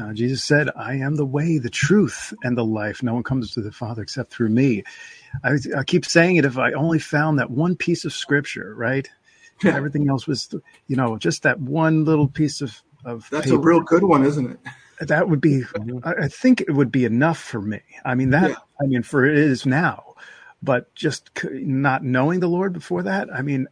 Uh, 0.00 0.12
Jesus 0.12 0.44
said, 0.44 0.70
I 0.76 0.94
am 0.94 1.16
the 1.16 1.26
way, 1.26 1.58
the 1.58 1.70
truth, 1.70 2.32
and 2.42 2.56
the 2.56 2.64
life. 2.64 3.02
No 3.02 3.14
one 3.14 3.22
comes 3.22 3.52
to 3.52 3.60
the 3.60 3.72
Father 3.72 4.02
except 4.02 4.32
through 4.32 4.50
me. 4.50 4.84
I, 5.42 5.56
I 5.76 5.84
keep 5.84 6.04
saying 6.04 6.36
it 6.36 6.44
if 6.44 6.58
I 6.58 6.72
only 6.72 6.98
found 6.98 7.38
that 7.38 7.50
one 7.50 7.76
piece 7.76 8.04
of 8.04 8.12
scripture, 8.12 8.74
right? 8.76 9.08
Everything 9.64 10.08
else 10.08 10.26
was, 10.26 10.54
you 10.86 10.96
know, 10.96 11.18
just 11.18 11.42
that 11.42 11.60
one 11.60 12.04
little 12.04 12.28
piece 12.28 12.60
of, 12.60 12.80
of 13.04 13.28
That's 13.30 13.46
paper 13.46 13.56
a 13.56 13.58
real 13.58 13.80
good 13.80 14.04
one, 14.04 14.24
isn't 14.24 14.52
it? 14.52 14.58
That 15.00 15.28
would 15.28 15.40
be 15.40 15.64
I 16.04 16.12
I 16.24 16.28
think 16.28 16.60
it 16.60 16.72
would 16.72 16.92
be 16.92 17.04
enough 17.04 17.38
for 17.38 17.60
me. 17.60 17.80
I 18.04 18.14
mean 18.14 18.30
that 18.30 18.50
Yeah. 18.50 18.56
I 18.82 18.86
mean 18.86 19.02
for 19.02 19.24
it 19.24 19.36
is 19.38 19.66
now, 19.66 20.14
but 20.62 20.94
just 20.94 21.30
not 21.44 22.04
knowing 22.04 22.40
the 22.40 22.48
Lord 22.48 22.72
before 22.72 23.02
that, 23.04 23.28
I 23.32 23.42
mean 23.42 23.66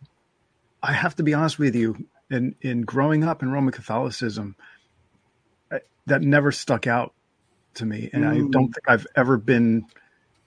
I 0.82 0.92
have 0.92 1.16
to 1.16 1.22
be 1.22 1.34
honest 1.34 1.58
with 1.58 1.74
you 1.74 1.96
in 2.30 2.54
in 2.60 2.82
growing 2.82 3.24
up 3.24 3.42
in 3.42 3.50
Roman 3.50 3.72
Catholicism 3.72 4.56
I, 5.72 5.80
that 6.06 6.22
never 6.22 6.52
stuck 6.52 6.86
out 6.86 7.14
to 7.74 7.86
me 7.86 8.10
and 8.12 8.26
I 8.26 8.36
Mm. 8.38 8.50
don't 8.50 8.72
think 8.72 8.88
I've 8.88 9.06
ever 9.14 9.36
been 9.36 9.84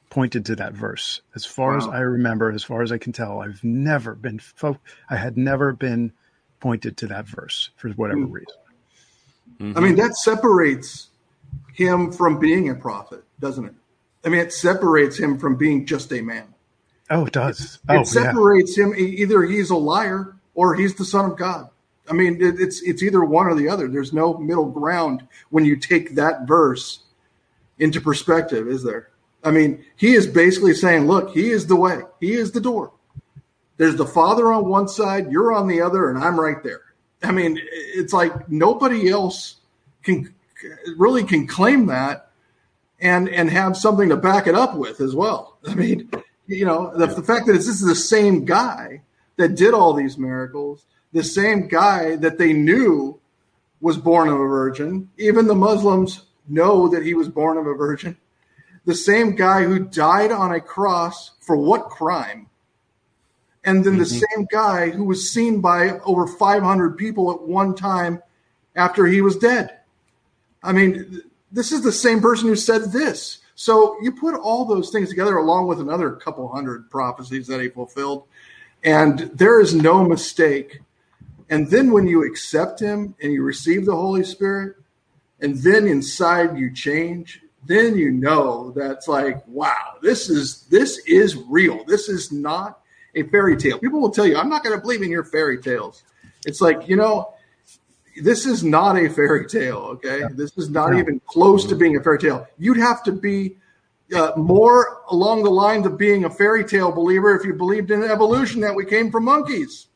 pointed 0.09 0.45
to 0.47 0.55
that 0.57 0.73
verse 0.73 1.21
as 1.35 1.45
far 1.45 1.77
as 1.77 1.87
I 1.87 1.99
remember 1.99 2.51
as 2.51 2.63
far 2.63 2.81
as 2.81 2.91
I 2.91 2.97
can 2.97 3.13
tell 3.13 3.39
I've 3.39 3.63
never 3.63 4.13
been 4.15 4.39
fo- 4.39 4.79
I 5.09 5.15
had 5.15 5.37
never 5.37 5.73
been 5.73 6.11
pointed 6.59 6.97
to 6.97 7.07
that 7.07 7.27
verse 7.27 7.71
for 7.77 7.89
whatever 7.91 8.21
Mm. 8.27 8.31
reason. 8.31 8.55
Mhm. 9.59 9.77
I 9.77 9.79
mean, 9.79 9.95
that 9.95 10.15
separates 10.15 11.09
him 11.73 12.11
from 12.11 12.39
being 12.39 12.69
a 12.69 12.75
prophet, 12.75 13.23
doesn't 13.39 13.65
it? 13.65 13.73
I 14.25 14.29
mean, 14.29 14.39
it 14.41 14.53
separates 14.53 15.17
him 15.17 15.37
from 15.37 15.55
being 15.55 15.85
just 15.85 16.11
a 16.13 16.21
man. 16.21 16.45
Oh, 17.09 17.25
it 17.25 17.33
does. 17.33 17.75
It 17.75 17.79
oh, 17.89 17.93
yeah. 17.95 18.03
separates 18.03 18.77
him. 18.77 18.93
e- 18.95 19.21
Either 19.21 19.43
he's 19.43 19.69
a 19.69 19.75
liar 19.75 20.35
or 20.53 20.75
he's 20.75 20.95
the 20.95 21.05
son 21.05 21.31
of 21.31 21.37
God. 21.37 21.69
I 22.09 22.13
mean, 22.13 22.41
it, 22.41 22.59
it's 22.59 22.81
it's 22.81 23.03
either 23.03 23.23
one 23.23 23.47
or 23.47 23.55
the 23.55 23.69
other. 23.69 23.87
There's 23.87 24.13
no 24.13 24.37
middle 24.37 24.69
ground 24.69 25.27
when 25.49 25.65
you 25.65 25.75
take 25.75 26.15
that 26.15 26.47
verse 26.47 26.99
into 27.79 28.01
perspective, 28.01 28.67
is 28.67 28.83
there? 28.83 29.09
I 29.43 29.51
mean, 29.51 29.83
he 29.95 30.13
is 30.13 30.27
basically 30.27 30.73
saying, 30.73 31.07
"Look, 31.07 31.31
he 31.31 31.49
is 31.49 31.67
the 31.67 31.75
way. 31.75 32.01
He 32.19 32.33
is 32.33 32.51
the 32.51 32.61
door. 32.61 32.91
There's 33.77 33.95
the 33.95 34.05
Father 34.05 34.51
on 34.51 34.67
one 34.67 34.87
side, 34.87 35.31
you're 35.31 35.51
on 35.53 35.67
the 35.67 35.81
other, 35.81 36.09
and 36.09 36.19
I'm 36.19 36.39
right 36.39 36.61
there. 36.63 36.81
I 37.23 37.31
mean, 37.31 37.59
it's 37.71 38.13
like 38.13 38.49
nobody 38.49 39.09
else 39.09 39.57
can 40.03 40.33
really 40.97 41.23
can 41.23 41.47
claim 41.47 41.87
that 41.87 42.31
and 42.99 43.29
and 43.29 43.49
have 43.49 43.77
something 43.77 44.09
to 44.09 44.17
back 44.17 44.47
it 44.47 44.55
up 44.55 44.75
with 44.75 45.01
as 45.01 45.15
well. 45.15 45.57
I 45.67 45.75
mean, 45.75 46.09
you 46.47 46.65
know, 46.65 46.95
the, 46.95 47.07
the 47.07 47.23
fact 47.23 47.47
that 47.47 47.53
this 47.53 47.67
is 47.67 47.81
the 47.81 47.95
same 47.95 48.45
guy 48.45 49.01
that 49.37 49.55
did 49.55 49.73
all 49.73 49.93
these 49.93 50.17
miracles, 50.17 50.85
the 51.13 51.23
same 51.23 51.67
guy 51.67 52.15
that 52.17 52.37
they 52.37 52.53
knew 52.53 53.19
was 53.79 53.97
born 53.97 54.27
of 54.27 54.35
a 54.35 54.47
virgin. 54.47 55.09
Even 55.17 55.47
the 55.47 55.55
Muslims 55.55 56.25
know 56.47 56.87
that 56.89 57.03
he 57.03 57.13
was 57.13 57.27
born 57.27 57.57
of 57.57 57.65
a 57.65 57.73
virgin. 57.73 58.17
The 58.85 58.95
same 58.95 59.35
guy 59.35 59.63
who 59.63 59.79
died 59.79 60.31
on 60.31 60.51
a 60.51 60.59
cross 60.59 61.31
for 61.39 61.55
what 61.55 61.89
crime? 61.89 62.47
And 63.63 63.83
then 63.83 63.97
the 63.97 64.05
mm-hmm. 64.05 64.23
same 64.35 64.47
guy 64.51 64.89
who 64.89 65.03
was 65.03 65.31
seen 65.31 65.61
by 65.61 65.99
over 65.99 66.25
500 66.25 66.97
people 66.97 67.31
at 67.31 67.41
one 67.41 67.75
time 67.75 68.21
after 68.75 69.05
he 69.05 69.21
was 69.21 69.37
dead. 69.37 69.77
I 70.63 70.71
mean, 70.71 71.21
this 71.51 71.71
is 71.71 71.83
the 71.83 71.91
same 71.91 72.21
person 72.21 72.47
who 72.47 72.55
said 72.55 72.91
this. 72.91 73.39
So 73.55 73.97
you 74.01 74.11
put 74.11 74.33
all 74.35 74.65
those 74.65 74.89
things 74.89 75.09
together 75.09 75.37
along 75.37 75.67
with 75.67 75.79
another 75.79 76.11
couple 76.13 76.47
hundred 76.47 76.89
prophecies 76.89 77.47
that 77.47 77.61
he 77.61 77.67
fulfilled, 77.67 78.23
and 78.83 79.19
there 79.35 79.59
is 79.59 79.75
no 79.75 80.03
mistake. 80.03 80.79
And 81.49 81.69
then 81.69 81.91
when 81.91 82.07
you 82.07 82.25
accept 82.25 82.79
him 82.79 83.13
and 83.21 83.31
you 83.31 83.43
receive 83.43 83.85
the 83.85 83.95
Holy 83.95 84.23
Spirit, 84.23 84.77
and 85.41 85.57
then 85.57 85.85
inside 85.85 86.57
you 86.57 86.73
change, 86.73 87.41
then 87.65 87.95
you 87.97 88.11
know 88.11 88.71
that's 88.71 89.07
like, 89.07 89.45
wow, 89.47 89.97
this 90.01 90.29
is 90.29 90.63
this 90.71 90.99
is 91.05 91.35
real. 91.35 91.83
This 91.83 92.09
is 92.09 92.31
not 92.31 92.80
a 93.15 93.23
fairy 93.23 93.57
tale. 93.57 93.77
People 93.79 93.99
will 93.99 94.11
tell 94.11 94.25
you, 94.25 94.37
I'm 94.37 94.49
not 94.49 94.63
going 94.63 94.75
to 94.75 94.81
believe 94.81 95.01
in 95.01 95.11
your 95.11 95.23
fairy 95.23 95.61
tales. 95.61 96.03
It's 96.45 96.61
like, 96.61 96.87
you 96.87 96.95
know, 96.95 97.33
this 98.21 98.45
is 98.45 98.63
not 98.63 98.97
a 98.97 99.09
fairy 99.09 99.47
tale. 99.47 99.77
Okay, 99.77 100.19
yeah. 100.21 100.27
this 100.31 100.57
is 100.57 100.69
not 100.69 100.93
yeah. 100.93 100.99
even 100.99 101.21
close 101.25 101.65
to 101.67 101.75
being 101.75 101.97
a 101.97 102.03
fairy 102.03 102.19
tale. 102.19 102.47
You'd 102.57 102.77
have 102.77 103.03
to 103.03 103.11
be 103.11 103.57
uh, 104.15 104.33
more 104.35 105.01
along 105.09 105.43
the 105.43 105.51
lines 105.51 105.85
of 105.85 105.97
being 105.97 106.25
a 106.25 106.29
fairy 106.29 106.65
tale 106.65 106.91
believer 106.91 107.35
if 107.35 107.45
you 107.45 107.53
believed 107.53 107.91
in 107.91 108.03
evolution 108.03 108.61
that 108.61 108.75
we 108.75 108.85
came 108.85 109.11
from 109.11 109.25
monkeys. 109.25 109.87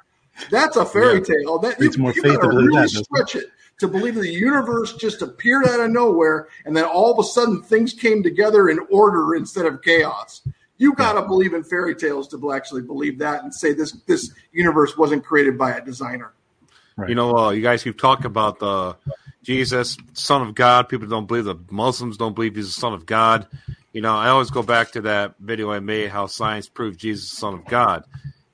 That's 0.49 0.77
a 0.77 0.85
fairy 0.85 1.19
yeah. 1.19 1.35
tale. 1.35 1.59
That 1.59 1.81
it's 1.81 1.97
you, 1.97 2.03
more 2.03 2.13
you 2.13 2.21
faith 2.21 2.39
to 2.39 2.47
really 2.47 2.81
that, 2.81 2.89
stretch 2.89 3.35
it 3.35 3.51
to 3.79 3.87
believe 3.87 4.15
the 4.15 4.29
universe 4.29 4.95
just 4.95 5.21
appeared 5.21 5.67
out 5.67 5.79
of 5.79 5.91
nowhere 5.91 6.47
and 6.65 6.75
then 6.75 6.85
all 6.85 7.11
of 7.11 7.19
a 7.19 7.27
sudden 7.27 7.61
things 7.61 7.93
came 7.93 8.23
together 8.23 8.69
in 8.69 8.79
order 8.89 9.35
instead 9.35 9.65
of 9.65 9.81
chaos. 9.81 10.41
You 10.77 10.93
got 10.93 11.13
to 11.13 11.21
believe 11.21 11.53
in 11.53 11.63
fairy 11.63 11.95
tales 11.95 12.27
to 12.29 12.51
actually 12.51 12.81
believe 12.81 13.19
that 13.19 13.43
and 13.43 13.53
say 13.53 13.73
this 13.73 13.91
this 14.07 14.31
universe 14.51 14.97
wasn't 14.97 15.23
created 15.23 15.57
by 15.57 15.71
a 15.71 15.83
designer. 15.83 16.33
Right. 16.97 17.09
You 17.09 17.15
know, 17.15 17.35
uh, 17.35 17.49
you 17.51 17.61
guys 17.61 17.83
keep 17.83 17.97
talking 17.97 18.25
about 18.25 18.59
the 18.59 18.95
Jesus, 19.43 19.97
Son 20.13 20.41
of 20.41 20.55
God. 20.55 20.89
People 20.89 21.07
don't 21.07 21.27
believe 21.27 21.45
the 21.45 21.57
Muslims 21.69 22.17
don't 22.17 22.33
believe 22.33 22.55
he's 22.55 22.73
the 22.73 22.79
Son 22.79 22.93
of 22.93 23.05
God. 23.05 23.47
You 23.93 24.01
know, 24.01 24.15
I 24.15 24.29
always 24.29 24.49
go 24.49 24.63
back 24.63 24.91
to 24.91 25.01
that 25.01 25.35
video 25.39 25.71
I 25.71 25.79
made, 25.79 26.09
how 26.09 26.27
science 26.27 26.67
proved 26.67 26.99
Jesus 26.99 27.29
Son 27.29 27.53
of 27.53 27.65
God, 27.65 28.03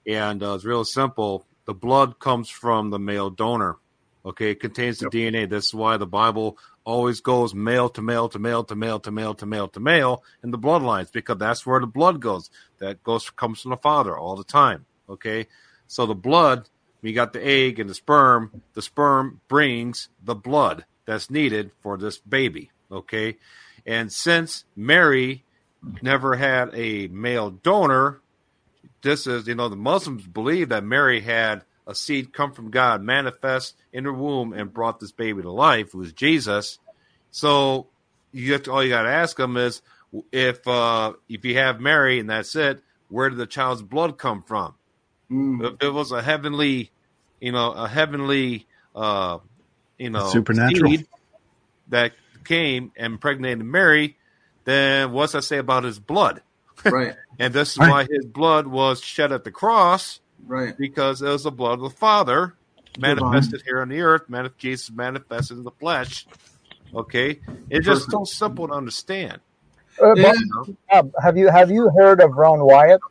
and 0.06 0.44
uh, 0.44 0.54
it's 0.54 0.66
real 0.66 0.84
simple. 0.84 1.46
The 1.66 1.74
blood 1.74 2.20
comes 2.20 2.50
from 2.50 2.90
the 2.90 3.00
male 3.00 3.30
donor. 3.30 3.78
Okay, 4.24 4.52
it 4.52 4.60
contains 4.60 5.00
the 5.00 5.10
yep. 5.12 5.34
DNA. 5.34 5.50
This 5.50 5.68
is 5.68 5.74
why 5.74 5.98
the 5.98 6.06
Bible 6.06 6.58
always 6.84 7.22
goes 7.22 7.54
male 7.54 7.90
to 7.90 8.02
male 8.02 8.30
to 8.30 8.40
male 8.40 8.64
to 8.64 8.76
male 8.76 9.00
to 9.00 9.12
male 9.12 9.34
to 9.36 9.46
male 9.46 9.68
to 9.68 9.80
male 9.80 10.24
in 10.44 10.52
the 10.52 10.58
bloodlines 10.58 11.12
because 11.12 11.38
that's 11.38 11.66
where 11.66 11.80
the 11.80 11.88
blood 11.88 12.20
goes. 12.20 12.50
That 12.80 13.04
goes 13.04 13.30
comes 13.30 13.62
from 13.62 13.72
the 13.72 13.78
father 13.78 14.18
all 14.18 14.36
the 14.36 14.44
time. 14.44 14.86
Okay, 15.10 15.48
so 15.88 16.06
the 16.06 16.16
blood 16.16 16.70
we 17.02 17.14
got 17.14 17.34
the 17.34 17.46
egg 17.46 17.80
and 17.80 17.90
the 17.90 17.94
sperm. 17.94 18.62
The 18.74 18.82
sperm 18.82 19.42
brings 19.48 20.10
the 20.24 20.36
blood 20.36 20.86
that's 21.06 21.30
needed 21.30 21.72
for 21.82 21.98
this 21.98 22.18
baby. 22.18 22.72
Okay. 22.92 23.38
And 23.86 24.12
since 24.12 24.66
Mary 24.76 25.44
never 26.02 26.36
had 26.36 26.70
a 26.74 27.08
male 27.08 27.50
donor, 27.50 28.22
this 29.02 29.26
is, 29.26 29.48
you 29.48 29.56
know, 29.56 29.70
the 29.70 29.76
Muslims 29.76 30.28
believe 30.28 30.70
that 30.70 30.84
Mary 30.84 31.22
had 31.22 31.64
a 31.92 31.96
seed 31.96 32.34
come 32.34 32.52
from 32.54 32.72
God, 32.72 33.02
manifest 33.02 33.76
in 33.94 34.06
her 34.06 34.14
womb, 34.14 34.54
and 34.54 34.74
brought 34.74 35.00
this 35.00 35.12
baby 35.12 35.42
to 35.42 35.52
life, 35.52 35.92
who 35.92 36.00
was 36.00 36.14
Jesus. 36.14 36.80
So 37.30 37.88
you 38.32 38.54
have 38.54 38.64
to, 38.64 38.72
all 38.72 38.84
you 38.84 38.90
got 38.90 39.04
to 39.04 39.10
ask 39.10 39.38
them 39.38 39.58
is 39.58 39.82
if 40.32 40.68
uh, 40.68 41.14
if 41.30 41.46
you 41.46 41.58
have 41.58 41.80
Mary 41.80 42.20
and 42.20 42.30
that's 42.30 42.56
it, 42.56 42.82
where 43.10 43.30
did 43.30 43.38
the 43.38 43.48
child's 43.48 43.82
blood 43.82 44.18
come 44.18 44.44
from? 44.44 44.74
Mm. 45.30 45.74
If 45.74 45.84
it 45.84 45.90
was 45.90 46.12
a 46.12 46.22
heavenly, 46.22 46.92
you 47.40 47.52
know, 47.52 47.72
a 47.72 47.88
heavenly, 47.88 48.68
uh, 48.96 49.40
you 49.98 50.10
know, 50.10 50.28
supernatural 50.30 50.98
that 51.90 52.14
came 52.44 52.92
and 52.96 53.14
impregnated 53.14 53.64
Mary, 53.64 54.18
then 54.66 55.12
what's 55.12 55.34
that 55.34 55.44
say 55.44 55.58
about 55.58 55.84
his 55.84 56.00
blood? 56.00 56.42
Right. 56.84 57.16
and 57.38 57.54
this 57.54 57.74
is 57.74 57.78
right. 57.78 57.92
why 57.92 58.08
his 58.10 58.26
blood 58.26 58.66
was 58.66 59.02
shed 59.02 59.32
at 59.32 59.44
the 59.44 59.52
cross. 59.52 60.20
Right. 60.46 60.78
Because 60.78 61.22
it 61.22 61.28
was 61.28 61.44
the 61.44 61.52
blood 61.52 61.74
of 61.74 61.82
the 61.82 61.90
Father 61.90 62.56
manifested 62.98 63.62
here 63.66 63.82
on 63.82 63.90
the 63.90 64.02
earth. 64.02 64.24
Manif- 64.30 64.58
Jesus 64.58 64.92
manifested 64.92 65.58
in 65.58 65.64
the 65.64 65.72
flesh. 65.72 66.28
Okay. 66.94 67.40
It's 67.70 67.86
just 67.86 68.12
so 68.12 68.24
simple 68.24 68.68
to 68.68 68.74
understand. 68.74 69.40
Uh, 70.02 70.16
yeah. 70.16 70.34
Bob, 70.90 71.12
have 71.22 71.38
you 71.38 71.50
have 71.50 71.70
you 71.70 71.90
heard 71.90 72.22
of 72.22 72.36
Ron 72.36 72.64
Wyatt? 72.64 73.02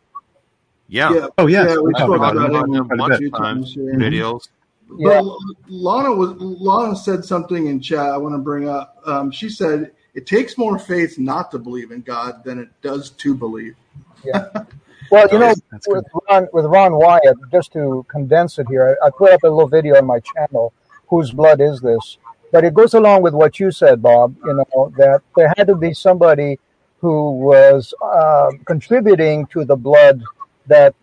Yeah. 0.88 1.14
yeah. 1.14 1.26
Oh, 1.38 1.46
yeah. 1.46 1.68
yeah 1.68 1.78
we 1.78 1.94
spoke 1.94 2.16
about, 2.16 2.36
about 2.36 2.68
him 2.68 2.90
a 2.90 2.96
bunch 2.96 3.22
of 3.22 3.32
times. 3.32 3.76
Videos. 3.76 4.48
Yeah. 4.96 5.20
But 5.20 5.36
Lana 5.68 6.12
was 6.12 6.34
Lana 6.38 6.96
said 6.96 7.24
something 7.24 7.68
in 7.68 7.80
chat 7.80 8.06
I 8.06 8.16
want 8.16 8.34
to 8.34 8.38
bring 8.38 8.68
up. 8.68 9.00
Um, 9.06 9.30
she 9.30 9.48
said 9.48 9.92
it 10.14 10.26
takes 10.26 10.58
more 10.58 10.78
faith 10.78 11.18
not 11.18 11.50
to 11.52 11.58
believe 11.58 11.92
in 11.92 12.00
God 12.00 12.42
than 12.44 12.58
it 12.58 12.68
does 12.82 13.10
to 13.10 13.34
believe. 13.34 13.76
Yeah. 14.24 14.48
Well, 15.10 15.28
you 15.32 15.38
know, 15.38 15.54
with 15.88 16.04
Ron, 16.28 16.48
with 16.52 16.64
Ron 16.66 16.94
Wyatt, 16.94 17.36
just 17.50 17.72
to 17.72 18.06
condense 18.08 18.58
it 18.58 18.66
here, 18.68 18.96
I, 19.02 19.06
I 19.06 19.10
put 19.10 19.32
up 19.32 19.42
a 19.42 19.48
little 19.48 19.68
video 19.68 19.96
on 19.96 20.06
my 20.06 20.20
channel. 20.20 20.72
Whose 21.08 21.32
blood 21.32 21.60
is 21.60 21.80
this? 21.80 22.18
But 22.52 22.64
it 22.64 22.74
goes 22.74 22.94
along 22.94 23.22
with 23.22 23.34
what 23.34 23.58
you 23.58 23.70
said, 23.70 24.02
Bob. 24.02 24.36
You 24.44 24.54
know 24.54 24.92
that 24.96 25.22
there 25.36 25.52
had 25.56 25.66
to 25.66 25.74
be 25.74 25.92
somebody 25.94 26.58
who 26.98 27.32
was 27.32 27.92
uh, 28.02 28.50
contributing 28.66 29.46
to 29.46 29.64
the 29.64 29.76
blood 29.76 30.22
that 30.66 30.94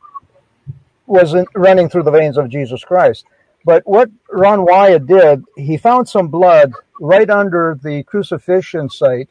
was 1.06 1.36
running 1.56 1.90
through 1.90 2.04
the 2.04 2.12
veins 2.12 2.38
of 2.38 2.50
Jesus 2.50 2.84
Christ. 2.84 3.26
But 3.66 3.86
what 3.86 4.10
Ron 4.32 4.64
Wyatt 4.64 5.08
did, 5.08 5.44
he 5.56 5.76
found 5.78 6.08
some 6.08 6.28
blood 6.28 6.72
right 7.00 7.30
under 7.30 7.78
the 7.82 8.04
crucifixion 8.04 8.90
site 8.90 9.30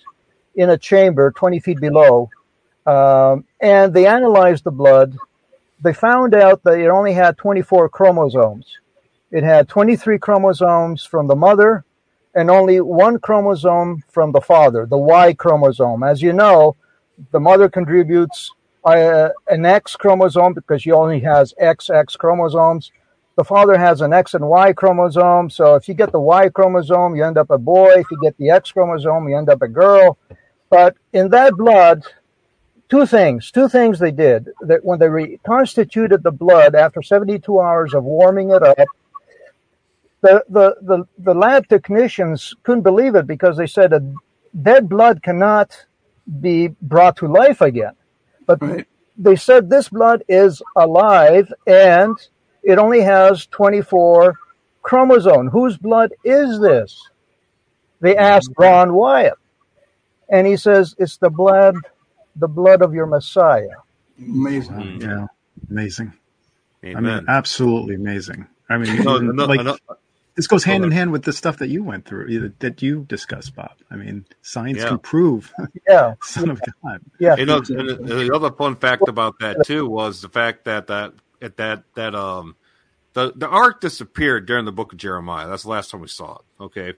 in 0.57 0.71
a 0.71 0.79
chamber 0.79 1.31
20 1.31 1.61
feet 1.61 1.81
below. 1.81 2.29
Um, 2.87 3.45
and 3.61 3.93
they 3.93 4.07
analyzed 4.07 4.65
the 4.65 4.71
blood. 4.71 5.17
They 5.83 5.93
found 5.93 6.35
out 6.35 6.63
that 6.65 6.79
it 6.79 6.89
only 6.89 7.13
had 7.13 7.37
24 7.37 7.89
chromosomes. 7.89 8.79
It 9.31 9.43
had 9.43 9.69
23 9.69 10.19
chromosomes 10.19 11.05
from 11.05 11.27
the 11.27 11.37
mother 11.37 11.85
and 12.35 12.51
only 12.51 12.81
one 12.81 13.19
chromosome 13.19 14.05
from 14.09 14.33
the 14.33 14.41
father, 14.41 14.87
the 14.87 14.99
Y 14.99 15.33
chromosome. 15.35 16.03
As 16.03 16.23
you 16.23 16.33
know, 16.33 16.77
the 17.33 17.41
mother 17.41 17.69
contributes 17.69 18.53
uh, 18.85 19.31
an 19.49 19.67
X 19.67 19.97
chromosome 19.97 20.55
because 20.55 20.83
she 20.83 20.93
only 20.93 21.21
has 21.21 21.55
XX 21.61 22.17
chromosomes 22.19 22.93
the 23.37 23.45
father 23.45 23.77
has 23.79 24.01
an 24.01 24.13
X 24.13 24.35
and 24.35 24.49
Y 24.49 24.73
chromosome. 24.73 25.51
So 25.51 25.75
if 25.75 25.89
you 25.89 25.95
get 25.95 26.11
the 26.11 26.21
Y 26.21 26.49
chromosome, 26.49 27.15
you 27.15 27.25
end 27.25 27.37
up 27.39 27.51
a 27.51 27.59
boy. 27.59 27.93
If 27.99 28.11
you 28.11 28.19
get 28.21 28.37
the 28.39 28.51
X 28.51 28.73
chromosome, 28.73 29.29
you 29.29 29.37
end 29.37 29.51
up 29.51 29.63
a 29.63 29.69
girl. 29.69 30.19
But 30.71 30.97
in 31.13 31.29
that 31.31 31.55
blood, 31.55 32.03
two 32.89 33.07
things, 33.07 33.51
two 33.51 33.69
things 33.69 33.99
they 33.99 34.11
did 34.11 34.51
that 34.63 34.85
when 34.85 34.99
they 34.99 35.09
reconstituted 35.09 36.23
the 36.23 36.31
blood 36.31 36.75
after 36.75 37.03
72 37.03 37.61
hours 37.61 37.95
of 37.95 38.05
warming 38.05 38.51
it 38.51 38.63
up, 38.63 38.79
the, 40.23 40.45
the, 40.49 40.77
the, 40.83 41.05
the 41.19 41.35
lab 41.35 41.69
technicians 41.69 42.55
couldn't 42.63 42.83
believe 42.83 43.15
it 43.15 43.27
because 43.27 43.57
they 43.57 43.67
said 43.67 43.91
that 43.91 44.15
dead 44.63 44.89
blood 44.89 45.23
cannot 45.23 45.87
be 46.41 46.69
brought 46.83 47.17
to 47.19 47.29
life 47.29 47.61
again. 47.61 47.93
But 48.47 48.63
right. 48.63 48.87
they 49.17 49.37
said 49.37 49.69
this 49.69 49.89
blood 49.89 50.25
is 50.29 50.63
alive 50.75 51.53
and 51.67 52.17
it 52.63 52.79
only 52.79 53.01
has 53.01 53.47
24 53.47 54.37
chromosomes. 54.83 55.53
Whose 55.53 55.77
blood 55.77 56.13
is 56.25 56.61
this? 56.61 57.01
They 58.01 58.15
mm-hmm. 58.15 58.23
asked 58.23 58.51
Ron 58.59 58.95
Wyatt. 58.95 59.35
And 60.29 60.47
he 60.47 60.57
says, 60.57 60.95
it's 60.99 61.19
the 61.19 61.31
blood, 61.31 61.77
the 62.37 62.49
blood 62.49 62.83
of 62.83 62.95
your 62.95 63.07
Messiah. 63.07 63.69
Amazing. 64.19 65.01
Yeah. 65.01 65.27
Amazing. 65.71 66.13
Amen. 66.85 66.97
I 66.97 67.17
mean, 67.17 67.25
absolutely 67.29 67.95
amazing. 67.95 68.47
I 68.69 68.79
mean, 68.79 69.03
no, 69.03 69.19
no, 69.19 69.45
like, 69.47 69.63
no, 69.63 69.77
this 70.35 70.47
goes 70.47 70.65
hand 70.65 70.85
in 70.85 70.91
hand 70.91 71.13
with 71.13 71.25
the 71.25 71.33
stuff 71.33 71.59
that 71.59 71.69
you 71.69 71.83
went 71.83 72.05
through, 72.05 72.53
that 72.59 72.83
you 72.83 73.07
discussed, 73.09 73.55
Bob. 73.55 73.73
I 73.91 73.97
mean, 73.97 74.27
science 74.43 74.79
yeah. 74.79 74.89
can 74.89 74.99
prove, 74.99 75.53
yeah, 75.89 76.15
Son 76.23 76.51
of 76.51 76.61
God. 76.83 77.01
Yeah. 77.19 77.37
You 77.37 77.47
know, 77.47 77.61
the 77.61 78.31
other 78.35 78.51
fun 78.53 78.77
fact 78.77 79.09
about 79.09 79.39
that 79.41 79.65
too 79.67 79.89
was 79.89 80.21
the 80.21 80.29
fact 80.29 80.65
that 80.65 80.89
that 80.89 81.15
at 81.41 81.57
that 81.57 81.85
that 81.95 82.15
um 82.15 82.57
the 83.15 83.33
the 83.35 83.49
ark 83.49 83.81
disappeared 83.81 84.47
during 84.47 84.65
the 84.65 84.73
book 84.73 84.93
of 84.93 84.99
Jeremiah. 84.99 85.49
That's 85.49 85.63
the 85.63 85.71
last 85.71 85.91
time 85.91 86.01
we 86.01 86.09
saw 86.09 86.37
it. 86.37 86.63
Okay, 86.63 86.93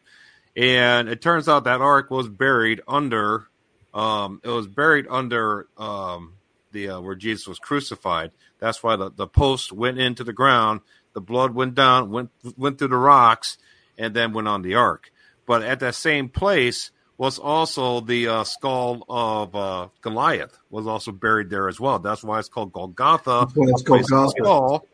and 0.56 1.08
it 1.08 1.22
turns 1.22 1.48
out 1.48 1.64
that 1.64 1.80
ark 1.80 2.10
was 2.10 2.28
buried 2.28 2.80
under 2.88 3.47
um 3.94 4.40
it 4.44 4.48
was 4.48 4.66
buried 4.66 5.06
under 5.08 5.68
um 5.76 6.34
the 6.72 6.88
uh, 6.90 7.00
where 7.00 7.14
Jesus 7.14 7.46
was 7.46 7.58
crucified. 7.58 8.30
That's 8.58 8.82
why 8.82 8.96
the 8.96 9.10
the 9.10 9.26
post 9.26 9.72
went 9.72 9.98
into 9.98 10.24
the 10.24 10.32
ground. 10.32 10.80
The 11.14 11.20
blood 11.20 11.54
went 11.54 11.74
down, 11.74 12.10
went 12.10 12.30
went 12.56 12.78
through 12.78 12.88
the 12.88 12.96
rocks, 12.96 13.58
and 13.96 14.14
then 14.14 14.32
went 14.32 14.48
on 14.48 14.62
the 14.62 14.74
ark. 14.74 15.10
But 15.46 15.62
at 15.62 15.80
that 15.80 15.94
same 15.94 16.28
place 16.28 16.90
was 17.16 17.38
also 17.38 18.00
the 18.00 18.28
uh, 18.28 18.44
skull 18.44 19.04
of 19.08 19.54
uh, 19.56 19.88
Goliath 20.02 20.56
was 20.70 20.86
also 20.86 21.10
buried 21.10 21.50
there 21.50 21.68
as 21.68 21.80
well. 21.80 21.98
That's 21.98 22.22
why 22.22 22.38
it's 22.38 22.48
called 22.48 22.72
Golgotha. 22.72 23.48
That's 23.48 23.54
why 23.56 23.68
it's 23.70 23.82
Golgotha. 23.82 24.30
Skull, 24.36 24.86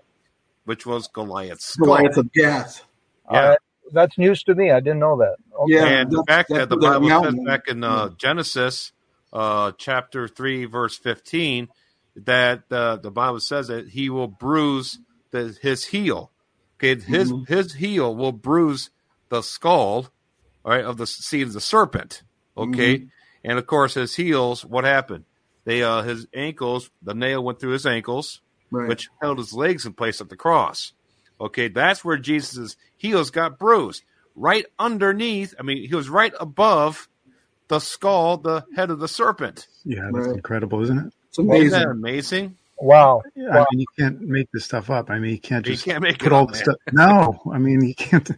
which 0.65 0.87
was 0.87 1.09
Goliath's 1.09 1.67
skull. 1.67 1.87
Goliath 1.87 2.17
of 2.17 2.33
Gath. 2.33 2.83
Yeah. 3.31 3.57
That's 3.95 4.19
news 4.19 4.43
to 4.45 4.55
me. 4.55 4.71
I 4.71 4.81
didn't 4.81 4.99
know 5.01 5.17
that. 5.19 5.37
Okay. 5.63 5.75
Yeah, 5.75 5.87
and 5.87 6.11
that's- 6.11 6.25
back 6.27 6.47
that's 6.49 6.69
the 6.69 6.77
Bible 6.77 7.09
says 7.09 7.23
mountain- 7.23 7.45
back 7.45 7.69
in 7.69 7.83
uh, 7.85 8.11
Genesis, 8.19 8.93
uh, 9.33 9.73
chapter 9.79 10.29
three, 10.29 10.65
verse 10.67 10.97
fifteen, 10.97 11.69
that 12.17 12.65
uh, 12.71 12.97
the 12.97 13.11
Bible 13.11 13.41
says 13.41 13.69
that 13.69 13.89
he 13.89 14.11
will 14.11 14.29
bruise 14.29 14.99
the, 15.31 15.57
his 15.63 15.87
heel. 15.87 16.31
Okay, 16.79 17.01
his 17.01 17.33
Mhm. 17.33 17.49
his 17.49 17.75
heel 17.75 18.15
will 18.15 18.33
bruise 18.33 18.91
the 19.31 19.43
skull, 19.43 20.09
all 20.65 20.73
right, 20.73 20.85
of 20.85 20.97
the 20.97 21.07
seed 21.07 21.47
of 21.47 21.53
the 21.53 21.61
serpent. 21.61 22.23
Okay, 22.57 22.99
Mm-hmm. 22.99 23.07
and 23.45 23.59
of 23.59 23.67
course 23.67 23.95
his 23.95 24.15
heels. 24.17 24.65
What 24.65 24.85
happened? 24.85 25.25
They 25.65 25.83
uh, 25.83 26.03
his 26.03 26.27
ankles. 26.35 26.91
The 27.03 27.15
nail 27.15 27.43
went 27.43 27.59
through 27.61 27.73
his 27.73 27.87
ankles, 27.87 28.41
Right. 28.71 28.89
which 28.89 29.09
held 29.23 29.39
his 29.39 29.53
legs 29.53 29.87
in 29.87 29.95
place 29.95 30.21
at 30.21 30.29
the 30.29 30.37
cross. 30.37 30.93
Okay, 31.41 31.69
that's 31.69 32.05
where 32.05 32.19
Jesus' 32.19 32.77
heels 32.97 33.31
got 33.31 33.59
bruised. 33.59 34.05
Right 34.37 34.67
underneath, 34.79 35.55
I 35.59 35.63
mean, 35.63 35.89
he 35.89 35.95
was 35.95 36.09
right 36.09 36.33
above 36.41 37.09
the 37.69 37.81
skull, 37.81 38.39
the 38.39 38.65
head 38.77 38.91
of 38.91 39.01
the 39.01 39.09
serpent. 39.09 39.69
Yeah, 39.85 40.11
that's 40.13 40.29
Right. 40.29 40.35
incredible, 40.35 40.83
isn't 40.83 40.99
it? 40.99 41.15
It's 41.29 41.39
Isn't 41.51 41.71
amazing. 41.71 41.73
that 41.73 41.89
amazing? 41.89 42.59
Wow. 42.79 43.23
Yeah, 43.37 43.51
Wow. 43.51 43.67
I 43.71 43.75
mean, 43.75 43.81
you 43.81 43.87
can't 43.99 44.21
make 44.23 44.49
this 44.53 44.65
stuff 44.67 44.91
up. 44.91 45.11
I 45.11 45.19
mean, 45.19 45.33
you 45.33 45.41
can't 45.41 45.65
You 45.65 45.77
just 45.77 45.79
can't 45.79 46.03
make 46.03 46.23
put 46.23 46.27
it 46.27 46.33
all 46.33 46.47
up, 46.49 46.49
the 46.49 46.55
stuff. 46.55 46.77
No, 46.93 47.43
I 47.53 47.59
mean, 47.59 47.83
you 47.85 47.95
can't. 47.95 48.31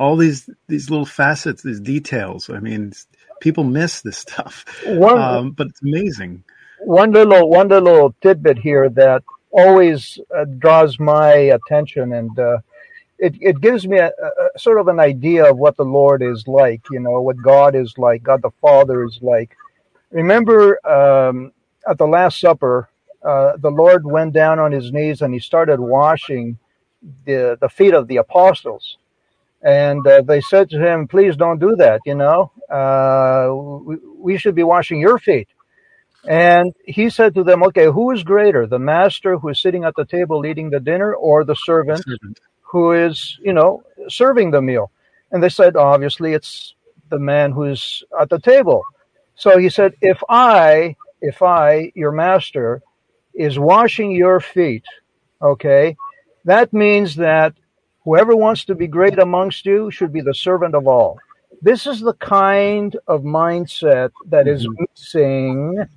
All 0.00 0.16
these 0.16 0.50
these 0.68 0.90
little 0.90 1.06
facets, 1.06 1.62
these 1.62 1.80
details. 1.80 2.50
I 2.50 2.60
mean, 2.60 2.92
people 3.40 3.64
miss 3.64 4.02
this 4.02 4.18
stuff, 4.18 4.64
One, 4.80 5.16
um, 5.16 5.52
but 5.52 5.68
it's 5.68 5.82
amazing. 5.82 6.44
one 6.78 7.12
little 7.12 7.48
one 7.50 7.68
little 7.68 8.14
tidbit 8.22 8.58
here 8.58 8.88
that 8.90 9.24
always 9.50 10.18
uh, 10.36 10.44
draws 10.58 10.98
my 10.98 11.32
attention 11.32 12.12
and 12.12 12.38
uh, 12.38 12.58
it, 13.18 13.34
it 13.40 13.60
gives 13.60 13.86
me 13.86 13.98
a, 13.98 14.08
a 14.08 14.58
sort 14.58 14.78
of 14.80 14.88
an 14.88 15.00
idea 15.00 15.50
of 15.50 15.56
what 15.56 15.76
the 15.76 15.84
lord 15.84 16.22
is 16.22 16.46
like 16.46 16.82
you 16.90 17.00
know 17.00 17.20
what 17.20 17.36
god 17.42 17.74
is 17.74 17.94
like 17.98 18.22
god 18.22 18.42
the 18.42 18.50
father 18.60 19.04
is 19.04 19.18
like. 19.22 19.56
Remember 20.10 20.78
um, 20.88 21.52
at 21.88 21.98
the 21.98 22.06
last 22.06 22.40
supper 22.40 22.88
uh, 23.22 23.56
the 23.58 23.70
lord 23.70 24.04
went 24.04 24.32
down 24.32 24.58
on 24.58 24.72
his 24.72 24.92
knees 24.92 25.22
and 25.22 25.34
he 25.34 25.40
started 25.40 25.80
washing 25.80 26.58
the, 27.24 27.56
the 27.60 27.68
feet 27.68 27.94
of 27.94 28.08
the 28.08 28.16
apostles. 28.16 28.98
And 29.62 30.06
uh, 30.06 30.22
they 30.22 30.40
said 30.40 30.70
to 30.70 30.78
him 30.78 31.08
please 31.08 31.36
don't 31.36 31.58
do 31.58 31.74
that 31.76 32.00
you 32.06 32.14
know. 32.14 32.52
Uh, 32.70 33.54
we, 33.54 33.96
we 34.16 34.38
should 34.38 34.54
be 34.54 34.62
washing 34.62 35.00
your 35.00 35.18
feet 35.18 35.48
and 36.24 36.74
he 36.84 37.10
said 37.10 37.34
to 37.34 37.44
them, 37.44 37.62
Okay, 37.62 37.86
who 37.86 38.10
is 38.10 38.22
greater, 38.22 38.66
the 38.66 38.78
master 38.78 39.38
who 39.38 39.48
is 39.50 39.60
sitting 39.60 39.84
at 39.84 39.94
the 39.96 40.04
table 40.04 40.44
eating 40.44 40.70
the 40.70 40.80
dinner 40.80 41.14
or 41.14 41.44
the 41.44 41.54
servant 41.54 42.04
Servant. 42.04 42.38
who 42.62 42.92
is, 42.92 43.38
you 43.42 43.52
know, 43.52 43.82
serving 44.08 44.50
the 44.50 44.62
meal? 44.62 44.90
And 45.30 45.42
they 45.42 45.48
said, 45.48 45.76
Obviously, 45.76 46.34
it's 46.34 46.74
the 47.08 47.18
man 47.18 47.52
who's 47.52 48.02
at 48.20 48.30
the 48.30 48.38
table. 48.38 48.82
So 49.36 49.58
he 49.58 49.68
said, 49.68 49.94
If 50.00 50.22
I, 50.28 50.96
if 51.20 51.42
I, 51.42 51.92
your 51.94 52.12
master, 52.12 52.82
is 53.34 53.58
washing 53.58 54.10
your 54.10 54.40
feet, 54.40 54.84
okay, 55.40 55.96
that 56.44 56.72
means 56.72 57.14
that 57.16 57.54
whoever 58.04 58.34
wants 58.34 58.64
to 58.64 58.74
be 58.74 58.88
great 58.88 59.18
amongst 59.18 59.64
you 59.64 59.90
should 59.90 60.12
be 60.12 60.20
the 60.20 60.34
servant 60.34 60.74
of 60.74 60.88
all. 60.88 61.18
This 61.62 61.86
is 61.86 62.00
the 62.00 62.14
kind 62.14 62.96
of 63.06 63.22
mindset 63.22 64.10
that 64.26 64.48
is 64.48 64.66
mm-hmm. 64.66 64.84
missing 64.90 65.88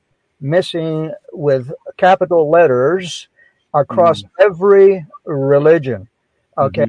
missing 0.42 1.14
with 1.34 1.72
capital 1.98 2.50
letters 2.50 3.30
across 3.74 4.24
every 4.40 5.06
religion. 5.26 6.10
Okay, 6.58 6.88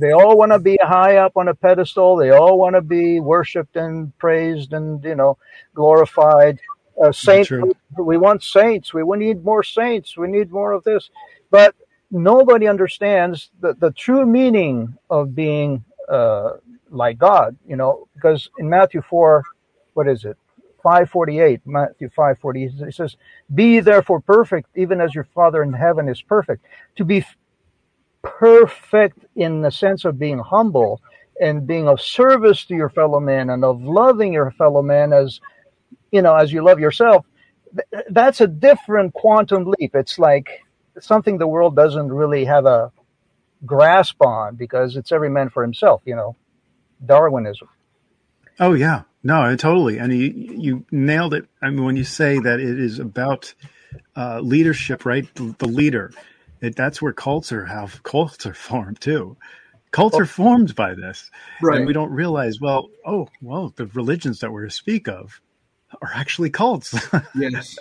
they 0.00 0.12
all 0.12 0.38
want 0.38 0.52
to 0.52 0.58
be 0.60 0.78
high 0.82 1.16
up 1.18 1.36
on 1.36 1.48
a 1.48 1.54
pedestal. 1.54 2.16
They 2.16 2.30
all 2.30 2.58
want 2.58 2.76
to 2.76 2.82
be 2.82 3.20
worshipped 3.20 3.76
and 3.76 4.16
praised 4.18 4.72
and 4.72 5.04
you 5.04 5.16
know 5.16 5.38
glorified. 5.74 6.60
Uh, 7.02 7.12
saints, 7.12 7.52
we, 7.60 7.72
we 7.98 8.18
want 8.18 8.42
saints. 8.42 8.94
We, 8.94 9.02
we 9.04 9.18
need 9.18 9.44
more 9.44 9.62
saints. 9.64 10.16
We 10.16 10.28
need 10.28 10.50
more 10.52 10.72
of 10.72 10.84
this. 10.84 11.10
But 11.50 11.74
nobody 12.10 12.68
understands 12.68 13.50
the, 13.60 13.74
the 13.74 13.90
true 13.92 14.26
meaning 14.26 14.96
of 15.10 15.34
being 15.34 15.84
uh, 16.08 16.54
like 16.90 17.18
God. 17.18 17.56
You 17.66 17.76
know, 17.76 18.08
because 18.14 18.50
in 18.58 18.68
Matthew 18.70 19.02
four, 19.02 19.46
what 19.94 20.08
is 20.08 20.24
it? 20.24 20.36
548 20.82 21.60
matthew 21.66 22.08
540 22.08 22.64
it 22.64 22.94
says 22.94 23.16
be 23.54 23.80
therefore 23.80 24.20
perfect 24.20 24.68
even 24.76 25.00
as 25.00 25.14
your 25.14 25.28
father 25.34 25.62
in 25.62 25.72
heaven 25.72 26.08
is 26.08 26.22
perfect. 26.22 26.64
To 26.96 27.04
be 27.04 27.24
perfect 28.22 29.24
in 29.36 29.62
the 29.62 29.70
sense 29.70 30.04
of 30.04 30.18
being 30.18 30.38
humble 30.38 31.00
and 31.40 31.66
being 31.66 31.88
of 31.88 32.00
service 32.00 32.64
to 32.66 32.74
your 32.74 32.88
fellow 32.88 33.20
man 33.20 33.50
and 33.50 33.64
of 33.64 33.82
loving 33.82 34.32
your 34.32 34.50
fellow 34.52 34.82
man 34.82 35.12
as 35.12 35.40
you 36.10 36.22
know 36.22 36.34
as 36.34 36.52
you 36.52 36.62
love 36.62 36.78
yourself 36.78 37.26
th- 37.74 38.04
that's 38.10 38.40
a 38.40 38.46
different 38.46 39.12
quantum 39.14 39.72
leap. 39.78 39.94
It's 39.94 40.18
like 40.18 40.60
something 41.00 41.38
the 41.38 41.46
world 41.46 41.74
doesn't 41.74 42.12
really 42.12 42.44
have 42.44 42.66
a 42.66 42.92
grasp 43.64 44.20
on 44.20 44.56
because 44.56 44.96
it's 44.96 45.12
every 45.12 45.30
man 45.30 45.48
for 45.48 45.62
himself 45.62 46.02
you 46.04 46.16
know 46.16 46.36
darwinism. 47.04 47.68
Oh 48.60 48.74
yeah, 48.74 49.02
no, 49.22 49.54
totally. 49.56 49.98
And 49.98 50.12
you 50.12 50.28
you 50.30 50.84
nailed 50.90 51.34
it. 51.34 51.46
I 51.60 51.70
mean, 51.70 51.84
when 51.84 51.96
you 51.96 52.04
say 52.04 52.38
that 52.38 52.60
it 52.60 52.78
is 52.80 52.98
about 52.98 53.54
uh, 54.16 54.40
leadership, 54.40 55.04
right? 55.04 55.32
The, 55.34 55.54
the 55.58 55.68
leader. 55.68 56.12
It, 56.60 56.76
that's 56.76 57.02
where 57.02 57.12
cults 57.12 57.50
are 57.52 57.66
how 57.66 57.88
cults 58.04 58.46
are 58.46 58.54
formed 58.54 59.00
too. 59.00 59.36
Cults 59.90 60.16
are 60.18 60.24
formed 60.26 60.74
by 60.74 60.94
this, 60.94 61.30
Right. 61.60 61.78
and 61.78 61.86
we 61.86 61.92
don't 61.92 62.10
realize. 62.12 62.60
Well, 62.60 62.88
oh, 63.04 63.28
well, 63.42 63.72
the 63.76 63.86
religions 63.88 64.40
that 64.40 64.50
we're 64.50 64.64
to 64.64 64.70
speak 64.70 65.06
of 65.08 65.40
are 66.00 66.10
actually 66.14 66.50
cults. 66.50 66.94
Yes. 67.34 67.76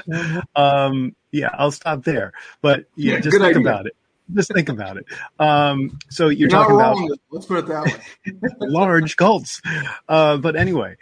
um, 0.55 1.15
yeah, 1.31 1.49
I'll 1.53 1.71
stop 1.71 2.03
there. 2.03 2.33
But 2.61 2.85
yeah, 2.95 3.13
Yeah, 3.13 3.19
just 3.21 3.37
think 3.37 3.55
idea. 3.55 3.61
about 3.61 3.85
it. 3.85 3.95
Just 4.33 4.53
think 4.53 4.69
about 4.69 4.97
it. 4.97 5.05
Um, 5.39 5.99
so 6.09 6.27
you're, 6.29 6.49
You're 6.49 6.49
talking 6.49 6.75
about. 6.75 6.97
Let's 7.31 7.45
put 7.45 7.59
it 7.59 7.67
that 7.67 7.85
way. 7.85 8.33
large 8.61 9.15
cults. 9.17 9.61
Uh, 10.09 10.37
but 10.37 10.55
anyway, 10.55 10.95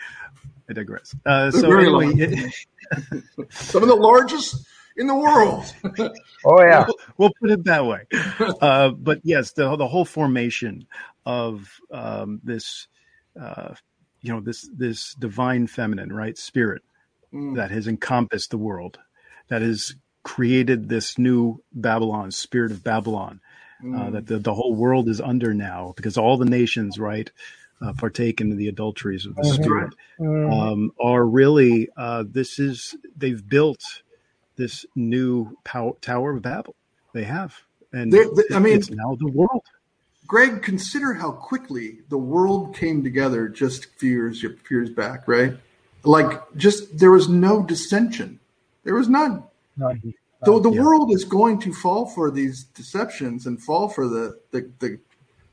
I 0.70 0.74
digress. 0.74 1.16
Uh, 1.26 1.52
so 1.52 1.62
very 1.62 1.88
anyway, 1.88 2.06
large. 2.06 2.20
it- 2.20 2.54
Some 3.52 3.84
of 3.84 3.90
the 3.90 3.96
largest 3.96 4.66
in 4.98 5.08
the 5.08 5.16
world. 5.16 5.74
oh 6.46 6.62
yeah 6.62 6.86
we'll 7.18 7.32
put 7.40 7.52
it 7.52 7.64
that 7.66 7.86
way. 7.86 8.06
Uh, 8.62 8.90
but 8.90 9.20
yes, 9.24 9.52
the 9.54 9.76
the 9.76 9.88
whole 9.88 10.06
formation 10.06 10.88
of 11.26 11.70
um, 11.92 12.42
this, 12.44 12.88
uh, 13.40 13.74
you 14.22 14.34
know, 14.34 14.42
this 14.42 14.68
this 14.76 15.14
divine 15.16 15.68
feminine, 15.68 16.12
right, 16.12 16.38
spirit 16.38 16.82
Mm. 17.32 17.58
that 17.58 17.70
has 17.70 17.88
encompassed 17.88 18.50
the 18.50 18.58
world, 18.58 18.98
that 19.50 19.62
has 19.62 19.94
created 20.24 20.90
this 20.90 21.20
new 21.20 21.62
Babylon, 21.72 22.32
spirit 22.32 22.72
of 22.72 22.84
Babylon, 22.84 23.40
uh, 23.96 24.10
that 24.10 24.26
the, 24.26 24.40
the 24.40 24.54
whole 24.56 24.74
world 24.74 25.08
is 25.08 25.22
under 25.22 25.54
now 25.54 25.94
because 25.96 26.18
all 26.18 26.38
the 26.38 26.50
nations, 26.50 26.98
right, 26.98 27.32
uh, 27.82 27.94
partake 27.94 28.42
in 28.42 28.56
the 28.58 28.68
adulteries 28.68 29.26
of 29.26 29.36
the 29.36 29.44
spirit, 29.46 29.94
um, 30.20 30.92
are 31.02 31.26
really 31.26 31.90
uh, 31.98 32.24
this 32.30 32.60
is 32.60 32.96
they've 33.18 33.48
built 33.48 33.82
this 34.56 34.86
new 34.96 35.58
pow- 35.64 35.98
Tower 36.02 36.36
of 36.36 36.42
Babel. 36.42 36.76
They 37.14 37.24
have, 37.24 37.56
and 37.94 38.12
They're- 38.12 38.30
they- 38.36 38.56
I 38.56 38.60
mean- 38.60 38.78
it's 38.78 38.90
now 38.90 39.16
the 39.20 39.32
world. 39.32 39.64
Greg, 40.28 40.62
consider 40.62 41.14
how 41.14 41.32
quickly 41.32 42.00
the 42.10 42.18
world 42.18 42.76
came 42.76 43.04
together 43.04 43.48
just 43.48 43.86
a 43.86 43.88
few 43.98 44.12
years, 44.12 44.44
a 44.44 44.50
few 44.50 44.78
years 44.78 44.92
back, 44.92 45.28
right? 45.28 45.54
Like, 46.04 46.40
just 46.56 47.00
there 47.00 47.10
was 47.12 47.28
no 47.28 47.64
dissension. 47.64 48.40
There 48.84 48.94
was 48.94 49.10
none. 49.10 49.44
None. 49.76 50.14
So 50.46 50.60
the 50.60 50.72
yeah. 50.72 50.82
world 50.82 51.12
is 51.12 51.26
going 51.26 51.60
to 51.62 51.74
fall 51.74 52.06
for 52.06 52.30
these 52.32 52.64
deceptions 52.64 53.46
and 53.48 53.62
fall 53.62 53.90
for 53.90 54.08
the, 54.08 54.40
the, 54.52 54.70
the 54.80 55.00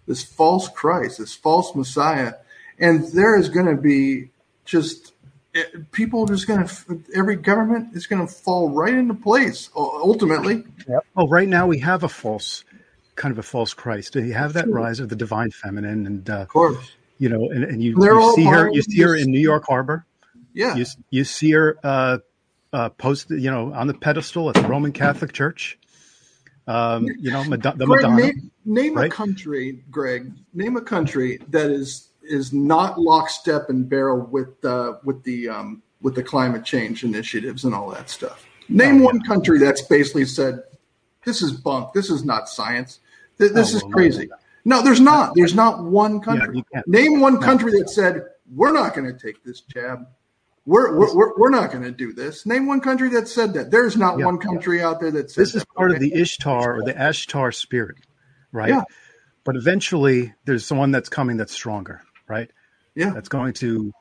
this 0.07 0.23
false 0.23 0.69
Christ, 0.69 1.19
this 1.19 1.35
false 1.35 1.75
Messiah, 1.75 2.35
and 2.79 3.07
there 3.13 3.37
is 3.37 3.49
going 3.49 3.67
to 3.67 3.81
be 3.81 4.31
just 4.65 5.13
eh, 5.55 5.65
people 5.93 6.25
are 6.25 6.29
just 6.29 6.47
going 6.47 6.67
to 6.67 7.03
every 7.15 7.37
government 7.37 7.95
is 7.95 8.07
going 8.07 8.27
to 8.27 8.33
fall 8.33 8.71
right 8.71 8.95
into 8.95 9.15
place 9.15 9.71
ultimately. 9.75 10.65
Oh, 11.17 11.29
right 11.29 11.49
now 11.49 11.67
we 11.67 11.79
have 11.81 12.03
a 12.03 12.09
false 12.09 12.65
kind 13.17 13.33
of 13.33 13.39
a 13.39 13.43
false 13.43 13.75
Christ. 13.75 14.13
Do 14.13 14.23
you 14.23 14.35
have 14.35 14.53
that 14.53 14.69
rise 14.69 15.01
of 15.01 15.09
the 15.09 15.17
divine 15.17 15.51
feminine, 15.51 16.07
and 16.07 16.31
uh, 16.31 16.43
of 16.43 16.49
course, 16.49 16.93
you 17.19 17.29
know, 17.29 17.51
and, 17.51 17.65
and 17.65 17.83
you, 17.83 17.97
you 17.99 18.33
see 18.35 18.45
her, 18.45 18.71
you 18.73 18.83
see 18.83 19.01
her 19.03 19.17
in 19.17 19.31
New 19.31 19.41
York 19.41 19.65
Harbor. 19.67 20.05
Yeah. 20.53 20.77
You 20.77 20.87
you 21.11 21.25
see 21.25 21.51
her 21.53 21.77
uh, 21.83 22.19
uh, 22.73 22.91
posted, 22.91 23.43
you 23.43 23.51
know, 23.51 23.73
on 23.73 23.87
the 23.87 23.95
pedestal 23.95 24.49
at 24.49 24.55
the 24.55 24.69
Roman 24.69 24.93
Catholic 24.93 25.33
Church. 25.33 25.79
Um, 26.67 27.07
you 27.19 27.31
know, 27.31 27.45
the 27.45 27.57
Greg, 27.59 27.79
Madonna. 27.79 28.17
name, 28.17 28.51
name 28.65 28.99
a 28.99 29.09
country, 29.09 29.85
Greg. 29.91 30.33
Name 30.53 30.77
a 30.77 30.81
country 30.81 31.39
that 31.49 31.71
is 31.71 32.09
is 32.23 32.53
not 32.53 32.99
lockstep 33.01 33.71
and 33.71 33.89
barrel 33.89 34.21
with 34.27 34.65
uh, 34.65 34.95
with 35.05 35.23
the 35.23 35.49
um, 35.49 35.83
with 36.03 36.15
the 36.15 36.23
climate 36.23 36.65
change 36.65 37.05
initiatives 37.05 37.65
and 37.65 37.75
all 37.75 37.91
that 37.91 38.11
stuff. 38.11 38.45
Name 38.69 39.01
Oh, 39.03 39.05
one 39.05 39.21
country 39.23 39.59
that's 39.59 39.83
basically 39.83 40.25
said, 40.25 40.63
"This 41.25 41.41
is 41.41 41.53
bunk. 41.53 41.93
This 41.93 42.11
is 42.11 42.25
not 42.25 42.49
science. 42.49 42.99
Th- 43.39 43.53
This 43.53 43.73
Oh, 43.75 43.77
is 43.77 43.83
well, 43.85 43.93
crazy." 43.93 44.29
No, 44.65 44.83
there's 44.83 45.01
not. 45.01 45.35
There's 45.37 45.55
not 45.55 45.85
one 45.85 46.21
country. 46.21 46.65
can't. 46.73 46.89
Name 46.89 47.21
one 47.21 47.41
country 47.41 47.71
that 47.79 47.89
said, 47.91 48.25
"We're 48.53 48.73
not 48.73 48.95
going 48.95 49.07
to 49.07 49.17
take 49.17 49.45
this 49.45 49.61
jab. 49.61 50.07
We're 50.67 50.97
we're, 50.97 51.39
we're, 51.39 51.51
not 51.51 51.71
going 51.71 51.85
to 51.85 51.93
do 51.93 52.13
this." 52.13 52.45
Name 52.45 52.67
one 52.67 52.81
country 52.81 53.09
that 53.11 53.29
said 53.29 53.55
that. 53.55 53.71
There's 53.71 53.97
not 53.97 54.19
Yeah. 54.19 54.27
one 54.27 54.39
country 54.39 54.83
out 54.83 55.01
there 55.01 55.11
that 55.13 55.31
said 55.31 55.43
this 55.43 55.55
is 55.55 55.63
that, 55.63 55.75
part 55.75 55.93
of 55.93 56.01
the 56.01 56.13
Ishtar 56.13 56.77
or 56.77 56.83
the 56.83 56.93
Ashtar 56.95 57.55
spirit, 57.55 57.97
right? 58.53 58.71
Yeah. 58.71 58.83
But 59.45 59.57
eventually, 59.57 60.35
there's 60.45 60.67
someone 60.67 60.91
that's 60.91 61.09
coming 61.09 61.37
that's 61.37 61.53
stronger, 61.53 62.03
right? 62.29 62.51
Yeah. 62.97 63.11
That's 63.11 63.29
going 63.29 63.53
to 63.55 63.93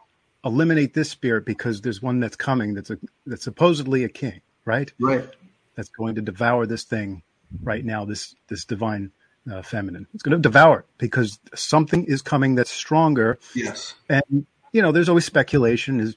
eliminate 0.43 0.93
this 0.93 1.09
spirit 1.09 1.45
because 1.45 1.81
there's 1.81 2.01
one 2.01 2.19
that's 2.19 2.35
coming 2.35 2.73
that's 2.73 2.89
a 2.89 2.97
that's 3.25 3.43
supposedly 3.43 4.03
a 4.03 4.09
king, 4.09 4.41
right? 4.65 4.91
Right. 4.99 5.27
That's 5.75 5.89
going 5.89 6.15
to 6.15 6.21
devour 6.21 6.65
this 6.65 6.83
thing 6.83 7.23
right 7.61 7.85
now. 7.85 8.05
This 8.05 8.35
this 8.47 8.65
divine 8.65 9.11
uh, 9.51 9.61
feminine. 9.61 10.07
It's 10.13 10.23
going 10.23 10.37
to 10.37 10.41
devour 10.41 10.79
it 10.79 10.85
because 10.97 11.39
something 11.53 12.05
is 12.05 12.21
coming 12.21 12.55
that's 12.55 12.71
stronger. 12.71 13.39
Yes. 13.53 13.93
And 14.09 14.45
you 14.75 14.81
know, 14.81 14.91
there's 14.91 15.07
always 15.07 15.23
speculation. 15.23 16.01
As 16.01 16.15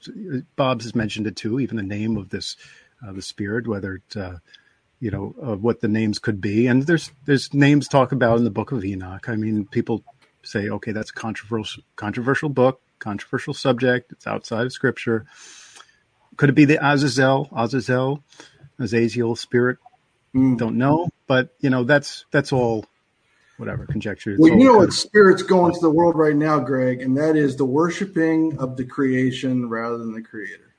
Bob's 0.57 0.83
has 0.83 0.93
mentioned 0.93 1.27
it 1.27 1.37
too. 1.37 1.61
Even 1.61 1.77
the 1.77 1.81
name 1.83 2.17
of 2.17 2.27
this, 2.27 2.57
uh, 3.01 3.13
the 3.13 3.21
spirit, 3.21 3.67
whether 3.67 3.95
it, 3.95 4.17
uh, 4.17 4.39
you 4.99 5.09
know, 5.09 5.33
uh, 5.41 5.55
what 5.55 5.79
the 5.79 5.87
names 5.87 6.19
could 6.19 6.41
be. 6.41 6.67
And 6.67 6.83
there's 6.83 7.09
there's 7.25 7.53
names 7.53 7.87
talk 7.87 8.11
about 8.11 8.37
in 8.37 8.43
the 8.43 8.49
Book 8.49 8.73
of 8.73 8.83
Enoch. 8.83 9.29
I 9.29 9.37
mean, 9.37 9.65
people 9.65 10.03
say, 10.43 10.67
okay, 10.67 10.91
that's 10.91 11.09
a 11.09 11.13
controversial 11.13 11.83
controversial 11.95 12.49
book, 12.49 12.81
controversial 12.99 13.53
subject. 13.53 14.11
It's 14.11 14.27
outside 14.27 14.65
of 14.65 14.73
Scripture. 14.73 15.25
Could 16.35 16.49
it 16.49 16.55
be 16.55 16.65
the 16.65 16.85
Azazel, 16.85 17.47
Azazel, 17.55 18.25
Azazel 18.77 19.37
spirit? 19.37 19.77
Mm. 20.35 20.57
Don't 20.57 20.77
know, 20.77 21.07
but 21.27 21.55
you 21.61 21.69
know, 21.69 21.85
that's 21.85 22.25
that's 22.29 22.51
all, 22.51 22.85
whatever 23.59 23.85
conjecture. 23.85 24.35
Well, 24.39 24.51
you 24.51 24.65
know 24.65 24.77
what 24.77 24.93
spirit's 24.93 25.43
going 25.43 25.73
to 25.73 25.79
the 25.79 25.89
world 25.89 26.15
right 26.15 26.35
now, 26.35 26.59
Greg, 26.59 27.01
and 27.01 27.15
that 27.17 27.35
is 27.35 27.55
the 27.55 27.65
worshiping 27.65 28.57
of 28.57 28.77
the 28.77 28.85
creation 28.85 29.69
rather 29.69 29.97
than 29.97 30.13
the 30.13 30.21
creator. 30.21 30.73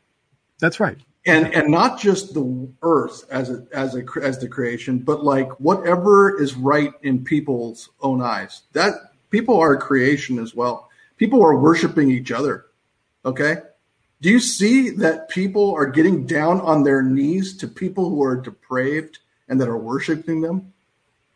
That's 0.58 0.80
right. 0.80 0.98
And 1.26 1.54
and 1.54 1.70
not 1.70 2.00
just 2.00 2.32
the 2.32 2.68
earth 2.82 3.24
as 3.30 3.50
a 3.50 3.66
as 3.72 3.94
a 3.94 4.04
as 4.22 4.38
the 4.38 4.48
creation, 4.48 4.98
but 4.98 5.22
like 5.22 5.50
whatever 5.60 6.40
is 6.40 6.54
right 6.54 6.92
in 7.02 7.22
people's 7.22 7.90
own 8.00 8.22
eyes. 8.22 8.62
That 8.72 8.94
people 9.28 9.58
are 9.58 9.76
creation 9.76 10.38
as 10.38 10.54
well. 10.54 10.88
People 11.18 11.44
are 11.44 11.58
worshiping 11.58 12.10
each 12.10 12.32
other. 12.32 12.66
Okay? 13.24 13.56
Do 14.22 14.30
you 14.30 14.40
see 14.40 14.90
that 14.90 15.28
people 15.28 15.74
are 15.74 15.86
getting 15.86 16.26
down 16.26 16.60
on 16.60 16.82
their 16.82 17.02
knees 17.02 17.56
to 17.58 17.68
people 17.68 18.08
who 18.08 18.22
are 18.22 18.36
depraved 18.36 19.18
and 19.48 19.60
that 19.60 19.68
are 19.68 19.78
worshiping 19.78 20.40
them? 20.40 20.72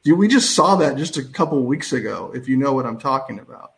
Dude, 0.05 0.19
we 0.19 0.29
just 0.29 0.55
saw 0.55 0.77
that 0.77 0.99
just 0.99 1.17
a 1.17 1.25
couple 1.25 1.63
weeks 1.65 1.93
ago, 1.93 2.31
if 2.35 2.47
you 2.47 2.57
know 2.59 2.75
what 2.75 2.85
I'm 2.85 2.99
talking 2.99 3.39
about. 3.39 3.73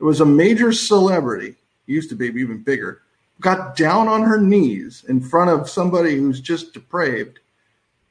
It 0.00 0.04
was 0.04 0.20
a 0.20 0.26
major 0.26 0.72
celebrity, 0.72 1.56
used 1.86 2.08
to 2.10 2.16
be 2.16 2.26
even 2.26 2.62
bigger, 2.62 3.02
got 3.40 3.76
down 3.76 4.06
on 4.06 4.22
her 4.22 4.40
knees 4.40 5.04
in 5.08 5.20
front 5.20 5.50
of 5.50 5.68
somebody 5.68 6.16
who's 6.16 6.40
just 6.40 6.72
depraved 6.72 7.40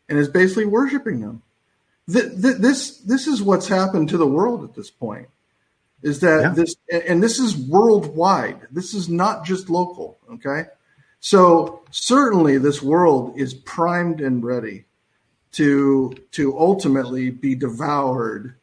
and 0.10 0.20
is 0.20 0.28
basically 0.28 0.66
worshiping 0.66 1.22
them. 1.22 1.42
Th- 2.12 2.32
th- 2.42 2.58
this 2.58 2.98
this 2.98 3.28
is 3.28 3.42
what's 3.42 3.68
happened 3.70 4.10
to 4.10 4.18
the 4.18 4.28
world 4.28 4.64
at 4.66 4.76
this 4.76 4.90
point. 4.92 5.30
Is 6.02 6.20
that 6.20 6.42
Yeah. 6.42 6.50
this 6.50 6.76
and 7.08 7.24
this 7.24 7.40
is 7.40 7.56
worldwide. 7.56 8.68
This 8.70 8.94
is 8.94 9.08
not 9.08 9.46
just 9.46 9.70
local, 9.70 10.18
okay? 10.34 10.66
So 11.22 11.84
certainly 11.92 12.58
this 12.58 12.82
world 12.82 13.38
is 13.38 13.54
primed 13.54 14.20
and 14.20 14.44
ready 14.44 14.86
to 15.54 16.14
to 16.32 16.58
ultimately 16.58 17.30
be 17.30 17.56
devoured 17.56 18.56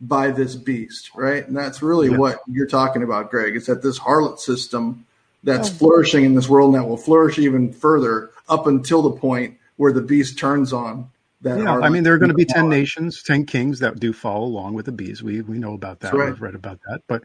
by 0.00 0.30
this 0.30 0.54
beast, 0.54 1.10
right? 1.14 1.46
And 1.46 1.56
that's 1.56 1.82
really 1.82 2.10
Yeah. 2.10 2.16
what 2.16 2.40
you're 2.46 2.66
talking 2.66 3.02
about, 3.02 3.30
Greg. 3.30 3.56
Is 3.56 3.66
that 3.66 3.82
this 3.82 3.98
harlot 3.98 4.38
system 4.38 5.04
that's 5.44 5.68
flourishing 5.68 6.24
in 6.24 6.34
this 6.34 6.48
world 6.48 6.74
and 6.74 6.82
that 6.82 6.88
will 6.88 6.96
flourish 6.96 7.38
even 7.38 7.72
further 7.72 8.30
up 8.48 8.66
until 8.66 9.02
the 9.02 9.10
point 9.10 9.56
where 9.76 9.92
the 9.92 10.00
beast 10.00 10.38
turns 10.38 10.72
on 10.72 11.08
that. 11.42 11.58
Yeah, 11.58 11.64
harlot 11.64 11.84
I 11.84 11.88
mean, 11.90 12.02
there 12.02 12.14
are 12.14 12.18
going 12.18 12.30
to 12.30 12.34
be 12.34 12.44
ten 12.44 12.56
system. 12.56 12.70
nations, 12.70 13.22
ten 13.22 13.44
kings 13.44 13.78
that 13.80 14.00
do 14.00 14.12
follow 14.12 14.44
along 14.44 14.74
with 14.74 14.86
the 14.86 14.92
bees. 14.92 15.22
We 15.22 15.42
we 15.42 15.58
know 15.58 15.74
about 15.74 16.00
that. 16.00 16.14
Right. 16.14 16.30
We've 16.30 16.40
read 16.40 16.54
about 16.54 16.80
that. 16.88 17.02
But 17.06 17.22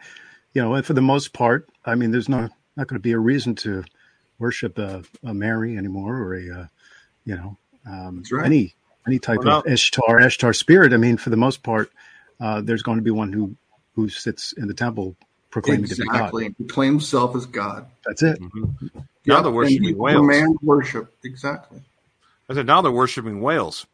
you 0.54 0.62
know, 0.62 0.82
for 0.82 0.94
the 0.94 1.02
most 1.02 1.34
part, 1.34 1.70
I 1.86 1.96
mean, 1.96 2.12
there's 2.12 2.30
no 2.30 2.50
not 2.76 2.88
going 2.88 3.00
to 3.00 3.00
be 3.00 3.14
a 3.14 3.20
reason 3.20 3.56
to 3.56 3.84
worship 4.40 4.78
a, 4.78 5.04
a 5.24 5.34
Mary 5.34 5.78
anymore 5.78 6.18
or 6.18 6.36
a 6.36 6.60
uh, 6.62 6.68
you 7.24 7.36
know 7.36 7.58
um, 7.88 8.24
right. 8.32 8.46
any 8.46 8.76
any 9.08 9.20
type 9.20 9.40
Well, 9.40 9.60
of 9.60 9.68
Ishtar 9.68 10.20
Ashtar 10.20 10.56
spirit. 10.56 10.94
I 10.94 10.98
mean, 10.98 11.18
for 11.18 11.30
the 11.30 11.38
most 11.38 11.64
part, 11.64 11.92
uh, 12.40 12.62
there's 12.62 12.82
going 12.84 12.98
to 12.98 13.04
be 13.04 13.12
one 13.12 13.32
who 13.34 13.56
who 13.96 14.10
sits 14.10 14.52
in 14.54 14.68
the 14.68 14.74
temple 14.74 15.16
proclaiming 15.52 15.88
to 15.88 15.96
be 15.96 16.06
God. 16.06 16.16
Exactly. 16.16 16.56
He 16.58 16.64
claims 16.66 17.04
himself 17.04 17.36
as 17.36 17.46
God. 17.46 17.86
That's 18.06 18.22
it. 18.24 18.42
Mm-hmm. 18.42 19.00
Now 19.26 19.42
they're 19.42 19.52
worshiping 19.52 19.98
whales. 19.98 20.22
Demand 20.22 20.58
worship. 20.62 21.14
Exactly. 21.24 21.82
I 22.50 22.54
said 22.54 22.66
now 22.68 22.82
they're 22.82 22.92
worshiping 22.92 23.42
whales. 23.42 23.86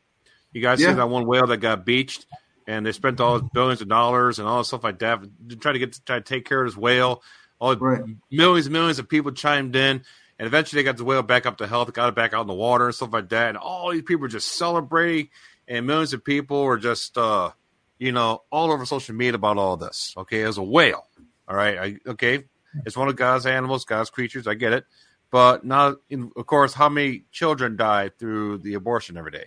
You 0.54 0.62
guys 0.62 0.82
Yeah. 0.82 0.90
see 0.90 0.94
that 0.96 1.10
one 1.10 1.26
whale 1.28 1.48
that 1.48 1.58
got 1.58 1.86
beached, 1.86 2.26
and 2.68 2.86
they 2.86 2.92
spent 2.92 3.22
all 3.22 3.40
billions 3.40 3.82
of 3.82 3.88
dollars 3.88 4.40
and 4.40 4.48
all 4.48 4.58
this 4.58 4.68
stuff 4.70 4.84
like 4.84 5.00
that 5.00 5.22
to 5.50 5.56
try 5.56 5.72
to 5.72 5.80
get 5.80 5.94
to 5.94 6.04
try 6.04 6.18
to 6.18 6.22
take 6.24 6.46
care 6.46 6.62
of 6.64 6.68
this 6.72 6.78
whale. 6.78 7.22
All 7.60 7.76
Right. 7.76 8.02
millions 8.32 8.66
and 8.66 8.74
millions 8.74 8.98
of 8.98 9.08
people 9.08 9.32
chimed 9.32 9.76
in, 9.76 10.04
and 10.42 10.48
eventually 10.48 10.82
they 10.82 10.86
got 10.86 10.98
the 10.98 11.04
whale 11.04 11.22
back 11.22 11.46
up 11.46 11.58
to 11.60 11.68
health, 11.68 11.94
got 11.94 12.10
it 12.10 12.16
back 12.16 12.34
out 12.34 12.42
in 12.42 12.48
the 12.48 12.54
water 12.56 12.88
and 12.88 12.96
stuff 12.96 13.14
like 13.14 13.30
that. 13.30 13.50
And 13.50 13.58
all 13.60 13.92
these 13.92 14.02
people 14.02 14.22
were 14.24 14.28
just 14.28 14.48
celebrating, 14.48 15.30
and 15.68 15.86
millions 15.86 16.14
of 16.14 16.26
people 16.26 16.64
were 16.64 16.80
just, 16.80 17.16
uh, 17.16 17.52
you 18.00 18.12
know, 18.12 18.42
all 18.52 18.72
over 18.72 18.84
social 18.88 19.14
media 19.14 19.36
about 19.36 19.60
all 19.60 19.78
this. 19.78 20.16
Okay, 20.18 20.42
as 20.42 20.58
a 20.58 20.64
whale. 20.64 21.06
All 21.48 21.56
right, 21.56 21.78
I, 21.78 22.10
okay, 22.14 22.46
it's 22.88 22.98
one 22.98 23.08
of 23.08 23.16
God's 23.16 23.46
animals, 23.46 23.86
God's 23.86 24.10
creatures. 24.10 24.48
I 24.48 24.56
get 24.56 24.74
it, 24.74 24.86
but 25.30 25.64
not, 25.64 25.98
in, 26.10 26.32
of 26.36 26.48
course, 26.48 26.74
how 26.74 26.90
many 26.90 27.26
children 27.32 27.76
die 27.78 28.10
through 28.10 28.58
the 28.60 28.74
abortion 28.74 29.18
every 29.18 29.32
day? 29.32 29.46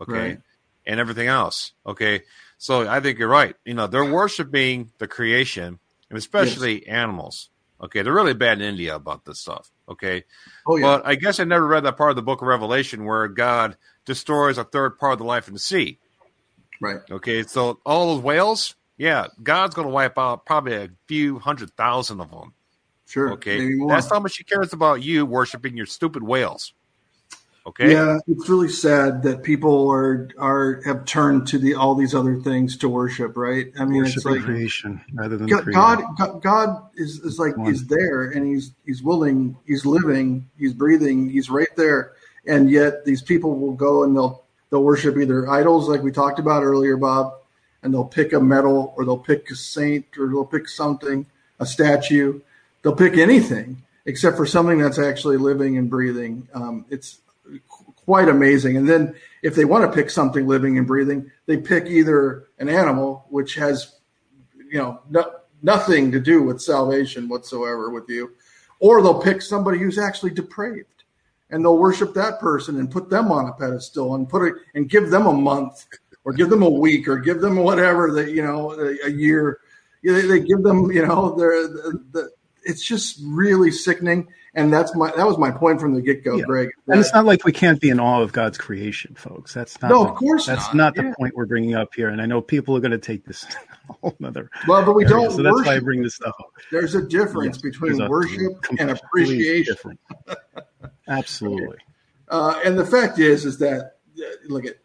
Okay, 0.00 0.12
Right. 0.12 0.40
and 0.84 0.98
everything 0.98 1.28
else. 1.28 1.70
Okay, 1.86 2.22
so 2.58 2.88
I 2.88 2.98
think 2.98 3.20
you're 3.20 3.28
right. 3.28 3.54
You 3.64 3.74
know, 3.74 3.86
they're 3.86 4.12
worshiping 4.12 4.90
the 4.98 5.06
creation, 5.06 5.78
and 6.10 6.18
especially 6.18 6.84
animals. 6.88 7.48
Okay, 7.80 8.02
they're 8.02 8.12
really 8.12 8.34
bad 8.34 8.60
in 8.60 8.66
India 8.68 8.96
about 8.96 9.24
this 9.24 9.38
stuff. 9.38 9.70
Okay, 9.88 10.24
Oh 10.66 10.76
yeah. 10.76 10.82
but 10.84 11.06
I 11.06 11.14
guess 11.16 11.40
I 11.40 11.44
never 11.44 11.66
read 11.66 11.84
that 11.84 11.96
part 11.96 12.10
of 12.10 12.16
the 12.16 12.22
Book 12.22 12.40
of 12.42 12.48
Revelation 12.48 13.04
where 13.04 13.28
God 13.28 13.76
destroys 14.04 14.58
a 14.58 14.64
third 14.64 14.98
part 14.98 15.14
of 15.14 15.18
the 15.18 15.24
life 15.24 15.48
in 15.48 15.54
the 15.54 15.60
sea. 15.60 15.98
right. 16.80 17.00
Okay, 17.10 17.42
so 17.42 17.78
all 17.84 18.14
those 18.14 18.22
whales, 18.24 18.74
yeah, 18.96 19.26
God's 19.42 19.74
going 19.74 19.88
to 19.88 19.92
wipe 19.92 20.18
out 20.18 20.46
probably 20.46 20.74
a 20.74 20.88
few 21.08 21.38
hundred 21.38 21.72
thousand 21.76 22.20
of 22.20 22.30
them. 22.30 22.54
Sure. 23.06 23.32
Okay, 23.32 23.68
that's 23.88 24.08
how 24.08 24.20
much 24.20 24.36
He 24.38 24.44
cares 24.44 24.72
about 24.72 25.02
you 25.02 25.26
worshiping 25.26 25.76
your 25.76 25.86
stupid 25.86 26.22
whales. 26.22 26.72
Okay, 27.64 27.92
Yeah, 27.92 28.18
it's 28.26 28.48
really 28.48 28.68
sad 28.68 29.22
that 29.22 29.44
people 29.44 29.88
are 29.90 30.28
are 30.36 30.82
have 30.84 31.04
turned 31.04 31.46
to 31.48 31.58
the 31.58 31.74
all 31.74 31.94
these 31.94 32.14
other 32.14 32.40
things 32.40 32.76
to 32.78 32.88
worship. 32.88 33.36
Right? 33.36 33.72
I 33.78 33.84
mean, 33.84 34.04
it's 34.04 34.16
Worshiping 34.24 34.32
like 34.32 34.44
creation 34.44 35.00
rather 35.14 35.36
than 35.36 35.46
God. 35.46 35.66
God, 35.72 36.04
God- 36.18 36.42
God 36.42 36.82
is, 36.96 37.20
is 37.20 37.38
like 37.38 37.56
One. 37.56 37.70
is 37.70 37.86
there, 37.86 38.24
and 38.24 38.44
he's 38.46 38.72
he's 38.84 39.02
willing, 39.02 39.56
he's 39.66 39.86
living, 39.86 40.48
he's 40.58 40.72
breathing, 40.72 41.30
he's 41.30 41.50
right 41.50 41.68
there, 41.76 42.12
and 42.46 42.68
yet 42.68 43.04
these 43.04 43.22
people 43.22 43.56
will 43.56 43.74
go 43.74 44.02
and 44.02 44.16
they'll 44.16 44.42
they'll 44.70 44.82
worship 44.82 45.16
either 45.16 45.48
idols, 45.48 45.88
like 45.88 46.02
we 46.02 46.10
talked 46.10 46.40
about 46.40 46.64
earlier, 46.64 46.96
Bob, 46.96 47.34
and 47.82 47.94
they'll 47.94 48.04
pick 48.04 48.32
a 48.32 48.40
medal, 48.40 48.92
or 48.96 49.04
they'll 49.04 49.18
pick 49.18 49.48
a 49.50 49.54
saint, 49.54 50.06
or 50.18 50.26
they'll 50.26 50.44
pick 50.46 50.68
something, 50.68 51.26
a 51.60 51.66
statue, 51.66 52.40
they'll 52.82 52.96
pick 52.96 53.16
anything 53.18 53.82
except 54.04 54.36
for 54.36 54.46
something 54.46 54.78
that's 54.78 54.98
actually 54.98 55.36
living 55.36 55.78
and 55.78 55.88
breathing. 55.88 56.48
Um, 56.54 56.84
it's 56.90 57.18
qu- 57.28 57.31
quite 58.04 58.28
amazing. 58.28 58.76
And 58.76 58.88
then 58.88 59.14
if 59.42 59.54
they 59.54 59.64
want 59.64 59.84
to 59.84 59.96
pick 59.96 60.10
something 60.10 60.46
living 60.46 60.78
and 60.78 60.86
breathing, 60.86 61.30
they 61.46 61.56
pick 61.56 61.86
either 61.86 62.48
an 62.58 62.68
animal, 62.68 63.26
which 63.30 63.54
has 63.56 63.96
you 64.56 64.78
know 64.78 65.00
no, 65.10 65.32
nothing 65.62 66.12
to 66.12 66.20
do 66.20 66.42
with 66.42 66.60
salvation 66.60 67.28
whatsoever 67.28 67.90
with 67.90 68.08
you 68.08 68.32
or 68.82 69.00
they'll 69.00 69.22
pick 69.22 69.40
somebody 69.40 69.78
who's 69.78 69.96
actually 69.96 70.32
depraved 70.32 71.04
and 71.50 71.64
they'll 71.64 71.78
worship 71.78 72.14
that 72.14 72.40
person 72.40 72.80
and 72.80 72.90
put 72.90 73.08
them 73.08 73.30
on 73.30 73.46
a 73.46 73.52
pedestal 73.52 74.16
and 74.16 74.28
put 74.28 74.42
it 74.42 74.54
and 74.74 74.90
give 74.90 75.08
them 75.08 75.26
a 75.26 75.32
month 75.32 75.86
or 76.24 76.32
give 76.32 76.50
them 76.50 76.62
a 76.62 76.68
week, 76.68 77.08
or 77.08 77.18
give 77.18 77.40
them 77.40 77.56
whatever 77.56 78.12
that 78.12 78.30
you 78.30 78.42
know 78.42 78.72
a, 78.72 79.06
a 79.06 79.10
year. 79.10 79.60
They, 80.04 80.22
they, 80.22 80.40
give 80.40 80.62
them, 80.62 80.90
you 80.90 81.06
know, 81.06 81.34
they're 81.36 81.68
the, 81.68 82.04
the, 82.10 82.30
it's 82.64 82.84
just 82.84 83.20
really 83.24 83.70
sickening. 83.70 84.28
And 84.54 84.70
that's 84.70 84.94
my 84.94 85.10
that 85.16 85.26
was 85.26 85.38
my 85.38 85.50
point 85.50 85.80
from 85.80 85.94
the 85.94 86.02
get 86.02 86.22
go, 86.22 86.36
yeah. 86.36 86.44
Greg. 86.44 86.70
and 86.86 87.00
it's 87.00 87.12
not 87.14 87.24
like 87.24 87.44
we 87.44 87.52
can't 87.52 87.80
be 87.80 87.88
in 87.88 87.98
awe 87.98 88.20
of 88.20 88.32
God's 88.32 88.58
creation, 88.58 89.14
folks. 89.14 89.54
That's 89.54 89.80
not. 89.80 89.90
No, 89.90 90.04
the, 90.04 90.10
of 90.10 90.16
course 90.16 90.44
that's 90.46 90.66
not, 90.74 90.76
not 90.76 90.94
the 90.94 91.04
yeah. 91.04 91.14
point 91.16 91.34
we're 91.34 91.46
bringing 91.46 91.74
up 91.74 91.94
here. 91.94 92.10
And 92.10 92.20
I 92.20 92.26
know 92.26 92.42
people 92.42 92.76
are 92.76 92.80
going 92.80 92.92
to 92.92 92.98
take 92.98 93.24
this 93.24 93.46
whole 94.02 94.14
other. 94.22 94.50
Well, 94.68 94.84
but 94.84 94.92
we 94.92 95.04
area, 95.04 95.16
don't. 95.16 95.30
So 95.30 95.42
that's 95.42 95.66
why 95.66 95.76
I 95.76 95.80
bring 95.80 96.02
this 96.02 96.16
stuff 96.16 96.34
up. 96.38 96.50
There's 96.70 96.94
a 96.94 97.00
difference 97.00 97.56
yes, 97.56 97.62
between 97.62 98.08
worship 98.08 98.52
and 98.78 98.90
appreciation. 98.90 99.98
Absolutely. 101.08 101.66
Okay. 101.66 101.76
Uh, 102.28 102.58
and 102.64 102.78
the 102.78 102.86
fact 102.86 103.18
is, 103.18 103.44
is 103.44 103.58
that 103.58 103.96
look 104.48 104.64
at 104.64 104.76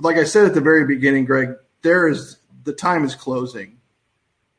like 0.00 0.16
I 0.16 0.24
said 0.24 0.46
at 0.46 0.54
the 0.54 0.60
very 0.60 0.84
beginning, 0.84 1.26
Greg. 1.26 1.50
There 1.82 2.08
is 2.08 2.38
the 2.64 2.72
time 2.72 3.04
is 3.04 3.14
closing 3.14 3.77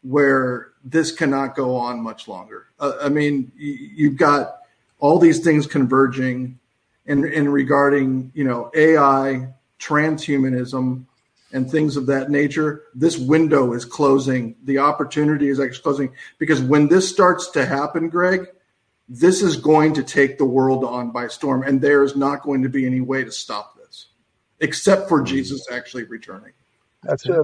where 0.01 0.69
this 0.83 1.11
cannot 1.11 1.55
go 1.55 1.75
on 1.75 2.01
much 2.01 2.27
longer. 2.27 2.67
Uh, 2.79 2.93
I 3.01 3.09
mean, 3.09 3.51
you've 3.55 4.17
got 4.17 4.59
all 4.99 5.19
these 5.19 5.39
things 5.39 5.67
converging 5.67 6.59
in, 7.05 7.25
in 7.25 7.49
regarding, 7.49 8.31
you 8.33 8.43
know, 8.43 8.71
AI, 8.73 9.49
transhumanism, 9.79 11.05
and 11.51 11.69
things 11.69 11.97
of 11.97 12.05
that 12.05 12.29
nature. 12.29 12.83
This 12.93 13.17
window 13.17 13.73
is 13.73 13.83
closing. 13.85 14.55
The 14.63 14.77
opportunity 14.77 15.49
is 15.49 15.59
actually 15.59 15.81
closing 15.81 16.13
because 16.37 16.61
when 16.61 16.87
this 16.87 17.09
starts 17.09 17.49
to 17.51 17.65
happen, 17.65 18.09
Greg, 18.09 18.47
this 19.07 19.41
is 19.41 19.55
going 19.55 19.93
to 19.95 20.03
take 20.03 20.37
the 20.37 20.45
world 20.45 20.83
on 20.83 21.09
by 21.09 21.27
storm, 21.27 21.63
and 21.63 21.81
there 21.81 22.03
is 22.03 22.15
not 22.15 22.43
going 22.43 22.61
to 22.61 22.69
be 22.69 22.85
any 22.85 23.01
way 23.01 23.23
to 23.23 23.31
stop 23.31 23.75
this, 23.75 24.09
except 24.59 25.09
for 25.09 25.23
Jesus 25.23 25.65
actually 25.71 26.03
returning. 26.03 26.53
That's 27.01 27.25
it. 27.25 27.35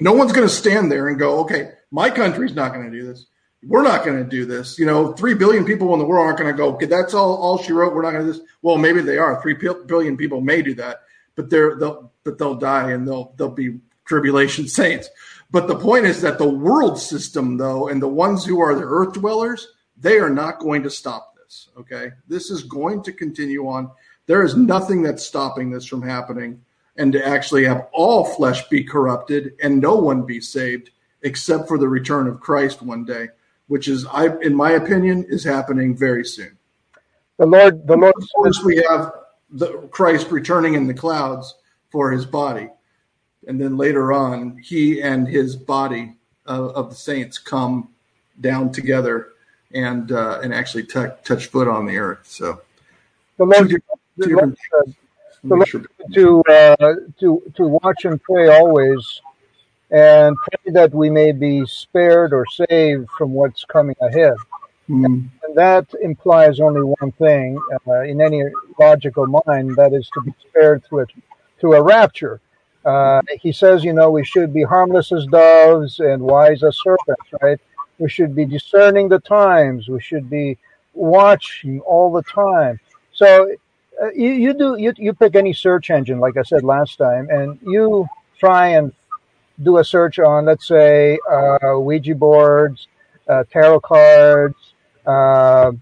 No 0.00 0.12
one's 0.12 0.32
going 0.32 0.46
to 0.46 0.52
stand 0.52 0.90
there 0.90 1.08
and 1.08 1.18
go, 1.18 1.40
okay, 1.40 1.72
my 1.90 2.10
country's 2.10 2.54
not 2.54 2.72
going 2.72 2.90
to 2.90 2.96
do 2.96 3.06
this. 3.06 3.26
We're 3.66 3.82
not 3.82 4.04
going 4.04 4.22
to 4.22 4.28
do 4.28 4.44
this. 4.44 4.78
You 4.78 4.86
know, 4.86 5.12
three 5.12 5.34
billion 5.34 5.64
people 5.64 5.92
in 5.94 5.98
the 5.98 6.04
world 6.04 6.26
aren't 6.26 6.38
going 6.38 6.52
to 6.52 6.56
go. 6.56 6.74
Okay, 6.74 6.86
that's 6.86 7.14
all. 7.14 7.36
All 7.36 7.58
she 7.58 7.72
wrote. 7.72 7.94
We're 7.94 8.02
not 8.02 8.12
going 8.12 8.26
to 8.26 8.32
do 8.32 8.38
this. 8.38 8.48
Well, 8.62 8.76
maybe 8.76 9.00
they 9.00 9.16
are. 9.16 9.40
Three 9.40 9.54
billion 9.54 10.16
people 10.16 10.40
may 10.40 10.60
do 10.60 10.74
that, 10.74 11.02
but 11.34 11.48
they're 11.48 11.76
they'll 11.76 12.12
but 12.24 12.38
they'll 12.38 12.56
die 12.56 12.90
and 12.90 13.08
they'll 13.08 13.32
they'll 13.36 13.48
be 13.48 13.78
tribulation 14.04 14.68
saints. 14.80 15.08
But 15.50 15.68
the 15.68 15.78
point 15.78 16.04
is 16.04 16.20
that 16.20 16.38
the 16.38 16.48
world 16.48 16.98
system, 16.98 17.56
though, 17.56 17.88
and 17.88 18.02
the 18.02 18.08
ones 18.08 18.44
who 18.44 18.60
are 18.60 18.74
the 18.74 18.84
earth 18.84 19.14
dwellers, 19.14 19.68
they 19.96 20.18
are 20.18 20.30
not 20.30 20.58
going 20.58 20.82
to 20.82 20.90
stop 20.90 21.34
this. 21.36 21.68
Okay, 21.78 22.10
this 22.28 22.50
is 22.50 22.64
going 22.64 23.02
to 23.04 23.12
continue 23.12 23.68
on. 23.68 23.90
There 24.26 24.42
is 24.42 24.56
nothing 24.56 25.02
that's 25.02 25.24
stopping 25.24 25.70
this 25.70 25.86
from 25.86 26.02
happening, 26.02 26.62
and 26.96 27.12
to 27.12 27.26
actually 27.26 27.64
have 27.64 27.88
all 27.92 28.24
flesh 28.24 28.68
be 28.68 28.84
corrupted 28.84 29.54
and 29.62 29.80
no 29.80 29.96
one 29.96 30.22
be 30.22 30.40
saved 30.40 30.90
except 31.22 31.66
for 31.66 31.78
the 31.78 31.88
return 31.88 32.28
of 32.28 32.40
Christ 32.40 32.82
one 32.82 33.04
day, 33.04 33.28
which 33.66 33.88
is, 33.88 34.06
I, 34.06 34.36
in 34.42 34.54
my 34.54 34.72
opinion, 34.72 35.24
is 35.28 35.42
happening 35.42 35.96
very 35.96 36.24
soon. 36.24 36.56
The 37.38 37.46
Lord, 37.46 37.86
the 37.86 37.96
Lord. 37.96 38.14
Of 38.16 38.28
course, 38.34 38.62
we 38.62 38.76
have 38.88 39.12
the 39.50 39.72
Christ 39.90 40.30
returning 40.30 40.74
in 40.74 40.86
the 40.86 40.94
clouds 40.94 41.54
for 41.90 42.12
His 42.12 42.24
body, 42.24 42.68
and 43.48 43.60
then 43.60 43.76
later 43.76 44.12
on, 44.12 44.58
He 44.58 45.02
and 45.02 45.26
His 45.26 45.56
body 45.56 46.14
uh, 46.46 46.68
of 46.68 46.90
the 46.90 46.94
saints 46.94 47.38
come 47.38 47.88
down 48.40 48.70
together 48.70 49.30
and 49.72 50.12
uh, 50.12 50.40
and 50.42 50.54
actually 50.54 50.84
t- 50.84 51.06
touch 51.24 51.46
foot 51.46 51.66
on 51.66 51.86
the 51.86 51.98
earth. 51.98 52.20
So, 52.24 52.60
the 53.36 53.44
Lord, 53.44 53.70
two, 53.70 53.78
the 54.16 54.28
Lord, 54.28 54.56
the 54.86 54.94
Lord 55.44 55.86
to 56.14 56.42
uh, 56.48 56.94
to 57.20 57.42
to 57.56 57.66
watch 57.66 58.04
and 58.04 58.22
pray 58.22 58.48
always 58.48 59.20
and 59.90 60.36
pray 60.36 60.72
that 60.72 60.92
we 60.92 61.10
may 61.10 61.32
be 61.32 61.64
spared 61.66 62.32
or 62.32 62.44
saved 62.46 63.08
from 63.16 63.32
what's 63.32 63.64
coming 63.64 63.96
ahead. 64.00 64.34
Mm. 64.88 65.28
And 65.42 65.54
that 65.54 65.86
implies 66.02 66.60
only 66.60 66.82
one 66.82 67.12
thing 67.12 67.58
uh, 67.86 68.00
in 68.02 68.20
any 68.20 68.42
logical 68.78 69.26
mind 69.46 69.76
that 69.76 69.92
is 69.92 70.08
to 70.14 70.20
be 70.22 70.34
spared 70.48 70.84
through 70.84 71.02
a, 71.02 71.06
through 71.60 71.74
a 71.74 71.82
rapture. 71.82 72.40
Uh, 72.84 73.22
he 73.40 73.52
says, 73.52 73.82
you 73.82 73.92
know, 73.92 74.10
we 74.10 74.24
should 74.24 74.52
be 74.52 74.62
harmless 74.62 75.10
as 75.12 75.26
doves 75.26 76.00
and 76.00 76.20
wise 76.20 76.62
as 76.62 76.76
serpents, 76.82 77.30
right? 77.40 77.58
We 77.98 78.10
should 78.10 78.34
be 78.34 78.44
discerning 78.44 79.08
the 79.08 79.20
times. 79.20 79.88
We 79.88 80.00
should 80.00 80.28
be 80.28 80.58
watching 80.92 81.80
all 81.80 82.12
the 82.12 82.22
time. 82.22 82.78
So 83.12 83.54
uh, 84.04 84.10
you, 84.14 84.30
you 84.30 84.54
do 84.54 84.76
you, 84.78 84.92
you 84.96 85.12
pick 85.14 85.34
any 85.34 85.52
search 85.52 85.90
engine, 85.90 86.18
like 86.20 86.36
I 86.36 86.42
said 86.42 86.62
last 86.62 86.98
time, 86.98 87.28
and 87.30 87.58
you 87.62 88.06
try 88.38 88.68
and 88.68 88.92
do 89.62 89.78
a 89.78 89.84
search 89.84 90.18
on, 90.18 90.44
let's 90.46 90.66
say, 90.66 91.18
uh, 91.30 91.78
Ouija 91.78 92.14
boards, 92.14 92.88
uh, 93.28 93.44
tarot 93.50 93.80
cards, 93.80 94.74
uh, 95.06 95.72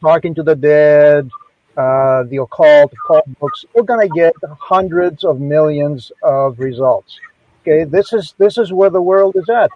talking 0.00 0.34
to 0.34 0.42
the 0.42 0.56
dead, 0.56 1.30
uh, 1.76 2.24
the 2.24 2.38
occult, 2.38 2.92
occult 2.92 3.24
books, 3.38 3.64
we're 3.74 3.82
going 3.82 4.06
to 4.08 4.14
get 4.14 4.34
hundreds 4.58 5.24
of 5.24 5.40
millions 5.40 6.10
of 6.22 6.58
results. 6.58 7.18
Okay, 7.62 7.84
this 7.84 8.12
is 8.12 8.34
this 8.38 8.58
is 8.58 8.72
where 8.72 8.90
the 8.90 9.02
world 9.02 9.36
is 9.36 9.48
at. 9.48 9.70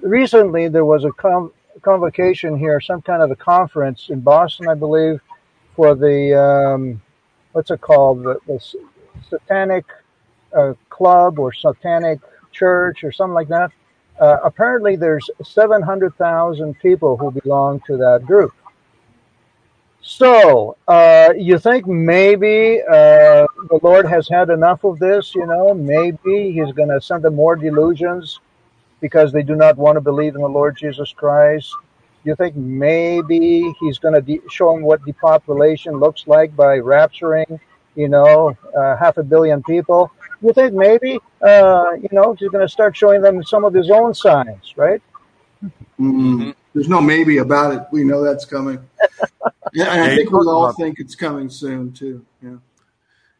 Recently, 0.00 0.68
there 0.68 0.84
was 0.84 1.04
a 1.04 1.10
com- 1.12 1.52
convocation 1.82 2.56
here, 2.56 2.80
some 2.80 3.02
kind 3.02 3.22
of 3.22 3.30
a 3.30 3.36
conference 3.36 4.06
in 4.08 4.20
Boston, 4.20 4.68
I 4.68 4.74
believe, 4.74 5.20
for 5.74 5.94
the 5.94 6.40
um, 6.40 7.02
what's 7.54 7.70
it 7.70 7.80
called, 7.80 8.24
the, 8.24 8.38
the 8.46 8.60
Satanic 9.30 9.84
uh, 10.54 10.74
Club 10.90 11.38
or 11.38 11.52
Satanic 11.52 12.18
church 12.52 13.04
or 13.04 13.12
something 13.12 13.34
like 13.34 13.48
that. 13.48 13.70
Uh, 14.20 14.38
apparently, 14.44 14.96
there's 14.96 15.30
700,000 15.42 16.78
people 16.80 17.16
who 17.16 17.30
belong 17.30 17.80
to 17.86 17.96
that 17.96 18.24
group. 18.26 18.52
So, 20.02 20.76
uh, 20.86 21.32
you 21.36 21.58
think 21.58 21.86
maybe 21.86 22.80
uh, 22.82 23.46
the 23.70 23.80
Lord 23.82 24.06
has 24.06 24.28
had 24.28 24.50
enough 24.50 24.84
of 24.84 24.98
this? 24.98 25.34
You 25.34 25.46
know, 25.46 25.74
maybe 25.74 26.52
He's 26.52 26.72
going 26.72 26.90
to 26.90 27.00
send 27.00 27.22
them 27.22 27.36
more 27.36 27.56
delusions 27.56 28.40
because 29.00 29.32
they 29.32 29.42
do 29.42 29.54
not 29.54 29.76
want 29.76 29.96
to 29.96 30.00
believe 30.00 30.34
in 30.34 30.42
the 30.42 30.48
Lord 30.48 30.76
Jesus 30.76 31.12
Christ. 31.12 31.74
You 32.24 32.34
think 32.36 32.56
maybe 32.56 33.72
He's 33.80 33.98
going 33.98 34.14
to 34.14 34.22
de- 34.22 34.40
show 34.50 34.72
them 34.72 34.82
what 34.82 35.04
depopulation 35.04 35.98
looks 35.98 36.26
like 36.26 36.56
by 36.56 36.78
rapturing, 36.78 37.60
you 37.94 38.08
know, 38.08 38.56
uh, 38.76 38.96
half 38.96 39.18
a 39.18 39.22
billion 39.22 39.62
people? 39.62 40.10
you 40.44 40.52
think 40.52 40.74
maybe, 40.74 41.18
uh, 41.40 41.92
you 42.00 42.08
know, 42.12 42.34
he's 42.34 42.50
going 42.50 42.64
to 42.64 42.68
start 42.68 42.96
showing 42.96 43.22
them 43.22 43.42
some 43.42 43.64
of 43.64 43.72
his 43.72 43.90
own 43.90 44.14
signs, 44.14 44.74
right? 44.76 45.02
Mm-hmm. 45.98 46.50
There's 46.74 46.88
no 46.88 47.00
maybe 47.00 47.38
about 47.38 47.74
it. 47.74 47.82
We 47.90 48.04
know 48.04 48.22
that's 48.22 48.44
coming. 48.44 48.78
yeah, 49.72 49.84
and 49.92 50.02
I 50.02 50.16
think 50.16 50.30
we 50.30 50.38
all 50.38 50.72
think 50.72 51.00
it's 51.00 51.14
coming 51.14 51.48
soon 51.48 51.92
too. 51.92 52.24
Yeah. 52.42 52.56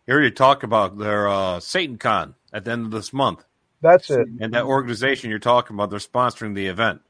Here 0.06 0.22
you 0.22 0.30
talk 0.30 0.62
about 0.62 0.98
their 0.98 1.28
uh, 1.28 1.60
Satan 1.60 1.98
Con 1.98 2.34
at 2.52 2.64
the 2.64 2.70
end 2.70 2.86
of 2.86 2.90
this 2.90 3.12
month. 3.12 3.44
That's 3.80 4.10
it. 4.10 4.26
And 4.40 4.54
that 4.54 4.64
organization 4.64 5.30
you're 5.30 5.38
talking 5.38 5.74
about, 5.76 5.90
they're 5.90 5.98
sponsoring 5.98 6.54
the 6.54 6.68
event. 6.68 7.02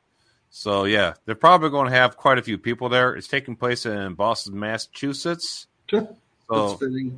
So 0.57 0.85
yeah, 0.85 1.15
they're 1.27 1.35
probably 1.35 1.69
going 1.71 1.91
to 1.91 1.97
have 1.97 2.17
quite 2.17 2.39
a 2.39 2.43
few 2.43 2.59
people 2.59 2.89
there. 2.89 3.17
It's 3.17 3.27
taking 3.27 3.57
place 3.57 3.87
in 3.87 4.15
Boston, 4.15 4.57
Massachusetts. 4.57 5.67
so 6.49 6.79
that's, 6.81 7.13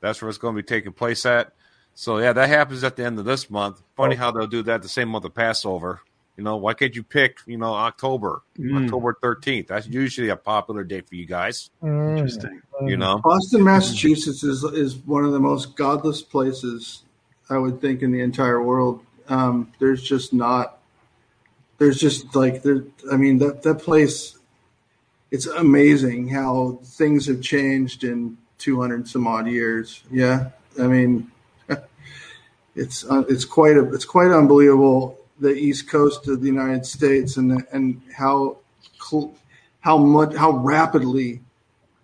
that's 0.00 0.22
where 0.22 0.28
it's 0.28 0.38
going 0.38 0.54
to 0.54 0.62
be 0.62 0.66
taking 0.66 0.92
place 0.92 1.26
at. 1.26 1.52
So 1.96 2.18
yeah, 2.18 2.32
that 2.32 2.48
happens 2.48 2.84
at 2.84 2.94
the 2.94 3.04
end 3.04 3.18
of 3.18 3.24
this 3.24 3.50
month. 3.50 3.82
Funny 3.96 4.14
oh. 4.14 4.18
how 4.18 4.30
they'll 4.30 4.46
do 4.46 4.62
that 4.62 4.82
the 4.82 4.88
same 4.88 5.08
month 5.08 5.24
of 5.24 5.34
Passover. 5.34 6.02
You 6.36 6.44
know, 6.44 6.56
why 6.56 6.74
can't 6.74 6.94
you 6.94 7.02
pick, 7.02 7.40
you 7.46 7.58
know, 7.58 7.74
October, 7.74 8.42
mm. 8.56 8.84
October 8.84 9.18
13th? 9.20 9.66
That's 9.66 9.88
usually 9.88 10.28
a 10.28 10.36
popular 10.36 10.84
date 10.84 11.08
for 11.08 11.16
you 11.16 11.26
guys. 11.26 11.70
Mm. 11.82 12.18
Interesting. 12.18 12.62
You 12.82 12.96
know, 12.96 13.18
Boston, 13.18 13.64
Massachusetts 13.64 14.44
is 14.44 14.62
is 14.62 14.96
one 14.98 15.24
of 15.24 15.32
the 15.32 15.40
most 15.40 15.74
godless 15.74 16.22
places 16.22 17.02
I 17.50 17.58
would 17.58 17.80
think 17.80 18.02
in 18.02 18.12
the 18.12 18.20
entire 18.20 18.62
world. 18.62 19.04
Um, 19.28 19.72
there's 19.80 20.00
just 20.00 20.32
not. 20.32 20.77
There's 21.78 21.98
just 21.98 22.34
like 22.34 22.62
there. 22.62 22.84
I 23.10 23.16
mean 23.16 23.38
that 23.38 23.62
that 23.62 23.80
place. 23.80 24.36
It's 25.30 25.46
amazing 25.46 26.28
how 26.28 26.80
things 26.82 27.26
have 27.26 27.42
changed 27.42 28.02
in 28.02 28.38
200 28.58 29.06
some 29.06 29.26
odd 29.26 29.46
years. 29.46 30.02
Yeah, 30.10 30.50
I 30.80 30.86
mean 30.86 31.30
it's 32.74 33.04
uh, 33.04 33.24
it's 33.28 33.44
quite 33.44 33.76
a, 33.76 33.92
it's 33.92 34.04
quite 34.04 34.30
unbelievable 34.30 35.18
the 35.40 35.54
east 35.54 35.88
coast 35.88 36.26
of 36.28 36.40
the 36.40 36.46
United 36.46 36.84
States 36.84 37.36
and 37.36 37.64
and 37.72 38.00
how 38.14 38.58
how 39.80 39.96
much 39.96 40.34
how 40.34 40.50
rapidly 40.50 41.40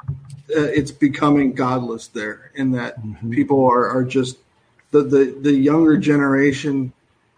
uh, 0.09 0.71
it's 0.79 0.91
becoming 0.91 1.53
godless 1.53 2.09
there 2.09 2.53
in 2.55 2.71
that 2.73 3.01
mm-hmm. 3.01 3.31
people 3.31 3.65
are, 3.65 3.89
are 3.89 4.05
just 4.05 4.39
the, 4.91 5.03
the 5.03 5.37
the 5.41 5.53
younger 5.53 5.97
generation 5.97 6.93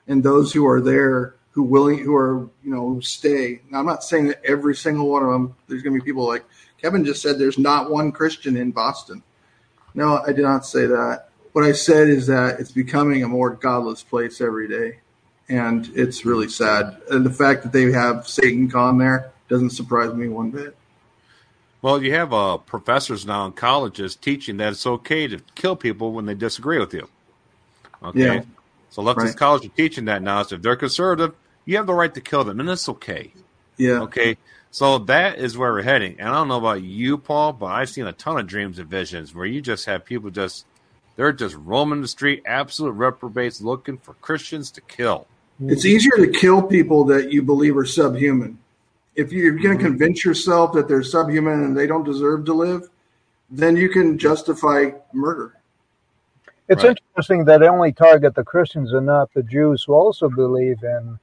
and 0.09 0.23
those 0.23 0.53
who 0.53 0.67
are 0.67 0.81
there 0.81 1.36
who 1.57 1.65
willing 1.65 1.99
who 1.99 2.15
are 2.15 2.49
you 2.63 2.73
know 2.73 2.89
who 2.89 3.01
stay 3.03 3.61
now 3.71 3.81
i'm 3.81 3.87
not 3.87 4.05
saying 4.05 4.29
that 4.29 4.41
every 4.45 4.77
single 4.77 5.09
one 5.09 5.25
of 5.25 5.31
them 5.31 5.57
there's 5.67 5.83
going 5.83 5.93
to 5.93 6.01
be 6.01 6.05
people 6.05 6.25
like 6.25 6.45
kevin 6.81 7.05
just 7.05 7.21
said 7.21 7.39
there's 7.39 7.59
not 7.59 7.91
one 7.91 8.13
christian 8.13 8.57
in 8.57 8.71
boston 8.71 9.21
no 9.95 10.23
i 10.25 10.33
did 10.33 10.43
not 10.43 10.65
say 10.65 10.87
that 10.87 11.27
what 11.57 11.65
I 11.65 11.73
said 11.73 12.11
is 12.11 12.27
that 12.27 12.61
it's 12.61 12.71
becoming 12.71 13.23
a 13.23 13.29
more 13.29 13.49
godless 13.49 14.03
place 14.03 14.43
every 14.43 14.69
day, 14.69 14.99
and 15.49 15.91
it's 15.95 16.27
really 16.27 16.51
sad. 16.51 17.01
And 17.11 17.25
the 17.25 17.31
fact 17.31 17.63
that 17.63 17.73
they 17.73 17.91
have 17.93 18.29
Satan 18.29 18.69
Con 18.69 18.99
there 18.99 19.33
doesn't 19.49 19.71
surprise 19.71 20.13
me 20.13 20.29
one 20.29 20.51
bit. 20.51 20.77
Well, 21.81 22.03
you 22.03 22.13
have 22.13 22.35
uh, 22.35 22.59
professors 22.59 23.25
now 23.25 23.47
in 23.47 23.53
colleges 23.53 24.17
teaching 24.17 24.59
that 24.59 24.73
it's 24.75 24.87
okay 24.87 25.27
to 25.29 25.41
kill 25.55 25.77
people 25.77 26.13
when 26.13 26.27
they 26.27 26.35
disagree 26.35 26.79
with 26.79 26.93
you. 26.93 27.09
Okay, 28.05 28.19
Yeah. 28.35 28.43
so 28.91 29.03
leftist 29.03 29.17
Right. 29.17 29.37
colleges 29.37 29.71
are 29.71 29.77
teaching 29.77 30.05
that 30.05 30.21
now. 30.21 30.43
So 30.43 30.57
if 30.57 30.63
they're 30.63 30.77
conservative, 30.77 31.35
you 31.67 31.79
have 31.79 31.87
the 31.89 31.95
right 31.95 32.15
to 32.15 32.23
kill 32.23 32.45
them, 32.45 32.61
and 32.61 32.71
it's 32.71 32.89
okay. 32.89 33.35
Yeah. 33.79 34.03
Okay. 34.03 34.39
So 34.71 34.99
that 35.01 35.39
is 35.39 35.59
where 35.59 35.73
we're 35.73 35.83
heading. 35.83 36.21
And 36.21 36.29
I 36.29 36.35
don't 36.35 36.49
know 36.49 36.59
about 36.59 36.83
you, 36.83 37.19
Paul, 37.19 37.55
but 37.55 37.67
I've 37.67 37.91
seen 37.91 38.07
a 38.07 38.13
ton 38.13 38.39
of 38.39 38.47
dreams 38.47 38.79
and 38.79 38.91
visions 38.91 39.35
where 39.35 39.47
you 39.47 39.63
just 39.63 39.87
have 39.87 40.05
people 40.05 40.31
just 40.31 40.67
they're 41.17 41.33
just 41.33 41.57
roaming 41.57 42.03
the 42.03 42.09
street, 42.09 42.43
absolute 42.47 42.93
reprobates 42.93 43.61
looking 43.63 43.99
for 43.99 44.15
Christians 44.15 44.71
to 44.73 44.83
kill. 44.83 45.29
It's 45.61 45.87
easier 45.87 46.13
to 46.19 46.29
kill 46.29 46.63
people 46.63 47.05
that 47.07 47.33
you 47.33 47.43
believe 47.43 47.77
are 47.77 47.87
subhuman. 47.87 48.59
If 49.15 49.33
you're 49.33 49.59
going 49.59 49.79
to 49.79 49.85
convince 49.85 50.25
yourself 50.25 50.75
that 50.75 50.89
they're 50.89 51.03
subhuman 51.03 51.65
and 51.65 51.77
they 51.77 51.87
don't 51.87 52.05
deserve 52.05 52.45
to 52.47 52.53
live, 52.55 52.83
then 53.51 53.77
you 53.77 53.89
can 53.89 54.19
justify 54.19 54.91
murder. 55.15 55.55
It's 56.69 56.85
Right. 56.85 56.97
interesting 57.17 57.45
that 57.47 57.59
they 57.61 57.69
only 57.69 57.93
target 57.93 58.35
the 58.35 58.45
Christians 58.45 58.93
and 58.93 59.07
not 59.07 59.33
the 59.35 59.43
Jews 59.43 59.85
who 59.85 59.95
also 59.95 60.29
believe 60.29 60.83
in 60.83 61.19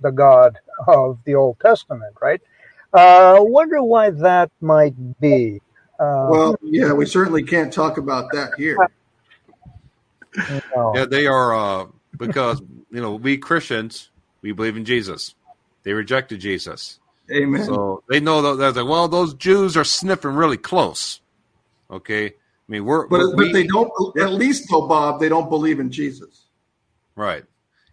the 0.00 0.10
God 0.10 0.58
of 0.86 1.18
the 1.24 1.34
Old 1.34 1.58
Testament, 1.60 2.14
right? 2.20 2.40
Uh, 2.92 3.38
wonder 3.40 3.82
why 3.82 4.10
that 4.10 4.50
might 4.60 4.94
be. 5.20 5.60
Uh, 6.00 6.28
Well, 6.28 6.56
yeah, 6.62 6.92
we 6.92 7.06
certainly 7.06 7.42
can't 7.42 7.72
talk 7.72 7.98
about 7.98 8.32
that 8.32 8.54
here. 8.56 8.76
no. 10.74 10.92
Yeah, 10.94 11.06
they 11.06 11.26
are 11.26 11.54
uh, 11.54 11.86
because 12.18 12.60
you 12.90 13.00
know 13.00 13.14
we 13.16 13.36
Christians 13.38 14.10
we 14.42 14.52
believe 14.52 14.76
in 14.76 14.84
Jesus. 14.84 15.34
They 15.84 15.92
rejected 15.92 16.40
Jesus, 16.40 16.98
Amen. 17.30 17.66
so 17.66 18.02
they 18.08 18.20
know 18.20 18.42
that 18.42 18.56
they're 18.74 18.84
like, 18.84 18.90
well, 18.90 19.08
those 19.08 19.34
Jews 19.34 19.76
are 19.76 19.84
sniffing 19.84 20.32
really 20.32 20.56
close. 20.56 21.20
Okay, 21.90 22.26
I 22.26 22.32
mean 22.68 22.84
we're 22.84 23.06
but 23.08 23.20
we- 23.36 23.44
but 23.44 23.52
they 23.52 23.66
don't. 23.66 23.90
At 24.18 24.32
least 24.32 24.68
though, 24.70 24.86
Bob, 24.86 25.20
they 25.20 25.28
don't 25.28 25.48
believe 25.50 25.80
in 25.80 25.90
Jesus. 25.90 26.46
Right. 27.16 27.44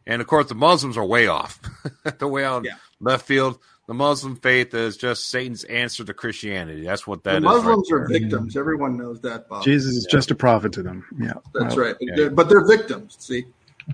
And 0.07 0.21
of 0.21 0.27
course, 0.27 0.47
the 0.47 0.55
Muslims 0.55 0.97
are 0.97 1.05
way 1.05 1.27
off. 1.27 1.59
They're 2.19 2.27
way 2.27 2.45
out 2.45 2.59
in 2.59 2.65
Yeah. 2.65 2.75
left 2.99 3.25
field. 3.25 3.59
The 3.87 3.93
Muslim 3.93 4.35
faith 4.35 4.73
is 4.73 4.97
just 4.97 5.29
Satan's 5.29 5.63
answer 5.65 6.03
to 6.03 6.13
Christianity. 6.13 6.83
That's 6.83 7.05
what 7.05 7.23
that 7.23 7.33
the 7.33 7.37
is. 7.37 7.43
Muslims 7.43 7.91
right 7.91 8.01
are 8.01 8.07
victims. 8.07 8.57
Everyone 8.57 8.97
knows 8.97 9.21
that, 9.21 9.47
Bob. 9.47 9.63
Jesus 9.63 9.95
is 9.95 10.07
just 10.09 10.31
a 10.31 10.35
prophet 10.35 10.73
to 10.73 10.81
them. 10.83 11.05
Yeah. 11.19 11.33
That's 11.53 11.75
Well, 11.75 11.85
right. 11.85 11.95
But, 11.99 12.07
yeah. 12.07 12.15
they're, 12.15 12.29
but 12.31 12.49
they're 12.49 12.65
victims. 12.65 13.15
See, 13.19 13.45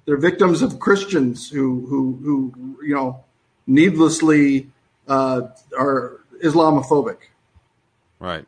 they're 0.06 0.16
victims 0.18 0.62
of 0.62 0.80
Christians 0.80 1.50
who 1.50 1.86
who 1.88 2.20
who 2.24 2.78
you 2.86 2.96
know 2.96 3.24
needlessly 3.68 4.70
uh, 5.10 5.42
are 5.78 6.22
Islamophobic. 6.44 7.18
Right. 8.20 8.46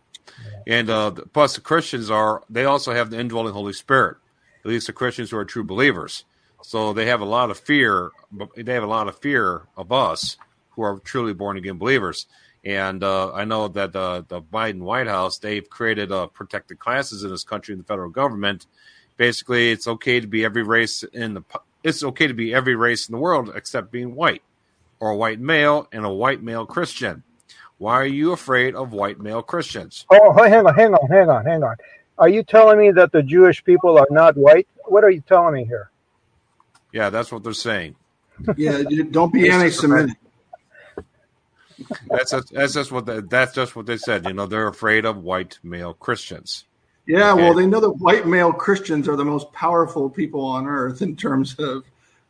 And 0.68 0.90
uh, 0.90 1.10
the- 1.10 1.24
plus, 1.24 1.56
the 1.56 1.62
Christians 1.62 2.10
are, 2.10 2.44
they 2.50 2.64
also 2.66 2.94
have 2.94 3.10
the 3.10 3.20
indwelling 3.20 3.54
Holy 3.54 3.74
Spirit, 3.74 4.18
at 4.64 4.70
least 4.70 4.88
the 4.88 4.94
Christians 4.94 5.32
who 5.32 5.38
are 5.38 5.46
true 5.46 5.64
believers. 5.64 6.24
So 6.64 6.94
they 6.94 7.08
have 7.08 7.22
a 7.22 7.26
lot 7.26 7.52
of 7.52 7.60
fear. 7.60 8.12
They 8.56 8.74
have 8.74 8.84
a 8.84 8.88
lot 8.88 9.08
of 9.08 9.20
fear 9.20 9.64
of 9.78 9.92
us 9.92 10.38
who 10.72 10.82
are 10.82 11.00
truly 11.00 11.34
born 11.34 11.58
again 11.58 11.78
believers. 11.78 12.26
And 12.66 13.04
uh, 13.04 13.34
I 13.34 13.44
know 13.46 13.68
that 13.68 13.96
uh, 13.96 14.24
the 14.28 14.42
Biden 14.42 14.80
White 14.80 15.08
House, 15.08 15.38
they've 15.38 15.70
created 15.70 16.12
uh, 16.12 16.28
protected 16.28 16.80
classes 16.80 17.24
in 17.24 17.30
this 17.30 17.44
country 17.44 17.74
in 17.74 17.80
the 17.80 17.86
federal 17.86 18.10
government. 18.10 18.66
Basically, 19.18 19.72
it's 19.72 19.88
okay 19.88 20.20
to 20.20 20.28
be 20.28 20.46
every 20.46 20.64
race 20.64 21.04
in 21.04 21.34
the, 21.36 21.42
it's 21.84 22.04
okay 22.04 22.28
to 22.28 22.34
be 22.34 22.54
every 22.54 22.76
race 22.76 23.08
in 23.10 23.12
the 23.12 23.20
world 23.20 23.52
except 23.54 23.92
being 23.92 24.16
white 24.16 24.42
or 25.00 25.12
a 25.12 25.16
white 25.16 25.40
male 25.40 25.88
and 25.92 26.06
a 26.06 26.10
white 26.10 26.42
male 26.42 26.66
Christian. 26.66 27.24
Why 27.78 27.96
are 27.96 28.06
you 28.06 28.32
afraid 28.32 28.76
of 28.76 28.94
white 28.94 29.20
male 29.20 29.42
Christians? 29.42 30.06
Oh, 30.10 30.32
hang 30.32 30.66
on, 30.66 30.74
hang 30.74 30.94
on, 30.94 31.10
hang 31.10 31.30
on, 31.30 31.46
hang 31.46 31.64
on. 31.64 31.76
Are 32.18 32.30
you 32.30 32.44
telling 32.44 32.80
me 32.80 32.92
that 32.92 33.12
the 33.12 33.22
Jewish 33.22 33.64
people 33.64 33.98
are 33.98 34.08
not 34.10 34.38
white? 34.38 34.68
What 34.86 35.04
are 35.04 35.10
you 35.10 35.22
telling 35.28 35.56
me 35.56 35.66
here? 35.66 35.92
Yeah, 36.94 37.10
that's 37.10 37.32
what 37.32 37.44
they're 37.44 37.54
saying. 37.54 37.96
Yeah, 38.56 38.84
don't 39.12 39.34
be 39.34 39.50
anti-Semitic. 39.50 40.16
That's 42.08 42.32
just, 42.32 42.54
that's 42.54 42.74
just 42.74 42.92
what 42.92 43.06
they, 43.06 43.20
that's 43.22 43.54
just 43.54 43.76
what 43.76 43.86
they 43.86 43.98
said. 43.98 44.26
You 44.26 44.34
know, 44.34 44.46
they're 44.46 44.68
afraid 44.68 45.06
of 45.06 45.18
white 45.18 45.60
male 45.64 45.94
Christians. 45.94 46.66
Yeah, 47.06 47.34
Okay. 47.34 47.42
well, 47.44 47.54
they 47.54 47.66
know 47.66 47.82
that 47.82 47.92
white 47.92 48.26
male 48.28 48.54
Christians 48.54 49.10
are 49.10 49.16
the 49.18 49.26
most 49.26 49.52
powerful 49.52 50.10
people 50.10 50.42
on 50.46 50.68
earth 50.68 51.02
in 51.02 51.16
terms 51.16 51.56
of 51.60 51.84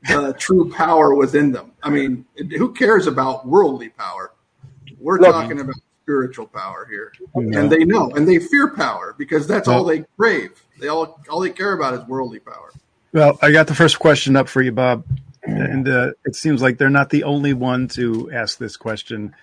the 0.08 0.34
true 0.40 0.72
power 0.72 1.14
within 1.14 1.52
them. 1.52 1.72
I 1.84 1.90
mean, 1.90 2.26
who 2.58 2.74
cares 2.74 3.06
about 3.06 3.46
worldly 3.48 3.90
power? 3.90 4.32
We're 5.00 5.20
Look- 5.20 5.34
talking 5.34 5.60
about 5.60 5.76
spiritual 6.04 6.48
power 6.48 6.86
here, 6.90 7.14
and 7.36 7.72
they 7.72 7.86
know, 7.86 8.10
and 8.12 8.28
they 8.28 8.40
fear 8.40 8.70
power 8.70 9.14
because 9.18 9.46
that's 9.48 9.68
all 9.68 9.84
they 9.84 10.04
crave. 10.18 10.62
They 10.80 10.88
all 10.88 11.22
all 11.30 11.40
they 11.40 11.50
care 11.52 11.74
about 11.74 11.94
is 11.94 12.02
worldly 12.08 12.40
power. 12.40 12.72
Well, 13.14 13.40
I 13.44 13.52
got 13.52 13.68
the 13.68 13.76
first 13.76 14.00
question 14.00 14.38
up 14.38 14.50
for 14.50 14.64
you, 14.64 14.72
Bob, 14.72 15.06
and 15.44 15.90
uh, 15.90 16.12
it 16.26 16.36
seems 16.38 16.64
like 16.64 16.80
they're 16.80 16.90
not 16.92 17.12
the 17.12 17.26
only 17.26 17.54
one 17.54 17.90
to 17.90 18.32
ask 18.34 18.58
this 18.60 18.78
question. 18.78 19.36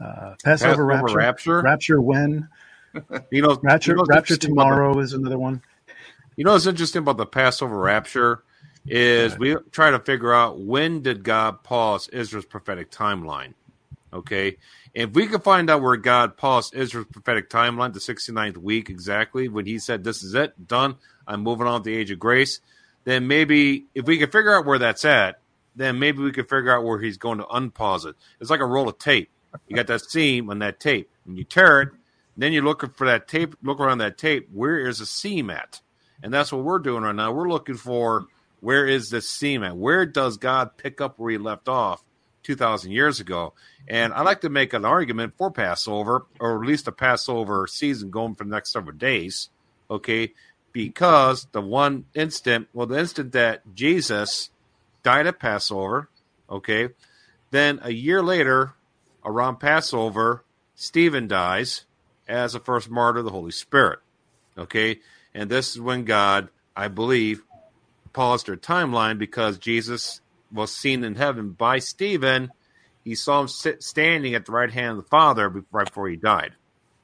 Uh, 0.00 0.36
Passover, 0.44 0.84
Passover 0.84 0.86
rapture, 0.86 1.12
rapture? 1.12 1.60
rapture 1.60 2.00
when? 2.00 2.48
You 3.30 3.42
know, 3.42 3.62
Rapture, 3.62 3.94
you 3.94 3.96
know 3.96 4.06
rapture 4.08 4.36
about 4.54 4.68
the- 4.70 4.82
tomorrow 4.82 4.98
is 5.00 5.14
another 5.14 5.38
one. 5.38 5.62
You 6.36 6.44
know 6.44 6.52
what's 6.54 6.66
interesting 6.66 7.00
about 7.00 7.18
the 7.18 7.26
Passover 7.26 7.78
rapture 7.78 8.44
is 8.88 9.38
we 9.38 9.56
try 9.72 9.92
to 9.92 10.00
figure 10.00 10.34
out 10.34 10.60
when 10.60 11.02
did 11.02 11.24
God 11.24 11.64
pause 11.64 12.08
Israel's 12.08 12.46
prophetic 12.46 12.90
timeline. 12.92 13.54
Okay, 14.12 14.58
if 14.94 15.12
we 15.12 15.26
can 15.28 15.40
find 15.40 15.70
out 15.70 15.82
where 15.82 15.96
God 15.96 16.36
paused 16.36 16.74
Israel's 16.74 17.08
prophetic 17.12 17.50
timeline, 17.50 17.94
the 17.94 18.00
69th 18.00 18.58
week 18.58 18.90
exactly, 18.90 19.48
when 19.48 19.66
He 19.66 19.78
said, 19.78 20.04
"This 20.04 20.22
is 20.24 20.34
it, 20.34 20.66
done. 20.68 20.96
I'm 21.28 21.42
moving 21.42 21.66
on 21.68 21.82
to 21.82 21.90
the 21.90 21.96
age 21.96 22.10
of 22.12 22.18
grace," 22.20 22.60
then 23.04 23.26
maybe 23.26 23.86
if 23.94 24.06
we 24.06 24.18
can 24.18 24.30
figure 24.30 24.56
out 24.56 24.66
where 24.66 24.78
that's 24.78 25.04
at, 25.04 25.36
then 25.76 25.98
maybe 25.98 26.22
we 26.22 26.32
can 26.32 26.44
figure 26.44 26.74
out 26.74 26.84
where 26.84 27.00
He's 27.00 27.18
going 27.18 27.38
to 27.38 27.44
unpause 27.44 28.06
it. 28.06 28.16
It's 28.40 28.50
like 28.50 28.60
a 28.60 28.66
roll 28.66 28.88
of 28.88 28.98
tape. 28.98 29.30
You 29.68 29.76
got 29.76 29.86
that 29.86 30.02
seam 30.02 30.50
on 30.50 30.58
that 30.60 30.80
tape, 30.80 31.10
and 31.26 31.38
you 31.38 31.44
tear 31.44 31.82
it. 31.82 31.88
Then 32.36 32.52
you're 32.52 32.64
looking 32.64 32.90
for 32.90 33.06
that 33.06 33.28
tape. 33.28 33.54
Look 33.62 33.78
around 33.78 33.98
that 33.98 34.18
tape. 34.18 34.48
Where 34.52 34.78
is 34.78 34.98
the 34.98 35.06
seam 35.06 35.50
at? 35.50 35.80
And 36.22 36.32
that's 36.32 36.52
what 36.52 36.64
we're 36.64 36.80
doing 36.80 37.04
right 37.04 37.14
now. 37.14 37.32
We're 37.32 37.48
looking 37.48 37.76
for 37.76 38.26
where 38.60 38.86
is 38.86 39.10
the 39.10 39.20
seam 39.20 39.62
at? 39.62 39.76
Where 39.76 40.06
does 40.06 40.38
God 40.38 40.76
pick 40.76 41.00
up 41.00 41.18
where 41.18 41.30
he 41.30 41.38
left 41.38 41.68
off 41.68 42.02
2,000 42.44 42.90
years 42.90 43.20
ago? 43.20 43.52
And 43.86 44.12
I 44.12 44.22
like 44.22 44.40
to 44.40 44.48
make 44.48 44.72
an 44.72 44.84
argument 44.84 45.34
for 45.36 45.50
Passover, 45.50 46.26
or 46.40 46.62
at 46.62 46.66
least 46.66 46.88
a 46.88 46.92
Passover 46.92 47.66
season 47.66 48.10
going 48.10 48.34
for 48.34 48.44
the 48.44 48.50
next 48.50 48.72
several 48.72 48.96
days. 48.96 49.50
Okay. 49.90 50.32
Because 50.74 51.46
the 51.52 51.62
one 51.62 52.04
instant, 52.14 52.68
well, 52.74 52.86
the 52.86 52.98
instant 52.98 53.32
that 53.32 53.62
Jesus 53.74 54.50
died 55.02 55.26
at 55.26 55.38
Passover, 55.38 56.10
okay, 56.50 56.90
then 57.50 57.78
a 57.82 57.92
year 57.92 58.22
later, 58.22 58.74
around 59.24 59.56
Passover, 59.56 60.44
Stephen 60.74 61.28
dies 61.28 61.84
as 62.28 62.52
the 62.52 62.60
first 62.60 62.90
martyr 62.90 63.20
of 63.20 63.24
the 63.24 63.30
Holy 63.30 63.52
Spirit. 63.52 64.00
Okay. 64.58 65.00
And 65.34 65.50
this 65.50 65.70
is 65.70 65.80
when 65.80 66.04
God, 66.04 66.48
I 66.76 66.88
believe, 66.88 67.42
paused 68.12 68.46
their 68.46 68.56
timeline 68.56 69.18
because 69.18 69.58
Jesus 69.58 70.20
was 70.52 70.74
seen 70.74 71.02
in 71.04 71.16
heaven 71.16 71.50
by 71.50 71.78
Stephen. 71.78 72.50
He 73.04 73.14
saw 73.14 73.40
him 73.40 73.48
sit, 73.48 73.82
standing 73.82 74.34
at 74.34 74.46
the 74.46 74.52
right 74.52 74.70
hand 74.70 74.98
of 74.98 75.04
the 75.04 75.08
Father 75.08 75.64
right 75.70 75.86
before 75.86 76.08
he 76.08 76.16
died. 76.16 76.52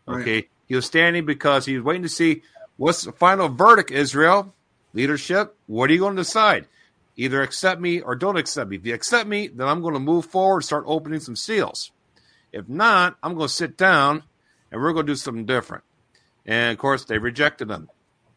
Okay. 0.09 0.49
He 0.67 0.75
was 0.75 0.87
standing 0.87 1.27
because 1.27 1.67
he 1.67 1.77
was 1.77 1.85
waiting 1.85 2.03
to 2.03 2.09
see 2.09 2.43
what's 2.81 3.03
the 3.03 3.13
final 3.13 3.49
verdict, 3.49 3.91
Israel. 3.91 4.55
Leadership, 4.95 5.55
what 5.67 5.91
are 5.91 5.93
you 5.93 6.01
going 6.01 6.17
to 6.17 6.23
decide? 6.23 6.67
Either 7.17 7.43
accept 7.43 7.81
me 7.81 8.01
or 8.01 8.17
don't 8.17 8.39
accept 8.39 8.71
me. 8.71 8.77
If 8.77 8.87
you 8.87 8.95
accept 8.95 9.29
me, 9.29 9.49
then 9.49 9.69
I'm 9.69 9.83
going 9.83 9.95
to 9.95 10.01
move 10.01 10.25
forward, 10.25 10.59
and 10.59 10.65
start 10.65 10.85
opening 10.87 11.21
some 11.21 11.37
seals. 11.37 11.93
If 12.53 12.69
not, 12.69 13.17
I'm 13.23 13.35
going 13.35 13.49
to 13.49 13.55
sit 13.55 13.77
down 13.77 14.25
and 14.73 14.81
we're 14.81 14.95
going 14.95 15.07
to 15.07 15.13
do 15.13 15.17
something 15.17 15.45
different. 15.45 15.85
And 16.47 16.73
of 16.73 16.79
course, 16.79 17.05
they 17.05 17.19
rejected 17.19 17.71
him. 17.71 17.91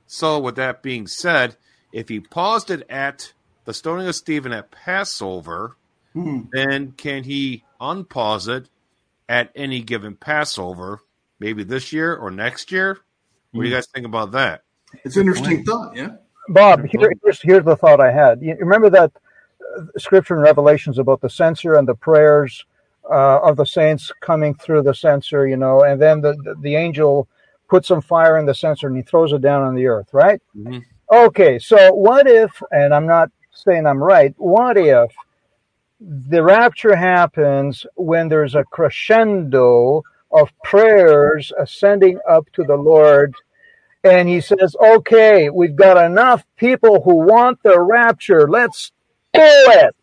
So, 0.06 0.40
with 0.40 0.56
that 0.58 0.84
being 0.84 1.08
said, 1.08 1.56
if 1.94 2.10
he 2.10 2.20
paused 2.20 2.70
it 2.70 2.86
at 2.90 3.34
the 3.66 3.74
stoning 3.74 4.08
of 4.08 4.16
Stephen 4.16 4.52
at 4.52 4.72
Passover, 4.72 5.78
Hmm. 6.14 6.42
then 6.52 6.92
can 6.92 7.24
he 7.24 7.64
unpause 7.82 8.48
it 8.48 8.70
at 9.28 9.52
any 9.56 9.82
given 9.82 10.16
Passover, 10.16 11.00
maybe 11.40 11.64
this 11.64 11.92
year 11.92 12.16
or 12.16 12.30
next 12.30 12.72
year? 12.72 13.00
What 13.54 13.64
do 13.64 13.70
you 13.70 13.74
guys 13.74 13.88
think 13.88 14.06
about 14.06 14.32
that? 14.32 14.64
It's 15.06 15.16
an 15.16 15.28
interesting 15.28 15.64
thought. 15.64 15.96
Yeah. 15.96 16.16
Bob, 16.50 16.86
here, 16.86 17.14
here's, 17.24 17.42
here's 17.42 17.64
the 17.64 17.76
thought 17.76 18.02
I 18.02 18.12
had. 18.12 18.42
You 18.42 18.56
remember 18.60 18.90
that 18.90 19.12
uh, 19.78 19.82
scripture 19.98 20.36
in 20.36 20.42
Revelations 20.42 20.98
about 21.00 21.22
the 21.22 21.30
censer 21.30 21.76
and 21.76 21.88
the 21.88 21.96
prayers 21.96 22.66
uh, 23.10 23.40
of 23.42 23.56
the 23.58 23.66
saints 23.66 24.12
coming 24.22 24.56
through 24.56 24.82
the 24.82 24.94
censer, 24.94 25.48
you 25.48 25.56
know, 25.58 25.84
and 25.84 26.02
then 26.02 26.20
the, 26.20 26.34
the, 26.44 26.56
the 26.62 26.76
angel 26.76 27.28
puts 27.70 27.88
some 27.88 28.02
fire 28.02 28.38
in 28.38 28.46
the 28.46 28.56
censer 28.56 28.88
and 28.88 28.98
he 28.98 29.04
throws 29.04 29.34
it 29.34 29.42
down 29.42 29.62
on 29.62 29.76
the 29.76 29.86
earth, 29.86 30.10
right? 30.14 30.42
Mhm. 30.58 30.84
Okay, 31.12 31.60
so 31.60 31.94
what 31.94 32.28
if, 32.28 32.52
and 32.72 32.94
I'm 32.94 33.06
not 33.06 33.30
saying 33.52 33.86
I'm 33.86 34.02
right, 34.02 34.34
what 34.38 34.78
if 34.78 35.12
the 36.00 36.44
rapture 36.44 36.96
happens 36.96 37.86
when 37.96 38.28
there's 38.28 38.56
a 38.56 38.64
crescendo 38.64 40.04
of 40.34 40.52
prayers 40.64 41.52
ascending 41.60 42.20
up 42.28 42.52
to 42.54 42.64
the 42.64 42.76
Lord 42.76 43.36
and 44.04 44.28
he 44.28 44.42
says, 44.42 44.76
okay, 44.82 45.50
we've 45.50 45.76
got 45.76 46.04
enough 46.04 46.44
people 46.58 47.02
who 47.02 47.16
want 47.16 47.64
the 47.64 47.80
rapture. 47.80 48.50
Let's 48.50 48.92
do 49.34 49.40
it. 49.42 49.96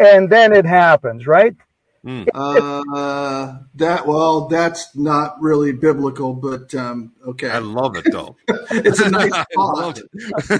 And 0.00 0.30
then 0.30 0.52
it 0.52 0.64
happens, 0.64 1.26
right? 1.26 1.54
Mm. 2.04 2.28
Uh, 2.34 3.58
that 3.74 4.06
well, 4.06 4.46
that's 4.46 4.94
not 4.94 5.40
really 5.40 5.72
biblical, 5.72 6.34
but 6.34 6.72
um, 6.74 7.12
okay. 7.26 7.50
I 7.50 7.58
love 7.58 7.96
it 7.96 8.06
though. 8.10 8.36
it's 8.48 9.00
a 9.00 9.10
nice 9.10 9.32
thought. 9.54 9.98
It. 9.98 10.04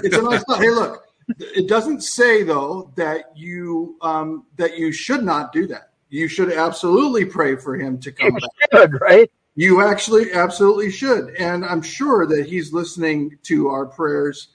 it's 0.03 0.17
a 0.17 0.21
nice 0.21 0.43
thought. 0.43 0.59
Hey, 0.59 0.69
look, 0.69 1.05
it 1.39 1.69
doesn't 1.69 2.01
say 2.01 2.43
though 2.43 2.91
that 2.97 3.31
you 3.33 3.95
um, 4.01 4.45
that 4.57 4.77
you 4.77 4.91
should 4.91 5.23
not 5.23 5.53
do 5.53 5.67
that. 5.67 5.91
You 6.09 6.27
should 6.27 6.51
absolutely 6.53 7.25
pray 7.25 7.55
for 7.55 7.75
him 7.75 7.99
to 7.99 8.11
come 8.11 8.33
you 8.33 8.39
back. 8.71 8.81
Should, 8.81 9.01
right? 9.01 9.31
You 9.55 9.81
actually 9.81 10.33
absolutely 10.33 10.91
should. 10.91 11.29
And 11.35 11.65
I'm 11.65 11.81
sure 11.81 12.25
that 12.27 12.47
he's 12.47 12.71
listening 12.71 13.37
to 13.43 13.69
our 13.69 13.85
prayers. 13.85 14.49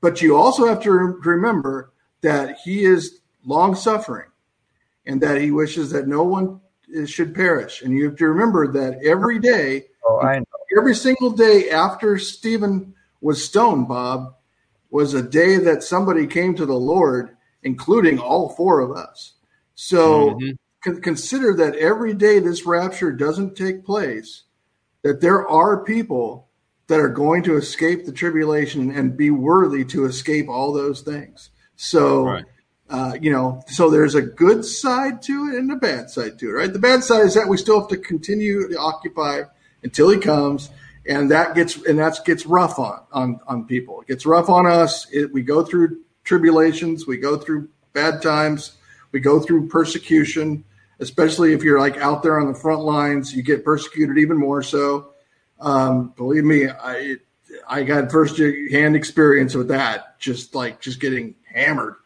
But 0.00 0.20
you 0.20 0.36
also 0.36 0.66
have 0.66 0.82
to 0.82 0.92
remember 0.92 1.92
that 2.20 2.58
he 2.62 2.84
is 2.84 3.20
long 3.44 3.74
suffering 3.74 4.28
and 5.06 5.20
that 5.22 5.40
he 5.40 5.50
wishes 5.50 5.90
that 5.90 6.06
no 6.06 6.22
one 6.22 6.60
should 7.06 7.34
perish. 7.34 7.82
And 7.82 7.92
you 7.96 8.04
have 8.04 8.16
to 8.16 8.28
remember 8.28 8.70
that 8.72 9.02
every 9.04 9.38
day, 9.38 9.86
oh, 10.04 10.42
every 10.76 10.94
single 10.94 11.30
day 11.30 11.70
after 11.70 12.18
Stephen 12.18 12.94
was 13.20 13.42
stoned, 13.42 13.88
Bob, 13.88 14.34
was 14.90 15.14
a 15.14 15.22
day 15.22 15.56
that 15.56 15.82
somebody 15.82 16.26
came 16.26 16.54
to 16.56 16.66
the 16.66 16.74
Lord, 16.74 17.36
including 17.62 18.18
all 18.18 18.50
four 18.50 18.80
of 18.80 18.92
us. 18.92 19.32
So 19.74 20.30
mm-hmm 20.30 20.50
consider 20.82 21.54
that 21.54 21.76
every 21.76 22.14
day 22.14 22.38
this 22.38 22.66
rapture 22.66 23.12
doesn't 23.12 23.56
take 23.56 23.84
place, 23.84 24.42
that 25.02 25.20
there 25.20 25.46
are 25.48 25.84
people 25.84 26.48
that 26.88 27.00
are 27.00 27.08
going 27.08 27.42
to 27.44 27.56
escape 27.56 28.04
the 28.04 28.12
tribulation 28.12 28.90
and 28.90 29.16
be 29.16 29.30
worthy 29.30 29.84
to 29.84 30.04
escape 30.04 30.48
all 30.48 30.72
those 30.72 31.00
things. 31.00 31.50
So, 31.76 32.24
right. 32.24 32.44
uh, 32.90 33.16
you 33.20 33.32
know, 33.32 33.62
so 33.68 33.90
there's 33.90 34.14
a 34.14 34.22
good 34.22 34.64
side 34.64 35.22
to 35.22 35.48
it 35.48 35.58
and 35.58 35.70
a 35.72 35.76
bad 35.76 36.10
side 36.10 36.38
to 36.40 36.50
it, 36.50 36.52
right? 36.52 36.72
The 36.72 36.78
bad 36.78 37.04
side 37.04 37.24
is 37.24 37.34
that 37.34 37.48
we 37.48 37.56
still 37.56 37.80
have 37.80 37.88
to 37.90 37.96
continue 37.96 38.68
to 38.68 38.78
occupy 38.78 39.42
until 39.82 40.10
he 40.10 40.18
comes. 40.18 40.70
And 41.06 41.30
that 41.30 41.54
gets 41.56 41.76
and 41.84 41.98
that 41.98 42.18
gets 42.24 42.46
rough 42.46 42.78
on 42.78 43.00
on 43.10 43.40
on 43.48 43.66
people. 43.66 44.02
It 44.02 44.06
gets 44.06 44.24
rough 44.24 44.48
on 44.48 44.66
us. 44.66 45.08
It, 45.10 45.32
we 45.32 45.42
go 45.42 45.64
through 45.64 46.00
tribulations, 46.22 47.06
we 47.06 47.16
go 47.16 47.36
through 47.36 47.68
bad 47.92 48.22
times, 48.22 48.76
we 49.10 49.18
go 49.18 49.40
through 49.40 49.68
persecution, 49.68 50.64
especially 51.02 51.52
if 51.52 51.62
you're 51.62 51.80
like 51.80 51.98
out 51.98 52.22
there 52.22 52.40
on 52.40 52.46
the 52.46 52.58
front 52.58 52.82
lines, 52.82 53.34
you 53.34 53.42
get 53.42 53.64
persecuted 53.64 54.16
even 54.18 54.38
more 54.38 54.62
so. 54.62 55.10
Um, 55.60 56.14
believe 56.16 56.44
me, 56.44 56.68
I 56.68 57.16
I 57.68 57.82
got 57.82 58.10
first 58.10 58.38
hand 58.38 58.96
experience 58.96 59.54
with 59.54 59.68
that, 59.68 60.18
just 60.18 60.54
like 60.54 60.80
just 60.80 61.00
getting 61.00 61.34
hammered. 61.52 61.96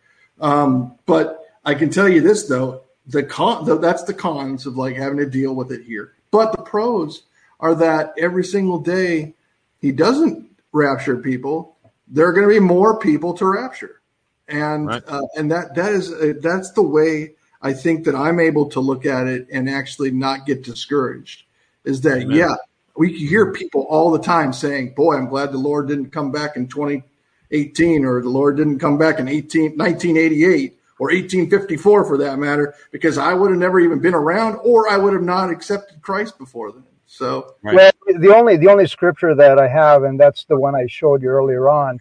Um, 0.40 0.98
but 1.06 1.44
I 1.64 1.74
can 1.74 1.90
tell 1.90 2.08
you 2.08 2.20
this 2.20 2.48
though, 2.48 2.82
the 3.06 3.22
con 3.22 3.66
the, 3.66 3.78
that's 3.78 4.04
the 4.04 4.14
cons 4.14 4.66
of 4.66 4.76
like 4.76 4.96
having 4.96 5.18
to 5.18 5.26
deal 5.26 5.54
with 5.54 5.70
it 5.70 5.84
here. 5.84 6.14
But 6.30 6.52
the 6.52 6.62
pros 6.62 7.22
are 7.60 7.74
that 7.76 8.14
every 8.18 8.44
single 8.44 8.80
day 8.80 9.34
he 9.80 9.92
doesn't 9.92 10.50
rapture 10.72 11.16
people, 11.16 11.76
there 12.08 12.26
are 12.26 12.32
going 12.32 12.48
to 12.48 12.52
be 12.52 12.60
more 12.60 12.98
people 12.98 13.34
to 13.34 13.46
rapture, 13.46 14.00
and 14.48 14.86
right. 14.86 15.02
uh, 15.06 15.22
and 15.36 15.50
that 15.50 15.74
that 15.74 15.92
is 15.92 16.12
uh, 16.12 16.32
that's 16.40 16.72
the 16.72 16.82
way 16.82 17.35
I 17.62 17.72
think 17.72 18.04
that 18.04 18.14
I'm 18.14 18.38
able 18.38 18.68
to 18.70 18.80
look 18.80 19.06
at 19.06 19.26
it 19.26 19.48
and 19.52 19.68
actually 19.68 20.10
not 20.10 20.46
get 20.46 20.62
discouraged. 20.62 21.44
Is 21.84 22.00
that 22.02 22.22
Amen. 22.22 22.36
yeah? 22.36 22.54
We 22.96 23.12
hear 23.12 23.52
people 23.52 23.82
all 23.82 24.10
the 24.10 24.18
time 24.18 24.52
saying, 24.52 24.94
"Boy, 24.94 25.16
I'm 25.16 25.28
glad 25.28 25.52
the 25.52 25.58
Lord 25.58 25.88
didn't 25.88 26.10
come 26.10 26.32
back 26.32 26.56
in 26.56 26.66
2018, 26.66 28.04
or 28.04 28.22
the 28.22 28.28
Lord 28.28 28.56
didn't 28.56 28.78
come 28.78 28.98
back 28.98 29.18
in 29.18 29.28
18, 29.28 29.76
1988, 29.76 30.78
or 30.98 31.08
1854 31.08 32.04
for 32.06 32.16
that 32.16 32.38
matter, 32.38 32.74
because 32.90 33.18
I 33.18 33.34
would 33.34 33.50
have 33.50 33.60
never 33.60 33.80
even 33.80 33.98
been 33.98 34.14
around, 34.14 34.56
or 34.64 34.88
I 34.88 34.96
would 34.96 35.12
have 35.12 35.22
not 35.22 35.50
accepted 35.50 36.00
Christ 36.00 36.38
before 36.38 36.72
then." 36.72 36.84
So, 37.06 37.54
right. 37.62 37.74
well, 37.74 38.18
the 38.18 38.34
only 38.34 38.56
the 38.56 38.68
only 38.68 38.86
scripture 38.86 39.34
that 39.34 39.58
I 39.58 39.68
have, 39.68 40.02
and 40.02 40.18
that's 40.18 40.44
the 40.44 40.56
one 40.56 40.74
I 40.74 40.86
showed 40.86 41.22
you 41.22 41.28
earlier 41.28 41.68
on, 41.68 41.98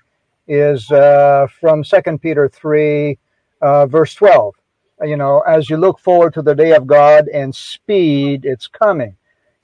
is 0.48 0.90
uh, 0.91 1.48
from 1.60 1.84
Second 1.84 2.22
Peter 2.22 2.48
three, 2.48 3.19
uh, 3.61 3.86
verse 3.86 4.14
12 4.15 4.56
you 5.04 5.18
know, 5.18 5.42
as 5.42 5.70
you 5.70 5.78
look 5.78 6.00
forward 6.00 6.34
to 6.36 6.42
the 6.42 6.56
day 6.56 6.74
of 6.74 6.88
God 6.88 7.28
and 7.28 7.54
speed, 7.54 8.46
it's 8.46 8.68
coming. 8.68 9.16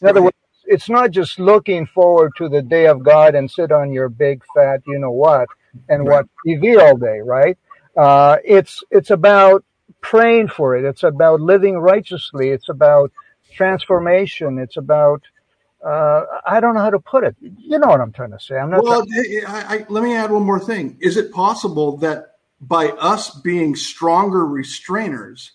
In 0.02 0.08
other 0.08 0.22
words, 0.22 0.36
it's 0.66 0.90
not 0.90 1.12
just 1.12 1.40
looking 1.40 1.86
forward 1.86 2.32
to 2.38 2.49
the 2.49 2.62
day 2.62 2.88
of 2.88 3.03
God 3.03 3.36
and 3.36 3.49
sit 3.49 3.72
on 3.72 3.91
your 3.91 4.10
big 4.10 4.44
fat, 4.56 4.82
you 4.88 4.99
know 4.99 5.12
what, 5.12 5.48
and 5.90 6.08
right. 6.08 6.26
watch 6.26 6.28
TV 6.45 6.80
all 6.80 6.98
day, 6.98 7.20
right? 7.20 7.58
Uh, 7.95 8.38
it's 8.44 8.84
it's 8.90 9.10
about 9.10 9.64
praying 10.02 10.48
for 10.48 10.76
it. 10.76 10.86
It's 10.86 11.03
about 11.03 11.41
living 11.41 11.78
righteously. 11.78 12.49
It's 12.49 12.70
about 12.70 13.12
transformation. 13.53 14.58
It's 14.58 14.78
about 14.78 15.22
uh, 15.86 16.24
I 16.45 16.60
don't 16.60 16.76
know 16.76 16.82
how 16.82 16.90
to 16.90 16.99
put 16.99 17.24
it. 17.24 17.36
You 17.41 17.80
know 17.80 17.88
what 17.88 18.02
I'm 18.02 18.12
trying 18.12 18.32
to 18.32 18.40
say. 18.40 18.58
I'm 18.58 18.70
not. 18.70 18.84
Well, 18.84 19.06
I, 19.48 19.78
I, 19.78 19.86
let 19.90 20.03
me 20.03 20.16
add 20.16 20.32
one 20.32 20.44
more 20.44 20.60
thing. 20.60 20.98
Is 21.02 21.18
it 21.18 21.32
possible 21.32 21.98
that 21.98 22.31
by 22.61 22.89
us 22.89 23.31
being 23.41 23.75
stronger 23.75 24.45
restrainers 24.45 25.49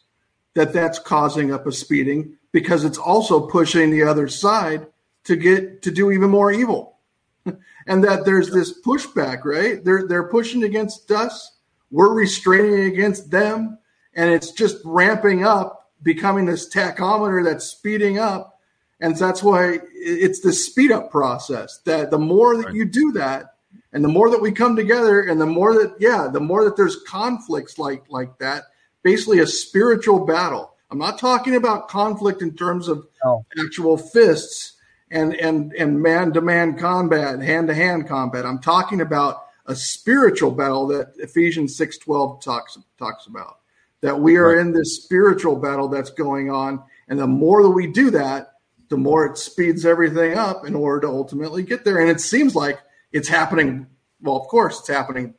that 0.55 0.73
that's 0.73 0.99
causing 0.99 1.53
up 1.53 1.67
a 1.67 1.73
speeding 1.73 2.37
because 2.51 2.85
it's 2.85 2.99
also 2.99 3.47
pushing 3.47 3.91
the 3.91 4.03
other 4.03 4.27
side 4.27 4.87
to 5.25 5.37
get 5.37 5.83
to 5.83 5.91
do 5.91 6.11
even 6.11 6.31
more 6.31 6.51
evil. 6.51 6.99
And 7.89 8.03
that 8.03 8.25
there's 8.25 8.51
this 8.51 8.83
pushback 8.83 9.45
right? 9.45 9.85
They're 9.85 10.09
they're 10.09 10.27
pushing 10.27 10.65
against 10.65 11.09
us. 11.13 11.53
We're 11.93 12.13
restraining 12.13 12.87
against 12.87 13.31
them. 13.31 13.79
And 14.13 14.29
it's 14.33 14.51
just 14.51 14.79
ramping 14.85 15.45
up 15.45 15.93
becoming 16.03 16.47
this 16.47 16.69
tachometer 16.69 17.45
that's 17.45 17.65
speeding 17.65 18.19
up. 18.19 18.61
And 18.99 19.17
that's 19.17 19.41
why 19.41 19.79
it's 19.93 20.41
the 20.41 20.53
speed 20.53 20.91
up 20.91 21.13
process 21.13 21.79
that 21.85 22.11
the 22.11 22.19
more 22.19 22.57
that 22.61 22.75
you 22.75 22.87
do 22.87 23.13
that 23.13 23.56
and 23.97 24.05
the 24.05 24.09
more 24.09 24.29
that 24.29 24.43
we 24.43 24.53
come 24.53 24.77
together 24.77 25.23
and 25.23 25.41
the 25.41 25.47
more 25.47 25.73
that 25.73 25.97
yeah 25.99 26.29
the 26.31 26.39
more 26.39 26.65
that 26.65 26.77
there's 26.77 27.03
conflicts 27.05 27.79
like 27.79 28.05
like 28.11 28.39
that 28.39 28.65
basically 29.03 29.39
a 29.39 29.47
spiritual 29.47 30.27
battle. 30.27 30.75
I'm 30.91 30.99
not 30.99 31.19
talking 31.19 31.57
about 31.57 31.89
conflict 31.89 32.43
in 32.43 32.55
terms 32.55 32.89
of 32.89 33.09
no. 33.25 33.47
actual 33.59 33.97
fists 33.97 34.75
and 35.11 35.35
and 35.35 35.73
and 35.73 36.03
man 36.03 36.35
to 36.35 36.43
man 36.43 36.77
combat 36.79 37.41
hand 37.41 37.69
to 37.69 37.75
hand 37.75 38.07
combat. 38.07 38.45
I'm 38.45 38.59
talking 38.59 39.01
about 39.01 39.47
a 39.65 39.75
spiritual 39.75 40.51
battle 40.51 40.89
that 40.89 41.15
ephesians 41.17 41.75
6.12 41.79 42.43
talks 42.43 42.77
talks 42.99 43.27
about 43.27 43.61
that 44.03 44.21
we 44.21 44.37
are 44.37 44.61
in 44.61 44.73
this 44.73 45.03
spiritual 45.03 45.57
battle 45.57 45.89
that's 45.89 46.11
going 46.11 46.51
on. 46.51 46.83
And 47.09 47.19
the 47.19 47.27
more 47.27 47.63
that 47.63 47.71
we 47.71 47.87
do 47.87 48.11
that 48.11 48.53
the 48.91 48.99
more 48.99 49.25
it 49.25 49.39
speeds 49.39 49.87
everything 49.87 50.37
up 50.37 50.67
in 50.67 50.75
order 50.75 51.01
to 51.07 51.09
ultimately 51.09 51.63
get 51.63 51.85
there. 51.85 51.99
And 51.99 52.11
it 52.11 52.21
seems 52.21 52.55
like 52.55 52.79
it's 53.13 53.29
happening. 53.29 53.87
Well, 54.21 54.37
of 54.37 54.49
course, 54.49 54.81
it's 54.81 54.89
happening 54.89 55.35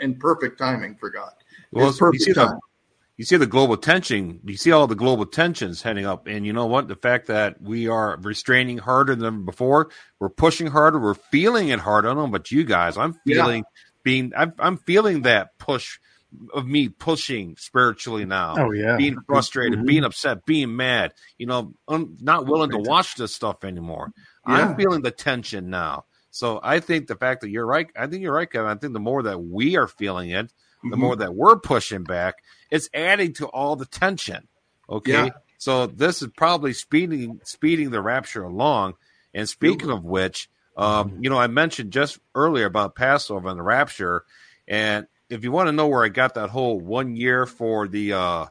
in 0.00 0.16
perfect 0.16 0.58
timing 0.58 0.96
for 0.96 1.10
God. 1.10 1.32
Well, 1.72 1.88
it's 1.88 1.98
perfect 1.98 2.20
you 2.20 2.26
see 2.26 2.34
time. 2.34 2.48
The, 2.48 2.60
you 3.16 3.24
see 3.24 3.36
the 3.36 3.46
global 3.46 3.76
tension. 3.76 4.40
You 4.44 4.56
see 4.56 4.72
all 4.72 4.86
the 4.86 4.94
global 4.94 5.26
tensions 5.26 5.82
heading 5.82 6.06
up, 6.06 6.26
and 6.26 6.44
you 6.44 6.52
know 6.52 6.66
what? 6.66 6.88
The 6.88 6.96
fact 6.96 7.26
that 7.28 7.60
we 7.60 7.88
are 7.88 8.18
restraining 8.20 8.78
harder 8.78 9.14
than 9.14 9.44
before, 9.44 9.90
we're 10.18 10.28
pushing 10.28 10.66
harder, 10.66 10.98
we're 10.98 11.14
feeling 11.14 11.68
it 11.68 11.80
harder. 11.80 12.08
I 12.08 12.14
don't 12.14 12.24
know 12.24 12.28
about 12.28 12.50
you 12.50 12.64
guys. 12.64 12.96
I'm 12.96 13.14
feeling 13.26 13.58
yeah. 13.58 13.90
being. 14.02 14.32
I'm, 14.36 14.52
I'm 14.58 14.76
feeling 14.78 15.22
that 15.22 15.58
push 15.58 15.98
of 16.52 16.66
me 16.66 16.88
pushing 16.88 17.56
spiritually 17.56 18.24
now. 18.24 18.56
Oh 18.58 18.72
yeah, 18.72 18.96
being 18.96 19.18
frustrated, 19.26 19.78
mm-hmm. 19.78 19.86
being 19.86 20.04
upset, 20.04 20.44
being 20.44 20.74
mad. 20.74 21.14
You 21.38 21.46
know, 21.46 21.74
I'm 21.86 22.16
not 22.20 22.46
willing 22.46 22.70
to 22.70 22.78
watch 22.78 23.14
this 23.14 23.34
stuff 23.34 23.64
anymore. 23.64 24.10
Yeah. 24.46 24.54
I'm 24.54 24.76
feeling 24.76 25.02
the 25.02 25.12
tension 25.12 25.70
now. 25.70 26.04
So 26.34 26.58
I 26.60 26.80
think 26.80 27.06
the 27.06 27.14
fact 27.14 27.42
that 27.42 27.50
you're 27.50 27.64
right, 27.64 27.86
I 27.96 28.08
think 28.08 28.20
you're 28.20 28.34
right, 28.34 28.50
Kevin. 28.50 28.68
I 28.68 28.74
think 28.74 28.92
the 28.92 28.98
more 28.98 29.22
that 29.22 29.38
we 29.40 29.76
are 29.76 29.86
feeling 29.86 30.30
it, 30.30 30.52
the 30.82 30.88
mm-hmm. 30.88 31.00
more 31.00 31.14
that 31.14 31.32
we're 31.32 31.60
pushing 31.60 32.02
back, 32.02 32.42
it's 32.72 32.90
adding 32.92 33.34
to 33.34 33.46
all 33.46 33.76
the 33.76 33.86
tension. 33.86 34.48
Okay. 34.90 35.12
Yeah. 35.12 35.28
So 35.58 35.86
this 35.86 36.22
is 36.22 36.28
probably 36.36 36.72
speeding 36.72 37.40
speeding 37.44 37.92
the 37.92 38.02
rapture 38.02 38.42
along. 38.42 38.94
And 39.32 39.48
speaking 39.48 39.90
of 39.90 40.04
which, 40.04 40.50
um, 40.76 41.10
mm-hmm. 41.10 41.22
you 41.22 41.30
know, 41.30 41.38
I 41.38 41.46
mentioned 41.46 41.92
just 41.92 42.18
earlier 42.34 42.66
about 42.66 42.96
Passover 42.96 43.48
and 43.48 43.56
the 43.56 43.62
rapture. 43.62 44.24
And 44.66 45.06
if 45.28 45.44
you 45.44 45.52
want 45.52 45.68
to 45.68 45.72
know 45.72 45.86
where 45.86 46.04
I 46.04 46.08
got 46.08 46.34
that 46.34 46.50
whole 46.50 46.80
one 46.80 47.14
year 47.14 47.46
for 47.46 47.86
the 47.86 48.14
uh 48.14 48.46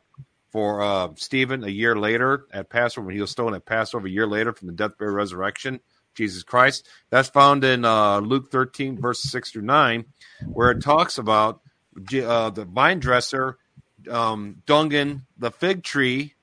for 0.54 0.82
uh 0.82 1.10
Stephen 1.16 1.66
a 1.66 1.70
year 1.70 1.98
later 1.98 2.46
at 2.54 2.70
Passover 2.70 3.08
when 3.08 3.16
he 3.16 3.22
was 3.22 3.32
stoned 3.32 3.58
at 3.58 3.66
Passover 3.66 4.08
a 4.08 4.10
year 4.10 4.26
later 4.26 4.54
from 4.54 4.68
the 4.68 4.74
death, 4.74 4.98
burial, 4.98 5.18
resurrection, 5.18 5.82
Jesus 6.16 6.44
Christ. 6.44 6.88
That's 7.10 7.30
found 7.30 7.64
in 7.64 7.86
uh, 7.86 8.20
Luke 8.20 8.52
13, 8.52 9.00
verse 9.00 9.22
6 9.24 9.52
through 9.52 9.64
9, 9.64 10.06
where 10.54 10.72
it 10.72 10.82
talks 10.82 11.18
about 11.18 11.62
uh, 11.98 12.50
the 12.50 12.66
vine 12.66 13.00
dresser 13.00 13.58
um, 14.10 14.62
dunging 14.66 15.22
the 15.38 15.52
fig 15.52 15.84
tree 15.84 16.34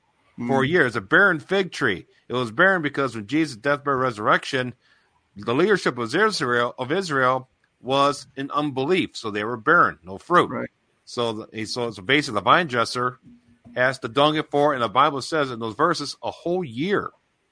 for 0.46 0.62
Mm. 0.62 0.68
year. 0.68 0.86
A 0.86 1.00
barren 1.00 1.40
fig 1.40 1.72
tree. 1.72 2.06
It 2.28 2.32
was 2.34 2.50
barren 2.50 2.82
because 2.82 3.14
when 3.14 3.26
Jesus' 3.26 3.56
death, 3.56 3.84
burial, 3.84 4.00
resurrection, 4.00 4.74
the 5.36 5.54
leadership 5.54 5.98
of 5.98 6.14
Israel 6.14 6.74
of 6.78 6.92
Israel 6.92 7.50
was 7.80 8.26
in 8.36 8.50
unbelief, 8.50 9.16
so 9.16 9.30
they 9.30 9.44
were 9.44 9.56
barren, 9.56 9.98
no 10.02 10.18
fruit. 10.18 10.50
Right. 10.50 10.68
So, 11.04 11.32
the, 11.32 11.64
so, 11.66 11.90
so 11.90 12.02
basically, 12.02 12.36
the 12.36 12.42
vine 12.42 12.66
dresser 12.68 13.18
has 13.74 13.98
to 14.00 14.08
dung 14.08 14.36
it 14.36 14.50
for, 14.50 14.74
and 14.74 14.82
the 14.82 14.88
Bible 14.88 15.22
says 15.22 15.50
in 15.50 15.58
those 15.60 15.74
verses, 15.74 16.16
a 16.22 16.30
whole 16.30 16.64
year. 16.64 17.10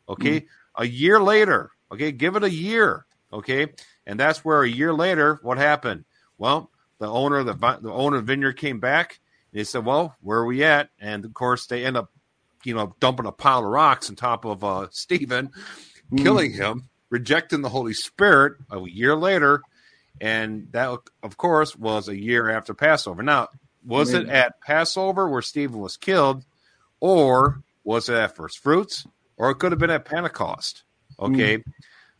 Okay, 0.09 0.47
a 0.75 0.87
year 0.87 1.21
later. 1.21 1.71
Okay, 1.93 2.13
give 2.13 2.37
it 2.37 2.45
a 2.45 2.51
year. 2.51 3.07
Okay, 3.33 3.69
and 4.07 4.19
that's 4.19 4.45
where 4.45 4.63
a 4.63 4.69
year 4.69 4.93
later, 4.93 5.39
what 5.43 5.59
happened? 5.59 6.05
Well, 6.39 6.71
the 6.99 7.09
owner 7.09 7.39
of 7.39 7.47
the 7.47 7.55
the 7.55 7.93
owner 7.93 8.17
of 8.17 8.27
the 8.27 8.33
vineyard 8.33 8.55
came 8.55 8.81
back. 8.81 9.21
And 9.53 9.61
they 9.61 9.65
said, 9.65 9.85
"Well, 9.85 10.17
where 10.21 10.39
are 10.39 10.47
we 10.47 10.65
at?" 10.65 10.91
And 11.01 11.25
of 11.25 11.35
course, 11.35 11.67
they 11.67 11.85
end 11.85 11.97
up, 11.97 12.11
you 12.65 12.75
know, 12.75 12.95
dumping 13.01 13.27
a 13.27 13.33
pile 13.33 13.61
of 13.61 13.65
rocks 13.67 14.09
on 14.09 14.17
top 14.17 14.45
of 14.45 14.65
uh, 14.65 14.89
Stephen, 14.91 15.51
killing 16.17 16.53
him, 16.53 16.89
rejecting 17.11 17.63
the 17.63 17.69
Holy 17.69 17.95
Spirit. 17.95 18.55
A 18.71 18.81
year 18.81 19.15
later, 19.17 19.63
and 20.21 20.69
that, 20.73 20.99
of 21.23 21.37
course, 21.37 21.77
was 21.77 22.09
a 22.09 22.19
year 22.19 22.51
after 22.51 22.75
Passover. 22.75 23.23
Now, 23.23 23.49
was 23.85 24.13
it 24.13 24.29
at 24.29 24.61
Passover 24.61 25.29
where 25.29 25.43
Stephen 25.43 25.79
was 25.79 25.97
killed, 25.97 26.45
or 27.01 27.63
was 27.85 28.09
it 28.09 28.17
at 28.17 28.37
First 28.37 28.59
Fruits, 28.59 29.07
or 29.37 29.51
it 29.51 29.57
could 29.57 29.73
have 29.73 29.79
been 29.79 29.91
at 29.91 30.05
Pentecost? 30.05 30.83
Okay, 31.21 31.65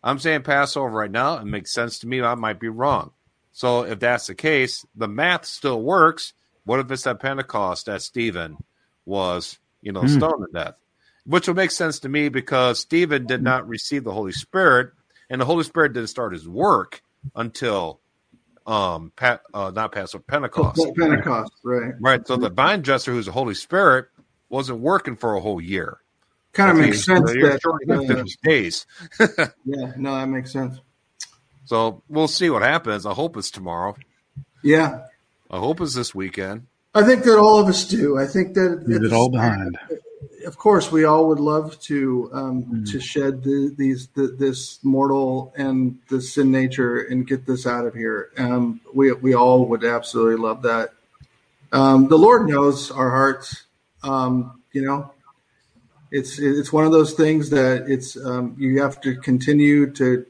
I'm 0.03 0.19
saying 0.19 0.43
Passover 0.43 0.91
right 0.91 1.11
now. 1.11 1.39
It 1.39 1.45
makes 1.45 1.73
sense 1.73 1.99
to 2.01 2.07
me. 2.07 2.21
I 2.23 2.35
might 2.35 2.61
be 2.61 2.69
wrong. 2.69 3.13
So 3.53 3.83
if 3.83 3.99
that's 4.01 4.27
the 4.29 4.35
case, 4.35 4.85
the 4.95 5.09
math 5.09 5.45
still 5.45 5.81
works. 5.83 6.33
What 6.65 6.81
if 6.81 6.91
it's 6.91 7.07
at 7.07 7.21
Pentecost 7.21 7.87
that 7.87 8.03
Stephen 8.03 8.59
was, 9.05 9.59
you 9.81 9.93
know, 9.93 10.03
Hmm. 10.03 10.07
stoned 10.07 10.47
to 10.47 10.53
death? 10.53 10.75
Which 11.27 11.47
would 11.49 11.57
make 11.57 11.71
sense 11.71 12.01
to 12.01 12.09
me 12.09 12.29
because 12.29 12.79
Stephen 12.79 13.27
did 13.27 13.43
not 13.43 13.69
receive 13.69 14.05
the 14.05 14.13
Holy 14.13 14.33
Spirit, 14.33 14.93
and 15.29 15.41
the 15.41 15.45
Holy 15.45 15.65
Spirit 15.65 15.93
didn't 15.93 16.09
start 16.09 16.33
his 16.33 16.49
work 16.49 17.03
until 17.35 18.01
um 18.67 19.13
Pat, 19.17 19.43
uh, 19.55 19.71
not 19.75 19.93
Passover, 19.93 20.25
Pentecost. 20.27 20.81
Pentecost, 20.97 21.53
right? 21.65 21.95
Right. 22.01 22.27
So 22.27 22.37
the 22.37 22.51
vine 22.51 22.83
dresser, 22.83 23.13
who's 23.13 23.27
the 23.27 23.33
Holy 23.33 23.55
Spirit, 23.55 24.07
wasn't 24.49 24.81
working 24.81 25.17
for 25.17 25.35
a 25.35 25.41
whole 25.41 25.61
year. 25.61 25.99
Kind 26.53 26.71
of 26.73 26.77
makes 26.79 27.05
sense 27.05 27.33
you're 27.35 27.51
that. 27.51 27.61
shorting 27.61 27.89
it 27.91 28.19
uh, 28.19 28.25
days. 28.43 28.87
yeah, 29.65 29.93
no, 29.97 30.15
that 30.15 30.29
makes 30.29 30.53
sense. 30.53 30.79
So 31.67 32.03
we'll 32.09 32.29
see 32.29 32.51
what 32.51 32.63
happens. 32.63 33.05
I 33.07 33.13
hope 33.13 33.37
it's 33.37 33.51
tomorrow. 33.51 33.97
Yeah, 34.63 35.05
I 35.51 35.59
hope 35.59 35.81
it's 35.81 35.95
this 35.95 36.15
weekend. 36.15 36.67
I 36.95 37.03
think 37.05 37.25
that 37.25 37.39
all 37.39 37.59
of 37.61 37.69
us 37.69 37.87
do. 37.87 38.19
I 38.19 38.27
think 38.27 38.55
that 38.55 38.83
Leave 38.89 39.05
it 39.05 39.13
all 39.13 39.29
behind. 39.31 39.79
of 40.47 40.57
course, 40.57 40.91
we 40.91 41.05
all 41.05 41.29
would 41.29 41.39
love 41.39 41.79
to 41.83 42.31
um, 42.33 42.63
Mm-hmm. 42.65 42.85
to 42.87 43.01
shed 43.01 43.45
the, 43.45 43.73
these 43.77 44.09
the, 44.09 44.29
this 44.29 44.83
mortal 44.83 45.53
and 45.57 45.99
the 46.09 46.21
sin 46.21 46.51
nature 46.51 46.99
and 47.01 47.27
get 47.27 47.47
this 47.47 47.67
out 47.67 47.87
of 47.87 47.95
here. 47.95 48.31
Um, 48.39 48.81
we 48.93 49.13
we 49.13 49.35
all 49.35 49.67
would 49.67 49.85
absolutely 49.85 50.43
love 50.43 50.63
that. 50.63 50.95
Um, 51.71 52.09
the 52.09 52.17
Lord 52.19 52.49
knows 52.49 52.91
our 52.91 53.11
hearts. 53.11 53.65
Um, 54.03 54.63
you 54.73 54.83
know, 54.83 55.13
it's 56.11 56.39
it's 56.39 56.73
one 56.73 56.85
of 56.85 56.93
those 56.93 57.13
things 57.13 57.51
that 57.51 57.85
it's 57.89 58.17
um, 58.17 58.55
you 58.59 58.81
have 58.81 59.01
to 59.03 59.17
continue 59.17 59.91
to 59.93 60.25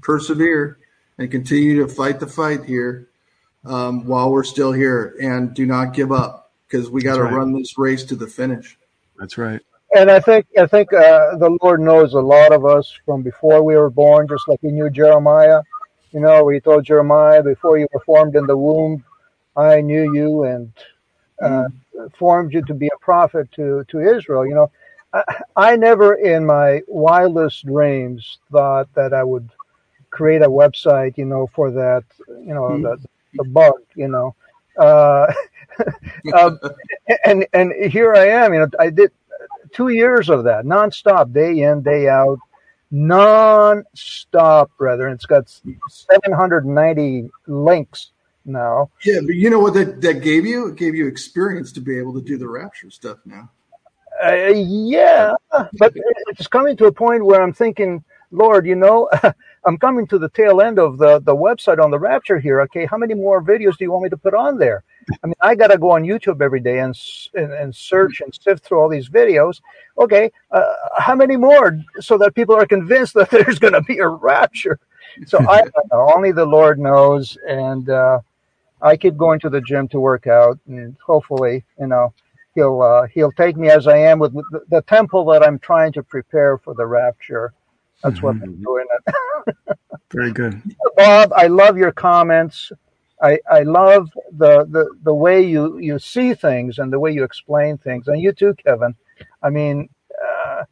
persevere 0.00 0.78
and 1.18 1.30
continue 1.30 1.84
to 1.84 1.92
fight 1.92 2.20
the 2.20 2.26
fight 2.26 2.64
here 2.64 3.08
um, 3.64 4.06
while 4.06 4.30
we're 4.30 4.44
still 4.44 4.72
here, 4.72 5.16
and 5.20 5.54
do 5.54 5.66
not 5.66 5.94
give 5.94 6.12
up 6.12 6.52
because 6.68 6.90
we 6.90 7.02
got 7.02 7.16
to 7.16 7.24
right. 7.24 7.32
run 7.32 7.52
this 7.52 7.76
race 7.78 8.04
to 8.04 8.16
the 8.16 8.26
finish. 8.26 8.78
That's 9.18 9.38
right. 9.38 9.60
And 9.94 10.10
I 10.10 10.20
think 10.20 10.46
I 10.58 10.66
think 10.66 10.92
uh, 10.92 11.36
the 11.36 11.56
Lord 11.62 11.80
knows 11.80 12.14
a 12.14 12.20
lot 12.20 12.52
of 12.52 12.64
us 12.64 12.92
from 13.04 13.22
before 13.22 13.62
we 13.62 13.76
were 13.76 13.90
born, 13.90 14.28
just 14.28 14.46
like 14.48 14.60
He 14.60 14.68
knew 14.68 14.90
Jeremiah. 14.90 15.62
You 16.12 16.20
know, 16.20 16.44
where 16.44 16.54
He 16.54 16.60
told 16.60 16.84
Jeremiah, 16.84 17.42
"Before 17.42 17.78
you 17.78 17.86
were 17.92 18.00
formed 18.00 18.36
in 18.36 18.46
the 18.46 18.56
womb, 18.56 19.04
I 19.56 19.80
knew 19.80 20.14
you 20.14 20.44
and 20.44 20.72
uh, 21.40 21.68
formed 22.18 22.52
you 22.52 22.62
to 22.62 22.74
be 22.74 22.88
a 22.88 22.98
prophet 23.00 23.50
to 23.52 23.84
to 23.88 24.00
Israel." 24.00 24.46
You 24.46 24.54
know, 24.54 24.70
I, 25.12 25.22
I 25.56 25.76
never 25.76 26.14
in 26.14 26.46
my 26.46 26.82
wildest 26.86 27.66
dreams 27.66 28.38
thought 28.50 28.88
that 28.94 29.12
I 29.12 29.24
would 29.24 29.48
create 30.10 30.42
a 30.42 30.48
website. 30.48 31.16
You 31.18 31.26
know, 31.26 31.48
for 31.54 31.70
that. 31.70 32.04
You 32.28 32.54
know, 32.54 32.80
the 32.80 32.98
the 33.34 33.44
bug. 33.44 33.74
You 33.94 34.08
know. 34.08 34.34
Uh, 34.78 35.32
um, 36.38 36.58
and 37.24 37.46
and 37.52 37.72
here 37.90 38.14
I 38.14 38.28
am. 38.28 38.52
You 38.52 38.60
know, 38.60 38.68
I 38.78 38.90
did 38.90 39.10
two 39.72 39.88
years 39.88 40.28
of 40.28 40.44
that 40.44 40.64
nonstop, 40.64 41.32
day 41.32 41.60
in, 41.60 41.82
day 41.82 42.08
out, 42.08 42.38
non-stop, 42.90 44.70
brother. 44.78 45.08
It's 45.08 45.26
got 45.26 45.48
790 45.88 47.28
links 47.46 48.12
now. 48.46 48.90
Yeah, 49.04 49.20
but 49.24 49.34
you 49.34 49.50
know 49.50 49.60
what 49.60 49.74
that, 49.74 50.00
that 50.00 50.22
gave 50.22 50.46
you? 50.46 50.68
It 50.68 50.76
gave 50.76 50.94
you 50.94 51.06
experience 51.06 51.72
to 51.72 51.80
be 51.80 51.98
able 51.98 52.14
to 52.14 52.20
do 52.20 52.36
the 52.38 52.48
rapture 52.48 52.90
stuff 52.90 53.18
now. 53.24 53.50
Uh, 54.24 54.52
yeah, 54.54 55.34
but 55.78 55.92
it's 56.28 56.46
coming 56.46 56.76
to 56.78 56.86
a 56.86 56.92
point 56.92 57.24
where 57.24 57.42
I'm 57.42 57.52
thinking, 57.52 58.02
Lord, 58.30 58.66
you 58.66 58.74
know, 58.74 59.10
I'm 59.66 59.76
coming 59.78 60.06
to 60.08 60.18
the 60.18 60.28
tail 60.30 60.60
end 60.60 60.78
of 60.78 60.98
the, 60.98 61.18
the 61.20 61.34
website 61.34 61.82
on 61.82 61.90
the 61.90 61.98
Rapture 61.98 62.38
here. 62.38 62.60
Okay, 62.62 62.86
how 62.86 62.96
many 62.96 63.14
more 63.14 63.42
videos 63.42 63.76
do 63.76 63.84
you 63.84 63.90
want 63.90 64.04
me 64.04 64.08
to 64.10 64.16
put 64.16 64.32
on 64.32 64.58
there? 64.58 64.84
I 65.22 65.26
mean, 65.26 65.34
I 65.40 65.54
got 65.54 65.68
to 65.68 65.78
go 65.78 65.90
on 65.90 66.02
YouTube 66.02 66.40
every 66.40 66.60
day 66.60 66.80
and, 66.80 66.96
and 67.34 67.52
and 67.52 67.74
search 67.74 68.20
and 68.20 68.34
sift 68.34 68.64
through 68.64 68.80
all 68.80 68.88
these 68.88 69.08
videos. 69.08 69.60
Okay, 69.98 70.30
uh, 70.50 70.74
how 70.96 71.14
many 71.14 71.36
more 71.36 71.78
so 72.00 72.18
that 72.18 72.34
people 72.34 72.54
are 72.54 72.66
convinced 72.66 73.14
that 73.14 73.30
there's 73.30 73.58
going 73.58 73.74
to 73.74 73.82
be 73.82 73.98
a 73.98 74.08
rapture? 74.08 74.78
So 75.26 75.38
I 75.38 75.60
don't 75.74 75.92
know. 75.92 76.10
Only 76.14 76.32
the 76.32 76.46
Lord 76.46 76.78
knows, 76.78 77.36
and 77.48 77.88
uh, 77.88 78.20
I 78.82 78.96
keep 78.96 79.16
going 79.16 79.40
to 79.40 79.50
the 79.50 79.60
gym 79.60 79.88
to 79.88 80.00
work 80.00 80.26
out, 80.26 80.58
and 80.68 80.96
hopefully, 81.04 81.64
you 81.78 81.86
know, 81.86 82.12
he'll 82.54 82.82
uh, 82.82 83.06
he'll 83.06 83.32
take 83.32 83.56
me 83.56 83.70
as 83.70 83.86
I 83.86 83.96
am 83.96 84.18
with 84.18 84.34
the, 84.34 84.62
the 84.68 84.82
temple 84.82 85.24
that 85.26 85.42
I'm 85.42 85.58
trying 85.58 85.92
to 85.94 86.02
prepare 86.02 86.58
for 86.58 86.74
the 86.74 86.86
rapture. 86.86 87.52
That's 88.02 88.22
what 88.22 88.36
I'm 88.42 88.62
doing. 88.62 88.86
It. 89.06 89.78
Very 90.12 90.32
good. 90.32 90.62
Bob, 90.96 91.32
I 91.34 91.46
love 91.46 91.76
your 91.76 91.92
comments. 91.92 92.70
I, 93.22 93.38
I 93.50 93.62
love 93.62 94.10
the, 94.32 94.66
the, 94.66 94.90
the 95.02 95.14
way 95.14 95.42
you, 95.42 95.78
you 95.78 95.98
see 95.98 96.34
things 96.34 96.78
and 96.78 96.92
the 96.92 97.00
way 97.00 97.12
you 97.12 97.24
explain 97.24 97.78
things. 97.78 98.08
And 98.08 98.20
you 98.20 98.32
too, 98.32 98.54
Kevin. 98.54 98.94
I 99.42 99.50
mean, 99.50 99.88
uh, 100.22 100.64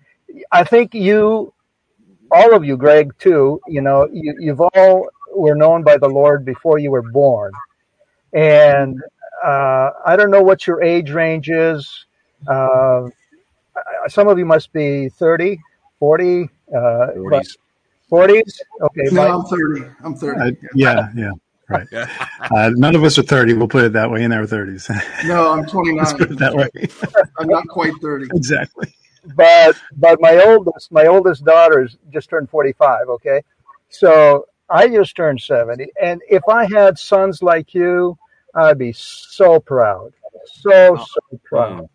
I 0.52 0.64
think 0.64 0.94
you, 0.94 1.52
all 2.30 2.54
of 2.54 2.64
you, 2.64 2.76
Greg, 2.76 3.12
too, 3.18 3.60
you 3.66 3.80
know, 3.80 4.08
you, 4.12 4.34
you've 4.38 4.60
all 4.60 5.08
were 5.34 5.54
known 5.54 5.82
by 5.82 5.96
the 5.96 6.08
Lord 6.08 6.44
before 6.44 6.78
you 6.78 6.90
were 6.90 7.02
born. 7.02 7.52
And 8.34 9.00
uh, 9.44 9.90
I 10.04 10.16
don't 10.16 10.30
know 10.30 10.42
what 10.42 10.66
your 10.66 10.82
age 10.82 11.10
range 11.10 11.48
is. 11.50 12.06
Uh, 12.46 13.08
some 14.08 14.28
of 14.28 14.38
you 14.38 14.44
must 14.46 14.72
be 14.72 15.08
30, 15.08 15.58
40, 15.98 16.42
uh, 16.76 17.06
but 17.30 17.46
40s. 18.10 18.60
Okay. 18.82 19.02
No, 19.12 19.28
my- 19.28 19.28
I'm 19.28 19.44
30. 19.44 19.84
I'm 20.04 20.14
30. 20.14 20.40
Uh, 20.40 20.50
yeah, 20.74 21.08
yeah, 21.16 21.30
right. 21.68 21.86
Uh, 21.92 22.70
none 22.74 22.94
of 22.94 23.02
us 23.04 23.18
are 23.18 23.22
30. 23.22 23.54
We'll 23.54 23.68
put 23.68 23.84
it 23.84 23.92
that 23.94 24.10
way 24.10 24.22
in 24.24 24.32
our 24.32 24.44
30s. 24.46 24.90
No, 25.26 25.52
I'm 25.52 25.60
Let's 25.60 26.12
put 26.12 26.30
it 26.30 26.36
29. 26.36 26.36
that 26.38 26.54
way. 26.54 26.68
I'm 27.38 27.48
not 27.48 27.66
quite 27.68 27.92
30. 28.02 28.26
exactly. 28.34 28.94
but 29.36 29.74
but 29.96 30.20
my 30.20 30.36
oldest 30.44 30.92
my 30.92 31.06
oldest 31.06 31.44
daughter's 31.46 31.96
just 32.10 32.28
turned 32.28 32.50
45 32.50 33.08
okay 33.08 33.40
so 33.88 34.46
i 34.68 34.86
just 34.86 35.16
turned 35.16 35.40
70 35.40 35.86
and 36.02 36.20
if 36.28 36.42
i 36.46 36.66
had 36.66 36.98
sons 36.98 37.42
like 37.42 37.72
you 37.72 38.18
i'd 38.54 38.78
be 38.78 38.92
so 38.92 39.60
proud. 39.60 40.12
So 40.46 40.96
so 40.96 41.40
proud. 41.44 41.88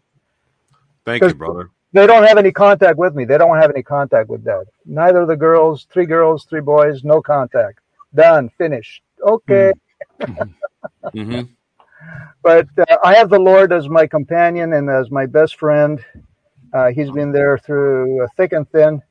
Thank 1.05 1.23
you, 1.23 1.33
brother. 1.33 1.71
they 1.93 2.05
don't 2.07 2.23
have 2.23 2.37
any 2.37 2.51
contact 2.51 2.97
with 2.97 3.15
me. 3.15 3.25
They 3.25 3.37
don't 3.37 3.57
have 3.57 3.71
any 3.71 3.83
contact 3.83 4.29
with 4.29 4.43
dad. 4.43 4.65
Neither 4.85 5.21
of 5.21 5.27
the 5.27 5.37
girls 5.37 5.87
three 5.91 6.05
girls 6.05 6.45
three 6.45 6.61
boys 6.61 7.03
no 7.03 7.21
contact. 7.21 7.79
Done. 8.13 8.49
Finished. 8.57 9.01
Okay. 9.21 9.73
Hmm 11.13 11.41
but 12.41 12.67
uh, 12.77 12.97
I 13.03 13.15
have 13.15 13.29
the 13.29 13.39
Lord 13.39 13.73
as 13.73 13.89
my 13.89 14.07
companion 14.07 14.73
and 14.73 14.89
as 14.89 15.11
my 15.11 15.25
best 15.25 15.57
friend. 15.57 16.03
Uh, 16.73 16.91
he's 16.91 17.09
been 17.11 17.31
there 17.31 17.57
through 17.57 18.23
uh, 18.23 18.27
thick 18.37 18.53
and 18.53 18.69
thin. 18.71 19.01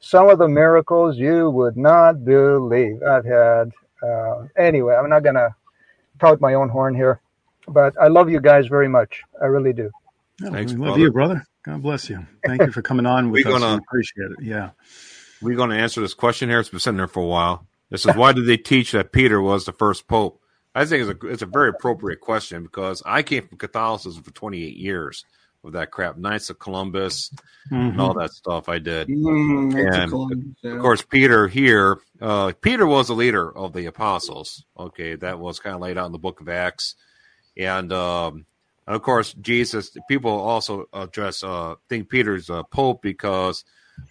Some 0.00 0.28
of 0.28 0.38
the 0.38 0.48
miracles 0.48 1.16
you 1.16 1.50
would 1.50 1.76
not 1.76 2.24
believe 2.24 3.02
I've 3.02 3.24
had. 3.24 3.72
Uh, 4.02 4.46
anyway, 4.56 4.94
I'm 4.94 5.08
not 5.08 5.22
going 5.22 5.34
to 5.34 5.54
tout 6.18 6.40
my 6.40 6.54
own 6.54 6.68
horn 6.68 6.94
here, 6.94 7.20
but 7.66 7.94
I 8.00 8.08
love 8.08 8.28
you 8.30 8.40
guys 8.40 8.66
very 8.66 8.88
much. 8.88 9.22
I 9.42 9.46
really 9.46 9.72
do. 9.72 9.90
Yeah, 10.42 10.50
Thanks, 10.50 10.72
we 10.72 10.78
love 10.78 10.86
brother. 10.88 11.00
you, 11.00 11.10
brother. 11.12 11.44
God 11.64 11.82
bless 11.82 12.08
you. 12.08 12.26
Thank 12.46 12.62
you 12.62 12.72
for 12.72 12.82
coming 12.82 13.06
on 13.06 13.30
with 13.30 13.44
We 13.44 13.52
us. 13.52 13.60
gonna- 13.60 13.74
We 13.76 13.84
appreciate 13.88 14.30
it. 14.32 14.42
Yeah. 14.42 14.70
We're 15.42 15.56
going 15.56 15.70
to 15.70 15.76
answer 15.76 16.00
this 16.00 16.14
question 16.14 16.48
here. 16.48 16.60
It's 16.60 16.68
been 16.68 16.80
sitting 16.80 16.96
there 16.96 17.06
for 17.08 17.22
a 17.22 17.26
while. 17.26 17.66
This 17.90 18.04
is 18.06 18.14
why 18.16 18.32
did 18.32 18.46
they 18.46 18.56
teach 18.56 18.92
that 18.92 19.12
Peter 19.12 19.40
was 19.40 19.64
the 19.64 19.72
first 19.72 20.06
pope? 20.08 20.40
I 20.74 20.84
think 20.84 21.08
it's 21.08 21.24
a 21.24 21.26
it's 21.28 21.42
a 21.42 21.46
very 21.46 21.70
appropriate 21.70 22.20
question 22.20 22.62
because 22.62 23.02
I 23.06 23.22
came 23.22 23.48
from 23.48 23.58
Catholicism 23.58 24.22
for 24.22 24.30
28 24.32 24.76
years 24.76 25.24
with 25.62 25.74
that 25.74 25.90
crap, 25.90 26.16
Knights 26.16 26.50
of 26.50 26.58
Columbus, 26.58 27.30
mm-hmm. 27.70 27.74
and 27.74 28.00
all 28.00 28.14
that 28.14 28.32
stuff. 28.32 28.68
I 28.68 28.78
did, 28.78 29.08
mm, 29.08 29.74
and 29.74 30.12
of, 30.12 30.54
yeah. 30.62 30.76
of 30.76 30.80
course 30.82 31.02
Peter 31.02 31.48
here. 31.48 31.98
Uh, 32.20 32.52
Peter 32.60 32.86
was 32.86 33.08
the 33.08 33.14
leader 33.14 33.56
of 33.56 33.72
the 33.72 33.86
apostles. 33.86 34.64
Okay, 34.78 35.16
that 35.16 35.38
was 35.38 35.58
kind 35.58 35.74
of 35.74 35.82
laid 35.82 35.98
out 35.98 36.06
in 36.06 36.12
the 36.12 36.18
Book 36.18 36.40
of 36.40 36.48
Acts, 36.48 36.94
and 37.56 37.92
um, 37.92 38.46
and 38.86 38.96
of 38.96 39.02
course 39.02 39.34
Jesus. 39.34 39.96
People 40.08 40.32
also 40.32 40.86
address 40.92 41.42
uh, 41.42 41.74
think 41.88 42.08
Peter's 42.08 42.50
a 42.50 42.64
pope 42.64 43.02
because 43.02 43.64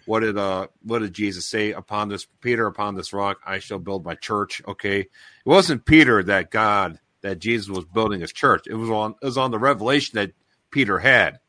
what 0.06 0.20
did 0.20 0.36
uh 0.36 0.66
what 0.82 1.00
did 1.00 1.12
Jesus 1.12 1.46
say 1.46 1.72
upon 1.72 2.08
this 2.08 2.26
Peter 2.40 2.66
upon 2.66 2.94
this 2.94 3.12
rock 3.12 3.38
I 3.46 3.58
shall 3.58 3.78
build 3.78 4.04
my 4.04 4.14
church? 4.14 4.62
Okay, 4.66 5.00
it 5.00 5.08
wasn't 5.44 5.86
Peter 5.86 6.22
that 6.22 6.50
God 6.50 6.98
that 7.22 7.38
Jesus 7.38 7.68
was 7.68 7.84
building 7.84 8.20
his 8.20 8.32
church. 8.32 8.66
It 8.66 8.74
was 8.74 8.90
on 8.90 9.14
it 9.22 9.26
was 9.26 9.38
on 9.38 9.50
the 9.50 9.58
revelation 9.58 10.16
that 10.16 10.32
Peter 10.70 10.98
had 10.98 11.40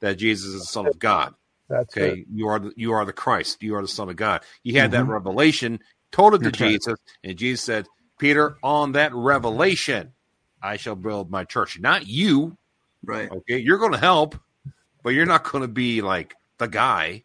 that 0.00 0.16
Jesus 0.16 0.54
is 0.54 0.60
the 0.60 0.66
Son 0.66 0.86
of 0.86 0.98
God. 0.98 1.34
That's 1.68 1.96
okay. 1.96 2.20
It. 2.20 2.26
You 2.32 2.48
are 2.48 2.58
the, 2.58 2.72
you 2.76 2.92
are 2.92 3.04
the 3.04 3.12
Christ. 3.12 3.62
You 3.62 3.76
are 3.76 3.82
the 3.82 3.88
Son 3.88 4.08
of 4.08 4.16
God. 4.16 4.42
He 4.62 4.74
had 4.74 4.90
mm-hmm. 4.90 5.06
that 5.06 5.12
revelation, 5.12 5.80
told 6.12 6.34
it 6.34 6.42
to 6.42 6.48
okay. 6.48 6.72
Jesus, 6.72 6.98
and 7.22 7.36
Jesus 7.36 7.64
said, 7.64 7.86
"Peter, 8.18 8.56
on 8.62 8.92
that 8.92 9.14
revelation, 9.14 10.12
I 10.62 10.76
shall 10.76 10.96
build 10.96 11.30
my 11.30 11.44
church. 11.44 11.80
Not 11.80 12.06
you, 12.06 12.56
right? 13.02 13.30
Okay, 13.30 13.58
you're 13.58 13.78
going 13.78 13.92
to 13.92 13.98
help, 13.98 14.36
but 15.02 15.10
you're 15.10 15.26
not 15.26 15.50
going 15.50 15.62
to 15.62 15.68
be 15.68 16.02
like 16.02 16.34
the 16.58 16.68
guy." 16.68 17.24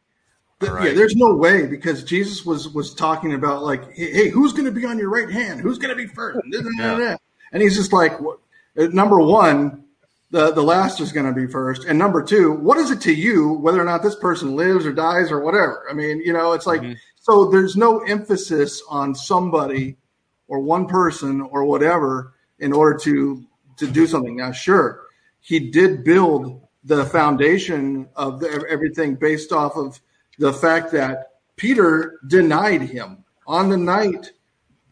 right. 0.68 0.90
Yeah, 0.90 0.94
there's 0.94 1.16
no 1.16 1.36
way 1.36 1.66
because 1.66 2.04
Jesus 2.04 2.46
was 2.46 2.70
was 2.70 2.94
talking 2.94 3.34
about 3.34 3.64
like, 3.64 3.94
hey, 3.94 4.30
who's 4.30 4.54
going 4.54 4.66
to 4.66 4.72
be 4.72 4.86
on 4.86 4.98
your 4.98 5.10
right 5.10 5.30
hand? 5.30 5.62
Who's 5.62 5.78
going 5.78 5.90
to 5.90 5.96
be 5.96 6.08
first? 6.08 6.40
Yeah. 6.78 7.16
And 7.52 7.64
he's 7.64 7.76
just 7.76 7.94
like, 7.94 8.14
uh, 8.14 8.88
number 8.92 9.20
one, 9.20 9.86
the 10.32 10.52
the 10.52 10.64
last 10.64 11.00
is 11.00 11.12
going 11.12 11.26
to 11.26 11.34
be 11.34 11.48
first, 11.48 11.86
and 11.86 11.98
number 11.98 12.22
two, 12.22 12.54
what 12.54 12.78
is 12.78 12.92
it 12.92 13.02
to 13.02 13.14
you 13.14 13.54
whether 13.54 13.82
or 13.82 13.86
not 13.86 14.04
this 14.04 14.16
person 14.16 14.56
lives 14.56 14.86
or 14.86 14.94
dies 14.94 15.32
or 15.32 15.40
whatever? 15.40 15.86
I 15.90 15.94
mean, 15.94 16.20
you 16.20 16.34
know, 16.34 16.54
it's 16.54 16.68
like 16.68 16.82
mm-hmm. 16.82 16.94
so 17.16 17.46
there's 17.46 17.76
no 17.76 18.00
emphasis 18.00 18.82
on 18.90 19.16
somebody 19.16 19.98
or 20.48 20.60
one 20.60 20.88
person 20.88 21.42
or 21.42 21.66
whatever 21.66 22.34
in 22.60 22.74
order 22.74 22.98
to 23.00 23.46
to 23.78 23.88
do 23.88 24.06
something. 24.06 24.36
Now, 24.36 24.52
sure, 24.52 25.02
he 25.40 25.72
did 25.72 26.04
build 26.04 26.62
the 26.84 27.06
foundation 27.06 28.08
of 28.16 28.40
the, 28.40 28.66
everything 28.70 29.16
based 29.16 29.52
off 29.52 29.76
of 29.76 30.00
the 30.38 30.54
fact 30.54 30.92
that 30.92 31.32
Peter 31.56 32.20
denied 32.28 32.82
him 32.82 33.24
on 33.46 33.70
the 33.70 33.78
night 33.78 34.32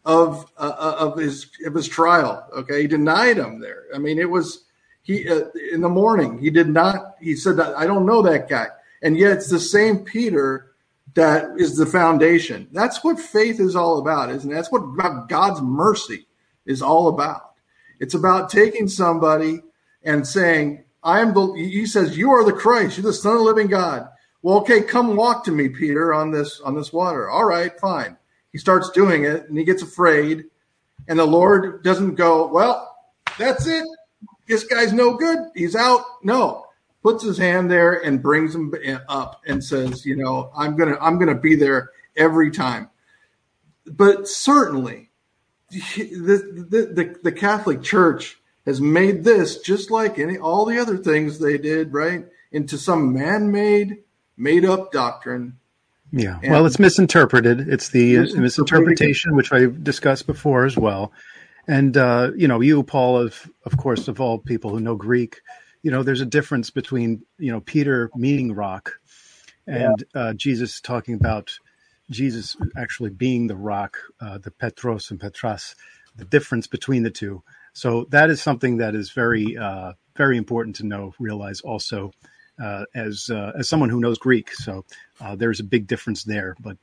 of 0.04 0.50
uh, 0.56 0.74
uh, 0.78 0.96
of 0.98 1.18
his 1.18 1.50
of 1.64 1.74
his 1.74 1.86
trial. 1.86 2.46
Okay, 2.56 2.82
he 2.82 2.88
denied 2.88 3.36
him 3.36 3.60
there. 3.60 3.84
I 3.94 3.98
mean, 3.98 4.18
it 4.18 4.28
was 4.28 4.64
he 5.02 5.28
uh, 5.28 5.46
in 5.72 5.80
the 5.80 5.88
morning. 5.88 6.38
He 6.38 6.50
did 6.50 6.68
not. 6.68 7.16
He 7.20 7.36
said 7.36 7.56
that 7.56 7.76
I 7.76 7.86
don't 7.86 8.06
know 8.06 8.22
that 8.22 8.48
guy, 8.48 8.66
and 9.02 9.16
yet 9.16 9.32
it's 9.32 9.50
the 9.50 9.60
same 9.60 10.00
Peter 10.00 10.72
that 11.14 11.50
is 11.56 11.76
the 11.76 11.86
foundation. 11.86 12.68
That's 12.72 13.02
what 13.02 13.18
faith 13.18 13.60
is 13.60 13.74
all 13.74 13.98
about, 13.98 14.30
isn't 14.30 14.50
it? 14.50 14.54
That's 14.54 14.70
what 14.70 15.28
God's 15.28 15.60
mercy 15.60 16.26
is 16.66 16.82
all 16.82 17.08
about. 17.08 17.52
It's 18.00 18.14
about 18.14 18.50
taking 18.50 18.88
somebody 18.88 19.62
and 20.02 20.26
saying, 20.26 20.84
"I 21.02 21.20
am 21.20 21.34
the." 21.34 21.52
He 21.54 21.86
says, 21.86 22.16
"You 22.16 22.30
are 22.32 22.44
the 22.44 22.52
Christ. 22.52 22.98
You're 22.98 23.04
the 23.04 23.12
Son 23.12 23.32
of 23.32 23.38
the 23.38 23.44
Living 23.44 23.68
God." 23.68 24.08
Well, 24.42 24.58
okay, 24.58 24.82
come 24.82 25.16
walk 25.16 25.44
to 25.44 25.50
me, 25.50 25.68
Peter, 25.68 26.14
on 26.14 26.30
this 26.30 26.60
on 26.60 26.76
this 26.76 26.92
water. 26.92 27.28
All 27.28 27.44
right, 27.44 27.78
fine. 27.80 28.16
He 28.52 28.58
starts 28.58 28.90
doing 28.90 29.24
it 29.24 29.48
and 29.48 29.58
he 29.58 29.64
gets 29.64 29.82
afraid. 29.82 30.44
And 31.06 31.18
the 31.18 31.26
Lord 31.26 31.82
doesn't 31.82 32.16
go, 32.16 32.46
Well, 32.46 32.96
that's 33.38 33.66
it. 33.66 33.84
This 34.48 34.64
guy's 34.64 34.92
no 34.92 35.14
good. 35.14 35.38
He's 35.54 35.76
out. 35.76 36.04
No. 36.22 36.66
Puts 37.02 37.22
his 37.22 37.38
hand 37.38 37.70
there 37.70 37.94
and 38.04 38.22
brings 38.22 38.54
him 38.54 38.74
up 39.08 39.42
and 39.46 39.62
says, 39.62 40.04
you 40.04 40.16
know, 40.16 40.50
I'm 40.56 40.76
gonna 40.76 40.96
I'm 41.00 41.18
gonna 41.18 41.38
be 41.38 41.54
there 41.54 41.90
every 42.16 42.50
time. 42.50 42.90
But 43.86 44.26
certainly 44.26 45.10
the, 45.70 46.66
the, 46.68 46.86
the, 46.92 47.16
the 47.22 47.32
Catholic 47.32 47.82
Church 47.82 48.38
has 48.66 48.80
made 48.80 49.24
this 49.24 49.58
just 49.58 49.90
like 49.90 50.18
any 50.18 50.38
all 50.38 50.64
the 50.64 50.78
other 50.78 50.96
things 50.96 51.38
they 51.38 51.56
did, 51.56 51.92
right? 51.92 52.26
Into 52.50 52.78
some 52.78 53.12
man-made 53.12 53.98
made 54.36 54.64
up 54.64 54.90
doctrine. 54.92 55.58
Yeah. 56.10 56.38
And 56.42 56.52
well, 56.52 56.66
it's 56.66 56.78
misinterpreted. 56.78 57.68
It's 57.68 57.90
the 57.90 58.18
misinterpretation, 58.34 59.36
which 59.36 59.52
I 59.52 59.66
discussed 59.66 60.26
before 60.26 60.64
as 60.64 60.76
well. 60.76 61.12
And, 61.68 61.96
uh, 61.96 62.32
you 62.34 62.48
know, 62.48 62.60
you, 62.60 62.82
Paul, 62.82 63.18
of, 63.18 63.50
of 63.64 63.76
course, 63.76 64.08
of 64.08 64.20
all 64.20 64.38
people 64.38 64.70
who 64.70 64.80
know 64.80 64.96
Greek, 64.96 65.42
you 65.82 65.90
know, 65.90 66.02
there's 66.02 66.22
a 66.22 66.26
difference 66.26 66.70
between, 66.70 67.22
you 67.38 67.52
know, 67.52 67.60
Peter 67.60 68.10
meeting 68.16 68.54
rock 68.54 68.98
and 69.66 70.04
yeah. 70.14 70.20
uh, 70.20 70.32
Jesus 70.32 70.80
talking 70.80 71.14
about 71.14 71.58
Jesus 72.10 72.56
actually 72.76 73.10
being 73.10 73.46
the 73.46 73.56
rock, 73.56 73.98
uh, 74.20 74.38
the 74.38 74.50
Petros 74.50 75.10
and 75.10 75.20
Petras, 75.20 75.74
the 76.16 76.24
difference 76.24 76.66
between 76.66 77.02
the 77.02 77.10
two. 77.10 77.42
So 77.74 78.06
that 78.10 78.30
is 78.30 78.42
something 78.42 78.78
that 78.78 78.94
is 78.94 79.12
very, 79.12 79.56
uh, 79.56 79.92
very 80.16 80.38
important 80.38 80.76
to 80.76 80.86
know, 80.86 81.14
realize 81.18 81.60
also 81.60 82.12
uh, 82.60 82.86
as 82.94 83.30
uh, 83.30 83.52
as 83.56 83.68
someone 83.68 83.90
who 83.90 84.00
knows 84.00 84.18
Greek. 84.18 84.52
So 84.52 84.84
uh, 85.20 85.36
there's 85.36 85.60
a 85.60 85.64
big 85.64 85.86
difference 85.86 86.24
there. 86.24 86.56
But 86.60 86.76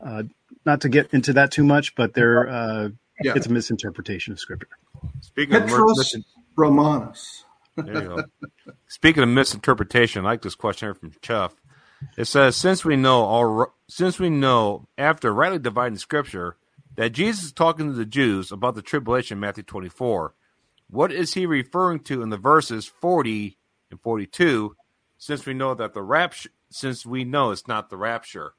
uh, 0.00 0.24
not 0.64 0.82
to 0.82 0.88
get 0.88 1.12
into 1.12 1.32
that 1.32 1.50
too 1.50 1.64
much, 1.64 1.94
but 1.94 2.14
there 2.14 2.48
uh, 2.48 2.88
yeah. 3.22 3.32
it's 3.36 3.46
a 3.46 3.52
misinterpretation 3.52 4.32
of 4.32 4.40
scripture. 4.40 4.68
Speaking 5.20 5.60
Petros 5.60 6.14
of 6.14 6.24
Romanus. 6.56 7.44
Speaking 8.88 9.22
of 9.22 9.28
misinterpretation, 9.28 10.24
I 10.24 10.30
like 10.30 10.42
this 10.42 10.54
question 10.54 10.86
here 10.86 10.94
from 10.94 11.12
Chuff. 11.20 11.54
It 12.16 12.26
says, 12.26 12.56
"Since 12.56 12.84
we 12.84 12.96
know 12.96 13.22
all, 13.24 13.74
since 13.88 14.18
we 14.18 14.30
know 14.30 14.88
after 14.96 15.32
rightly 15.32 15.58
dividing 15.58 15.98
Scripture 15.98 16.56
that 16.96 17.10
Jesus 17.10 17.44
is 17.44 17.52
talking 17.52 17.88
to 17.88 17.92
the 17.92 18.06
Jews 18.06 18.50
about 18.52 18.74
the 18.74 18.82
tribulation, 18.82 19.40
Matthew 19.40 19.62
24, 19.62 20.34
what 20.88 21.12
is 21.12 21.34
he 21.34 21.46
referring 21.46 22.00
to 22.00 22.22
in 22.22 22.30
the 22.30 22.36
verses 22.36 22.86
40 22.86 23.58
and 23.90 24.00
42 24.00 24.76
since 25.18 25.46
we 25.46 25.54
know 25.54 25.74
that 25.74 25.94
the 25.94 26.02
rapture, 26.02 26.50
since 26.70 27.06
we 27.06 27.24
know 27.24 27.50
it's 27.50 27.66
not 27.66 27.90
the 27.90 27.96
rapture. 27.96 28.52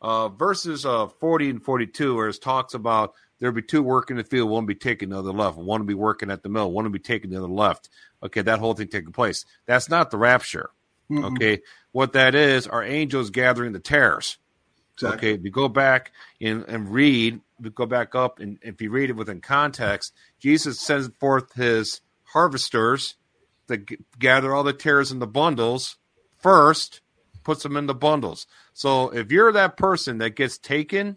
Uh, 0.00 0.28
verses 0.28 0.84
uh, 0.84 1.06
40 1.06 1.50
and 1.50 1.64
42, 1.64 2.14
where 2.14 2.28
it 2.28 2.40
talks 2.40 2.74
about 2.74 3.14
there'll 3.38 3.54
be 3.54 3.62
two 3.62 3.82
working 3.82 4.16
the 4.16 4.24
field, 4.24 4.50
one 4.50 4.64
will 4.64 4.68
be 4.68 4.74
taking 4.74 5.10
the 5.10 5.18
other 5.18 5.32
left, 5.32 5.56
one 5.56 5.80
will 5.80 5.86
be 5.86 5.94
working 5.94 6.30
at 6.30 6.42
the 6.42 6.48
mill, 6.48 6.70
one 6.70 6.84
will 6.84 6.92
be 6.92 6.98
taking 6.98 7.30
the 7.30 7.38
other 7.38 7.46
left. 7.46 7.88
Okay, 8.22 8.42
that 8.42 8.58
whole 8.58 8.74
thing 8.74 8.88
taking 8.88 9.12
place. 9.12 9.44
That's 9.66 9.88
not 9.88 10.10
the 10.10 10.18
rapture. 10.18 10.70
Mm-mm. 11.10 11.32
Okay, 11.32 11.62
what 11.92 12.12
that 12.14 12.34
is 12.34 12.66
are 12.66 12.82
angels 12.82 13.30
gathering 13.30 13.72
the 13.72 13.78
tares. 13.78 14.38
Exactly. 14.94 15.16
Okay, 15.16 15.38
if 15.38 15.44
you 15.44 15.50
go 15.50 15.68
back 15.68 16.12
and, 16.40 16.64
and 16.68 16.90
read, 16.90 17.40
we 17.60 17.70
go 17.70 17.86
back 17.86 18.14
up, 18.14 18.40
and 18.40 18.58
if 18.62 18.80
you 18.80 18.90
read 18.90 19.10
it 19.10 19.16
within 19.16 19.40
context, 19.40 20.14
Jesus 20.38 20.80
sends 20.80 21.08
forth 21.20 21.52
his 21.54 22.00
harvesters 22.24 23.16
that 23.66 24.18
gather 24.18 24.54
all 24.54 24.64
the 24.64 24.72
tares 24.72 25.12
in 25.12 25.18
the 25.18 25.26
bundles 25.26 25.96
first, 26.38 27.00
puts 27.44 27.62
them 27.62 27.76
in 27.76 27.86
the 27.86 27.94
bundles. 27.94 28.46
So 28.72 29.10
if 29.10 29.30
you're 29.30 29.52
that 29.52 29.76
person 29.76 30.18
that 30.18 30.36
gets 30.36 30.58
taken 30.58 31.16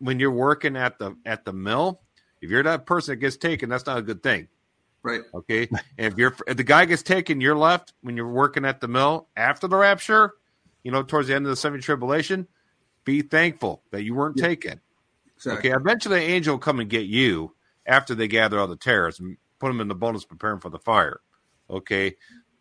when 0.00 0.18
you're 0.18 0.30
working 0.30 0.76
at 0.76 0.98
the 0.98 1.16
at 1.24 1.44
the 1.44 1.52
mill, 1.52 2.00
if 2.40 2.50
you're 2.50 2.62
that 2.64 2.86
person 2.86 3.12
that 3.12 3.16
gets 3.16 3.36
taken, 3.36 3.68
that's 3.68 3.86
not 3.86 3.98
a 3.98 4.02
good 4.02 4.22
thing. 4.22 4.48
Right. 5.02 5.20
Okay. 5.32 5.68
and 5.98 6.12
if 6.12 6.18
you're 6.18 6.34
if 6.46 6.56
the 6.56 6.64
guy 6.64 6.84
gets 6.86 7.02
taken, 7.02 7.40
you're 7.40 7.56
left 7.56 7.92
when 8.02 8.16
you're 8.16 8.30
working 8.30 8.64
at 8.64 8.80
the 8.80 8.88
mill 8.88 9.28
after 9.36 9.68
the 9.68 9.76
rapture, 9.76 10.34
you 10.82 10.90
know, 10.90 11.02
towards 11.02 11.28
the 11.28 11.34
end 11.34 11.46
of 11.46 11.50
the 11.50 11.56
seven 11.56 11.80
tribulation, 11.80 12.48
be 13.04 13.22
thankful 13.22 13.82
that 13.92 14.02
you 14.02 14.14
weren't 14.14 14.36
yeah. 14.38 14.48
taken. 14.48 14.80
Exactly. 15.36 15.70
Okay. 15.70 15.76
Eventually, 15.76 16.20
the 16.20 16.26
angel 16.26 16.54
will 16.54 16.58
come 16.58 16.80
and 16.80 16.90
get 16.90 17.06
you 17.06 17.54
after 17.86 18.14
they 18.14 18.28
gather 18.28 18.58
all 18.58 18.66
the 18.66 18.76
terrorists 18.76 19.20
and 19.20 19.36
put 19.58 19.68
them 19.68 19.80
in 19.80 19.88
the 19.88 19.94
bundles, 19.94 20.24
preparing 20.24 20.60
for 20.60 20.70
the 20.70 20.78
fire. 20.78 21.20
Okay, 21.68 22.16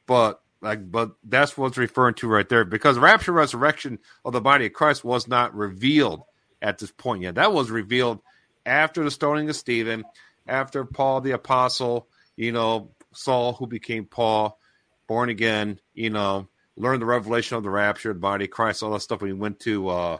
but 0.05 0.41
like, 0.61 0.91
but 0.91 1.11
that's 1.23 1.57
what's 1.57 1.77
referring 1.77 2.15
to 2.15 2.27
right 2.27 2.47
there 2.47 2.63
because 2.63 2.97
rapture, 2.97 3.31
resurrection 3.31 3.99
of 4.23 4.33
the 4.33 4.41
body 4.41 4.67
of 4.67 4.73
Christ 4.73 5.03
was 5.03 5.27
not 5.27 5.55
revealed 5.55 6.23
at 6.61 6.77
this 6.77 6.91
point 6.91 7.23
yet. 7.23 7.35
That 7.35 7.53
was 7.53 7.69
revealed 7.71 8.19
after 8.65 9.03
the 9.03 9.11
stoning 9.11 9.49
of 9.49 9.55
Stephen, 9.55 10.03
after 10.47 10.85
Paul 10.85 11.21
the 11.21 11.31
apostle, 11.31 12.07
you 12.35 12.51
know, 12.51 12.91
Saul 13.13 13.53
who 13.53 13.67
became 13.67 14.05
Paul, 14.05 14.59
born 15.07 15.29
again, 15.29 15.79
you 15.93 16.09
know, 16.09 16.47
learned 16.75 17.01
the 17.01 17.05
revelation 17.07 17.57
of 17.57 17.63
the 17.63 17.69
rapture, 17.69 18.13
the 18.13 18.19
body 18.19 18.45
of 18.45 18.51
Christ, 18.51 18.83
all 18.83 18.91
that 18.91 19.01
stuff. 19.01 19.21
We 19.21 19.33
went 19.33 19.59
to 19.61 19.89
uh, 19.89 20.17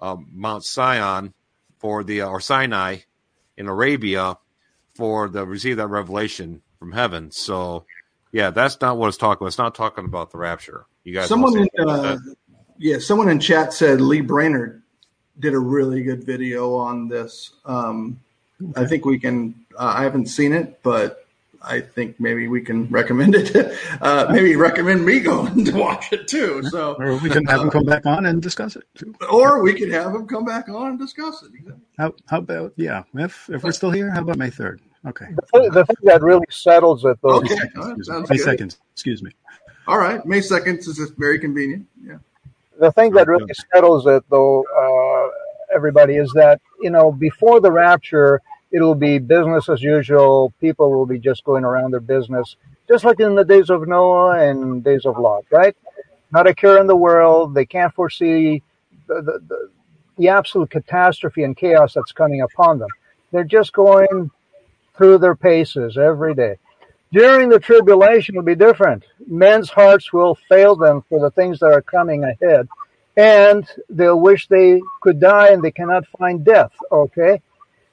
uh, 0.00 0.16
Mount 0.32 0.64
Sion 0.64 1.32
for 1.78 2.04
the 2.04 2.22
uh, 2.22 2.28
or 2.28 2.40
Sinai 2.40 2.98
in 3.56 3.68
Arabia 3.68 4.36
for 4.94 5.28
the 5.28 5.46
receive 5.46 5.78
that 5.78 5.88
revelation 5.88 6.62
from 6.78 6.92
heaven. 6.92 7.30
So 7.30 7.86
yeah, 8.32 8.50
that's 8.50 8.80
not 8.80 8.96
what 8.96 9.08
it's 9.08 9.16
talking 9.16 9.42
about. 9.42 9.48
It's 9.48 9.58
not 9.58 9.74
talking 9.74 10.04
about 10.04 10.30
the 10.30 10.38
rapture. 10.38 10.86
You 11.04 11.14
guys, 11.14 11.28
someone 11.28 11.58
in, 11.58 11.68
uh, 11.78 12.18
yeah, 12.78 12.98
someone 12.98 13.28
in 13.28 13.40
chat 13.40 13.72
said 13.72 14.00
Lee 14.00 14.20
Brainard 14.20 14.81
did 15.38 15.54
a 15.54 15.58
really 15.58 16.02
good 16.02 16.24
video 16.24 16.74
on 16.74 17.08
this. 17.08 17.52
Um, 17.64 18.20
I 18.76 18.84
think 18.86 19.04
we 19.04 19.18
can. 19.18 19.54
Uh, 19.76 19.94
I 19.96 20.02
haven't 20.02 20.26
seen 20.26 20.52
it, 20.52 20.82
but 20.82 21.26
I 21.64 21.80
think 21.80 22.18
maybe 22.20 22.48
we 22.48 22.60
can 22.60 22.88
recommend 22.88 23.34
it. 23.34 23.78
Uh, 24.00 24.26
maybe 24.32 24.56
recommend 24.56 25.04
me 25.06 25.20
going 25.20 25.64
to 25.64 25.72
watch 25.76 26.12
it 26.12 26.26
too. 26.26 26.60
So, 26.64 26.94
or 26.94 27.16
we 27.18 27.30
can 27.30 27.44
have 27.46 27.60
him 27.60 27.70
come 27.70 27.84
back 27.84 28.04
on 28.04 28.26
and 28.26 28.42
discuss 28.42 28.74
it. 28.74 28.82
Too. 28.96 29.14
Or 29.30 29.62
we 29.62 29.74
could 29.74 29.92
have 29.92 30.12
him 30.12 30.26
come 30.26 30.44
back 30.44 30.68
on 30.68 30.88
and 30.88 30.98
discuss 30.98 31.44
it. 31.44 31.52
How, 31.96 32.12
how 32.26 32.38
about 32.38 32.72
yeah? 32.74 33.04
If 33.14 33.48
if 33.48 33.62
we're 33.62 33.70
still 33.70 33.92
here, 33.92 34.10
how 34.10 34.22
about 34.22 34.38
May 34.38 34.50
third? 34.50 34.80
Okay. 35.06 35.26
The 35.34 35.42
thing, 35.52 35.70
the 35.70 35.84
thing, 35.84 35.96
that 36.04 36.22
really 36.22 36.46
settles 36.50 37.04
it, 37.04 37.18
though. 37.22 37.36
Okay. 37.36 37.54
May 38.28 38.38
second. 38.38 38.76
Excuse 38.92 39.22
me. 39.22 39.30
All 39.86 39.98
right, 39.98 40.24
May 40.24 40.40
second 40.40 40.78
is 40.78 40.96
just 40.96 41.14
very 41.16 41.38
convenient. 41.38 41.86
Yeah. 42.00 42.18
The 42.78 42.92
thing 42.92 43.12
that 43.12 43.26
really 43.26 43.52
settles 43.72 44.06
it, 44.06 44.22
though, 44.30 44.64
uh, 44.76 45.11
everybody, 45.74 46.16
is 46.16 46.30
that 46.32 46.60
you 46.80 46.90
know 46.90 47.12
before 47.12 47.60
the 47.60 47.72
rapture, 47.72 48.40
it'll 48.70 48.94
be 48.94 49.18
business 49.18 49.68
as 49.68 49.82
usual. 49.82 50.52
People 50.60 50.90
will 50.90 51.06
be 51.06 51.18
just 51.18 51.44
going 51.44 51.64
around 51.64 51.92
their 51.92 52.00
business, 52.00 52.56
just 52.88 53.04
like 53.04 53.20
in 53.20 53.34
the 53.34 53.44
days 53.44 53.70
of 53.70 53.86
Noah 53.86 54.48
and 54.48 54.82
days 54.82 55.06
of 55.06 55.18
Lot, 55.18 55.44
right? 55.50 55.76
Not 56.32 56.46
a 56.46 56.54
care 56.54 56.78
in 56.78 56.86
the 56.86 56.96
world. 56.96 57.54
They 57.54 57.66
can't 57.66 57.94
foresee 57.94 58.62
the, 59.06 59.16
the, 59.16 59.38
the, 59.46 59.70
the 60.16 60.28
absolute 60.28 60.70
catastrophe 60.70 61.44
and 61.44 61.56
chaos 61.56 61.94
that's 61.94 62.12
coming 62.12 62.40
upon 62.40 62.78
them. 62.78 62.88
They're 63.32 63.44
just 63.44 63.72
going 63.72 64.30
through 64.96 65.18
their 65.18 65.36
paces 65.36 65.98
every 65.98 66.34
day. 66.34 66.56
During 67.12 67.50
the 67.50 67.58
tribulation 67.58 68.36
will 68.36 68.42
be 68.42 68.54
different. 68.54 69.04
Men's 69.26 69.68
hearts 69.68 70.12
will 70.12 70.34
fail 70.48 70.76
them 70.76 71.02
for 71.08 71.20
the 71.20 71.30
things 71.30 71.58
that 71.60 71.72
are 71.72 71.82
coming 71.82 72.24
ahead. 72.24 72.66
And 73.16 73.66
they'll 73.90 74.18
wish 74.18 74.48
they 74.48 74.80
could 75.00 75.20
die 75.20 75.48
and 75.50 75.62
they 75.62 75.70
cannot 75.70 76.06
find 76.18 76.44
death. 76.44 76.72
Okay. 76.90 77.40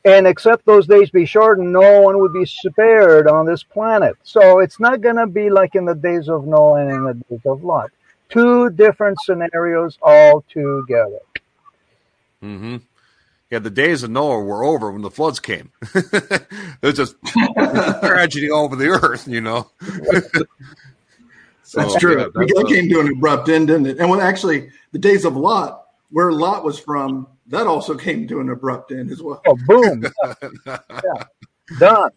And 0.06 0.26
except 0.28 0.66
those 0.66 0.88
days 0.88 1.10
be 1.10 1.26
shortened, 1.26 1.74
no 1.74 2.02
one 2.02 2.20
would 2.20 2.32
be 2.32 2.46
spared 2.46 3.28
on 3.28 3.46
this 3.46 3.64
planet. 3.64 4.16
So 4.24 4.60
it's 4.60 4.80
not 4.80 5.02
going 5.02 5.18
to 5.18 5.28
be 5.28 5.50
like 5.50 5.76
in 5.76 5.86
the 5.86 5.96
days 5.96 6.30
of 6.30 6.48
Noah 6.48 6.82
and 6.82 6.92
in 6.92 7.04
the 7.04 7.14
days 7.30 7.46
of 7.46 7.64
Lot. 7.64 7.92
Two 8.30 8.70
different 8.70 9.18
scenarios 9.26 9.98
all 10.02 10.46
together. 10.50 11.20
Mm-hmm. 12.42 12.78
Yeah, 13.50 13.60
the 13.60 13.72
days 13.72 14.04
of 14.04 14.12
Noah 14.12 14.44
were 14.44 14.64
over 14.64 14.92
when 14.92 15.02
the 15.02 15.10
floods 15.10 15.40
came. 15.40 15.72
There's 16.82 16.96
just 16.96 17.16
tragedy 17.26 18.52
all 18.52 18.66
over 18.66 18.76
the 18.76 18.90
earth, 18.90 19.28
you 19.28 19.42
know. 19.42 19.72
so, 21.70 21.82
that's 21.82 21.96
true. 21.98 22.20
Yeah, 22.20 22.28
that's 22.34 22.52
it 22.52 22.68
came 22.68 22.90
to 22.90 23.00
an 23.00 23.10
abrupt 23.10 23.48
end, 23.48 23.68
didn't 23.68 23.86
it? 23.86 24.00
And 24.00 24.10
when 24.10 24.20
actually 24.20 24.72
the 24.92 24.98
days 24.98 25.24
of 25.24 25.38
Lot, 25.38 25.86
where 26.10 26.32
Lot 26.32 26.64
was 26.64 26.80
from, 26.80 27.28
that 27.46 27.68
also 27.68 27.96
came 27.96 28.28
to 28.28 28.40
an 28.40 28.50
abrupt 28.50 28.92
end 28.92 29.12
as 29.12 29.22
well. 29.22 29.40
Oh, 29.46 29.56
boom! 29.68 30.04
yeah. 30.66 31.24
Done. 31.78 32.10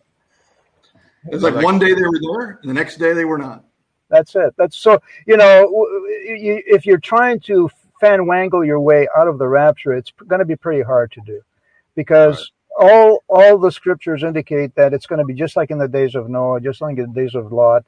It's 1.27 1.43
like 1.43 1.63
one 1.63 1.79
day 1.79 1.93
they 1.93 2.01
were 2.01 2.19
there, 2.19 2.61
and 2.63 2.71
the 2.71 2.73
next 2.73 2.97
day 2.97 3.13
they 3.13 3.27
were 3.27 3.37
not. 3.37 3.63
That's 4.09 4.35
it. 4.37 4.55
That's 4.57 4.79
so. 4.79 5.03
You 5.27 5.37
know, 5.37 5.87
if 6.09 6.87
you're 6.87 6.97
trying 6.97 7.39
to 7.41 7.69
fan 8.01 8.27
wangle 8.27 8.65
your 8.65 8.81
way 8.81 9.07
out 9.15 9.29
of 9.29 9.37
the 9.37 9.49
rapture, 9.49 9.93
it's 9.93 10.13
going 10.29 10.39
to 10.39 10.47
be 10.47 10.57
pretty 10.57 10.81
hard 10.81 11.13
to 11.13 11.21
do, 11.27 11.43
because 11.95 12.51
right. 12.81 12.91
all 12.91 13.23
all 13.29 13.59
the 13.59 13.71
scriptures 13.71 14.23
indicate 14.23 14.75
that 14.77 14.95
it's 14.95 15.05
going 15.05 15.19
to 15.19 15.27
be 15.27 15.35
just 15.35 15.57
like 15.57 15.71
in 15.71 15.77
the 15.77 15.89
days 15.89 16.15
of 16.15 16.31
Noah, 16.31 16.59
just 16.59 16.81
like 16.81 16.97
in 16.97 17.13
the 17.13 17.21
days 17.21 17.35
of 17.35 17.53
Lot. 17.53 17.85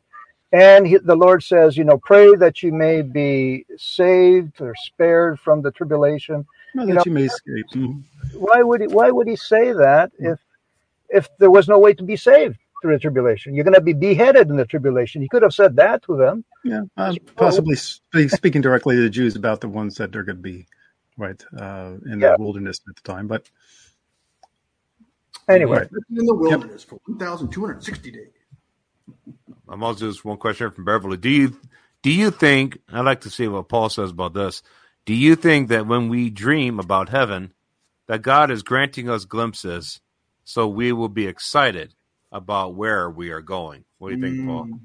And 0.52 0.86
he, 0.86 0.98
the 0.98 1.16
Lord 1.16 1.42
says, 1.42 1.76
you 1.76 1.84
know, 1.84 1.98
pray 1.98 2.34
that 2.36 2.62
you 2.62 2.72
may 2.72 3.02
be 3.02 3.66
saved 3.76 4.60
or 4.60 4.74
spared 4.86 5.40
from 5.40 5.62
the 5.62 5.72
tribulation. 5.72 6.46
Well, 6.74 6.86
you 6.86 6.94
that 6.94 6.98
know, 6.98 7.02
you 7.06 7.12
may 7.12 7.24
escape. 7.24 7.66
Mm-hmm. 7.74 8.38
Why 8.38 8.62
would 8.62 8.80
he? 8.80 8.86
Why 8.86 9.10
would 9.10 9.26
he 9.26 9.36
say 9.36 9.72
that 9.72 10.12
if 10.18 10.38
if 11.08 11.28
there 11.38 11.50
was 11.50 11.68
no 11.68 11.78
way 11.78 11.94
to 11.94 12.02
be 12.02 12.16
saved 12.16 12.58
through 12.80 12.94
the 12.94 13.00
tribulation? 13.00 13.54
You're 13.54 13.64
going 13.64 13.74
to 13.74 13.80
be 13.80 13.92
beheaded 13.92 14.48
in 14.48 14.56
the 14.56 14.64
tribulation. 14.64 15.22
He 15.22 15.28
could 15.28 15.42
have 15.42 15.52
said 15.52 15.76
that 15.76 16.02
to 16.04 16.16
them. 16.16 16.44
Yeah, 16.64 16.82
uh, 16.96 17.14
possibly 17.36 17.76
speaking 17.76 18.60
directly 18.60 18.96
to 18.96 19.02
the 19.02 19.10
Jews 19.10 19.36
about 19.36 19.60
the 19.60 19.68
ones 19.68 19.96
that 19.96 20.12
they're 20.12 20.22
going 20.22 20.36
to 20.36 20.42
be 20.42 20.66
right 21.16 21.42
uh, 21.56 21.94
in 22.06 22.20
yeah. 22.20 22.36
the 22.36 22.42
wilderness 22.42 22.80
at 22.88 22.96
the 22.96 23.02
time. 23.02 23.26
But 23.26 23.48
anyway, 25.48 25.78
right. 25.78 25.88
in 26.16 26.26
the 26.26 26.34
wilderness 26.34 26.86
yep. 26.90 27.00
for 27.04 27.12
1,260 27.12 28.10
days. 28.10 28.28
I'm 29.68 29.82
also 29.82 30.08
just 30.08 30.24
one 30.24 30.36
question 30.38 30.70
from 30.70 30.84
Beverly. 30.84 31.16
Do 31.16 31.30
you 31.30 31.56
do 32.02 32.10
you 32.12 32.30
think 32.30 32.78
I'd 32.92 33.02
like 33.04 33.22
to 33.22 33.30
see 33.30 33.48
what 33.48 33.68
Paul 33.68 33.88
says 33.88 34.10
about 34.10 34.34
this? 34.34 34.62
Do 35.06 35.14
you 35.14 35.36
think 35.36 35.68
that 35.68 35.86
when 35.86 36.08
we 36.08 36.30
dream 36.30 36.78
about 36.78 37.08
heaven, 37.08 37.52
that 38.08 38.22
God 38.22 38.50
is 38.50 38.62
granting 38.62 39.08
us 39.10 39.24
glimpses 39.24 40.00
so 40.44 40.68
we 40.68 40.92
will 40.92 41.08
be 41.08 41.26
excited 41.26 41.94
about 42.32 42.74
where 42.74 43.10
we 43.10 43.30
are 43.30 43.40
going? 43.42 43.84
What 43.98 44.10
do 44.10 44.16
you 44.16 44.20
think, 44.20 44.46
Paul? 44.46 44.66
Mm. 44.66 44.80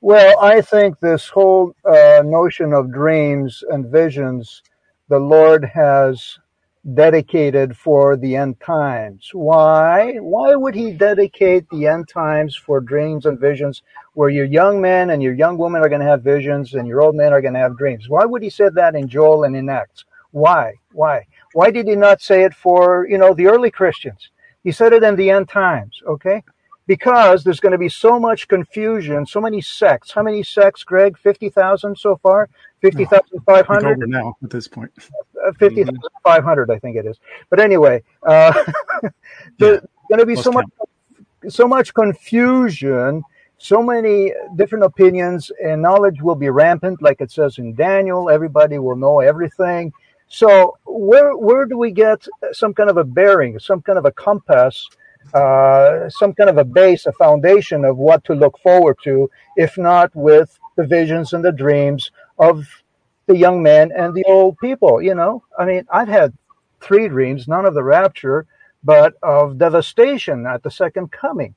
Well, 0.00 0.38
I 0.40 0.60
think 0.60 1.00
this 1.00 1.28
whole 1.28 1.74
uh, 1.84 2.22
notion 2.24 2.72
of 2.74 2.92
dreams 2.92 3.62
and 3.70 3.90
visions, 3.90 4.62
the 5.08 5.18
Lord 5.18 5.64
has 5.64 6.38
dedicated 6.92 7.76
for 7.76 8.16
the 8.16 8.36
end 8.36 8.60
times. 8.60 9.30
Why? 9.32 10.16
Why 10.16 10.54
would 10.54 10.74
he 10.74 10.92
dedicate 10.92 11.68
the 11.70 11.86
end 11.86 12.08
times 12.08 12.56
for 12.56 12.80
dreams 12.80 13.24
and 13.24 13.40
visions 13.40 13.82
where 14.12 14.28
your 14.28 14.44
young 14.44 14.80
men 14.80 15.10
and 15.10 15.22
your 15.22 15.32
young 15.34 15.56
women 15.56 15.82
are 15.82 15.88
going 15.88 16.02
to 16.02 16.06
have 16.06 16.22
visions 16.22 16.74
and 16.74 16.86
your 16.86 17.00
old 17.00 17.14
men 17.14 17.32
are 17.32 17.40
going 17.40 17.54
to 17.54 17.60
have 17.60 17.78
dreams? 17.78 18.08
Why 18.08 18.24
would 18.24 18.42
he 18.42 18.50
say 18.50 18.68
that 18.74 18.94
in 18.94 19.08
Joel 19.08 19.44
and 19.44 19.56
in 19.56 19.68
Acts? 19.68 20.04
Why? 20.32 20.74
Why? 20.92 21.26
Why 21.54 21.70
did 21.70 21.88
he 21.88 21.96
not 21.96 22.20
say 22.20 22.42
it 22.44 22.54
for, 22.54 23.06
you 23.08 23.18
know, 23.18 23.32
the 23.32 23.46
early 23.46 23.70
Christians? 23.70 24.30
He 24.62 24.72
said 24.72 24.92
it 24.92 25.02
in 25.04 25.16
the 25.16 25.30
end 25.30 25.48
times, 25.48 26.00
okay? 26.06 26.42
because 26.86 27.44
there's 27.44 27.60
going 27.60 27.72
to 27.72 27.78
be 27.78 27.88
so 27.88 28.20
much 28.20 28.48
confusion, 28.48 29.26
so 29.26 29.40
many 29.40 29.60
sects. 29.60 30.12
How 30.12 30.22
many 30.22 30.42
sects, 30.42 30.84
Greg? 30.84 31.16
50,000 31.16 31.96
so 31.96 32.16
far? 32.22 32.48
50,500? 32.92 33.96
over 33.96 34.06
now 34.06 34.36
at 34.42 34.50
this 34.50 34.68
point. 34.68 34.90
Uh, 35.46 35.52
50,500, 35.52 36.70
I 36.70 36.78
think 36.78 36.96
it 36.96 37.06
is. 37.06 37.18
But 37.50 37.60
anyway, 37.60 38.02
uh, 38.22 38.52
there's 39.58 39.80
yeah. 39.82 39.88
going 40.08 40.20
to 40.20 40.26
be 40.26 40.36
so 40.36 40.52
much, 40.52 40.66
so 41.48 41.66
much 41.66 41.94
confusion, 41.94 43.22
so 43.58 43.82
many 43.82 44.32
different 44.56 44.84
opinions, 44.84 45.50
and 45.62 45.80
knowledge 45.82 46.20
will 46.20 46.34
be 46.34 46.50
rampant, 46.50 47.02
like 47.02 47.20
it 47.20 47.30
says 47.30 47.58
in 47.58 47.74
Daniel. 47.74 48.28
Everybody 48.28 48.78
will 48.78 48.96
know 48.96 49.20
everything. 49.20 49.92
So 50.28 50.76
where, 50.84 51.36
where 51.36 51.64
do 51.66 51.78
we 51.78 51.90
get 51.90 52.26
some 52.52 52.74
kind 52.74 52.90
of 52.90 52.96
a 52.96 53.04
bearing, 53.04 53.58
some 53.58 53.82
kind 53.82 53.98
of 53.98 54.04
a 54.04 54.12
compass 54.12 54.88
uh, 55.32 56.08
some 56.10 56.34
kind 56.34 56.50
of 56.50 56.58
a 56.58 56.64
base, 56.64 57.06
a 57.06 57.12
foundation 57.12 57.84
of 57.84 57.96
what 57.96 58.22
to 58.24 58.34
look 58.34 58.58
forward 58.58 58.96
to, 59.02 59.30
if 59.56 59.78
not 59.78 60.14
with 60.14 60.58
the 60.76 60.84
visions 60.86 61.32
and 61.32 61.44
the 61.44 61.52
dreams 61.52 62.10
of 62.38 62.66
the 63.26 63.36
young 63.36 63.62
men 63.62 63.92
and 63.96 64.14
the 64.14 64.24
old 64.24 64.58
people. 64.58 65.02
You 65.02 65.14
know, 65.14 65.44
I 65.58 65.64
mean, 65.64 65.86
I've 65.90 66.08
had 66.08 66.32
three 66.80 67.08
dreams, 67.08 67.48
none 67.48 67.66
of 67.66 67.74
the 67.74 67.82
rapture, 67.82 68.46
but 68.82 69.14
of 69.22 69.58
devastation 69.58 70.46
at 70.46 70.62
the 70.62 70.70
second 70.70 71.10
coming. 71.10 71.54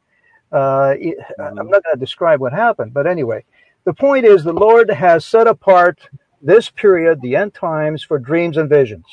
Uh, 0.52 0.96
I'm 1.40 1.56
not 1.56 1.84
going 1.84 1.94
to 1.94 2.00
describe 2.00 2.40
what 2.40 2.54
happened, 2.54 2.94
but 2.94 3.06
anyway, 3.06 3.44
the 3.84 3.94
point 3.94 4.26
is 4.26 4.44
the 4.44 4.54
Lord 4.54 4.90
has 4.90 5.26
set 5.26 5.48
apart 5.48 6.00
this 6.42 6.70
period, 6.70 7.22
the 7.22 7.36
end 7.36 7.54
times, 7.54 8.04
for 8.04 8.20
dreams 8.20 8.58
and 8.58 8.70
visions. 8.70 9.06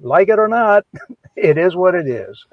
Like 0.00 0.28
it 0.28 0.38
or 0.38 0.48
not, 0.48 0.84
it 1.36 1.58
is 1.58 1.76
what 1.76 1.94
it 1.94 2.08
is. 2.08 2.44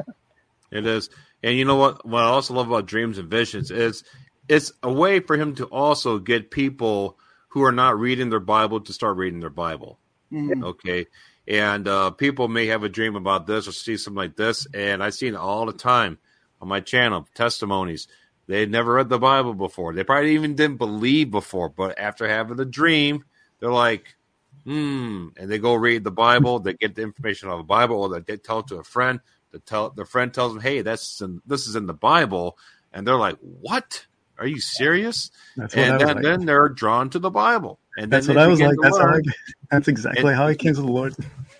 It 0.71 0.85
is. 0.85 1.09
And 1.43 1.57
you 1.57 1.65
know 1.65 1.75
what? 1.75 2.05
What 2.05 2.23
I 2.23 2.27
also 2.27 2.53
love 2.53 2.67
about 2.67 2.85
dreams 2.85 3.17
and 3.17 3.29
visions 3.29 3.71
is 3.71 4.03
it's 4.47 4.71
a 4.83 4.91
way 4.91 5.19
for 5.19 5.35
him 5.35 5.55
to 5.55 5.65
also 5.65 6.19
get 6.19 6.51
people 6.51 7.17
who 7.51 7.63
are 7.63 7.71
not 7.71 7.99
reading 7.99 8.29
their 8.29 8.39
Bible 8.39 8.81
to 8.81 8.93
start 8.93 9.17
reading 9.17 9.39
their 9.39 9.49
Bible. 9.49 9.99
Mm-hmm. 10.31 10.63
Okay. 10.63 11.07
And 11.47 11.87
uh, 11.87 12.11
people 12.11 12.47
may 12.47 12.67
have 12.67 12.83
a 12.83 12.89
dream 12.89 13.15
about 13.15 13.47
this 13.47 13.67
or 13.67 13.71
see 13.71 13.97
something 13.97 14.17
like 14.17 14.35
this. 14.35 14.67
And 14.73 15.03
I've 15.03 15.13
seen 15.13 15.33
it 15.33 15.39
all 15.39 15.65
the 15.65 15.73
time 15.73 16.17
on 16.61 16.67
my 16.67 16.79
channel 16.79 17.27
testimonies. 17.33 18.07
They 18.47 18.61
had 18.61 18.71
never 18.71 18.93
read 18.93 19.09
the 19.09 19.19
Bible 19.19 19.53
before. 19.53 19.93
They 19.93 20.03
probably 20.03 20.33
even 20.33 20.55
didn't 20.55 20.77
believe 20.77 21.31
before. 21.31 21.69
But 21.69 21.99
after 21.99 22.27
having 22.27 22.57
the 22.57 22.65
dream, 22.65 23.25
they're 23.59 23.71
like, 23.71 24.15
hmm. 24.63 25.29
And 25.37 25.51
they 25.51 25.57
go 25.57 25.73
read 25.73 26.03
the 26.03 26.11
Bible. 26.11 26.59
They 26.59 26.73
get 26.73 26.95
the 26.95 27.01
information 27.01 27.49
out 27.49 27.53
of 27.53 27.59
the 27.59 27.63
Bible 27.63 28.01
or 28.01 28.19
they 28.19 28.37
tell 28.37 28.59
it 28.59 28.67
to 28.67 28.77
a 28.77 28.83
friend 28.83 29.19
the 29.51 29.59
tell 29.59 29.89
the 29.89 30.05
friend 30.05 30.33
tells 30.33 30.53
them, 30.53 30.61
"Hey, 30.61 30.81
that's 30.81 31.21
in, 31.21 31.41
this 31.45 31.67
is 31.67 31.75
in 31.75 31.85
the 31.85 31.93
Bible," 31.93 32.57
and 32.91 33.05
they're 33.05 33.17
like, 33.17 33.37
"What? 33.39 34.05
Are 34.41 34.47
you 34.47 34.59
serious?" 34.59 35.31
That's 35.55 35.73
and 35.75 35.99
then, 35.99 36.15
like. 36.15 36.23
then 36.23 36.45
they're 36.45 36.69
drawn 36.69 37.09
to 37.11 37.19
the 37.19 37.29
Bible, 37.29 37.79
and 37.97 38.11
that's 38.11 38.27
what 38.27 38.37
I 38.37 38.47
was 38.47 38.59
like. 38.59 38.75
That's 38.81 38.97
how 38.97 39.07
I, 39.07 39.21
that's 39.71 39.87
exactly 39.87 40.27
and, 40.27 40.35
how 40.35 40.47
I 40.47 40.55
came 40.55 40.73
to 40.73 40.81
the 40.81 40.87
Lord. 40.87 41.15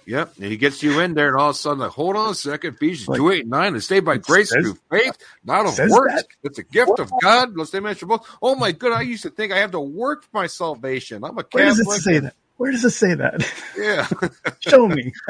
Yep, 0.05 0.33
and 0.37 0.45
he 0.45 0.57
gets 0.57 0.81
you 0.81 0.99
in 0.99 1.13
there, 1.13 1.29
and 1.29 1.37
all 1.37 1.51
of 1.51 1.55
a 1.55 1.59
sudden, 1.59 1.79
like, 1.79 1.91
hold 1.91 2.15
on 2.17 2.31
a 2.31 2.35
second, 2.35 2.73
Ephesians 2.75 3.07
like, 3.07 3.17
two 3.17 3.31
eight 3.31 3.47
nine, 3.47 3.73
and 3.73 3.83
stay 3.83 3.99
by 3.99 4.17
grace 4.17 4.49
says, 4.49 4.63
through 4.63 4.77
faith, 4.89 5.17
not 5.43 5.67
of 5.67 5.89
works. 5.89 6.15
That? 6.15 6.25
It's 6.43 6.59
a 6.59 6.63
gift 6.63 6.99
of 6.99 7.11
God. 7.21 7.55
Let's 7.55 7.71
mention 7.71 8.07
both. 8.07 8.27
Oh 8.41 8.55
my 8.55 8.71
God. 8.71 8.93
I 8.93 9.01
used 9.03 9.23
to 9.23 9.29
think 9.29 9.53
I 9.53 9.59
have 9.59 9.71
to 9.71 9.79
work 9.79 10.23
for 10.23 10.29
my 10.33 10.47
salvation. 10.47 11.23
I'm 11.23 11.37
a 11.37 11.43
Catholic. 11.43 11.53
Where 11.53 11.65
does 11.65 11.79
it 11.79 12.01
say 12.01 12.19
that? 12.19 12.35
Where 12.57 12.71
does 12.71 12.83
it 12.83 12.89
say 12.91 13.13
that? 13.13 13.53
Yeah, 13.77 14.07
show 14.59 14.87
me. 14.87 15.13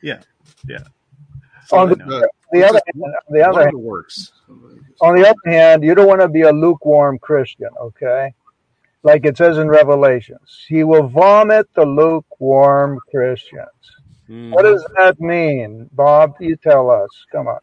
Yeah, 0.00 0.20
yeah. 0.68 0.84
On 1.72 1.88
the, 1.88 2.28
the 2.52 2.64
other 2.64 2.80
hand, 2.86 3.14
the 3.30 3.42
other 3.42 3.64
hand, 3.64 3.76
works. 3.76 4.30
On 5.00 5.14
the 5.14 5.28
other 5.28 5.50
hand, 5.50 5.84
you 5.84 5.94
don't 5.94 6.08
want 6.08 6.20
to 6.20 6.28
be 6.28 6.42
a 6.42 6.52
lukewarm 6.52 7.18
Christian, 7.18 7.68
okay? 7.80 8.34
Like 9.02 9.24
it 9.24 9.36
says 9.36 9.58
in 9.58 9.68
Revelations, 9.68 10.64
he 10.68 10.84
will 10.84 11.06
vomit 11.06 11.68
the 11.74 11.84
lukewarm 11.84 12.98
Christians. 13.10 13.68
Mm. 14.28 14.50
What 14.50 14.62
does 14.62 14.84
that 14.96 15.20
mean, 15.20 15.88
Bob? 15.92 16.34
You 16.40 16.56
tell 16.56 16.90
us. 16.90 17.08
Come 17.32 17.46
on. 17.46 17.60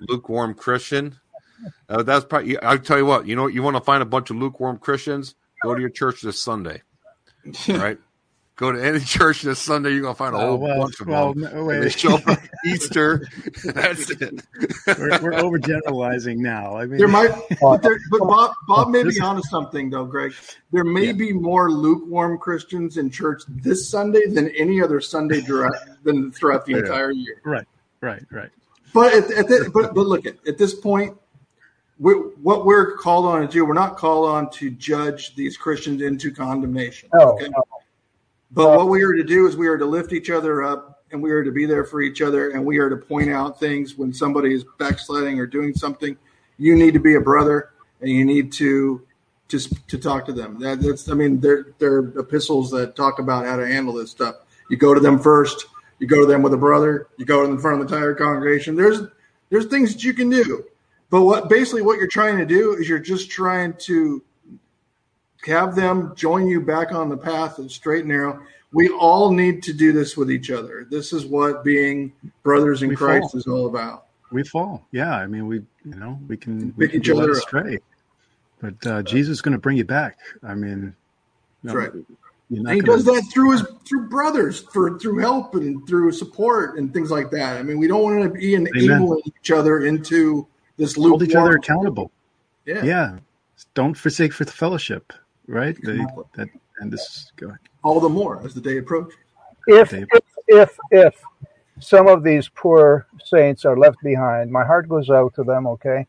lukewarm 0.00 0.54
Christian. 0.54 1.16
Uh, 1.88 2.02
that's 2.02 2.24
probably. 2.24 2.58
I'll 2.58 2.78
tell 2.78 2.98
you 2.98 3.06
what. 3.06 3.26
You 3.26 3.36
know, 3.36 3.46
you 3.46 3.62
want 3.62 3.76
to 3.76 3.82
find 3.82 4.02
a 4.02 4.06
bunch 4.06 4.30
of 4.30 4.36
lukewarm 4.36 4.78
Christians? 4.78 5.36
Go 5.62 5.74
to 5.74 5.80
your 5.80 5.90
church 5.90 6.20
this 6.22 6.42
Sunday. 6.42 6.82
All 7.68 7.76
right. 7.76 7.98
Go 8.60 8.70
to 8.72 8.84
any 8.84 9.00
church 9.00 9.40
this 9.40 9.58
Sunday. 9.58 9.92
You're 9.92 10.02
gonna 10.02 10.14
find 10.14 10.34
a 10.34 10.38
Oh, 10.38 10.48
whole 10.48 10.58
well, 10.58 10.80
bunch 10.82 11.00
of 11.00 11.06
well, 11.06 11.32
them. 11.32 11.50
no, 11.54 11.64
wait. 11.64 11.80
They 11.80 11.88
show 11.88 12.16
up 12.16 12.28
at 12.28 12.46
Easter. 12.66 13.26
That's 13.64 14.10
it. 14.10 14.42
We're, 14.86 15.18
we're 15.22 15.32
overgeneralizing 15.32 16.36
now. 16.36 16.76
I 16.76 16.84
mean, 16.84 16.98
There 16.98 17.08
might, 17.08 17.30
but, 17.62 17.78
there, 17.82 17.98
but 18.10 18.20
Bob, 18.20 18.52
Bob 18.68 18.90
may 18.90 19.02
This- 19.02 19.14
be 19.14 19.22
onto 19.22 19.40
something 19.48 19.88
though, 19.88 20.04
Greg. 20.04 20.34
There 20.72 20.84
may 20.84 21.12
be 21.12 21.32
more 21.32 21.70
lukewarm 21.70 22.36
Christians 22.36 22.98
in 22.98 23.08
church 23.08 23.42
this 23.48 23.88
Sunday 23.88 24.26
than 24.28 24.48
any 24.50 24.82
other 24.82 25.00
Sunday 25.00 25.40
direct 25.40 26.04
than 26.04 26.30
throughout 26.30 26.66
the 26.66 26.72
Yeah. 26.72 26.78
entire 26.80 27.12
year. 27.12 27.40
right, 27.46 27.66
right, 28.02 28.22
right. 28.30 28.50
But 28.92 29.14
at, 29.14 29.30
at 29.30 29.48
the, 29.48 29.70
but 29.72 29.94
but 29.94 30.04
look 30.06 30.26
at 30.26 30.34
at 30.46 30.58
this 30.58 30.74
point, 30.74 31.16
we, 31.98 32.12
what 32.12 32.66
we're 32.66 32.96
called 32.98 33.24
on 33.24 33.40
to 33.40 33.48
do, 33.48 33.64
we're 33.64 33.72
not 33.72 33.96
called 33.96 34.28
on 34.28 34.50
to 34.50 34.68
judge 34.68 35.34
these 35.34 35.56
Christians 35.56 36.02
into 36.02 36.30
condemnation. 36.30 37.08
No, 37.14 37.32
okay? 37.32 37.48
no. 37.48 37.62
But 38.50 38.76
what 38.76 38.88
we 38.88 39.02
are 39.02 39.12
to 39.12 39.22
do 39.22 39.46
is 39.46 39.56
we 39.56 39.68
are 39.68 39.78
to 39.78 39.86
lift 39.86 40.12
each 40.12 40.30
other 40.30 40.62
up 40.62 41.04
and 41.12 41.22
we 41.22 41.30
are 41.30 41.44
to 41.44 41.52
be 41.52 41.66
there 41.66 41.84
for 41.84 42.00
each 42.00 42.20
other 42.20 42.50
and 42.50 42.64
we 42.64 42.78
are 42.78 42.90
to 42.90 42.96
point 42.96 43.30
out 43.30 43.60
things 43.60 43.96
when 43.96 44.12
somebody 44.12 44.54
is 44.54 44.64
backsliding 44.78 45.38
or 45.38 45.46
doing 45.46 45.74
something. 45.74 46.16
You 46.58 46.76
need 46.76 46.94
to 46.94 47.00
be 47.00 47.14
a 47.14 47.20
brother 47.20 47.70
and 48.00 48.10
you 48.10 48.24
need 48.24 48.52
to 48.54 49.06
just 49.48 49.88
to 49.88 49.98
talk 49.98 50.26
to 50.26 50.32
them. 50.32 50.58
That, 50.60 50.80
that's 50.80 51.08
I 51.08 51.14
mean, 51.14 51.40
there 51.40 51.66
there 51.78 51.94
are 51.94 52.18
epistles 52.18 52.70
that 52.70 52.96
talk 52.96 53.18
about 53.18 53.46
how 53.46 53.56
to 53.56 53.66
handle 53.66 53.94
this 53.94 54.10
stuff. 54.10 54.36
You 54.68 54.76
go 54.76 54.94
to 54.94 55.00
them 55.00 55.18
first. 55.18 55.66
You 55.98 56.06
go 56.06 56.20
to 56.20 56.26
them 56.26 56.42
with 56.42 56.54
a 56.54 56.56
brother. 56.56 57.08
You 57.18 57.26
go 57.26 57.44
in 57.44 57.58
front 57.58 57.80
of 57.80 57.88
the 57.88 57.94
entire 57.94 58.14
congregation. 58.14 58.76
There's 58.76 59.02
there's 59.50 59.66
things 59.66 59.92
that 59.92 60.04
you 60.04 60.14
can 60.14 60.30
do, 60.30 60.64
but 61.10 61.22
what 61.22 61.48
basically 61.48 61.82
what 61.82 61.98
you're 61.98 62.08
trying 62.08 62.38
to 62.38 62.46
do 62.46 62.74
is 62.74 62.88
you're 62.88 63.00
just 63.00 63.30
trying 63.30 63.74
to 63.80 64.22
have 65.46 65.74
them 65.74 66.14
join 66.16 66.46
you 66.46 66.60
back 66.60 66.92
on 66.92 67.08
the 67.08 67.16
path 67.16 67.58
of 67.58 67.72
straight 67.72 68.00
and 68.00 68.08
narrow. 68.08 68.42
We 68.72 68.88
all 68.90 69.32
need 69.32 69.62
to 69.64 69.72
do 69.72 69.92
this 69.92 70.16
with 70.16 70.30
each 70.30 70.50
other. 70.50 70.86
This 70.88 71.12
is 71.12 71.26
what 71.26 71.64
being 71.64 72.12
brothers 72.42 72.82
in 72.82 72.90
We 72.90 72.96
Christ 72.96 73.32
fall. 73.32 73.38
is 73.40 73.46
all 73.46 73.66
about. 73.66 74.06
We 74.30 74.44
fall. 74.44 74.86
Yeah, 74.92 75.16
I 75.16 75.26
mean, 75.26 75.46
we 75.46 75.56
you 75.84 75.96
know 75.96 76.18
we 76.28 76.36
can 76.36 76.72
we 76.76 76.88
can 76.88 77.00
each 77.00 77.10
other 77.10 77.32
up. 77.32 77.80
but 78.60 78.86
uh, 78.86 79.02
Jesus 79.02 79.38
is 79.38 79.42
going 79.42 79.52
to 79.52 79.58
bring 79.58 79.76
you 79.76 79.84
back. 79.84 80.18
I 80.42 80.54
mean, 80.54 80.94
That's 81.64 81.74
no, 81.74 81.80
right. 81.80 81.90
And 82.50 82.68
he 82.70 82.80
does 82.80 83.04
that 83.04 83.28
through 83.32 83.52
his 83.52 83.62
through 83.88 84.08
brothers, 84.08 84.60
for 84.72 84.98
through 84.98 85.18
help 85.18 85.54
and 85.54 85.86
through 85.86 86.10
support 86.12 86.78
and 86.78 86.92
things 86.92 87.10
like 87.10 87.30
that. 87.30 87.56
I 87.56 87.62
mean, 87.62 87.78
we 87.78 87.86
don't 87.86 88.02
want 88.02 88.22
to 88.22 88.28
be 88.38 88.54
enabling 88.54 89.22
each 89.24 89.52
other 89.52 89.86
into 89.86 90.46
this 90.76 90.96
loop. 90.96 91.10
hold 91.10 91.22
each 91.22 91.34
other 91.34 91.56
accountable. 91.56 92.10
Yeah. 92.66 92.82
Yeah, 92.82 93.18
don't 93.74 93.94
forsake 93.94 94.32
for 94.32 94.44
the 94.44 94.52
fellowship. 94.52 95.12
Right. 95.46 95.76
They, 95.82 95.98
that 96.34 96.48
and 96.80 96.92
this 96.92 97.00
is 97.00 97.32
go 97.36 97.48
ahead. 97.48 97.58
All 97.84 98.00
the 98.00 98.08
more 98.08 98.44
as 98.44 98.54
the 98.54 98.60
day 98.60 98.78
approaches. 98.78 99.18
if 99.66 99.90
Dave. 99.90 100.06
if 100.12 100.24
if 100.48 100.78
if 100.90 101.22
some 101.78 102.08
of 102.08 102.22
these 102.22 102.48
poor 102.48 103.06
saints 103.24 103.64
are 103.64 103.76
left 103.76 103.98
behind, 104.02 104.50
my 104.50 104.64
heart 104.64 104.88
goes 104.88 105.10
out 105.10 105.34
to 105.34 105.44
them. 105.44 105.66
Okay, 105.66 106.06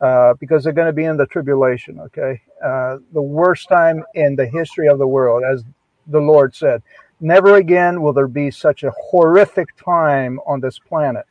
uh, 0.00 0.34
because 0.40 0.64
they're 0.64 0.72
going 0.72 0.86
to 0.86 0.92
be 0.92 1.04
in 1.04 1.16
the 1.16 1.26
tribulation. 1.26 2.00
Okay, 2.00 2.40
uh, 2.64 2.98
the 3.12 3.22
worst 3.22 3.68
time 3.68 4.04
in 4.14 4.36
the 4.36 4.46
history 4.46 4.88
of 4.88 4.98
the 4.98 5.06
world, 5.06 5.42
as 5.44 5.64
the 6.08 6.20
Lord 6.20 6.54
said. 6.54 6.82
Never 7.20 7.56
again 7.56 8.00
will 8.00 8.12
there 8.12 8.28
be 8.28 8.50
such 8.50 8.84
a 8.84 8.92
horrific 8.92 9.76
time 9.76 10.38
on 10.46 10.60
this 10.60 10.78
planet. 10.78 11.26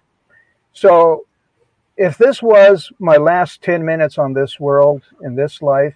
So, 0.73 1.25
if 1.95 2.17
this 2.17 2.43
was 2.43 2.91
my 2.99 3.15
last 3.15 3.61
10 3.61 3.85
minutes 3.85 4.17
on 4.17 4.33
this 4.33 4.59
world, 4.59 5.03
in 5.21 5.33
this 5.33 5.61
life, 5.61 5.95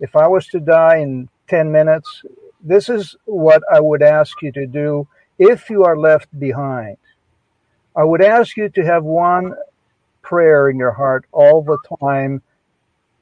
if 0.00 0.16
I 0.16 0.26
was 0.26 0.46
to 0.48 0.60
die 0.60 0.98
in 0.98 1.28
10 1.48 1.70
minutes, 1.70 2.22
this 2.62 2.88
is 2.88 3.16
what 3.24 3.62
I 3.72 3.80
would 3.80 4.02
ask 4.02 4.40
you 4.42 4.52
to 4.52 4.66
do 4.66 5.06
if 5.38 5.70
you 5.70 5.84
are 5.84 5.98
left 5.98 6.28
behind. 6.38 6.96
I 7.96 8.04
would 8.04 8.22
ask 8.22 8.56
you 8.56 8.68
to 8.70 8.82
have 8.84 9.04
one 9.04 9.54
prayer 10.22 10.70
in 10.70 10.78
your 10.78 10.92
heart 10.92 11.26
all 11.32 11.62
the 11.62 11.78
time, 12.00 12.42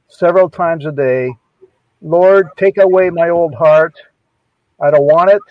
several 0.08 0.50
times 0.50 0.86
a 0.86 0.92
day. 0.92 1.32
Lord, 2.00 2.48
take 2.56 2.78
away 2.78 3.10
my 3.10 3.30
old 3.30 3.54
heart. 3.54 3.94
I 4.80 4.90
don't 4.90 5.04
want 5.04 5.30
it. 5.30 5.42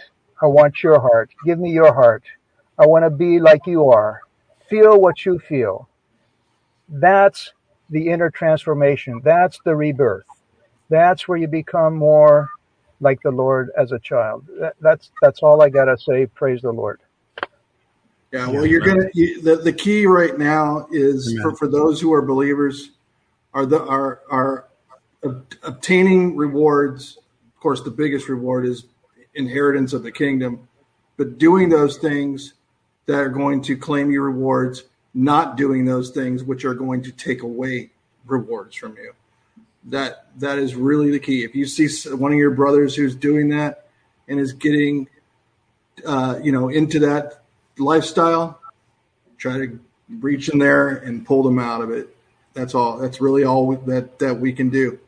I 0.41 0.45
want 0.45 0.83
your 0.83 0.99
heart. 0.99 1.29
Give 1.45 1.59
me 1.59 1.71
your 1.71 1.93
heart. 1.93 2.23
I 2.77 2.85
want 2.85 3.05
to 3.05 3.09
be 3.09 3.39
like 3.39 3.65
you 3.65 3.89
are. 3.89 4.21
Feel 4.69 4.99
what 4.99 5.25
you 5.25 5.39
feel. 5.39 5.89
That's 6.87 7.53
the 7.89 8.09
inner 8.09 8.29
transformation. 8.29 9.21
That's 9.23 9.59
the 9.65 9.75
rebirth. 9.75 10.25
That's 10.89 11.27
where 11.27 11.37
you 11.37 11.47
become 11.47 11.95
more 11.95 12.49
like 12.99 13.21
the 13.21 13.31
Lord 13.31 13.69
as 13.77 13.91
a 13.91 13.99
child. 13.99 14.45
That, 14.59 14.75
that's 14.81 15.11
that's 15.21 15.41
all 15.43 15.61
I 15.61 15.69
gotta 15.69 15.97
say. 15.97 16.25
Praise 16.27 16.61
the 16.61 16.71
Lord. 16.71 16.99
Yeah, 18.31 18.49
well, 18.49 18.65
you're 18.65 18.81
gonna 18.81 19.07
you, 19.13 19.41
the 19.41 19.57
the 19.57 19.73
key 19.73 20.05
right 20.05 20.37
now 20.37 20.87
is 20.91 21.31
Amen. 21.31 21.43
for, 21.43 21.55
for 21.55 21.67
those 21.67 22.01
who 22.01 22.13
are 22.13 22.21
believers 22.21 22.91
are 23.53 23.65
the 23.65 23.81
are 23.81 24.21
are 24.29 24.67
obtaining 25.63 26.35
rewards. 26.35 27.17
Of 27.55 27.61
course, 27.61 27.81
the 27.81 27.91
biggest 27.91 28.29
reward 28.29 28.65
is 28.65 28.85
inheritance 29.33 29.93
of 29.93 30.03
the 30.03 30.11
kingdom, 30.11 30.67
but 31.15 31.37
doing 31.37 31.69
those 31.69 31.97
things 31.97 32.53
that 33.05 33.19
are 33.19 33.29
going 33.29 33.61
to 33.63 33.77
claim 33.77 34.11
your 34.11 34.23
rewards, 34.23 34.83
not 35.13 35.57
doing 35.57 35.85
those 35.85 36.11
things 36.11 36.43
which 36.43 36.65
are 36.65 36.73
going 36.73 37.01
to 37.03 37.11
take 37.11 37.41
away 37.41 37.91
rewards 38.25 38.75
from 38.75 38.95
you. 38.97 39.13
That 39.87 40.27
that 40.39 40.59
is 40.59 40.75
really 40.75 41.11
the 41.11 41.19
key. 41.19 41.43
If 41.43 41.55
you 41.55 41.65
see 41.65 41.87
one 42.09 42.31
of 42.31 42.37
your 42.37 42.51
brothers 42.51 42.95
who's 42.95 43.15
doing 43.15 43.49
that 43.49 43.87
and 44.27 44.39
is 44.39 44.53
getting 44.53 45.07
uh, 46.05 46.39
you 46.43 46.51
know 46.51 46.69
into 46.69 46.99
that 46.99 47.43
lifestyle, 47.77 48.59
try 49.37 49.57
to 49.57 49.79
reach 50.09 50.49
in 50.49 50.59
there 50.59 50.89
and 50.89 51.25
pull 51.25 51.43
them 51.43 51.59
out 51.59 51.81
of 51.81 51.91
it. 51.91 52.15
That's 52.53 52.73
all. 52.75 52.97
That's 52.97 53.21
really 53.21 53.43
all 53.43 53.75
that 53.75 54.19
that 54.19 54.39
we 54.39 54.51
can 54.51 54.69
do 54.69 54.99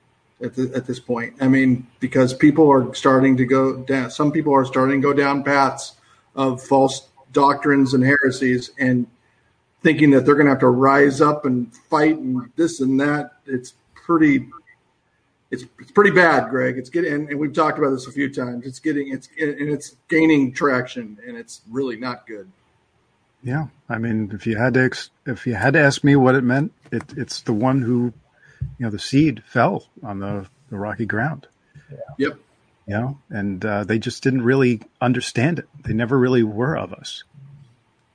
at 0.41 0.55
the, 0.55 0.71
at 0.75 0.85
this 0.85 0.99
point. 0.99 1.35
I 1.41 1.47
mean, 1.47 1.87
because 1.99 2.33
people 2.33 2.69
are 2.69 2.93
starting 2.93 3.37
to 3.37 3.45
go 3.45 3.77
down. 3.77 4.11
Some 4.11 4.31
people 4.31 4.53
are 4.53 4.65
starting 4.65 5.01
to 5.01 5.07
go 5.07 5.13
down 5.13 5.43
paths 5.43 5.93
of 6.35 6.61
false 6.63 7.07
doctrines 7.31 7.93
and 7.93 8.03
heresies, 8.03 8.71
and 8.79 9.07
thinking 9.81 10.11
that 10.11 10.25
they're 10.25 10.35
going 10.35 10.45
to 10.45 10.51
have 10.51 10.59
to 10.59 10.67
rise 10.67 11.21
up 11.21 11.45
and 11.45 11.73
fight 11.75 12.17
and 12.17 12.51
this 12.55 12.79
and 12.79 12.99
that. 12.99 13.33
It's 13.45 13.73
pretty. 13.93 14.47
It's, 15.51 15.63
it's 15.79 15.91
pretty 15.91 16.11
bad, 16.11 16.49
Greg. 16.49 16.77
It's 16.77 16.89
getting, 16.89 17.11
and, 17.13 17.29
and 17.29 17.39
we've 17.39 17.53
talked 17.53 17.79
about 17.79 17.89
this 17.89 18.05
a 18.07 18.11
few 18.11 18.31
times. 18.31 18.65
It's 18.65 18.79
getting, 18.79 19.11
it's, 19.11 19.27
and 19.39 19.69
it's 19.69 19.95
gaining 20.07 20.53
traction, 20.53 21.17
and 21.25 21.35
it's 21.35 21.61
really 21.71 21.97
not 21.97 22.27
good. 22.27 22.49
Yeah, 23.41 23.67
I 23.87 23.97
mean, 23.97 24.31
if 24.33 24.45
you 24.45 24.57
had 24.57 24.73
to, 24.75 24.81
ex- 24.83 25.09
if 25.25 25.47
you 25.47 25.55
had 25.55 25.73
to 25.73 25.79
ask 25.79 26.03
me 26.03 26.15
what 26.15 26.35
it 26.35 26.43
meant, 26.43 26.73
it, 26.91 27.03
it's 27.17 27.41
the 27.41 27.53
one 27.53 27.81
who, 27.81 28.13
you 28.61 28.85
know, 28.85 28.89
the 28.89 28.99
seed 28.99 29.43
fell 29.47 29.87
on 30.03 30.19
the, 30.19 30.45
the 30.69 30.77
rocky 30.77 31.05
ground. 31.05 31.47
Yep. 32.17 32.37
You 32.85 32.93
know, 32.93 33.17
and 33.29 33.63
uh, 33.63 33.83
they 33.83 33.97
just 33.99 34.23
didn't 34.23 34.41
really 34.41 34.81
understand 34.99 35.59
it. 35.59 35.67
They 35.83 35.93
never 35.93 36.17
really 36.17 36.43
were 36.43 36.75
of 36.75 36.91
us, 36.91 37.23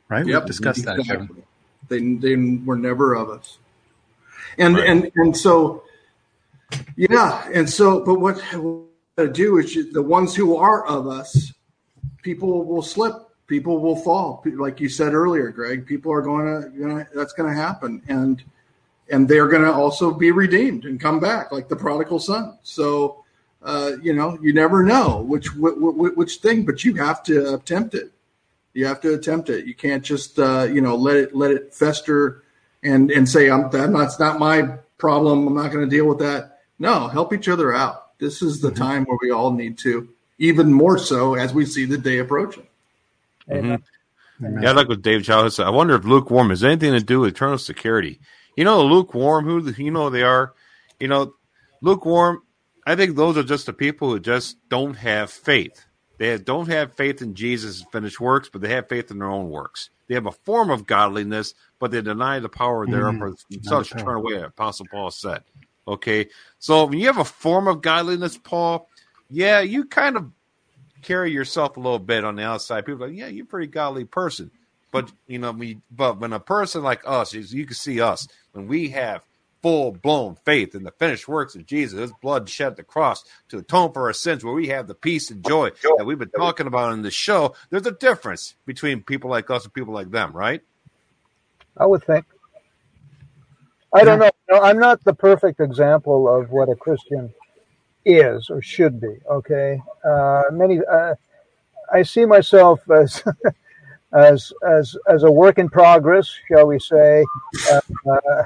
right? 0.08 0.26
Yep, 0.26 0.42
We've 0.42 0.46
discussed 0.46 0.84
that. 0.84 0.98
Kevin. 1.04 1.42
They 1.88 2.14
they 2.14 2.34
were 2.36 2.76
never 2.76 3.14
of 3.14 3.30
us, 3.30 3.58
and 4.58 4.74
Right. 4.74 4.88
and 4.88 5.12
and 5.14 5.36
so, 5.36 5.84
yeah, 6.96 7.48
and 7.52 7.68
so, 7.68 8.04
but 8.04 8.20
what 8.20 8.42
to 9.16 9.28
do 9.32 9.58
is 9.58 9.74
you, 9.74 9.92
the 9.92 10.02
ones 10.02 10.34
who 10.34 10.56
are 10.56 10.86
of 10.86 11.06
us, 11.06 11.52
people 12.22 12.64
will 12.64 12.82
slip, 12.82 13.14
people 13.46 13.78
will 13.78 13.96
fall, 13.96 14.42
like 14.56 14.80
you 14.80 14.88
said 14.88 15.14
earlier, 15.14 15.50
Greg. 15.50 15.86
People 15.86 16.12
are 16.12 16.22
going 16.22 16.46
to, 16.46 16.76
you 16.76 16.88
know, 16.88 17.04
that's 17.14 17.32
going 17.32 17.48
to 17.48 17.60
happen, 17.60 18.02
and 18.08 18.42
and 19.10 19.28
they're 19.28 19.48
going 19.48 19.62
to 19.62 19.72
also 19.72 20.12
be 20.12 20.30
redeemed 20.30 20.84
and 20.86 21.00
come 21.00 21.20
back, 21.20 21.52
like 21.52 21.68
the 21.68 21.76
prodigal 21.76 22.18
son. 22.18 22.58
So. 22.62 23.20
Uh, 23.66 23.92
you 24.02 24.12
know, 24.12 24.38
you 24.42 24.52
never 24.52 24.82
know 24.82 25.22
which, 25.22 25.54
which 25.54 26.12
which 26.16 26.36
thing, 26.36 26.66
but 26.66 26.84
you 26.84 26.92
have 26.96 27.22
to 27.22 27.54
attempt 27.54 27.94
it 27.94 28.12
you 28.74 28.84
have 28.86 29.00
to 29.00 29.14
attempt 29.14 29.48
it. 29.48 29.66
You 29.66 29.74
can't 29.74 30.04
just 30.04 30.38
uh, 30.38 30.68
you 30.70 30.80
know 30.80 30.96
let 30.96 31.16
it 31.16 31.34
let 31.34 31.52
it 31.52 31.72
fester 31.72 32.42
and 32.82 33.10
and 33.10 33.26
say 33.26 33.48
I'm 33.48 33.70
that 33.70 33.90
not 33.90 34.04
it's 34.04 34.20
not 34.20 34.38
my 34.38 34.62
problem. 34.98 35.46
I'm 35.46 35.54
not 35.54 35.72
going 35.72 35.88
to 35.88 35.96
deal 35.96 36.06
with 36.06 36.18
that. 36.18 36.53
No, 36.78 37.08
help 37.08 37.32
each 37.32 37.48
other 37.48 37.74
out. 37.74 38.18
This 38.18 38.42
is 38.42 38.60
the 38.60 38.70
time 38.70 39.04
where 39.04 39.18
we 39.20 39.30
all 39.30 39.52
need 39.52 39.78
to, 39.78 40.08
even 40.38 40.72
more 40.72 40.98
so 40.98 41.34
as 41.34 41.52
we 41.52 41.66
see 41.66 41.84
the 41.84 41.98
day 41.98 42.18
approaching. 42.18 42.66
Mhm. 43.48 43.82
Yeah, 44.40 44.72
like 44.72 44.88
what 44.88 45.02
Dave 45.02 45.22
Childs 45.22 45.56
said. 45.56 45.66
I 45.66 45.70
wonder 45.70 45.94
if 45.94 46.04
lukewarm 46.04 46.50
has 46.50 46.64
anything 46.64 46.92
to 46.92 47.00
do 47.00 47.20
with 47.20 47.34
eternal 47.34 47.58
security. 47.58 48.20
You 48.56 48.64
know, 48.64 48.84
lukewarm, 48.84 49.44
who 49.44 49.70
you 49.72 49.90
know 49.90 50.10
they 50.10 50.22
are. 50.22 50.54
You 50.98 51.08
know, 51.08 51.34
lukewarm. 51.80 52.42
I 52.86 52.96
think 52.96 53.16
those 53.16 53.36
are 53.36 53.42
just 53.42 53.66
the 53.66 53.72
people 53.72 54.10
who 54.10 54.20
just 54.20 54.56
don't 54.68 54.94
have 54.94 55.30
faith. 55.30 55.84
They 56.18 56.36
don't 56.38 56.68
have 56.68 56.94
faith 56.94 57.22
in 57.22 57.34
Jesus' 57.34 57.84
finished 57.90 58.20
works, 58.20 58.48
but 58.48 58.60
they 58.60 58.68
have 58.70 58.88
faith 58.88 59.10
in 59.10 59.18
their 59.18 59.30
own 59.30 59.50
works. 59.50 59.90
They 60.08 60.14
have 60.14 60.26
a 60.26 60.32
form 60.32 60.70
of 60.70 60.86
godliness, 60.86 61.54
but 61.78 61.90
they 61.90 62.02
deny 62.02 62.38
the 62.38 62.48
power 62.48 62.86
thereof 62.86 63.16
for 63.18 63.34
themselves 63.50 63.88
to 63.88 63.94
turn 63.96 64.16
away. 64.16 64.42
Apostle 64.42 64.86
Paul 64.90 65.10
said. 65.10 65.42
Okay, 65.86 66.28
so 66.58 66.86
when 66.86 66.98
you 66.98 67.06
have 67.06 67.18
a 67.18 67.24
form 67.24 67.68
of 67.68 67.82
godliness, 67.82 68.38
Paul, 68.38 68.88
yeah, 69.28 69.60
you 69.60 69.84
kind 69.84 70.16
of 70.16 70.30
carry 71.02 71.30
yourself 71.30 71.76
a 71.76 71.80
little 71.80 71.98
bit 71.98 72.24
on 72.24 72.36
the 72.36 72.42
outside. 72.42 72.86
People 72.86 73.04
are 73.04 73.08
like, 73.08 73.16
yeah, 73.16 73.26
you're 73.26 73.44
a 73.44 73.48
pretty 73.48 73.66
godly 73.66 74.04
person. 74.04 74.50
But 74.90 75.12
you 75.26 75.38
know, 75.38 75.50
we 75.52 75.80
but 75.90 76.20
when 76.20 76.32
a 76.32 76.40
person 76.40 76.82
like 76.82 77.02
us, 77.04 77.34
you 77.34 77.66
can 77.66 77.74
see 77.74 78.00
us 78.00 78.28
when 78.52 78.68
we 78.68 78.90
have 78.90 79.22
full 79.60 79.92
blown 79.92 80.36
faith 80.44 80.74
in 80.74 80.84
the 80.84 80.92
finished 80.92 81.26
works 81.26 81.54
of 81.54 81.66
Jesus, 81.66 81.98
his 81.98 82.12
blood 82.20 82.48
shed 82.48 82.68
at 82.68 82.76
the 82.76 82.82
cross 82.82 83.24
to 83.48 83.58
atone 83.58 83.92
for 83.92 84.02
our 84.02 84.12
sins, 84.12 84.44
where 84.44 84.54
we 84.54 84.68
have 84.68 84.86
the 84.86 84.94
peace 84.94 85.30
and 85.30 85.42
joy 85.44 85.70
that 85.96 86.04
we've 86.04 86.18
been 86.18 86.28
talking 86.30 86.66
about 86.66 86.92
in 86.92 87.02
the 87.02 87.10
show. 87.10 87.54
There's 87.70 87.86
a 87.86 87.92
difference 87.92 88.54
between 88.66 89.02
people 89.02 89.30
like 89.30 89.50
us 89.50 89.64
and 89.64 89.72
people 89.72 89.94
like 89.94 90.10
them, 90.10 90.32
right? 90.32 90.60
I 91.76 91.86
would 91.86 92.04
think. 92.04 92.26
I 93.94 94.04
don't 94.04 94.18
know. 94.18 94.30
No, 94.50 94.60
I'm 94.60 94.78
not 94.78 95.02
the 95.04 95.14
perfect 95.14 95.60
example 95.60 96.28
of 96.28 96.50
what 96.50 96.68
a 96.68 96.74
Christian 96.74 97.32
is 98.04 98.50
or 98.50 98.60
should 98.60 99.00
be. 99.00 99.16
Okay, 99.30 99.80
uh, 100.04 100.42
many. 100.52 100.80
Uh, 100.84 101.14
I 101.92 102.02
see 102.02 102.26
myself 102.26 102.80
as 102.90 103.22
as 104.12 104.52
as 104.66 104.96
as 105.08 105.22
a 105.22 105.30
work 105.30 105.58
in 105.58 105.68
progress, 105.68 106.28
shall 106.48 106.66
we 106.66 106.78
say? 106.78 107.24
Uh, 107.70 107.80
uh 108.10 108.44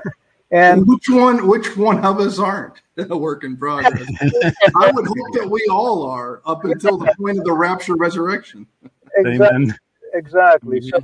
and 0.50 0.86
which 0.86 1.08
one? 1.08 1.46
Which 1.46 1.76
one 1.76 2.04
of 2.04 2.20
us 2.20 2.38
aren't 2.38 2.80
a 2.96 3.16
work 3.16 3.44
in 3.44 3.56
progress? 3.56 4.08
I 4.76 4.90
would 4.90 5.06
hope 5.06 5.34
that 5.34 5.48
we 5.48 5.66
all 5.70 6.04
are 6.04 6.40
up 6.46 6.64
until 6.64 6.96
the 6.96 7.14
point 7.18 7.38
of 7.38 7.44
the 7.44 7.52
rapture, 7.52 7.96
resurrection. 7.96 8.66
Exactly. 9.16 9.46
Amen. 9.46 9.78
Exactly. 10.14 10.80
So 10.80 11.00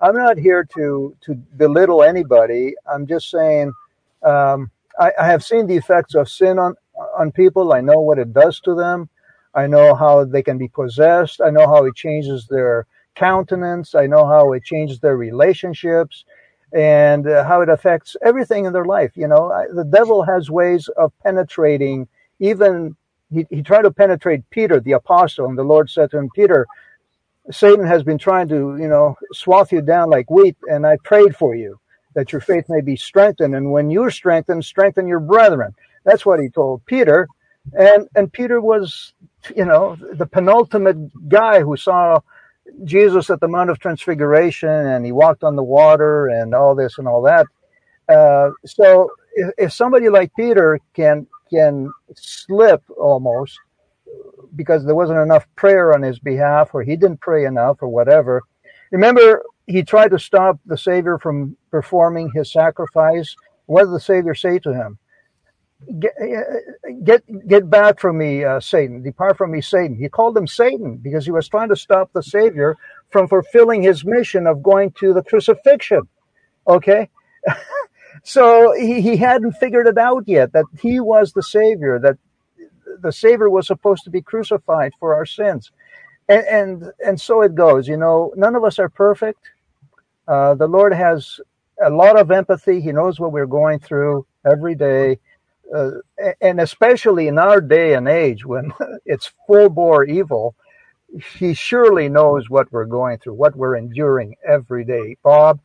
I'm 0.00 0.16
not 0.16 0.38
here 0.38 0.64
to 0.76 1.16
to 1.22 1.34
belittle 1.34 2.02
anybody. 2.02 2.74
I'm 2.90 3.06
just 3.06 3.30
saying 3.30 3.72
um, 4.22 4.70
I, 4.98 5.12
I, 5.18 5.26
have 5.26 5.44
seen 5.44 5.66
the 5.66 5.76
effects 5.76 6.14
of 6.14 6.28
sin 6.28 6.58
on 6.58 6.74
on 7.18 7.32
people. 7.32 7.72
I 7.72 7.80
know 7.80 8.00
what 8.00 8.18
it 8.18 8.32
does 8.32 8.60
to 8.60 8.74
them. 8.74 9.08
I 9.54 9.66
know 9.66 9.94
how 9.94 10.24
they 10.24 10.42
can 10.42 10.58
be 10.58 10.68
possessed. 10.68 11.40
I 11.40 11.50
know 11.50 11.66
how 11.66 11.84
it 11.84 11.94
changes 11.96 12.46
their 12.48 12.86
countenance. 13.14 13.94
I 13.94 14.06
know 14.06 14.26
how 14.26 14.52
it 14.52 14.64
changes 14.64 15.00
their 15.00 15.16
relationships 15.16 16.24
and 16.72 17.26
uh, 17.26 17.44
how 17.44 17.60
it 17.60 17.68
affects 17.68 18.16
everything 18.22 18.64
in 18.64 18.72
their 18.72 18.84
life. 18.84 19.12
You 19.16 19.28
know, 19.28 19.50
I, 19.50 19.66
the 19.74 19.84
devil 19.84 20.22
has 20.22 20.50
ways 20.50 20.88
of 20.96 21.12
penetrating. 21.24 22.06
Even 22.38 22.96
he, 23.32 23.46
he 23.50 23.62
tried 23.62 23.82
to 23.82 23.90
penetrate 23.90 24.48
Peter, 24.50 24.80
the 24.80 24.92
apostle, 24.92 25.46
and 25.46 25.58
the 25.58 25.64
Lord 25.64 25.90
said 25.90 26.10
to 26.12 26.18
him, 26.18 26.28
Peter, 26.34 26.66
Satan 27.50 27.86
has 27.86 28.02
been 28.02 28.18
trying 28.18 28.48
to, 28.48 28.76
you 28.78 28.88
know, 28.88 29.16
swath 29.32 29.72
you 29.72 29.82
down 29.82 30.10
like 30.10 30.30
wheat, 30.30 30.56
and 30.68 30.86
I 30.86 30.96
prayed 31.04 31.36
for 31.36 31.54
you 31.54 31.78
that 32.14 32.32
your 32.32 32.40
faith 32.40 32.66
may 32.68 32.80
be 32.80 32.96
strengthened. 32.96 33.54
And 33.54 33.70
when 33.70 33.90
you're 33.90 34.10
strengthened, 34.10 34.64
strengthen 34.64 35.06
your 35.06 35.20
brethren. 35.20 35.74
That's 36.04 36.26
what 36.26 36.40
he 36.40 36.48
told 36.48 36.84
Peter. 36.86 37.28
And 37.78 38.08
and 38.14 38.32
Peter 38.32 38.60
was, 38.60 39.12
you 39.54 39.64
know, 39.64 39.96
the 39.96 40.26
penultimate 40.26 41.28
guy 41.28 41.60
who 41.60 41.76
saw 41.76 42.20
Jesus 42.84 43.30
at 43.30 43.40
the 43.40 43.48
Mount 43.48 43.70
of 43.70 43.78
Transfiguration 43.78 44.68
and 44.68 45.04
he 45.04 45.12
walked 45.12 45.44
on 45.44 45.56
the 45.56 45.62
water 45.62 46.28
and 46.28 46.54
all 46.54 46.74
this 46.74 46.98
and 46.98 47.06
all 47.06 47.22
that. 47.22 47.46
Uh, 48.08 48.50
so 48.64 49.10
if, 49.34 49.50
if 49.58 49.72
somebody 49.72 50.08
like 50.08 50.34
Peter 50.34 50.80
can 50.94 51.26
can 51.50 51.92
slip 52.14 52.82
almost 52.96 53.58
because 54.56 54.84
there 54.84 54.94
wasn't 54.94 55.18
enough 55.18 55.46
prayer 55.56 55.94
on 55.94 56.02
his 56.02 56.18
behalf 56.18 56.70
or 56.74 56.82
he 56.82 56.96
didn't 56.96 57.20
pray 57.20 57.44
enough 57.44 57.78
or 57.80 57.88
whatever. 57.88 58.42
Remember 58.90 59.42
he 59.66 59.82
tried 59.82 60.10
to 60.10 60.18
stop 60.18 60.58
the 60.66 60.76
Savior 60.76 61.18
from 61.18 61.56
performing 61.70 62.30
his 62.34 62.52
sacrifice. 62.52 63.34
What 63.66 63.84
did 63.84 63.92
the 63.92 64.00
Savior 64.00 64.34
say 64.34 64.58
to 64.60 64.74
him? 64.74 64.98
Get, 65.98 66.12
get, 67.04 67.48
get 67.48 67.70
back 67.70 68.00
from 68.00 68.18
me, 68.18 68.44
uh, 68.44 68.60
Satan. 68.60 69.02
Depart 69.02 69.38
from 69.38 69.52
me, 69.52 69.62
Satan. 69.62 69.96
He 69.96 70.08
called 70.08 70.36
him 70.36 70.46
Satan 70.46 70.96
because 70.96 71.24
he 71.24 71.30
was 71.30 71.48
trying 71.48 71.70
to 71.70 71.76
stop 71.76 72.12
the 72.12 72.22
Savior 72.22 72.76
from 73.08 73.28
fulfilling 73.28 73.82
his 73.82 74.04
mission 74.04 74.46
of 74.46 74.62
going 74.62 74.90
to 74.98 75.14
the 75.14 75.22
crucifixion. 75.22 76.02
Okay? 76.66 77.08
so 78.24 78.74
he, 78.74 79.00
he 79.00 79.16
hadn't 79.16 79.52
figured 79.52 79.86
it 79.86 79.96
out 79.96 80.24
yet 80.26 80.52
that 80.52 80.66
he 80.82 81.00
was 81.00 81.32
the 81.32 81.42
Savior, 81.42 81.98
that 82.00 82.18
the 83.00 83.12
Savior 83.12 83.50
was 83.50 83.66
supposed 83.66 84.04
to 84.04 84.10
be 84.10 84.22
crucified 84.22 84.92
for 84.98 85.14
our 85.14 85.26
sins. 85.26 85.70
And, 86.28 86.44
and, 86.46 86.92
and 87.04 87.20
so 87.20 87.42
it 87.42 87.54
goes. 87.54 87.88
You 87.88 87.96
know, 87.96 88.32
none 88.36 88.54
of 88.54 88.64
us 88.64 88.78
are 88.78 88.88
perfect. 88.88 89.50
Uh, 90.28 90.54
the 90.54 90.66
Lord 90.66 90.94
has 90.94 91.40
a 91.84 91.90
lot 91.90 92.18
of 92.18 92.30
empathy. 92.30 92.80
He 92.80 92.92
knows 92.92 93.18
what 93.18 93.32
we're 93.32 93.46
going 93.46 93.78
through 93.80 94.26
every 94.50 94.74
day. 94.74 95.18
Uh, 95.74 95.90
and 96.40 96.60
especially 96.60 97.28
in 97.28 97.38
our 97.38 97.60
day 97.60 97.94
and 97.94 98.08
age 98.08 98.44
when 98.44 98.72
it's 99.06 99.32
full 99.46 99.68
bore 99.68 100.04
evil, 100.04 100.54
he 101.38 101.54
surely 101.54 102.08
knows 102.08 102.48
what 102.48 102.70
we're 102.72 102.84
going 102.84 103.18
through, 103.18 103.34
what 103.34 103.56
we're 103.56 103.76
enduring 103.76 104.36
every 104.46 104.84
day. 104.84 105.16
Bob, 105.22 105.60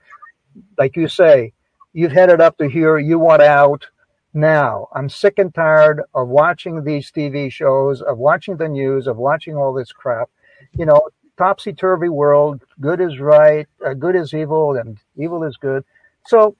like 0.77 0.95
you 0.95 1.07
say, 1.07 1.53
you've 1.93 2.11
headed 2.11 2.41
up 2.41 2.57
to 2.57 2.67
here, 2.67 2.97
you 2.97 3.19
want 3.19 3.41
out 3.41 3.85
now. 4.35 4.87
I'm 4.93 5.09
sick 5.09 5.39
and 5.39 5.53
tired 5.53 6.01
of 6.13 6.27
watching 6.27 6.83
these 6.83 7.11
TV 7.11 7.51
shows, 7.51 8.01
of 8.01 8.17
watching 8.17 8.57
the 8.57 8.67
news, 8.67 9.07
of 9.07 9.17
watching 9.17 9.55
all 9.55 9.73
this 9.73 9.91
crap. 9.91 10.29
You 10.77 10.85
know, 10.85 11.01
topsy 11.37 11.73
turvy 11.73 12.09
world. 12.09 12.63
Good 12.79 13.01
is 13.01 13.19
right, 13.19 13.67
uh, 13.85 13.93
good 13.93 14.15
is 14.15 14.33
evil, 14.33 14.75
and 14.75 14.97
evil 15.17 15.43
is 15.43 15.57
good. 15.57 15.83
So, 16.27 16.55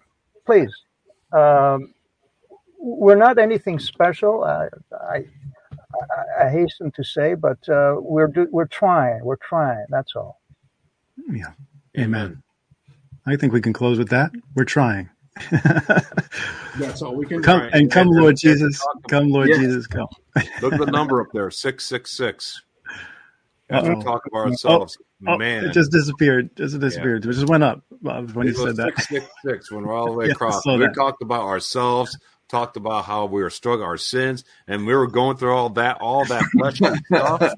please, 0.46 0.74
um, 1.32 1.94
we're 2.80 3.16
not 3.16 3.38
anything 3.38 3.80
special. 3.80 4.44
I, 4.44 4.68
I, 4.94 5.26
I 6.46 6.50
hasten 6.50 6.92
to 6.92 7.04
say, 7.04 7.34
but 7.34 7.68
uh, 7.70 7.96
we're 8.00 8.28
do, 8.28 8.48
we're 8.52 8.68
trying. 8.68 9.24
We're 9.24 9.38
trying. 9.38 9.86
That's 9.90 10.16
all. 10.16 10.40
Yeah. 11.30 11.54
Amen. 11.98 12.44
I 13.26 13.36
think 13.38 13.54
we 13.54 13.62
can 13.62 13.74
close 13.74 13.98
with 13.98 14.10
that. 14.10 14.32
We're 14.56 14.66
trying. 14.66 15.10
That's 16.78 17.02
all 17.02 17.16
we 17.16 17.26
can. 17.26 17.44
Come 17.44 17.70
and 17.74 17.92
come, 17.92 18.08
Lord 18.10 18.38
Jesus. 18.38 18.82
Come, 19.10 19.30
Lord 19.30 19.50
Jesus. 19.50 19.88
Come. 19.88 20.08
Look 20.62 20.74
at 20.74 20.80
the 20.80 20.86
number 20.92 21.22
up 21.22 21.28
there, 21.34 21.52
six 21.52 21.86
six 21.86 22.12
six. 22.12 22.62
As 23.70 23.84
we 23.84 23.96
talk 23.96 24.22
about 24.28 24.38
oh, 24.38 24.40
oh, 24.40 24.50
ourselves, 24.50 24.98
oh, 25.28 25.34
oh, 25.34 25.38
man, 25.38 25.66
it 25.66 25.74
just 25.74 25.92
disappeared. 25.92 26.52
It 26.52 26.58
Just 26.58 26.80
disappeared. 26.80 27.26
Yeah. 27.26 27.32
It 27.32 27.34
just 27.34 27.50
went 27.50 27.64
up 27.64 27.84
when 28.02 28.48
it 28.48 28.52
you 28.52 28.54
said 28.54 28.76
that. 28.78 28.94
Six 28.96 29.08
six 29.08 29.26
six. 29.44 29.72
When 29.72 29.86
we're 29.86 29.94
all 29.94 30.12
the 30.12 30.12
way 30.18 30.26
yeah, 30.28 30.34
across, 30.34 30.66
we 30.66 30.78
that. 30.78 30.94
talked 30.96 31.22
about 31.22 31.42
ourselves. 31.42 32.18
Talked 32.48 32.78
about 32.78 33.06
how 33.06 33.26
we 33.26 33.42
were 33.42 33.50
struggling 33.50 33.88
our 33.88 33.98
sins, 33.98 34.44
and 34.68 34.86
we 34.86 34.94
were 34.94 35.08
going 35.08 35.36
through 35.36 35.52
all 35.52 35.70
that, 35.72 35.98
all 36.00 36.26
that 36.26 36.44
fleshly 36.52 36.96
stuff. 37.08 37.56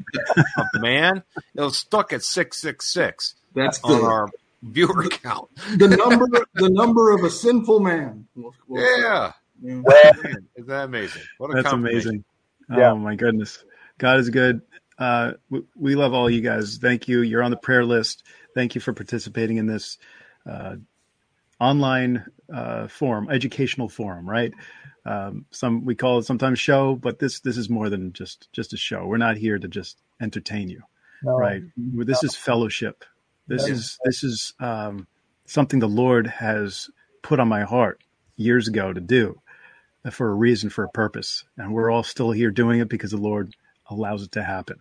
Man, 0.76 1.24
it 1.54 1.62
was 1.62 1.78
stuck 1.78 2.14
at 2.14 2.24
six 2.24 2.62
six 2.62 2.92
six. 2.92 3.36
That's 3.54 3.84
on 3.84 4.00
the, 4.00 4.08
our 4.08 4.30
viewer 4.68 5.08
count. 5.10 5.50
the 5.78 5.88
number, 5.88 6.28
the 6.56 6.70
number 6.70 7.12
of 7.12 7.24
a 7.24 7.30
sinful 7.30 7.80
man. 7.80 8.28
We'll, 8.36 8.54
we'll 8.68 8.84
yeah. 8.84 9.32
yeah. 9.62 9.82
Man, 9.82 10.48
is 10.56 10.68
that 10.68 10.86
amazing? 10.86 11.24
What 11.38 11.52
a 11.52 11.62
That's 11.62 11.74
amazing. 11.74 12.24
Oh 12.70 12.96
my 12.96 13.16
goodness. 13.16 13.64
God 13.98 14.20
is 14.20 14.30
good. 14.30 14.62
Uh, 14.98 15.34
we, 15.50 15.62
we, 15.76 15.96
love 15.96 16.14
all 16.14 16.30
you 16.30 16.42
guys. 16.42 16.78
Thank 16.78 17.08
you. 17.08 17.22
You're 17.22 17.44
on 17.44 17.52
the 17.52 17.58
prayer 17.58 17.86
list. 17.86 18.24
Thank 18.56 18.76
you 18.76 18.82
for 18.82 18.94
participating 18.94 19.58
in 19.58 19.68
this 19.68 19.98
uh, 20.50 20.78
online 21.60 22.26
uh, 22.54 22.88
forum, 22.88 23.30
educational 23.30 23.90
forum, 23.90 24.28
right? 24.28 24.54
Um, 25.06 25.46
some 25.52 25.86
we 25.86 25.96
call 25.96 26.18
it 26.20 26.26
sometimes 26.26 26.60
show, 26.60 26.96
but 26.96 27.20
this 27.20 27.40
this 27.40 27.58
is 27.58 27.70
more 27.70 27.90
than 27.90 28.12
just 28.12 28.52
just 28.52 28.74
a 28.74 28.78
show. 28.78 29.06
We're 29.06 29.18
not 29.18 29.38
here 29.38 29.58
to 29.58 29.68
just 29.68 30.02
entertain 30.20 30.68
you, 30.70 30.82
no. 31.24 31.38
right? 31.38 31.62
This 31.78 32.24
is 32.24 32.36
fellowship. 32.36 33.06
This 33.48 33.68
is 33.68 33.98
this 34.04 34.24
is 34.24 34.54
um, 34.60 35.08
something 35.46 35.80
the 35.80 35.88
Lord 35.88 36.28
has 36.28 36.90
put 37.22 37.40
on 37.40 37.48
my 37.48 37.64
heart 37.64 38.02
years 38.36 38.68
ago 38.68 38.94
to 38.94 39.02
do 39.02 39.42
for 40.12 40.30
a 40.30 40.34
reason, 40.34 40.70
for 40.70 40.84
a 40.84 40.90
purpose, 40.90 41.44
and 41.58 41.74
we're 41.74 41.90
all 41.90 42.04
still 42.04 42.32
here 42.32 42.52
doing 42.52 42.80
it 42.80 42.90
because 42.90 43.12
the 43.12 43.18
Lord 43.18 43.56
allows 43.90 44.24
it 44.24 44.32
to 44.34 44.44
happen. 44.44 44.78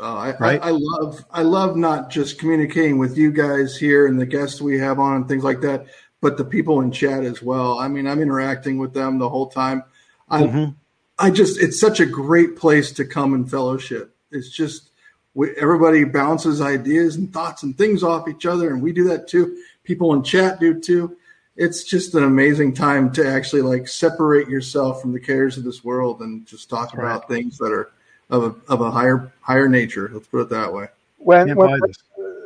Uh, 0.00 0.14
I, 0.14 0.36
right? 0.36 0.62
I, 0.62 0.68
I, 0.68 0.70
love 0.72 1.24
I 1.30 1.42
love 1.42 1.76
not 1.76 2.10
just 2.10 2.38
communicating 2.38 2.98
with 2.98 3.16
you 3.16 3.32
guys 3.32 3.76
here 3.76 4.06
and 4.06 4.20
the 4.20 4.26
guests 4.26 4.60
we 4.60 4.78
have 4.78 4.98
on 4.98 5.16
and 5.16 5.28
things 5.28 5.42
like 5.42 5.62
that, 5.62 5.86
but 6.20 6.36
the 6.36 6.44
people 6.44 6.80
in 6.82 6.92
chat 6.92 7.24
as 7.24 7.42
well. 7.42 7.78
I 7.78 7.88
mean, 7.88 8.06
I'm 8.06 8.20
interacting 8.20 8.78
with 8.78 8.92
them 8.92 9.18
the 9.18 9.28
whole 9.28 9.48
time. 9.48 9.84
I 10.28 10.42
mm-hmm. 10.42 10.72
I 11.18 11.30
just 11.30 11.58
it's 11.58 11.80
such 11.80 12.00
a 12.00 12.06
great 12.06 12.56
place 12.56 12.92
to 12.92 13.06
come 13.06 13.32
and 13.32 13.50
fellowship. 13.50 14.14
It's 14.30 14.50
just 14.50 14.90
we, 15.36 15.50
everybody 15.56 16.02
bounces 16.02 16.62
ideas 16.62 17.16
and 17.16 17.30
thoughts 17.30 17.62
and 17.62 17.76
things 17.76 18.02
off 18.02 18.26
each 18.26 18.46
other, 18.46 18.72
and 18.72 18.82
we 18.82 18.90
do 18.90 19.04
that 19.04 19.28
too. 19.28 19.62
People 19.84 20.14
in 20.14 20.22
chat 20.22 20.58
do 20.58 20.80
too. 20.80 21.14
It's 21.56 21.84
just 21.84 22.14
an 22.14 22.24
amazing 22.24 22.72
time 22.72 23.12
to 23.12 23.28
actually 23.28 23.60
like 23.60 23.86
separate 23.86 24.48
yourself 24.48 25.02
from 25.02 25.12
the 25.12 25.20
cares 25.20 25.58
of 25.58 25.64
this 25.64 25.84
world 25.84 26.22
and 26.22 26.46
just 26.46 26.70
talk 26.70 26.94
right. 26.94 27.04
about 27.04 27.28
things 27.28 27.58
that 27.58 27.70
are 27.70 27.90
of 28.30 28.44
a, 28.44 28.72
of 28.72 28.80
a 28.80 28.90
higher 28.90 29.30
higher 29.42 29.68
nature. 29.68 30.10
Let's 30.10 30.26
put 30.26 30.40
it 30.40 30.48
that 30.48 30.72
way. 30.72 30.88
When, 31.18 31.54
when 31.54 31.80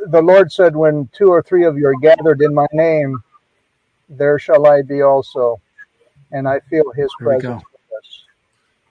the 0.08 0.20
Lord 0.20 0.50
said, 0.50 0.74
"When 0.74 1.08
two 1.12 1.28
or 1.28 1.42
three 1.42 1.64
of 1.64 1.78
you 1.78 1.86
are 1.86 1.98
gathered 2.00 2.42
in 2.42 2.52
my 2.52 2.66
name, 2.72 3.22
there 4.08 4.40
shall 4.40 4.66
I 4.66 4.82
be 4.82 5.02
also," 5.02 5.60
and 6.32 6.48
I 6.48 6.58
feel 6.68 6.90
His 6.90 7.10
There 7.20 7.28
presence 7.38 7.62
with 7.72 7.98
us. 7.98 8.24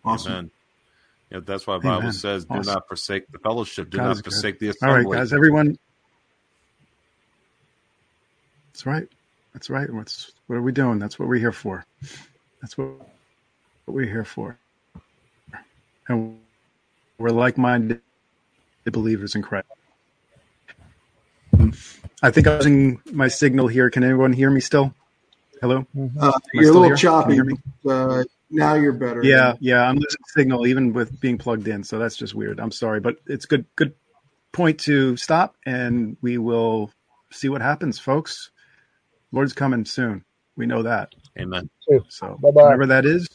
Awesome. 0.06 0.32
Amen. 0.32 0.52
Yeah, 1.32 1.40
that's 1.46 1.68
why 1.68 1.78
the 1.78 1.84
Bible 1.84 2.12
says, 2.12 2.46
"Do 2.46 2.56
Awesome. 2.56 2.74
not 2.74 2.88
forsake 2.88 3.32
the 3.32 3.38
fellowship. 3.40 3.90
Do 3.92 3.98
God 3.98 4.04
not 4.06 4.12
is 4.14 4.22
good. 4.22 4.34
forsake 4.34 4.60
the 4.60 4.68
All 4.68 4.72
assembly." 4.72 5.06
right, 5.06 5.20
guys, 5.20 5.32
everyone. 5.34 5.78
That's 8.74 8.86
right. 8.86 9.08
That's 9.54 9.70
right. 9.70 9.92
What's 9.94 10.32
what 10.48 10.56
are 10.56 10.62
we 10.62 10.72
doing? 10.72 11.00
That's 11.00 11.20
what 11.20 11.28
we're 11.28 11.38
here 11.38 11.52
for. 11.52 11.86
That's 12.62 12.78
what 12.78 12.88
what 13.86 13.94
we're 13.96 14.06
here 14.10 14.26
for. 14.26 14.58
And 16.08 16.40
we're 17.20 17.30
like-minded 17.30 18.02
believers 18.86 19.36
in 19.36 19.44
Christ. 19.44 19.68
I 22.24 22.32
think 22.32 22.48
I'm 22.48 22.56
losing 22.58 23.02
my 23.12 23.28
signal 23.28 23.68
here. 23.68 23.90
Can 23.90 24.04
anyone 24.04 24.34
hear 24.34 24.50
me 24.50 24.62
still? 24.62 24.94
Hello? 25.62 25.86
Uh, 26.20 26.32
you're 26.54 26.70
a 26.70 26.74
little 26.74 26.84
here? 26.84 26.96
Can 26.96 26.98
you 26.98 26.98
choppy. 26.98 27.34
hear 27.34 27.44
me? 27.44 27.56
but, 27.84 27.92
Uh, 27.92 28.24
now 28.52 28.76
you're 28.76 28.94
better. 28.94 29.24
Yeah, 29.24 29.54
yeah, 29.60 29.84
I'm 29.88 29.96
losing 29.96 30.22
signal 30.36 30.68
even 30.68 30.94
with 30.94 31.20
being 31.20 31.38
plugged 31.38 31.68
in, 31.68 31.84
so 31.84 32.00
that's 32.00 32.16
just 32.16 32.36
weird. 32.36 32.60
I'm 32.60 32.72
sorry, 32.72 33.00
but 33.00 33.18
it's 33.28 33.46
good 33.46 33.66
good 33.76 33.94
point 34.52 34.80
to 34.82 35.16
stop 35.18 35.56
and 35.66 36.18
we 36.22 36.38
will 36.38 36.92
see 37.32 37.50
what 37.50 37.62
happens, 37.62 38.00
folks. 38.00 38.52
Lord's 39.32 39.54
coming 39.54 39.86
soon. 39.86 40.26
We 40.56 40.66
know 40.66 40.84
that. 40.84 41.14
Amen. 41.40 41.70
So 42.10 42.38
Bye-bye. 42.42 42.64
whenever 42.64 42.88
that 42.88 43.06
is. 43.06 43.28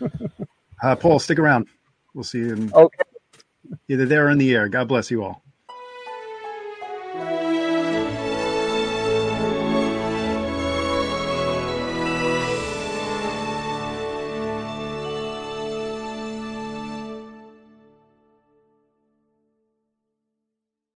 Uh, 0.82 0.96
Paul, 0.96 1.18
stick 1.18 1.38
around. 1.38 1.68
We'll 2.12 2.24
see 2.24 2.38
you 2.40 2.52
in 2.52 2.72
Okay. 2.74 3.04
either 3.88 4.04
there 4.04 4.26
or 4.26 4.30
in 4.30 4.38
the 4.38 4.52
air. 4.54 4.68
God 4.68 4.88
bless 4.88 5.10
you 5.10 5.24
all. 5.24 5.43